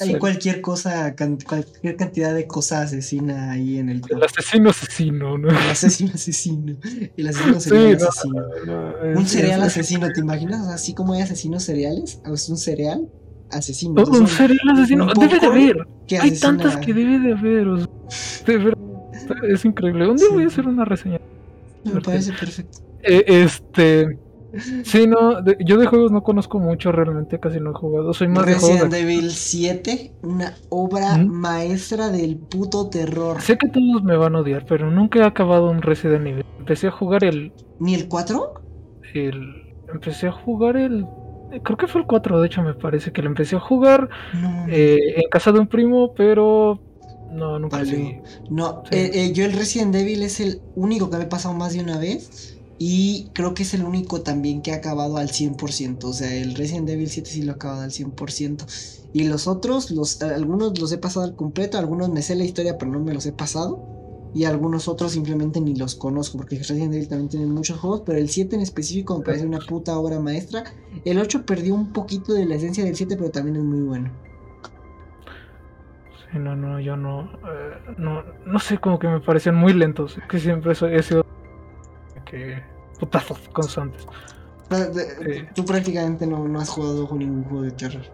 Hay, 0.00 0.18
cualquier 0.18 0.60
cosa, 0.60 1.14
can- 1.14 1.38
cualquier 1.46 1.96
cantidad 1.96 2.34
de 2.34 2.46
cosa 2.46 2.82
asesina 2.82 3.50
ahí 3.52 3.78
en 3.78 3.88
el 3.88 4.00
top. 4.00 4.12
El 4.18 4.22
asesino 4.24 4.70
asesino, 4.70 5.38
¿no? 5.38 5.48
El 5.48 5.56
asesino 5.56 6.12
asesino. 6.14 6.76
El 7.16 7.28
asesino 7.28 7.60
Sí, 7.60 7.68
serial 7.70 7.98
no, 8.00 8.08
asesino. 8.08 8.42
no, 8.66 9.18
Un 9.20 9.26
cereal 9.26 9.60
es- 9.60 9.66
asesino, 9.68 10.08
¿te 10.12 10.20
imaginas? 10.20 10.66
Así 10.68 10.94
como 10.94 11.12
hay 11.14 11.22
asesinos 11.22 11.62
cereales, 11.64 12.20
es 12.24 12.48
un 12.48 12.56
cereal 12.56 13.08
asesino. 13.50 13.92
Un, 13.92 13.98
un 14.00 14.04
Entonces, 14.14 14.36
cereal 14.36 14.68
asesino. 14.72 15.04
un 15.06 15.12
Debe 15.14 15.38
de 15.40 15.46
haber. 15.46 15.86
Hay 16.20 16.38
tantas 16.38 16.76
que 16.78 16.92
debe 16.94 17.18
de 17.18 17.32
haber. 17.32 17.68
o 17.68 17.78
sea, 17.78 17.88
de 18.46 18.56
verdad, 18.58 18.78
es 19.48 19.64
increíble. 19.64 20.06
Sí. 20.18 20.26
voy 20.32 20.44
a 20.44 20.46
hacer 20.48 20.66
una 20.66 20.84
reseña. 20.84 21.20
Me 21.84 22.00
parece 22.00 22.32
perfecto. 22.32 22.78
Eh, 23.02 23.24
este. 23.26 24.18
Sí, 24.84 25.06
no. 25.06 25.40
de- 25.42 25.56
yo 25.64 25.78
de 25.78 25.86
juegos 25.86 26.12
no 26.12 26.22
conozco 26.22 26.58
mucho 26.58 26.92
realmente, 26.92 27.38
casi 27.40 27.58
no 27.60 27.70
he 27.70 27.74
jugado. 27.74 28.12
Soy 28.12 28.28
más 28.28 28.44
de 28.46 28.54
juegos. 28.54 28.68
Resident 28.80 28.92
de- 28.92 29.00
Evil 29.00 29.30
7, 29.30 30.12
una 30.22 30.54
obra 30.68 31.16
maestra 31.18 32.08
del 32.10 32.36
puto 32.36 32.88
terror. 32.88 33.40
Sé 33.40 33.56
que 33.58 33.68
todos 33.68 34.02
me 34.02 34.16
van 34.16 34.36
a 34.36 34.40
odiar, 34.40 34.64
pero 34.66 34.90
nunca 34.90 35.20
he 35.20 35.24
acabado 35.24 35.70
un 35.70 35.82
Resident 35.82 36.26
Evil. 36.26 36.44
Empecé 36.58 36.88
a 36.88 36.90
jugar 36.90 37.24
el. 37.24 37.52
¿Ni 37.80 37.94
el 37.94 38.08
4? 38.08 38.54
el 39.14 39.74
empecé 39.92 40.26
a 40.28 40.32
jugar 40.32 40.76
el. 40.76 41.06
Creo 41.62 41.76
que 41.76 41.86
fue 41.86 42.00
el 42.00 42.06
4, 42.06 42.40
de 42.40 42.46
hecho, 42.46 42.62
me 42.62 42.72
parece 42.72 43.12
que 43.12 43.20
lo 43.20 43.28
empecé 43.28 43.56
a 43.56 43.60
jugar 43.60 44.08
No. 44.40 44.64
eh, 44.68 44.98
en 45.16 45.28
casa 45.30 45.52
de 45.52 45.58
un 45.60 45.66
primo, 45.66 46.14
pero. 46.14 46.80
No, 47.30 47.58
nunca 47.58 47.84
seguí. 47.84 48.18
No, 48.50 48.82
Sí. 48.90 48.96
eh, 48.96 49.10
eh, 49.14 49.32
yo 49.32 49.44
el 49.46 49.52
Resident 49.52 49.94
Evil 49.94 50.22
es 50.22 50.38
el 50.40 50.60
único 50.76 51.08
que 51.10 51.16
me 51.18 51.24
he 51.24 51.26
pasado 51.26 51.54
más 51.54 51.72
de 51.74 51.80
una 51.80 51.98
vez. 51.98 52.51
Y 52.84 53.28
creo 53.32 53.54
que 53.54 53.62
es 53.62 53.74
el 53.74 53.84
único 53.84 54.22
también 54.22 54.60
que 54.60 54.72
ha 54.72 54.76
acabado 54.76 55.16
al 55.16 55.28
100%. 55.28 56.02
O 56.08 56.12
sea, 56.12 56.34
el 56.34 56.56
Resident 56.56 56.88
Evil 56.90 57.08
7 57.08 57.30
sí 57.30 57.42
lo 57.42 57.52
ha 57.52 57.54
acabado 57.54 57.82
al 57.82 57.92
100%. 57.92 58.66
Y 59.12 59.22
los 59.28 59.46
otros, 59.46 59.92
los, 59.92 60.20
algunos 60.20 60.76
los 60.80 60.90
he 60.90 60.98
pasado 60.98 61.24
al 61.24 61.36
completo. 61.36 61.78
Algunos 61.78 62.08
me 62.08 62.22
sé 62.22 62.34
la 62.34 62.42
historia, 62.42 62.78
pero 62.78 62.90
no 62.90 62.98
me 62.98 63.14
los 63.14 63.24
he 63.26 63.32
pasado. 63.32 63.78
Y 64.34 64.46
algunos 64.46 64.88
otros 64.88 65.12
simplemente 65.12 65.60
ni 65.60 65.76
los 65.76 65.94
conozco. 65.94 66.38
Porque 66.38 66.56
Resident 66.58 66.92
Evil 66.92 67.06
también 67.06 67.28
tiene 67.28 67.46
muchos 67.46 67.78
juegos. 67.78 68.02
Pero 68.04 68.18
el 68.18 68.28
7 68.28 68.56
en 68.56 68.62
específico 68.62 69.16
me 69.16 69.24
parece 69.24 69.46
una 69.46 69.60
puta 69.60 69.96
obra 69.96 70.18
maestra. 70.18 70.64
El 71.04 71.18
8 71.20 71.46
perdió 71.46 71.76
un 71.76 71.92
poquito 71.92 72.32
de 72.34 72.46
la 72.46 72.56
esencia 72.56 72.82
del 72.84 72.96
7, 72.96 73.16
pero 73.16 73.30
también 73.30 73.58
es 73.58 73.62
muy 73.62 73.82
bueno. 73.82 74.10
Sí, 76.32 76.38
no, 76.38 76.56
no, 76.56 76.80
yo 76.80 76.96
no, 76.96 77.24
eh, 77.24 77.94
no, 77.96 78.24
no 78.44 78.58
sé, 78.58 78.78
como 78.78 78.98
que 78.98 79.06
me 79.06 79.20
parecían 79.20 79.54
muy 79.54 79.72
lentos, 79.72 80.16
que 80.28 80.40
siempre 80.40 80.74
soy- 80.74 80.90
que 82.24 82.71
putazos 83.02 83.48
constantes. 83.52 84.06
Ah, 84.70 84.86
Sí. 85.20 85.48
Tú 85.54 85.66
prácticamente 85.66 86.26
no, 86.26 86.48
no 86.48 86.60
has 86.60 86.68
jugado 86.70 87.08
con 87.08 87.18
ningún 87.20 87.44
juego 87.44 87.62
de 87.64 87.72
terror. 87.72 88.04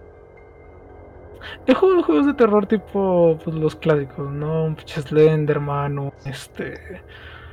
He 1.67 1.75
jugado 1.75 2.03
juegos 2.03 2.27
de 2.27 2.35
terror 2.35 2.67
tipo 2.67 3.39
pues, 3.45 3.57
los 3.57 3.77
clásicos, 3.77 4.31
¿no? 4.33 4.65
Un 4.65 4.77
pinche 4.77 5.03
Slenderman, 5.03 5.99
un, 5.99 6.13
este, 6.25 7.05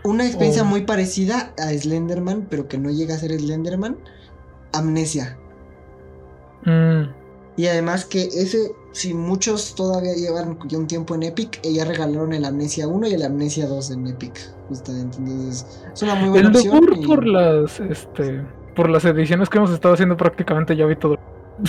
Una 0.04 0.26
experiencia 0.26 0.64
muy 0.64 0.86
parecida 0.86 1.54
a 1.58 1.70
Slenderman, 1.74 2.48
pero 2.50 2.68
que 2.70 2.78
no 2.78 2.92
llega 2.92 3.16
a 3.16 3.20
ser 3.20 3.32
Slenderman, 3.38 3.98
Amnesia. 4.74 5.44
Mm, 6.66 7.16
Y 7.58 7.68
además 7.68 8.06
que 8.06 8.24
ese, 8.24 8.78
si 8.92 9.14
muchos 9.14 9.76
todavía 9.76 10.14
llevan 10.16 10.58
ya 10.68 10.78
un 10.78 10.88
tiempo 10.88 11.16
en 11.16 11.24
Epic, 11.24 11.60
ellas 11.64 11.88
regalaron 11.88 12.34
el 12.34 12.46
Amnesia 12.46 12.88
1 12.88 13.08
y 13.08 13.14
el 13.14 13.24
Amnesia 13.24 13.68
2 13.68 13.92
en 13.92 14.08
Epic, 14.08 14.55
justamente. 14.68 15.18
Entonces, 15.18 15.66
es 15.94 16.02
una 16.02 16.16
muy 16.16 16.30
buena 16.30 16.50
el 16.50 16.56
opción. 16.56 16.80
Burr 16.80 16.98
y- 16.98 17.06
por 17.06 17.26
las 17.28 17.80
este 17.80 18.42
por 18.76 18.90
las 18.90 19.06
ediciones 19.06 19.50
que 19.50 19.58
hemos 19.58 19.72
estado 19.72 19.94
haciendo 19.94 20.18
prácticamente 20.18 20.76
ya 20.76 20.86
vi 20.86 20.96
todo. 20.98 21.16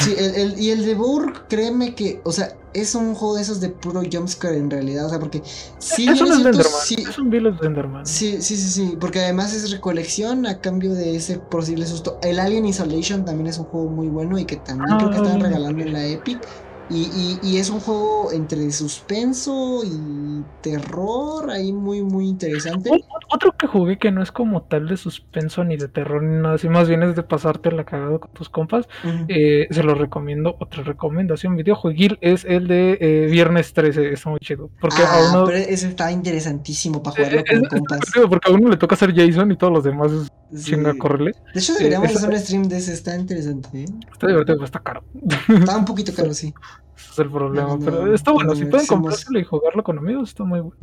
Sí, 0.01 0.17
el, 0.19 0.35
el- 0.35 0.59
y 0.61 0.71
el 0.71 0.85
de 0.85 0.97
Burr, 0.97 1.47
créeme 1.49 1.95
que, 1.95 2.21
o 2.25 2.33
sea, 2.33 2.57
es 2.75 2.97
un 2.97 3.15
juego 3.15 3.37
de 3.37 3.43
esos 3.43 3.61
de 3.61 3.69
puro 3.69 4.03
jumpscare 4.11 4.57
en 4.59 4.69
realidad, 4.69 5.07
o 5.07 5.09
sea, 5.09 5.21
porque 5.21 5.41
sí, 5.79 6.09
es 6.09 6.21
un 6.21 6.27
Slenderman, 6.27 6.65
sí, 6.83 6.97
es 7.09 7.17
un 7.21 7.31
Slenderman. 7.31 8.05
Sí, 8.05 8.43
sí, 8.43 8.57
sí, 8.57 8.69
sí, 8.69 8.97
porque 9.01 9.21
además 9.21 9.55
es 9.55 9.71
recolección 9.71 10.45
a 10.47 10.61
cambio 10.61 10.93
de 10.93 11.15
ese 11.15 11.39
posible 11.39 11.87
susto. 11.87 12.19
El 12.23 12.41
Alien 12.41 12.67
Isolation 12.67 13.25
también 13.25 13.47
es 13.47 13.59
un 13.59 13.67
juego 13.67 13.89
muy 13.89 14.09
bueno 14.09 14.37
y 14.41 14.45
que 14.45 14.57
también 14.57 14.89
Ah, 14.91 14.97
creo 14.99 15.11
que 15.11 15.17
estaban 15.19 15.37
Alien 15.37 15.53
regalando 15.53 15.83
en 15.85 15.93
la 15.93 16.05
Epic. 16.05 16.41
Y, 16.89 17.39
y- 17.43 17.49
y 17.49 17.57
es 17.59 17.69
un 17.71 17.81
juego 17.81 18.31
entre 18.33 18.71
suspenso 18.71 19.83
y 19.85 20.45
terror, 20.63 21.51
ahí 21.51 21.73
muy, 21.73 22.03
muy 22.03 22.29
interesante. 22.29 22.91
Ot- 22.91 23.05
Otro 23.29 23.53
que 23.59 23.67
jugué 23.67 23.99
que 23.99 24.13
no 24.13 24.23
es 24.23 24.31
como 24.31 24.63
tal 24.63 24.87
de 24.87 24.97
suspenso 24.97 25.65
ni 25.65 25.77
de 25.77 25.89
terror 25.89 26.23
ni 26.23 26.41
nada 26.41 26.55
así, 26.55 26.69
más 26.69 26.89
bien 26.89 27.03
es 27.03 27.17
de 27.17 27.25
pasarte 27.25 27.73
la 27.73 27.85
cagada 27.85 28.19
con 28.21 28.31
tus 28.33 28.49
compas. 28.49 28.87
Eh, 29.29 29.67
se 29.71 29.83
lo 29.83 29.95
recomiendo. 29.95 30.57
Otra 30.61 30.85
recomendación 30.85 31.57
videojueguil 31.57 32.19
es 32.21 32.45
el 32.45 32.69
de 32.69 32.99
eh, 33.01 33.27
Viernes 33.31 33.73
13. 33.73 34.13
Está 34.13 34.31
muy 34.31 34.39
chido. 34.39 34.71
Porque 34.81 35.03
a 35.03 35.07
Ah, 35.13 35.31
uno. 35.33 35.45
pero 35.47 35.59
ese 35.59 35.89
está 35.89 36.13
interesantísimo 36.13 37.03
para 37.03 37.21
eh, 37.21 37.25
jugarlo 37.25 37.41
es- 37.41 37.51
con 37.51 37.65
es 37.65 37.69
compas. 38.13 38.29
porque 38.29 38.51
a 38.51 38.55
uno 38.55 38.69
le 38.69 38.77
toca 38.77 38.95
ser 38.95 39.13
Jason 39.15 39.51
y 39.51 39.57
todos 39.57 39.73
los 39.73 39.83
demás 39.85 40.13
es 40.13 40.29
Sí. 40.55 40.71
chinga, 40.71 40.97
correle. 40.97 41.33
De 41.53 41.59
hecho, 41.59 41.75
deberíamos 41.75 42.15
hacer 42.15 42.29
un 42.31 42.39
stream 42.39 42.63
de 42.69 42.77
ese, 42.77 42.93
está 42.93 43.17
interesante. 43.17 43.83
¿eh? 43.83 43.87
Está 44.13 44.29
divertido, 44.29 44.57
pero 44.59 44.65
está 44.65 44.79
caro. 44.79 45.03
Está 45.49 45.77
un 45.77 45.85
poquito 45.85 46.13
caro, 46.15 46.33
sí. 46.35 46.55
Ese 46.97 47.13
es 47.13 47.19
el 47.19 47.31
problema. 47.31 47.69
No, 47.69 47.79
pero 47.79 48.15
está 48.15 48.33
bueno. 48.33 48.51
no, 48.51 48.57
Si 48.57 48.65
pueden 48.65 48.87
comprárselo 48.87 49.39
y 49.39 49.45
jugarlo 49.45 49.83
con 49.85 49.99
amigos, 49.99 50.31
está 50.31 50.45
muy 50.45 50.61
bueno. 50.61 50.81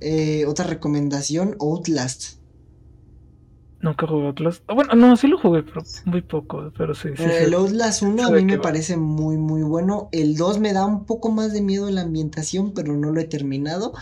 Eh, 0.00 0.44
otra 0.46 0.66
recomendación, 0.66 1.56
Outlast. 1.60 2.38
Nunca 3.80 4.06
jugué 4.06 4.28
Atlas. 4.28 4.62
Ah, 4.66 4.74
Bueno, 4.74 4.94
no, 4.94 5.14
sí 5.16 5.28
lo 5.28 5.38
jugué, 5.38 5.62
pero 5.62 5.82
muy 6.06 6.22
poco. 6.22 6.72
Pero 6.76 6.94
sí, 6.94 7.10
sí. 7.16 7.22
Sí. 7.22 7.30
el 7.30 7.52
Outlast 7.54 8.02
1 8.02 8.26
a 8.26 8.30
mí 8.30 8.44
me 8.44 8.56
va. 8.56 8.62
parece 8.62 8.96
muy 8.96 9.36
muy 9.36 9.62
bueno. 9.62 10.08
El 10.10 10.36
2 10.36 10.58
me 10.58 10.72
da 10.72 10.86
un 10.86 11.04
poco 11.04 11.30
más 11.30 11.52
de 11.52 11.60
miedo 11.60 11.90
la 11.90 12.00
ambientación, 12.00 12.72
pero 12.72 12.96
no 12.96 13.12
lo 13.12 13.20
he 13.20 13.24
terminado. 13.24 13.92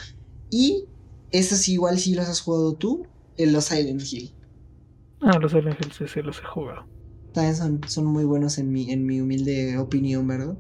Y 0.51 0.85
eso 1.31 1.57
sí, 1.57 1.73
igual 1.75 1.99
si 1.99 2.15
los 2.15 2.29
has 2.29 2.41
jugado 2.41 2.75
tú, 2.75 3.07
en 3.37 3.53
los 3.53 3.65
Silent 3.65 4.03
Hill. 4.11 4.33
Ah, 5.21 5.39
los 5.41 5.51
Silent 5.53 5.81
Hill 5.81 5.93
sí, 5.93 6.05
sí 6.07 6.23
los 6.23 6.39
he 6.39 6.45
jugado. 6.45 6.87
También 7.33 7.57
son, 7.57 7.81
son 7.89 8.07
muy 8.07 8.25
buenos 8.25 8.59
en 8.59 8.71
mi, 8.71 8.91
en 8.93 9.05
mi 9.05 9.21
humilde 9.21 9.79
opinión, 9.79 10.27
¿verdad? 10.29 10.57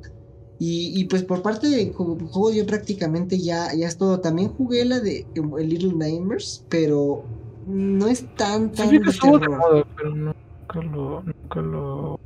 Y, 0.58 1.00
y 1.00 1.04
pues 1.06 1.24
por 1.24 1.42
parte 1.42 1.68
de 1.68 1.92
ju- 1.92 2.18
juegos 2.30 2.54
yo 2.54 2.66
prácticamente 2.66 3.38
ya, 3.42 3.68
ya 3.76 3.88
es 3.88 3.98
todo. 3.98 4.20
También 4.20 4.48
jugué 4.50 4.84
la 4.84 5.00
de 5.00 5.28
eh, 5.34 5.64
Little 5.64 5.94
Nightmares, 5.94 6.66
pero 6.68 7.30
no 7.64 8.06
es 8.08 8.34
tan 8.34 8.74
Sí 8.74 8.98
tan 8.98 8.98
de 8.98 9.00
que 9.00 9.10
estuvo 9.10 9.38
de 9.38 9.46
terror. 9.46 9.58
moda, 9.58 9.84
pero 9.96 10.10
nunca 10.14 10.34
lo, 10.82 11.22
nunca 11.22 11.60
lo. 11.62 12.16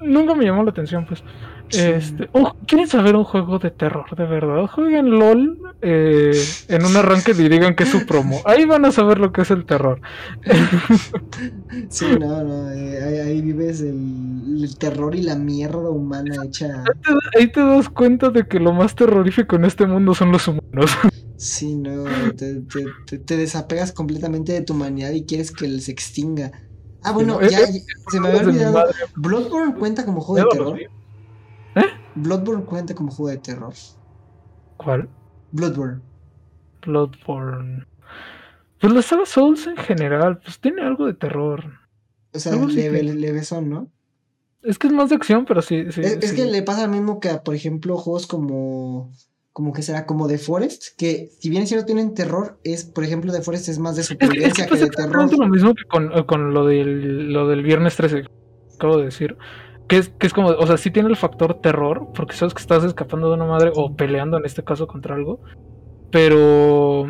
Nunca 0.00 0.34
me 0.34 0.44
llamó 0.44 0.62
la 0.64 0.70
atención, 0.70 1.06
pues. 1.06 1.22
Este, 1.70 2.28
oh, 2.32 2.54
¿quieren 2.66 2.86
saber 2.88 3.14
un 3.16 3.24
juego 3.24 3.58
de 3.58 3.70
terror 3.70 4.06
de 4.16 4.24
verdad? 4.24 4.66
Jueguen 4.66 5.10
LOL 5.10 5.58
eh, 5.82 6.32
en 6.68 6.84
un 6.84 6.96
arranque 6.96 7.32
y 7.32 7.48
digan 7.48 7.74
que 7.74 7.84
es 7.84 7.90
su 7.90 8.06
promo. 8.06 8.40
Ahí 8.44 8.64
van 8.64 8.84
a 8.84 8.92
saber 8.92 9.18
lo 9.18 9.32
que 9.32 9.42
es 9.42 9.50
el 9.50 9.64
terror. 9.64 10.00
Sí, 11.90 12.06
no, 12.18 12.42
no, 12.42 12.70
eh, 12.72 13.02
ahí, 13.04 13.18
ahí 13.18 13.40
vives 13.40 13.80
el, 13.80 14.60
el 14.62 14.78
terror 14.78 15.14
y 15.14 15.22
la 15.22 15.36
mierda 15.36 15.88
humana 15.90 16.34
hecha. 16.44 16.82
Ahí 16.84 17.00
te, 17.02 17.38
ahí 17.38 17.52
te 17.52 17.60
das 17.60 17.88
cuenta 17.88 18.30
de 18.30 18.46
que 18.46 18.58
lo 18.58 18.72
más 18.72 18.94
terrorífico 18.94 19.56
en 19.56 19.64
este 19.64 19.86
mundo 19.86 20.14
son 20.14 20.32
los 20.32 20.46
humanos. 20.48 20.90
Sí, 21.40 21.76
no, 21.76 22.02
te, 22.36 22.62
te- 22.62 22.84
te- 23.06 23.18
te 23.18 23.36
desapegas 23.36 23.92
completamente 23.92 24.52
de 24.52 24.62
tu 24.62 24.72
humanidad 24.72 25.12
y 25.12 25.24
quieres 25.24 25.52
que 25.52 25.68
se 25.80 25.92
extinga. 25.92 26.50
Ah, 27.04 27.12
bueno, 27.12 27.34
no, 27.40 27.48
ya, 27.48 27.60
ya- 27.60 27.66
se 28.10 28.18
me 28.18 28.26
había 28.26 28.40
olvidado. 28.40 28.82
Bloodborne 29.14 29.74
cuenta 29.76 30.04
como 30.04 30.20
juego 30.20 30.56
de 30.56 30.58
a 30.60 30.88
niños. 31.78 32.00
Bloodborne 32.14 32.64
cuenta 32.64 32.94
como 32.94 33.10
juego 33.10 33.30
de 33.30 33.38
terror. 33.38 33.74
¿Cuál? 34.76 35.08
Bloodborne. 35.52 36.00
Bloodborne. 36.82 37.86
Pues 38.80 38.92
la 38.92 39.02
saga 39.02 39.26
Souls 39.26 39.66
en 39.66 39.76
general, 39.76 40.38
pues 40.38 40.60
tiene 40.60 40.82
algo 40.82 41.06
de 41.06 41.14
terror. 41.14 41.64
O 42.32 42.38
sea, 42.38 42.52
sí 42.52 42.88
leve, 42.88 43.42
son, 43.42 43.68
¿no? 43.68 43.90
Es 44.62 44.78
que 44.78 44.86
es 44.86 44.92
más 44.92 45.08
de 45.08 45.16
acción, 45.16 45.44
pero 45.46 45.62
sí. 45.62 45.90
sí 45.90 46.00
es, 46.02 46.32
que 46.32 46.44
le 46.44 46.62
pasa 46.62 46.86
lo 46.86 46.92
mismo 46.92 47.20
que 47.20 47.30
a, 47.30 47.42
por 47.42 47.54
ejemplo, 47.54 47.96
juegos 47.96 48.26
como. 48.26 49.12
Como 49.52 49.72
que 49.72 49.82
será 49.82 50.06
como 50.06 50.28
The 50.28 50.38
Forest, 50.38 50.96
que 50.96 51.32
si 51.40 51.50
bien 51.50 51.64
es 51.64 51.68
cierto 51.68 51.86
tienen 51.86 52.14
terror, 52.14 52.60
es, 52.62 52.84
por 52.84 53.02
ejemplo, 53.02 53.32
The 53.32 53.42
Forest 53.42 53.68
es 53.68 53.80
más 53.80 53.96
de 53.96 54.02
Es 54.02 54.08
que, 54.08 54.14
es 54.14 54.18
que 54.20 54.26
supervivencia 54.26 54.66
que, 54.68 54.76
de 54.76 54.88
terror. 54.88 55.36
lo 55.36 55.48
mismo 55.48 55.74
que 55.74 55.82
con, 55.82 56.16
eh, 56.16 56.26
con 56.26 56.54
lo, 56.54 56.64
del, 56.64 57.32
lo 57.32 57.48
del 57.48 57.64
viernes 57.64 57.96
13, 57.96 58.22
que 58.22 58.28
acabo 58.76 58.98
de 58.98 59.06
decir. 59.06 59.36
Que 59.88 59.96
es, 59.96 60.10
que 60.10 60.26
es 60.26 60.34
como, 60.34 60.48
o 60.50 60.66
sea, 60.66 60.76
sí 60.76 60.90
tiene 60.90 61.08
el 61.08 61.16
factor 61.16 61.54
terror, 61.60 62.08
porque 62.14 62.36
sabes 62.36 62.54
que 62.54 62.60
estás 62.60 62.84
escapando 62.84 63.28
de 63.28 63.34
una 63.34 63.46
madre 63.46 63.72
o 63.74 63.96
peleando 63.96 64.36
en 64.36 64.44
este 64.44 64.62
caso 64.62 64.86
contra 64.86 65.14
algo. 65.14 65.40
Pero. 66.10 67.06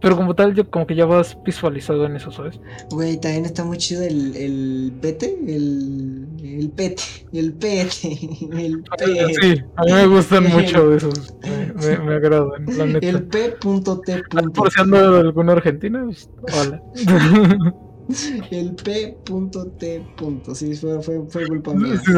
Pero 0.00 0.16
como 0.16 0.34
tal, 0.36 0.54
yo 0.54 0.70
como 0.70 0.86
que 0.86 0.94
ya 0.94 1.06
vas 1.06 1.36
visualizado 1.44 2.06
en 2.06 2.14
eso, 2.14 2.30
¿sabes? 2.30 2.60
Güey, 2.90 3.20
también 3.20 3.44
está 3.46 3.64
muy 3.64 3.78
chido 3.78 4.04
el, 4.04 4.36
el 4.36 4.92
pete, 5.00 5.36
el, 5.44 6.28
el 6.40 6.70
pete, 6.70 7.02
el 7.32 7.52
pete, 7.54 7.90
el 8.52 8.84
pete. 8.98 9.34
Sí, 9.40 9.62
a 9.74 9.82
mí 9.82 9.92
me 9.92 10.06
gustan 10.06 10.44
mucho 10.52 10.94
esos. 10.94 11.34
Me, 11.42 11.72
me, 11.72 11.98
me 11.98 12.14
agradan, 12.14 12.64
la 12.66 12.86
neta. 12.86 13.08
El 13.08 13.24
P.T. 13.24 13.56
Por 14.54 14.70
si 14.72 14.80
ando 14.80 15.14
de 15.14 15.20
alguna 15.20 15.52
argentina, 15.52 16.04
pues, 16.04 16.30
hola. 16.40 16.80
El 18.50 18.74
P.T. 18.74 20.06
Sí, 20.54 20.74
fue, 20.76 21.02
fue, 21.02 21.26
fue 21.28 21.46
culpa 21.46 21.74
mía. 21.74 22.00
Sí, 22.04 22.12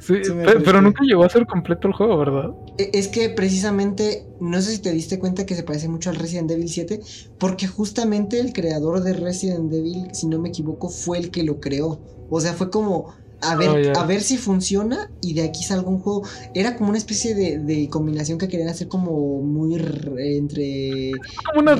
sí, 0.00 0.14
sí 0.24 0.32
pero 0.44 0.44
parece. 0.62 0.82
nunca 0.82 1.04
llegó 1.04 1.24
a 1.24 1.28
ser 1.28 1.46
completo 1.46 1.88
el 1.88 1.94
juego, 1.94 2.18
¿verdad? 2.18 2.50
E- 2.78 2.90
Es 2.94 3.08
que 3.08 3.28
precisamente, 3.30 4.26
no 4.40 4.60
sé 4.60 4.72
si 4.72 4.78
te 4.82 4.92
diste 4.92 5.18
cuenta 5.18 5.46
que 5.46 5.54
se 5.54 5.62
parece 5.62 5.88
mucho 5.88 6.10
al 6.10 6.16
Resident 6.16 6.50
Evil 6.50 6.68
7, 6.68 7.00
porque 7.38 7.66
justamente 7.68 8.40
el 8.40 8.52
creador 8.52 9.02
de 9.02 9.12
Resident 9.14 9.72
Evil, 9.72 10.08
si 10.12 10.26
no 10.26 10.38
me 10.40 10.48
equivoco, 10.48 10.88
fue 10.88 11.18
el 11.18 11.30
que 11.30 11.42
lo 11.44 11.60
creó. 11.60 12.00
O 12.28 12.40
sea, 12.40 12.54
fue 12.54 12.70
como 12.70 13.14
a 13.52 13.56
ver, 13.56 13.92
Oh, 13.96 13.98
a 13.98 14.06
ver 14.06 14.22
si 14.22 14.36
funciona 14.36 15.10
y 15.20 15.34
de 15.34 15.42
aquí 15.44 15.62
salga 15.62 15.88
un 15.88 15.98
juego. 16.00 16.22
Era 16.54 16.76
como 16.76 16.90
una 16.90 16.98
especie 16.98 17.34
de, 17.34 17.58
de 17.58 17.88
combinación 17.88 18.38
que 18.38 18.48
querían 18.48 18.68
hacer 18.68 18.88
como 18.88 19.40
muy 19.42 19.74
entre 20.18 21.12
Como 21.44 21.60
una 21.60 21.76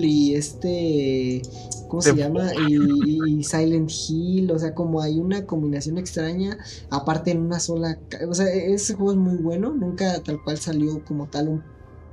y 0.00 0.34
este. 0.34 1.42
¿Cómo 1.88 2.02
se 2.02 2.16
llama? 2.16 2.50
Y, 2.68 3.38
y 3.38 3.44
Silent 3.44 3.90
Hill. 3.90 4.50
O 4.50 4.58
sea, 4.58 4.74
como 4.74 5.00
hay 5.00 5.18
una 5.20 5.46
combinación 5.46 5.98
extraña. 5.98 6.58
Aparte 6.90 7.30
en 7.30 7.40
una 7.40 7.60
sola. 7.60 7.98
O 8.28 8.34
sea, 8.34 8.46
e- 8.46 8.72
ese 8.74 8.94
juego 8.94 9.12
es 9.12 9.18
muy 9.18 9.36
bueno. 9.36 9.72
Nunca 9.72 10.20
tal 10.22 10.42
cual 10.42 10.58
salió 10.58 11.04
como 11.04 11.28
tal 11.28 11.48
un 11.48 11.62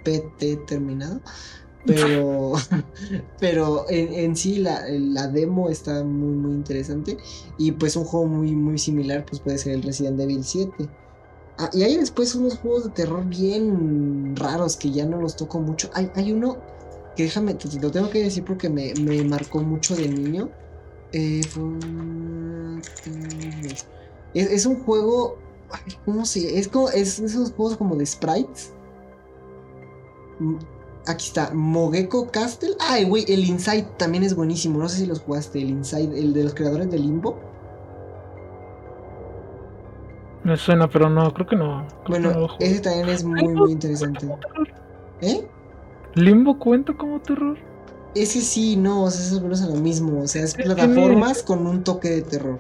PT 0.04 0.58
terminado. 0.68 1.22
Pero. 1.86 2.54
pero 3.40 3.86
en, 3.90 4.14
en 4.14 4.36
sí 4.36 4.58
la, 4.58 4.84
la 4.90 5.28
demo 5.28 5.70
está 5.70 6.04
muy, 6.04 6.34
muy 6.34 6.54
interesante. 6.54 7.18
Y 7.58 7.72
pues 7.74 7.96
un 7.96 8.06
juego 8.06 8.26
muy, 8.26 8.52
muy 8.54 8.78
similar. 8.78 9.26
Pues 9.26 9.42
puede 9.42 9.58
ser 9.58 9.74
el 9.74 9.84
Resident 9.84 10.20
Evil 10.20 10.44
7. 10.44 10.90
Ah, 11.58 11.70
y 11.72 11.84
hay 11.84 11.98
después 11.98 12.34
unos 12.34 12.58
juegos 12.58 12.86
de 12.86 12.90
terror 12.92 13.26
bien 13.26 14.36
raros 14.36 14.76
que 14.76 14.90
ya 14.92 15.06
no 15.06 15.22
los 15.22 15.36
toco 15.36 15.60
mucho. 15.60 15.90
Hay, 15.94 16.10
hay 16.16 16.32
uno 16.32 16.58
que 17.16 17.24
déjame, 17.24 17.54
te, 17.54 17.80
lo 17.80 17.92
tengo 17.92 18.10
que 18.10 18.24
decir 18.24 18.44
porque 18.44 18.70
me, 18.70 18.94
me 18.96 19.24
marcó 19.24 19.62
mucho 19.62 19.96
de 19.96 20.08
niño. 20.08 20.50
Eh, 21.12 21.42
es, 24.34 24.52
es 24.52 24.66
un 24.66 24.84
juego. 24.84 25.38
ay, 25.70 25.94
¿Cómo 26.06 26.26
se 26.26 26.58
Es 26.58 26.68
como. 26.68 26.90
Es 26.90 27.20
esos 27.20 27.52
juegos 27.52 27.78
como 27.78 27.96
de 27.96 28.06
sprites. 28.06 28.74
Aquí 31.06 31.28
está, 31.28 31.52
Mogeko 31.54 32.32
Castle. 32.32 32.76
Ay, 32.80 33.04
güey, 33.04 33.26
el 33.28 33.44
Inside 33.46 33.88
también 33.98 34.24
es 34.24 34.36
buenísimo. 34.36 34.80
No 34.80 34.88
sé 34.88 35.00
si 35.00 35.06
los 35.06 35.20
jugaste. 35.20 35.62
El 35.62 35.70
Inside, 35.70 36.18
el 36.18 36.34
de 36.34 36.46
los 36.46 36.54
creadores 36.54 36.90
de 36.90 36.98
Limbo. 36.98 37.38
Me 40.44 40.56
suena, 40.58 40.90
pero 40.90 41.10
no, 41.10 41.34
creo 41.34 41.48
que 41.48 41.56
no. 41.56 41.86
creo 41.88 42.04
que 42.06 42.12
Bueno, 42.12 42.32
no 42.32 42.48
ese 42.60 42.80
también 42.80 43.10
es 43.10 43.24
muy, 43.24 43.48
muy 43.48 43.72
interesante. 43.72 44.28
¿Eh? 45.22 45.46
¿Limbo 46.16 46.58
cuenta 46.58 46.94
como 46.94 47.20
terror? 47.20 47.58
Ese 48.16 48.42
sí, 48.42 48.76
no, 48.76 49.04
o 49.04 49.10
sea, 49.10 49.26
esos 49.26 49.42
vuelven 49.42 49.64
a 49.64 49.76
lo 49.76 49.82
mismo. 49.82 50.22
O 50.22 50.28
sea, 50.28 50.44
es 50.44 50.54
plataformas 50.54 51.44
con 51.44 51.66
un 51.66 51.84
toque 51.84 52.10
de 52.10 52.22
terror. 52.22 52.60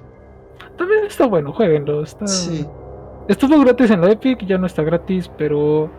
También 0.77 1.05
está 1.05 1.27
bueno, 1.27 1.53
jueguenlo. 1.53 2.03
Está... 2.03 2.27
Sí. 2.27 2.65
Estuvo 3.27 3.57
gratis 3.59 3.91
en 3.91 4.01
la 4.01 4.11
Epic, 4.11 4.45
ya 4.45 4.57
no 4.57 4.67
está 4.67 4.83
gratis, 4.83 5.29
pero 5.37 5.89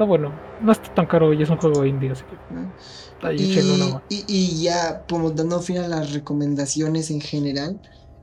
está 0.00 0.06
bueno. 0.06 0.32
No 0.62 0.72
está 0.72 0.94
tan 0.94 1.06
caro 1.06 1.34
y 1.34 1.42
es 1.42 1.50
un 1.50 1.58
juego 1.58 1.84
indie, 1.84 2.10
así 2.10 2.24
que. 2.24 2.36
Ah. 3.22 3.32
y, 4.08 4.24
y, 4.26 4.62
ya, 4.62 5.04
como 5.06 5.30
dando 5.30 5.60
fin 5.60 5.76
a 5.78 5.88
las 5.88 6.14
recomendaciones 6.14 7.10
en 7.10 7.20
general, 7.20 7.78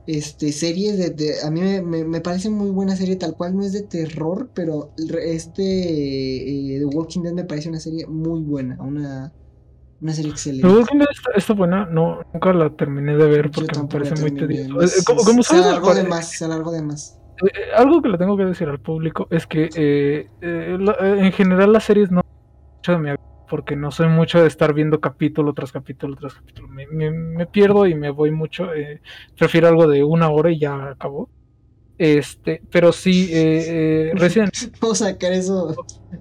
este, 0.08 0.50
series 0.50 0.98
de, 0.98 1.34
a 1.44 1.50
mí 1.50 1.60
me, 1.60 2.04
me, 2.04 2.20
parece 2.20 2.50
muy 2.50 2.70
buena 2.70 2.96
serie, 2.96 3.14
tal 3.14 3.34
cual 3.36 3.54
no 3.54 3.62
es 3.62 3.72
de 3.72 3.82
terror, 3.82 4.50
pero 4.54 4.92
este 4.96 5.62
eh, 5.62 6.78
The 6.80 6.86
Walking 6.86 7.22
Dead 7.22 7.32
me 7.32 7.44
parece 7.44 7.68
una 7.68 7.78
serie 7.78 8.06
muy 8.08 8.40
buena, 8.40 8.76
una, 8.80 9.32
una 10.00 10.12
serie 10.12 10.32
excelente. 10.32 10.66
The 10.66 10.74
Walking 10.74 10.98
Dead 10.98 11.08
está, 11.36 11.54
buena, 11.54 11.86
no, 11.86 12.22
nunca 12.34 12.52
la 12.54 12.70
terminé 12.70 13.16
de 13.16 13.26
ver 13.28 13.52
porque 13.52 13.78
me 13.78 13.86
parece 13.86 14.20
muy 14.20 14.32
tedioso. 14.32 14.80
Eh, 14.82 15.42
se 15.44 15.56
alargó 15.56 15.94
de 15.94 16.02
más, 16.02 16.30
se 16.30 16.44
alargó 16.44 16.72
de 16.72 16.82
más. 16.82 17.17
Eh, 17.42 17.72
algo 17.76 18.02
que 18.02 18.08
le 18.08 18.18
tengo 18.18 18.36
que 18.36 18.44
decir 18.44 18.68
al 18.68 18.80
público 18.80 19.28
es 19.30 19.46
que 19.46 19.68
en 20.40 21.32
general 21.32 21.72
las 21.72 21.84
series 21.84 22.10
no 22.10 22.22
mucho 22.76 22.92
de 22.92 22.98
mi 22.98 23.10
porque 23.48 23.76
no 23.76 23.90
soy 23.90 24.08
mucho 24.08 24.40
de 24.40 24.46
estar 24.46 24.74
viendo 24.74 25.00
capítulo 25.00 25.52
tras 25.54 25.72
capítulo 25.72 26.14
tras 26.16 26.34
capítulo. 26.34 26.68
Me, 26.68 27.46
pierdo 27.46 27.86
y 27.86 27.94
me 27.94 28.10
voy 28.10 28.30
mucho. 28.30 28.72
Eh, 28.74 29.00
prefiero 29.36 29.68
algo 29.68 29.88
de 29.88 30.04
una 30.04 30.28
hora 30.28 30.52
y 30.52 30.60
ya 30.60 30.90
acabó. 30.90 31.28
Este, 31.96 32.62
pero 32.70 32.92
sí, 32.92 33.28
eh, 33.32 34.10
eh 34.10 34.12
recién. 34.14 34.50
Vamos 34.80 35.02
a 35.02 35.06
sacar 35.06 35.32
eso, 35.32 35.74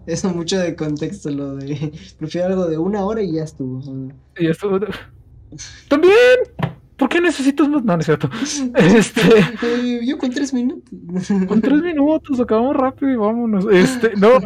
eso 0.07 0.29
mucho 0.29 0.57
de 0.57 0.75
contexto, 0.75 1.29
lo 1.29 1.55
de. 1.55 1.91
Prefiero 2.17 2.47
algo 2.47 2.67
de 2.67 2.77
una 2.77 3.05
hora 3.05 3.21
y 3.21 3.33
ya 3.33 3.43
estuvo. 3.43 3.81
Y 4.37 4.45
ya 4.45 4.51
estuvo. 4.51 4.79
También. 5.89 6.73
¿Por 6.97 7.09
qué 7.09 7.21
necesitas 7.21 7.69
más? 7.69 7.83
No, 7.83 7.93
no 7.93 7.99
es 7.99 8.05
cierto. 8.05 8.29
Este. 8.75 10.05
Yo 10.05 10.17
con 10.17 10.31
tres 10.31 10.53
minutos. 10.53 10.91
Con 11.47 11.61
tres 11.61 11.81
minutos, 11.81 12.39
acabamos 12.39 12.75
rápido 12.75 13.11
y 13.11 13.15
vámonos. 13.15 13.67
Este, 13.71 14.15
no. 14.15 14.37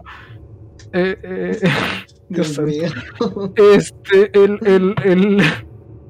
Eh, 0.94 1.18
eh, 1.24 1.60
este, 3.76 4.32
el, 4.34 4.60
el, 4.66 4.96
el... 5.04 5.42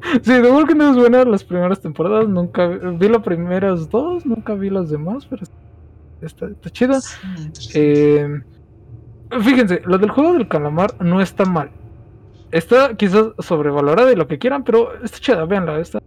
Sí, 0.24 0.34
de 0.34 0.66
que 0.68 0.74
no 0.74 0.90
es 0.90 0.98
buena 0.98 1.24
las 1.26 1.44
primeras 1.44 1.80
temporadas. 1.80 2.28
Nunca 2.28 2.68
vi 2.68 3.08
las 3.08 3.22
primeras 3.22 3.88
dos, 3.88 4.26
nunca 4.26 4.56
vi 4.56 4.72
las 4.72 4.90
demás, 4.90 5.28
pero 5.30 5.44
está, 6.22 6.48
está 6.48 6.70
chida. 6.72 7.00
Eh, 7.76 8.42
fíjense, 9.44 9.82
lo 9.86 10.00
del 10.00 10.10
juego 10.10 10.34
del 10.34 10.48
calamar 10.48 10.96
no 11.00 11.22
está 11.22 11.46
mal. 11.46 11.70
Está 12.52 12.96
quizás 12.96 13.28
sobrevalorada 13.40 14.12
y 14.12 14.16
lo 14.16 14.28
que 14.28 14.38
quieran, 14.38 14.64
pero 14.64 15.02
está 15.04 15.20
chida, 15.20 15.46
véanla. 15.46 15.80
Está, 15.80 16.02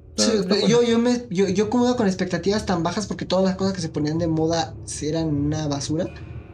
yo, 0.68 0.82
yo, 0.82 0.98
me, 0.98 1.22
yo, 1.30 1.48
yo 1.48 1.70
como 1.70 1.86
iba 1.86 1.96
con 1.96 2.06
expectativas 2.06 2.66
tan 2.66 2.82
bajas 2.82 3.06
porque 3.06 3.24
todas 3.24 3.44
las 3.44 3.56
cosas 3.56 3.72
que 3.72 3.80
se 3.80 3.88
ponían 3.88 4.18
de 4.18 4.26
moda 4.26 4.74
eran 5.02 5.28
una 5.28 5.66
basura. 5.68 6.06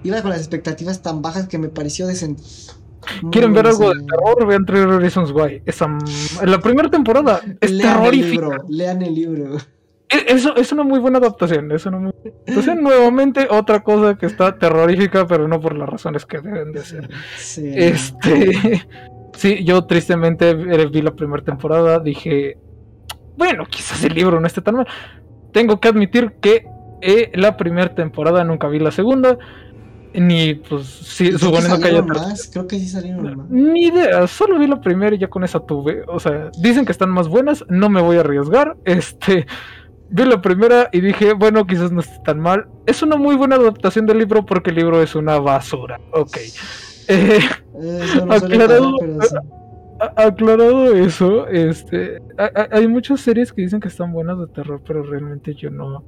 Iba 0.02 0.22
con 0.22 0.30
las 0.30 0.40
expectativas 0.40 1.02
tan 1.02 1.22
bajas 1.22 1.48
que 1.48 1.58
me 1.58 1.68
pareció 1.68 2.06
decente. 2.06 2.42
¿Quieren 3.30 3.52
ver 3.52 3.66
algo 3.66 3.92
de 3.94 4.02
terror? 4.04 4.46
Vean 4.46 4.64
Three 4.64 4.84
Reasons 4.84 5.30
Why. 5.32 5.62
Esa, 5.66 5.88
la 6.44 6.60
primera 6.60 6.90
temporada 6.90 7.40
es 7.60 7.70
lean 7.70 7.98
terrorífica. 7.98 8.46
El 8.46 8.50
libro, 8.50 8.64
lean 8.68 9.02
el 9.02 9.14
libro. 9.14 9.56
E, 10.08 10.24
eso 10.28 10.56
es 10.56 10.72
una 10.72 10.82
muy 10.82 10.98
buena 10.98 11.18
adaptación. 11.18 11.70
Es 11.72 11.86
una 11.86 11.98
muy... 11.98 12.12
Entonces, 12.46 12.76
nuevamente, 12.80 13.46
otra 13.50 13.80
cosa 13.80 14.16
que 14.16 14.26
está 14.26 14.58
terrorífica, 14.58 15.26
pero 15.26 15.48
no 15.48 15.60
por 15.60 15.76
las 15.76 15.88
razones 15.88 16.26
que 16.26 16.40
deben 16.40 16.72
de 16.72 16.84
ser. 16.84 17.10
Sí. 17.38 17.72
Este. 17.74 18.86
Sí, 19.34 19.64
yo 19.64 19.84
tristemente 19.84 20.54
vi 20.54 21.02
la 21.02 21.12
primera 21.12 21.42
temporada. 21.42 21.98
Dije, 21.98 22.58
bueno, 23.36 23.64
quizás 23.68 24.04
el 24.04 24.14
libro 24.14 24.40
no 24.40 24.46
esté 24.46 24.60
tan 24.60 24.76
mal. 24.76 24.86
Tengo 25.52 25.80
que 25.80 25.88
admitir 25.88 26.32
que 26.40 26.66
eh, 27.00 27.30
la 27.34 27.56
primera 27.56 27.94
temporada 27.94 28.44
nunca 28.44 28.68
vi 28.68 28.78
la 28.78 28.90
segunda. 28.90 29.38
Ni, 30.12 30.54
pues, 30.54 30.86
sí, 30.86 31.32
suponiendo 31.38 31.78
que 31.78 31.88
haya. 31.88 32.02
Más, 32.02 32.50
creo 32.52 32.66
que 32.66 32.78
sí 32.78 32.88
salieron 32.88 33.36
más. 33.36 33.48
Ni 33.48 33.86
idea, 33.86 34.26
solo 34.26 34.58
vi 34.58 34.66
la 34.66 34.80
primera 34.80 35.14
y 35.14 35.18
ya 35.18 35.28
con 35.28 35.44
esa 35.44 35.60
tuve. 35.60 36.02
O 36.08 36.18
sea, 36.18 36.50
dicen 36.58 36.84
que 36.84 36.92
están 36.92 37.10
más 37.10 37.28
buenas, 37.28 37.64
no 37.68 37.88
me 37.88 38.02
voy 38.02 38.16
a 38.16 38.20
arriesgar. 38.20 38.76
Este. 38.84 39.46
Vi 40.12 40.24
la 40.24 40.42
primera 40.42 40.88
y 40.90 41.00
dije, 41.00 41.34
bueno, 41.34 41.64
quizás 41.68 41.92
no 41.92 42.00
esté 42.00 42.18
tan 42.24 42.40
mal. 42.40 42.66
Es 42.84 43.00
una 43.00 43.14
muy 43.14 43.36
buena 43.36 43.54
adaptación 43.54 44.06
del 44.06 44.18
libro 44.18 44.44
porque 44.44 44.70
el 44.70 44.76
libro 44.76 45.00
es 45.00 45.14
una 45.14 45.38
basura. 45.38 46.00
Ok. 46.12 46.36
Eh, 47.10 47.40
no 48.26 48.32
aclarado, 48.32 48.96
aclarado 50.16 50.94
eso, 50.94 51.46
este, 51.48 52.22
hay 52.70 52.86
muchas 52.88 53.20
series 53.20 53.52
que 53.52 53.62
dicen 53.62 53.80
que 53.80 53.88
están 53.88 54.12
buenas 54.12 54.38
de 54.38 54.46
terror, 54.48 54.82
pero 54.86 55.02
realmente 55.02 55.54
yo 55.54 55.70
no, 55.70 56.04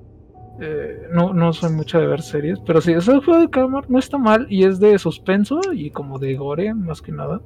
eh, 0.61 1.09
no, 1.13 1.33
no 1.33 1.53
soy 1.53 1.73
mucho 1.73 1.99
de 1.99 2.07
ver 2.07 2.23
series, 2.23 2.59
pero 2.67 2.81
sí, 2.81 2.93
ese 2.93 3.21
juego 3.21 3.41
de 3.41 3.51
cámara 3.51 3.87
no 3.89 3.99
está 3.99 4.19
mal 4.19 4.47
y 4.49 4.65
es 4.65 4.79
de 4.81 4.99
suspenso 4.99 5.61
y 5.73 5.91
como 5.91 6.19
de 6.19 6.35
gore, 6.37 6.73
más 6.75 7.03
que 7.03 7.13
nada. 7.13 7.41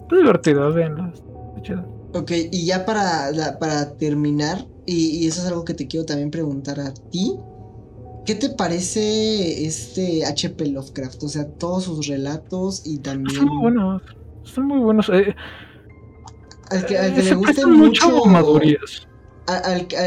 Está 0.00 0.16
divertido, 0.16 0.72
véanlo. 0.72 1.12
Ok, 2.12 2.32
y 2.50 2.66
ya 2.66 2.84
para, 2.84 3.30
para 3.60 3.96
terminar, 3.96 4.66
y, 4.86 5.26
eso 5.26 5.42
es 5.42 5.48
algo 5.48 5.64
que 5.64 5.74
te 5.74 5.86
quiero 5.86 6.06
también 6.06 6.30
preguntar 6.30 6.80
a 6.80 6.92
ti. 6.92 7.36
¿Qué 8.26 8.34
te 8.34 8.50
parece 8.50 9.66
este 9.66 10.24
HP 10.24 10.66
Lovecraft? 10.66 11.22
O 11.24 11.28
sea, 11.28 11.46
todos 11.46 11.84
sus 11.84 12.06
relatos 12.06 12.82
y 12.84 12.98
también. 12.98 13.30
Están 13.30 13.48
muy 13.48 13.62
buenos. 13.62 14.02
Están 14.44 14.66
muy 14.66 14.78
buenos. 14.78 15.08
Eh, 15.08 15.34
al 16.70 16.86
que, 16.86 16.98
al 16.98 17.14
que 17.14 17.22
le 17.22 17.34
guste 17.34 17.66
mucho. 17.66 18.26
mucho 18.26 18.60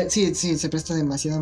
sí, 0.08 0.36
sí, 0.36 0.58
se 0.58 0.70
presta 0.70 0.94
demasiado 0.96 1.42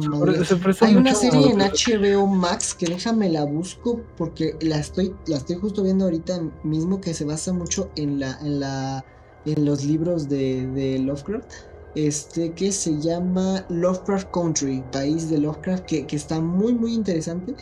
Hay 0.81 0.95
una 0.95 1.13
serie 1.13 1.51
en 1.51 1.59
HBO 1.59 2.27
Max 2.27 2.73
que 2.73 2.87
déjame 2.87 3.29
la 3.29 3.45
busco 3.45 4.01
porque 4.17 4.55
la 4.61 4.79
estoy, 4.79 5.13
la 5.27 5.37
estoy 5.37 5.57
justo 5.57 5.83
viendo 5.83 6.05
ahorita 6.05 6.41
mismo 6.63 7.01
que 7.01 7.13
se 7.13 7.25
basa 7.25 7.53
mucho 7.53 7.91
en 7.95 8.19
la, 8.19 8.37
en 8.41 8.59
la, 8.59 9.05
en 9.45 9.65
los 9.65 9.83
libros 9.83 10.29
de, 10.29 10.99
Lovecraft. 11.03 11.51
Este 11.95 12.51
que 12.53 12.71
se 12.71 12.99
llama 12.99 13.65
Lovecraft 13.69 14.31
Country, 14.31 14.83
país 14.91 15.29
de 15.29 15.39
Lovecraft, 15.39 15.85
que, 15.85 16.05
está 16.11 16.39
muy 16.39 16.73
muy 16.73 16.93
interesante. 16.93 17.55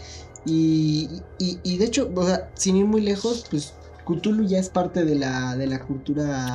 Y, 0.45 1.09
y, 1.37 1.77
de 1.77 1.85
hecho, 1.85 2.09
o 2.15 2.23
sea, 2.23 2.49
sin 2.53 2.77
ir 2.77 2.85
muy 2.85 3.01
lejos, 3.01 3.45
pues 3.49 3.73
Cthulhu 4.05 4.45
ya 4.45 4.59
es 4.59 4.69
parte 4.69 5.03
de 5.03 5.15
la, 5.15 5.55
de 5.55 5.67
la 5.67 5.79
cultura. 5.79 6.53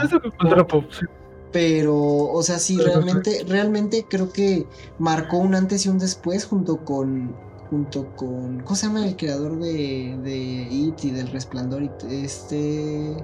pop, 0.68 0.84
sí. 0.90 1.06
Pero, 1.54 1.94
o 1.96 2.42
sea, 2.42 2.58
sí, 2.58 2.76
realmente, 2.78 3.44
realmente 3.46 4.06
creo 4.10 4.32
que 4.32 4.66
marcó 4.98 5.38
un 5.38 5.54
antes 5.54 5.86
y 5.86 5.88
un 5.88 5.98
después 5.98 6.44
junto 6.44 6.84
con. 6.84 7.32
Junto 7.70 8.08
con. 8.16 8.60
¿Cómo 8.60 8.74
se 8.74 8.88
llama 8.88 9.06
el 9.06 9.16
creador 9.16 9.60
de. 9.60 10.18
de 10.24 10.34
It 10.68 11.04
y 11.04 11.10
del 11.12 11.28
Resplandor? 11.28 11.88
Este. 12.10 13.16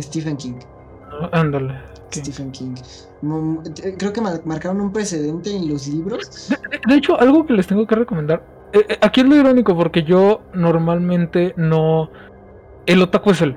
Stephen 0.00 0.38
King. 0.38 0.60
ándale. 1.32 1.74
Stephen 2.10 2.50
King. 2.50 2.74
Creo 3.98 4.12
que 4.12 4.20
marcaron 4.20 4.80
un 4.80 4.92
precedente 4.92 5.54
en 5.54 5.68
los 5.68 5.86
libros. 5.86 6.50
De, 6.88 6.94
hecho, 6.94 7.18
algo 7.20 7.46
que 7.46 7.52
les 7.52 7.66
tengo 7.66 7.86
que 7.86 7.94
recomendar. 7.94 8.42
Eh, 8.72 8.84
eh, 8.88 8.98
aquí 9.00 9.20
es 9.20 9.26
lo 9.26 9.36
irónico 9.36 9.76
porque 9.76 10.02
yo 10.02 10.42
normalmente 10.54 11.54
no. 11.56 12.10
El 12.86 13.02
otaku 13.02 13.30
es 13.30 13.42
él. 13.42 13.56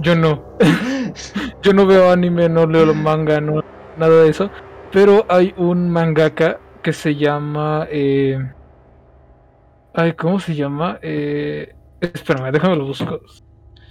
Yo 0.00 0.14
no. 0.14 0.42
Yo 1.62 1.72
no 1.72 1.86
veo 1.86 2.10
anime, 2.10 2.48
no 2.48 2.66
leo 2.66 2.92
manga, 2.94 3.40
no 3.40 3.62
nada 3.96 4.22
de 4.22 4.28
eso. 4.28 4.50
Pero 4.92 5.24
hay 5.28 5.54
un 5.56 5.90
mangaka 5.90 6.60
que 6.82 6.92
se 6.92 7.16
llama. 7.16 7.86
Eh... 7.90 8.38
Ay, 9.94 10.12
¿cómo 10.12 10.38
se 10.38 10.54
llama? 10.54 10.98
Eh... 11.02 11.74
Espérame, 12.00 12.52
déjame 12.52 12.76
lo 12.76 12.86
busco. 12.86 13.20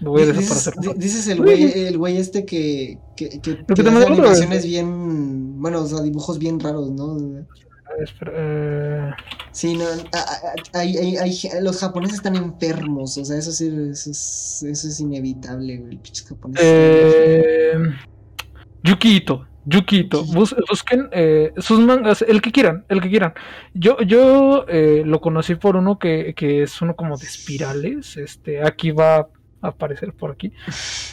Lo 0.01 0.11
voy 0.11 0.23
a 0.23 0.25
desaparecer. 0.27 0.73
Dices, 0.97 1.27
el 1.27 1.41
güey, 1.41 1.87
el 1.87 1.97
güey 1.97 2.17
este 2.17 2.45
que, 2.45 2.99
que, 3.15 3.39
que, 3.41 3.65
que 3.65 3.81
hace 3.81 4.05
animaciones 4.05 4.65
bien. 4.65 5.61
Bueno, 5.61 5.81
o 5.83 5.87
sea, 5.87 6.01
dibujos 6.01 6.37
bien 6.37 6.59
raros, 6.59 6.91
¿no? 6.91 7.45
Eh, 8.33 9.11
sí, 9.51 9.75
no, 9.75 9.85
hay, 10.73 10.97
hay, 10.97 11.17
hay, 11.17 11.39
los 11.61 11.79
japoneses 11.79 12.17
están 12.17 12.35
enfermos, 12.35 13.17
o 13.17 13.25
sea, 13.25 13.37
eso 13.37 13.51
sí, 13.51 13.67
eso 13.67 14.11
es, 14.11 14.63
eso 14.63 14.87
es 14.87 14.99
inevitable, 14.99 15.75
el 15.75 15.99
pinche 15.99 16.25
japonés. 16.25 16.61
Eh, 16.63 17.73
Yukito, 18.83 19.47
Yukito, 19.65 20.25
busquen 20.25 21.09
eh, 21.11 21.53
sus 21.57 21.79
mangas, 21.79 22.23
el 22.27 22.41
que 22.41 22.51
quieran, 22.51 22.85
el 22.89 23.01
que 23.01 23.09
quieran. 23.09 23.33
Yo, 23.73 23.97
yo 24.01 24.65
eh, 24.67 25.03
lo 25.05 25.21
conocí 25.21 25.55
por 25.55 25.75
uno 25.77 25.97
que, 25.97 26.33
que, 26.35 26.63
es 26.63 26.81
uno 26.81 26.95
como 26.95 27.17
de 27.17 27.25
espirales, 27.25 28.17
este, 28.17 28.61
aquí 28.61 28.91
va 28.91 29.29
aparecer 29.67 30.13
por 30.13 30.31
aquí, 30.31 30.51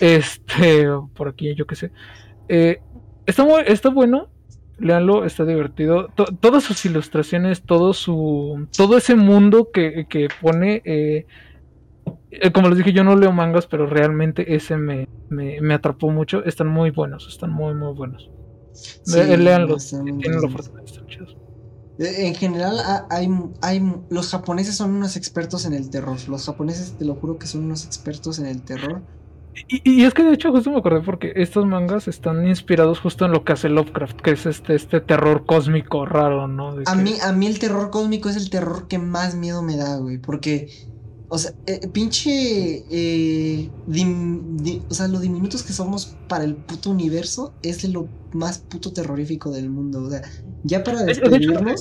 este, 0.00 0.86
por 1.14 1.28
aquí, 1.28 1.54
yo 1.54 1.66
qué 1.66 1.76
sé. 1.76 1.92
está, 3.26 3.44
muy, 3.44 3.62
está 3.66 3.88
bueno, 3.90 4.28
Leanlo, 4.82 5.24
está 5.24 5.44
divertido. 5.44 6.08
todas 6.40 6.64
sus 6.64 6.84
ilustraciones, 6.84 7.62
todo 7.62 7.92
su. 7.92 8.66
todo 8.76 8.96
ese 8.96 9.14
mundo 9.14 9.70
que, 9.72 10.28
pone. 10.40 10.82
Eh, 10.84 11.26
eh, 12.32 12.50
como 12.50 12.68
les 12.68 12.78
dije, 12.78 12.92
yo 12.92 13.04
no 13.04 13.14
leo 13.14 13.30
mangas, 13.32 13.66
pero 13.66 13.86
realmente 13.86 14.54
ese 14.54 14.76
me, 14.76 15.08
me, 15.28 15.74
atrapó 15.74 16.10
mucho. 16.10 16.44
Están 16.44 16.68
muy 16.68 16.90
buenos, 16.90 17.28
están 17.28 17.50
muy, 17.50 17.74
muy 17.74 17.94
buenos. 17.94 18.30
Sí, 18.72 19.20
Leanlo, 19.36 19.76
tienen 19.76 20.40
la 20.40 20.48
oportunidad, 20.48 20.84
están 20.84 21.06
chidos. 21.06 21.36
Eh, 22.02 22.26
En 22.26 22.34
general, 22.34 22.78
ha- 22.80 23.06
hay, 23.10 23.28
hay, 23.62 23.82
los 24.10 24.28
japoneses 24.30 24.76
son 24.76 24.90
unos 24.92 25.16
expertos 25.16 25.64
en 25.66 25.72
el 25.72 25.88
terror. 25.90 26.16
Los 26.28 26.44
japoneses, 26.46 26.92
te 26.98 27.04
lo 27.04 27.14
juro 27.14 27.38
que 27.38 27.46
son 27.46 27.64
unos 27.64 27.84
expertos 27.86 28.38
en 28.38 28.46
el 28.46 28.62
terror. 28.62 29.02
Y, 29.68 29.82
y 30.00 30.04
es 30.04 30.14
que 30.14 30.22
de 30.24 30.32
hecho 30.32 30.50
justo 30.50 30.70
me 30.70 30.78
acordé 30.78 31.02
porque 31.02 31.32
estos 31.36 31.66
mangas 31.66 32.08
están 32.08 32.46
inspirados 32.46 33.00
justo 33.00 33.26
en 33.26 33.32
lo 33.32 33.44
que 33.44 33.52
hace 33.52 33.68
Lovecraft, 33.68 34.16
que 34.22 34.30
es 34.30 34.46
este, 34.46 34.74
este 34.74 35.02
terror 35.02 35.44
cósmico 35.44 36.06
raro, 36.06 36.48
¿no? 36.48 36.74
De 36.74 36.84
A 36.86 36.96
que- 36.96 37.02
mí, 37.02 37.14
a 37.22 37.32
mí 37.32 37.46
el 37.46 37.58
terror 37.58 37.90
cósmico 37.90 38.30
es 38.30 38.36
el 38.36 38.48
terror 38.48 38.88
que 38.88 38.98
más 38.98 39.34
miedo 39.34 39.62
me 39.62 39.76
da, 39.76 39.96
güey. 39.98 40.16
Porque, 40.18 40.68
o 41.34 41.38
sea, 41.38 41.52
eh, 41.66 41.88
pinche. 41.88 42.30
eh, 42.90 43.70
dim- 43.86 44.56
di- 44.64 44.82
o 44.90 44.94
sea, 44.94 45.08
lo 45.08 45.18
diminutos 45.18 45.62
que 45.62 45.72
somos 45.72 46.18
para 46.28 46.44
el 46.44 46.54
puto 46.56 46.90
universo 46.90 47.54
es 47.62 47.82
de 47.82 47.88
lo 47.88 48.08
más 48.32 48.58
puto 48.58 48.92
terrorífico 48.92 49.50
del 49.50 49.70
mundo. 49.70 50.02
O 50.04 50.10
sea, 50.10 50.22
ya 50.62 50.84
para 50.84 51.02
despedirnos, 51.04 51.80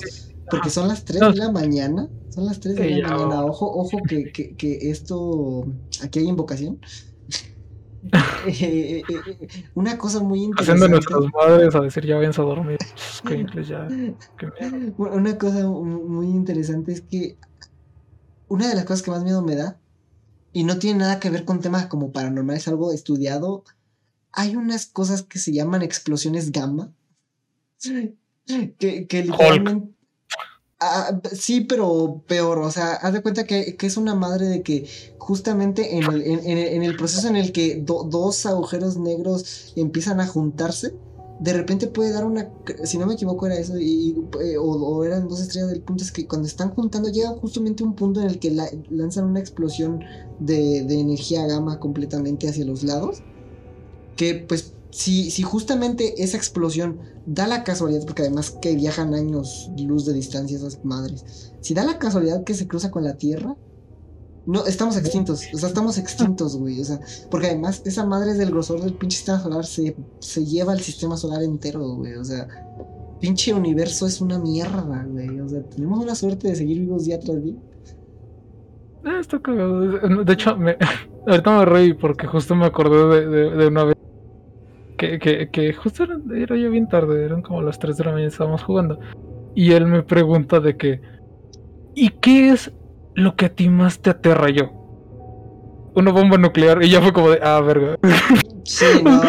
porque 0.50 0.70
son 0.70 0.88
las 0.88 1.04
3 1.06 1.22
No. 1.22 1.32
de 1.32 1.38
la 1.38 1.52
mañana. 1.52 2.10
Son 2.30 2.46
las 2.46 2.60
3 2.62 2.76
de 2.76 2.90
la 3.02 3.10
mañana. 3.10 3.46
Ojo, 3.46 3.66
ojo, 3.82 3.98
que, 4.08 4.32
que, 4.32 4.56
que 4.56 4.90
esto. 4.90 5.66
Aquí 6.04 6.20
hay 6.20 6.28
invocación. 6.28 6.80
Eh, 8.04 8.10
eh, 8.48 9.04
eh, 9.08 9.22
eh, 9.42 9.48
una 9.76 9.98
cosa 9.98 10.22
muy 10.22 10.40
haciendo 10.58 10.86
interesante. 10.88 10.90
nuestras 10.90 11.22
madres 11.34 11.76
a 11.76 11.82
decir 11.82 12.06
ya 12.06 12.16
váyanse 12.16 12.42
a 12.42 12.46
dormir. 12.46 12.78
Pues, 13.24 13.46
que 13.54 13.64
ya. 13.64 13.88
Una 14.98 15.38
cosa 15.38 15.68
mu- 15.68 16.08
muy 16.08 16.28
interesante 16.28 16.92
es 16.94 17.02
que 17.02 17.38
una 18.54 18.68
de 18.68 18.76
las 18.76 18.86
cosas 18.86 19.02
que 19.04 19.12
más 19.12 19.24
miedo 19.24 19.42
me 19.42 19.56
da, 19.56 19.80
y 20.54 20.64
no 20.64 20.78
tiene 20.78 21.00
nada 21.00 21.20
que 21.20 21.30
ver 21.30 21.46
con 21.46 21.62
temas 21.62 21.86
como 21.88 22.12
paranormal, 22.12 22.58
es 22.58 22.68
algo 22.68 22.92
estudiado, 22.92 23.64
hay 24.34 24.56
unas 24.56 24.86
cosas 24.86 25.24
que 25.24 25.40
se 25.40 25.54
llaman 25.54 25.82
explosiones 25.82 26.52
gamma, 26.52 26.94
que, 28.78 29.08
que 29.08 29.24
literalmente... 29.24 29.94
Ah, 30.84 31.22
sí, 31.32 31.62
pero 31.62 32.24
peor, 32.28 32.58
o 32.58 32.72
sea, 32.72 32.94
haz 32.94 33.14
de 33.14 33.22
cuenta 33.22 33.46
que, 33.46 33.76
que 33.78 33.86
es 33.86 33.98
una 33.98 34.16
madre 34.16 34.48
de 34.48 34.64
que 34.64 34.90
justamente 35.20 35.96
en 35.98 36.04
el, 36.12 36.22
en, 36.24 36.40
en 36.58 36.82
el- 36.84 36.98
proceso 36.98 37.28
en 37.28 37.36
el 37.36 37.52
que 37.52 37.76
do- 37.76 38.04
dos 38.10 38.48
agujeros 38.48 38.98
negros 38.98 39.74
empiezan 39.76 40.20
a 40.20 40.26
juntarse, 40.26 40.96
de 41.42 41.54
repente 41.54 41.88
puede 41.88 42.12
dar 42.12 42.24
una, 42.24 42.50
si 42.84 43.00
no 43.00 43.08
me 43.08 43.16
equivoco 43.16 43.48
era 43.48 43.58
eso, 43.58 43.78
y, 43.80 44.16
eh, 44.44 44.58
o, 44.60 45.04
eran 45.04 45.28
dos 45.28 45.42
estrellas 45.42 45.70
del 45.72 45.82
punto, 45.82 46.04
es 46.04 46.12
que 46.12 46.28
cuando 46.28 46.48
están 46.48 46.70
juntando 46.70 47.10
llega 47.10 47.30
justamente 47.32 47.84
un 47.84 47.96
punto 47.96 48.22
en 48.22 48.28
el 48.28 48.38
que 48.38 48.52
la- 48.52 48.70
lanzan 48.92 49.26
una 49.26 49.40
explosión 49.40 50.02
de, 50.40 50.84
de 50.84 51.00
energía 51.00 51.48
gamma 51.48 51.80
completamente 51.80 52.48
hacia 52.48 52.64
los 52.64 52.84
lados, 52.84 53.24
que 54.16 54.36
pues 54.36 54.74
si, 54.92 55.32
si 55.32 55.42
justamente 55.42 56.22
esa 56.24 56.38
explosión 56.38 57.00
da 57.26 57.48
la 57.48 57.64
casualidad, 57.64 58.06
porque 58.06 58.22
además 58.22 58.52
que 58.62 58.76
viajan 58.76 59.16
años 59.16 59.72
luz 59.78 60.06
de 60.06 60.14
distancia 60.14 60.58
esas 60.58 60.86
madres, 60.86 61.54
si 61.60 61.74
da 61.74 61.84
la 61.84 61.98
casualidad 61.98 62.44
que 62.44 62.54
se 62.54 62.68
cruza 62.68 62.92
con 62.92 63.04
la 63.04 63.18
Tierra, 63.18 63.56
no, 64.46 64.66
estamos 64.66 64.98
extintos, 64.98 65.44
o 65.54 65.58
sea, 65.58 65.70
estamos 65.70 65.98
extintos, 65.98 66.58
güey, 66.58 66.82
o 66.82 66.86
sea, 66.86 67.00
porque 67.30 67.48
además 67.48 67.82
esa 67.86 68.06
madre 68.06 68.32
es 68.32 68.38
del 68.38 68.52
grosor 68.52 68.82
del 68.82 68.94
pinche 68.94 69.18
sistema 69.18 69.40
solar, 69.40 69.66
se, 69.66 69.96
se 70.20 70.46
lleva 70.46 70.74
el 70.74 70.80
sistema 70.82 71.16
solar 71.18 71.44
entero, 71.44 71.82
güey, 71.96 72.16
o 72.16 72.24
sea, 72.24 72.48
pinche 73.20 73.54
universo 73.54 74.08
es 74.08 74.20
una 74.20 74.40
mierda, 74.40 75.06
güey, 75.08 75.40
o 75.40 75.48
sea, 75.48 75.62
tenemos 75.64 76.04
una 76.04 76.16
suerte 76.16 76.48
de 76.48 76.56
seguir 76.56 76.80
vivos 76.80 77.06
día 77.06 77.20
tras 77.20 77.44
día. 77.44 77.56
Ah, 79.04 79.18
está 79.20 79.40
cagado. 79.40 79.80
De 80.24 80.34
hecho, 80.34 80.56
me, 80.58 80.78
ahorita 81.28 81.58
me 81.60 81.66
reí 81.66 81.94
porque 81.94 82.28
justo 82.28 82.56
me 82.56 82.66
acordé 82.66 83.22
de, 83.22 83.28
de- 83.28 83.50
de 83.58 83.68
una 83.68 83.84
vez 83.86 83.96
que, 84.98 85.18
que, 85.18 85.50
que 85.50 85.74
justo 85.74 86.04
era, 86.04 86.20
era 86.36 86.56
ya 86.58 86.68
bien 86.70 86.88
tarde, 86.88 87.26
eran 87.26 87.42
como 87.42 87.62
las 87.64 87.80
3 87.80 87.98
de 87.98 88.04
la 88.06 88.12
mañana, 88.12 88.30
estábamos 88.30 88.64
jugando. 88.64 89.00
Y 89.56 89.72
él 89.72 89.88
me 89.88 90.04
pregunta 90.04 90.60
de 90.60 90.78
que, 90.78 91.02
¿y 91.96 92.10
qué 92.10 92.50
es 92.52 92.72
lo 93.16 93.36
que 93.36 93.46
a 93.46 93.50
ti 93.54 93.70
más 93.70 94.00
te 94.00 94.10
aterra 94.10 94.50
yo? 94.50 94.72
Una 95.94 96.12
bomba 96.12 96.38
nuclear. 96.38 96.84
Y 96.84 96.90
ya 96.90 97.02
fue 97.02 97.12
como 97.12 97.32
de, 97.32 97.40
ah, 97.44 97.60
verga. 97.60 97.98
Sí, 98.64 98.86
no, 99.04 99.22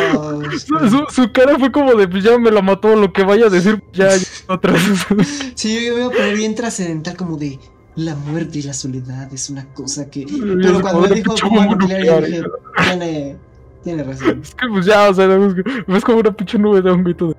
Su, 0.59 0.89
su- 0.91 1.07
su 1.11 1.33
cara 1.33 1.59
fue 1.59 1.73
como 1.73 1.95
de, 1.95 2.07
pues 2.07 2.23
ya 2.23 2.39
me 2.39 2.51
la 2.51 2.63
mató, 2.63 2.95
lo 2.95 3.13
que 3.13 3.25
vaya 3.25 3.47
a 3.47 3.51
decir, 3.51 3.83
ya, 3.93 4.11
otra 4.49 4.73
vez. 4.73 5.07
sí, 5.57 5.87
yo 5.87 5.95
me 5.97 6.05
voy 6.05 6.13
a 6.15 6.17
poner 6.17 6.37
bien 6.37 6.55
trascendental 6.55 7.17
como 7.17 7.37
de 7.37 7.59
la 7.97 8.15
muerte 8.15 8.61
y 8.61 8.63
la 8.63 8.73
soledad 8.75 9.33
es 9.35 9.51
una 9.51 9.67
cosa 9.75 10.09
que... 10.09 10.25
Pero 10.63 10.81
cuando 10.81 11.01
me 11.03 11.15
dijo 11.17 11.35
bomba 11.43 11.67
nuclear, 11.67 12.03
yo 12.05 12.21
nuclear, 12.21 12.25
dije, 12.27 12.43
tiene, 12.87 13.37
tiene 13.83 14.05
razón. 14.05 14.41
Es 14.43 14.55
que 14.55 14.69
pues 14.69 14.87
ya, 14.87 15.11
o 15.11 15.15
sea, 15.15 15.27
ves, 15.27 15.55
ves 15.87 16.05
como 16.05 16.19
una 16.19 16.33
pinche 16.33 16.59
nube 16.59 16.81
de 16.81 16.91
hongo 16.91 17.11
y 17.11 17.15
todo. 17.15 17.37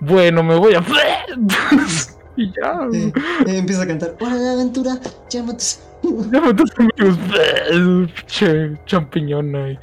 Bueno, 0.00 0.42
me 0.42 0.56
voy 0.56 0.74
a. 0.74 0.84
y 2.36 2.46
ya, 2.48 2.88
Eh, 2.92 3.12
eh, 3.46 3.56
empieza 3.58 3.82
a 3.82 3.86
cantar, 3.86 4.16
hora 4.20 4.36
de 4.36 4.50
aventura, 4.50 4.98
llama 5.30 5.52
a 5.52 5.56
tus... 5.56 5.80
ya 6.32 6.40
me 6.40 6.54
tus 6.54 6.70
amigos. 6.78 7.18
Ahí. 9.64 9.78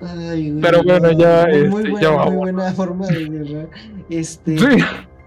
Ay, 0.00 0.50
güey, 0.50 0.60
Pero 0.60 0.82
bueno, 0.82 1.12
ya, 1.12 1.46
Muy, 1.46 1.54
este, 1.56 1.68
buena, 1.90 2.00
ya 2.00 2.24
muy 2.24 2.36
buena 2.36 2.72
forma 2.72 3.06
de 3.06 3.26
cerrar. 3.26 3.68
Este, 4.10 4.58
Sí, 4.58 4.66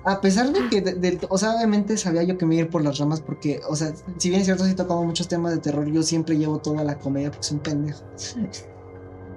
a 0.05 0.21
pesar 0.21 0.51
de 0.53 0.67
que, 0.69 0.81
de- 0.81 0.93
de- 0.95 1.19
o 1.29 1.37
sea, 1.37 1.55
obviamente 1.55 1.97
sabía 1.97 2.23
yo 2.23 2.37
que 2.37 2.45
me 2.45 2.55
iba 2.55 2.63
a 2.63 2.65
ir 2.65 2.71
por 2.71 2.83
las 2.83 2.97
ramas 2.99 3.21
porque, 3.21 3.59
o 3.67 3.75
sea, 3.75 3.91
si 4.17 4.29
bien 4.29 4.41
es 4.41 4.45
cierto, 4.45 4.65
sí 4.65 4.75
tocamos 4.75 5.05
muchos 5.05 5.27
temas 5.27 5.51
de 5.53 5.59
terror, 5.59 5.91
yo 5.91 6.03
siempre 6.03 6.37
llevo 6.37 6.59
toda 6.59 6.83
la 6.83 6.97
comedia 6.99 7.31
porque 7.31 7.43
soy 7.43 7.57
un 7.57 7.63
pendejo. 7.63 8.03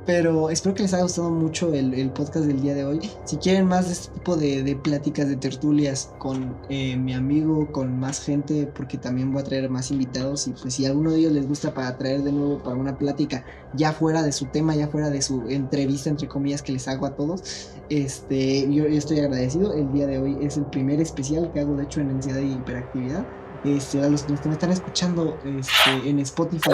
Pero 0.04 0.50
espero 0.50 0.74
que 0.74 0.82
les 0.82 0.94
haya 0.94 1.04
gustado 1.04 1.30
mucho 1.30 1.72
el, 1.72 1.94
el 1.94 2.10
podcast 2.10 2.46
del 2.46 2.60
día 2.60 2.74
de 2.74 2.84
hoy. 2.84 3.10
Si 3.24 3.36
quieren 3.36 3.66
más 3.66 3.86
de 3.86 3.92
este 3.92 4.12
tipo 4.14 4.36
de, 4.36 4.64
de 4.64 4.74
pláticas, 4.74 5.28
de 5.28 5.36
tertulias 5.36 6.12
con 6.18 6.56
eh, 6.68 6.96
mi 6.96 7.14
amigo, 7.14 7.70
con 7.70 8.00
más 8.00 8.20
gente, 8.20 8.66
porque 8.66 8.98
también 8.98 9.32
voy 9.32 9.42
a 9.42 9.44
traer 9.44 9.70
más 9.70 9.92
invitados. 9.92 10.48
Y 10.48 10.52
pues 10.52 10.74
si 10.74 10.86
alguno 10.86 11.12
de 11.12 11.20
ellos 11.20 11.32
les 11.32 11.46
gusta 11.46 11.72
para 11.72 11.96
traer 11.98 12.22
de 12.22 12.32
nuevo 12.32 12.58
para 12.58 12.74
una 12.74 12.98
plática 12.98 13.44
ya 13.74 13.92
fuera 13.92 14.24
de 14.24 14.32
su 14.32 14.46
tema, 14.46 14.74
ya 14.74 14.88
fuera 14.88 15.08
de 15.08 15.22
su 15.22 15.48
entrevista, 15.48 16.10
entre 16.10 16.26
comillas, 16.26 16.62
que 16.62 16.72
les 16.72 16.88
hago 16.88 17.06
a 17.06 17.14
todos, 17.14 17.70
este, 17.88 18.62
yo, 18.72 18.88
yo 18.88 18.98
estoy 18.98 19.20
agradecido. 19.20 19.72
El 19.72 19.92
día 19.92 20.08
de 20.08 20.18
hoy 20.18 20.36
es 20.42 20.56
el 20.56 20.66
primer 20.66 21.00
especial 21.00 21.52
que 21.52 21.60
hago, 21.60 21.76
de 21.76 21.84
hecho, 21.84 22.00
en 22.00 22.10
ansiedad 22.10 22.40
y 22.40 22.52
hiperactividad. 22.52 23.24
Este, 23.64 24.02
a 24.02 24.08
los 24.08 24.24
que 24.24 24.32
me 24.48 24.54
están 24.54 24.72
escuchando 24.72 25.38
este, 25.44 26.10
en 26.10 26.18
Spotify, 26.18 26.72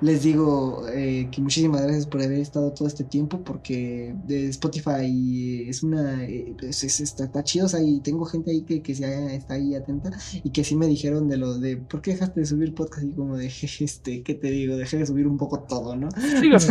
les 0.00 0.22
digo 0.22 0.86
eh, 0.92 1.28
que 1.32 1.40
muchísimas 1.40 1.82
gracias 1.82 2.06
por 2.06 2.22
haber 2.22 2.38
estado 2.40 2.72
todo 2.72 2.86
este 2.86 3.04
tiempo, 3.04 3.42
porque 3.42 4.14
de 4.26 4.48
Spotify 4.48 5.66
es 5.68 5.82
una. 5.82 6.24
eh, 6.24 6.54
es- 6.62 6.84
es- 6.84 7.00
está, 7.00 7.42
chido, 7.44 7.66
o 7.66 7.68
sea, 7.68 7.80
y 7.82 8.00
tengo 8.00 8.24
gente 8.26 8.50
ahí 8.50 8.62
que, 8.62 8.82
que 8.82 8.94
se, 8.94 9.34
está 9.36 9.54
ahí 9.54 9.74
atenta 9.74 10.10
y 10.44 10.50
que 10.50 10.64
sí 10.64 10.76
me 10.76 10.86
dijeron 10.86 11.28
de 11.28 11.38
lo 11.38 11.58
de. 11.58 11.76
¿Por 11.78 12.02
qué 12.02 12.12
dejaste 12.12 12.40
de 12.40 12.46
subir 12.46 12.74
podcast? 12.74 13.06
Y 13.06 13.12
como 13.12 13.36
de, 13.36 13.46
este, 13.80 14.22
¿qué 14.22 14.34
te 14.34 14.50
digo? 14.50 14.76
Dejé 14.76 14.98
de 14.98 15.06
subir 15.06 15.26
un 15.26 15.38
poco 15.38 15.60
todo, 15.60 15.96
¿no? 15.96 16.08
señores. 16.40 16.68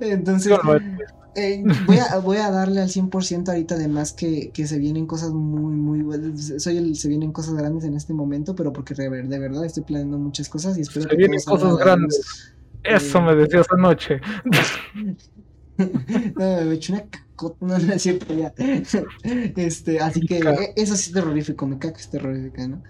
Entonces. 0.00 0.44
Síganme. 0.44 1.21
Eh, 1.34 1.64
voy, 1.86 1.98
a, 1.98 2.18
voy 2.18 2.36
a 2.38 2.50
darle 2.50 2.80
al 2.80 2.90
100% 2.90 3.50
ahorita, 3.52 3.74
además 3.76 4.12
que, 4.12 4.50
que 4.52 4.66
se 4.66 4.78
vienen 4.78 5.06
cosas 5.06 5.32
muy, 5.32 5.74
muy 5.76 6.02
buenas. 6.02 6.52
Soy 6.62 6.76
el, 6.76 6.96
se 6.96 7.08
vienen 7.08 7.32
cosas 7.32 7.54
grandes 7.54 7.84
en 7.84 7.94
este 7.96 8.12
momento, 8.14 8.54
pero 8.54 8.72
porque 8.72 8.94
de, 8.94 9.08
ver- 9.08 9.28
de 9.28 9.38
verdad 9.38 9.64
estoy 9.64 9.84
planeando 9.84 10.18
muchas 10.18 10.48
cosas 10.48 10.76
y 10.78 10.82
espero 10.82 11.06
Se 11.08 11.16
que 11.16 11.16
vienen 11.16 11.40
todo 11.44 11.58
salga 11.58 11.74
cosas 11.74 11.78
grandes. 11.84 12.54
Eso 12.82 13.22
me 13.22 13.34
decías 13.36 13.66
anoche. 13.70 14.20
No, 16.36 16.64
me 16.66 16.74
eché 16.74 16.92
una 16.92 17.08
cacota, 17.08 17.56
no, 17.66 17.78
no 17.78 17.92
es 17.94 18.02
cierto, 18.02 18.34
ya. 18.34 18.52
Este, 19.56 20.00
así 20.00 20.24
que 20.24 20.38
eh, 20.38 20.72
eso 20.76 20.96
sí 20.96 21.10
es 21.10 21.12
terrorífico, 21.14 21.66
me 21.66 21.78
caca 21.78 21.98
es 22.00 22.08
terrorífica, 22.10 22.68
¿no? 22.68 22.82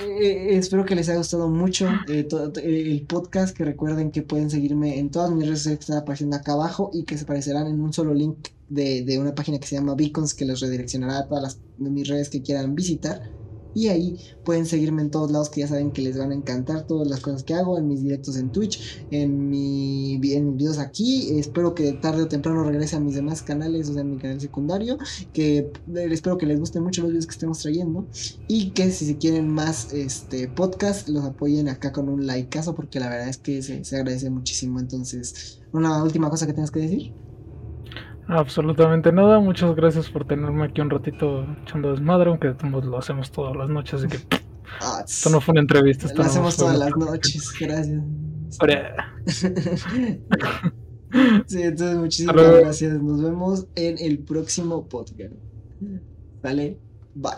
Eh, 0.00 0.56
espero 0.56 0.84
que 0.84 0.94
les 0.94 1.08
haya 1.08 1.18
gustado 1.18 1.48
mucho 1.48 1.88
eh, 2.08 2.26
eh, 2.30 2.90
el 2.90 3.02
podcast, 3.06 3.56
que 3.56 3.64
recuerden 3.64 4.10
que 4.10 4.22
pueden 4.22 4.50
seguirme 4.50 4.98
en 4.98 5.10
todas 5.10 5.30
mis 5.30 5.46
redes 5.46 5.64
que 5.64 5.72
están 5.74 5.98
apareciendo 5.98 6.36
acá 6.36 6.52
abajo 6.52 6.90
y 6.92 7.04
que 7.04 7.16
se 7.16 7.24
aparecerán 7.24 7.66
en 7.66 7.80
un 7.80 7.92
solo 7.92 8.14
link 8.14 8.48
de, 8.68 9.02
de 9.02 9.18
una 9.18 9.34
página 9.34 9.58
que 9.58 9.66
se 9.66 9.76
llama 9.76 9.94
Beacons 9.94 10.34
que 10.34 10.44
los 10.44 10.60
redireccionará 10.60 11.18
a 11.18 11.26
todas 11.26 11.42
las, 11.42 11.58
de 11.78 11.90
mis 11.90 12.08
redes 12.08 12.28
que 12.30 12.42
quieran 12.42 12.74
visitar. 12.74 13.30
Y 13.74 13.88
ahí 13.88 14.18
pueden 14.44 14.66
seguirme 14.66 15.02
en 15.02 15.10
todos 15.10 15.30
lados 15.30 15.50
que 15.50 15.60
ya 15.60 15.68
saben 15.68 15.90
que 15.90 16.02
les 16.02 16.18
van 16.18 16.32
a 16.32 16.34
encantar 16.34 16.86
todas 16.86 17.08
las 17.08 17.20
cosas 17.20 17.42
que 17.42 17.54
hago, 17.54 17.78
en 17.78 17.88
mis 17.88 18.02
directos 18.02 18.36
en 18.36 18.50
Twitch, 18.50 19.06
en, 19.10 19.48
mi, 19.48 20.14
en 20.14 20.48
mis 20.48 20.56
videos 20.56 20.78
aquí. 20.78 21.38
Espero 21.38 21.74
que 21.74 21.92
tarde 21.92 22.22
o 22.22 22.28
temprano 22.28 22.64
regrese 22.64 22.96
a 22.96 23.00
mis 23.00 23.14
demás 23.14 23.42
canales, 23.42 23.88
o 23.88 23.92
sea, 23.92 24.02
en 24.02 24.10
mi 24.12 24.18
canal 24.18 24.40
secundario. 24.40 24.98
Que 25.32 25.58
eh, 25.58 26.08
espero 26.10 26.38
que 26.38 26.46
les 26.46 26.58
gusten 26.58 26.82
mucho 26.82 27.02
los 27.02 27.10
videos 27.10 27.26
que 27.26 27.32
estemos 27.32 27.58
trayendo. 27.58 28.06
Y 28.48 28.70
que 28.70 28.90
si 28.90 29.06
se 29.06 29.18
quieren 29.18 29.48
más 29.48 29.92
este 29.92 30.48
podcast, 30.48 31.08
los 31.08 31.24
apoyen 31.24 31.68
acá 31.68 31.92
con 31.92 32.08
un 32.08 32.26
likeazo, 32.26 32.74
porque 32.74 33.00
la 33.00 33.08
verdad 33.08 33.28
es 33.28 33.38
que 33.38 33.62
se, 33.62 33.84
se 33.84 33.96
agradece 33.96 34.30
muchísimo. 34.30 34.80
Entonces, 34.80 35.60
una 35.72 36.02
última 36.02 36.30
cosa 36.30 36.46
que 36.46 36.52
tengas 36.52 36.70
que 36.70 36.80
decir. 36.80 37.27
Absolutamente 38.28 39.10
nada. 39.10 39.40
Muchas 39.40 39.74
gracias 39.74 40.10
por 40.10 40.26
tenerme 40.26 40.64
aquí 40.64 40.80
un 40.80 40.90
ratito 40.90 41.46
echando 41.62 41.90
desmadre, 41.90 42.30
aunque 42.30 42.54
lo 42.62 42.98
hacemos 42.98 43.30
todas 43.30 43.56
las 43.56 43.70
noches, 43.70 43.94
así 43.94 44.08
que 44.08 44.18
Ah, 44.80 45.04
esto 45.06 45.30
no 45.30 45.40
fue 45.40 45.52
una 45.52 45.62
entrevista. 45.62 46.06
Esto 46.06 46.18
lo 46.18 46.24
no 46.24 46.30
hacemos 46.30 46.56
todas 46.56 46.78
las 46.78 46.96
noches, 46.96 47.52
gracias. 47.58 48.02
Sí, 51.46 51.62
entonces 51.62 51.96
muchísimas 51.96 52.36
gracias. 52.36 53.02
Nos 53.02 53.22
vemos 53.22 53.66
en 53.76 53.96
el 53.98 54.18
próximo 54.18 54.86
podcast. 54.86 55.32
Vale, 56.42 56.78
bye. 57.14 57.32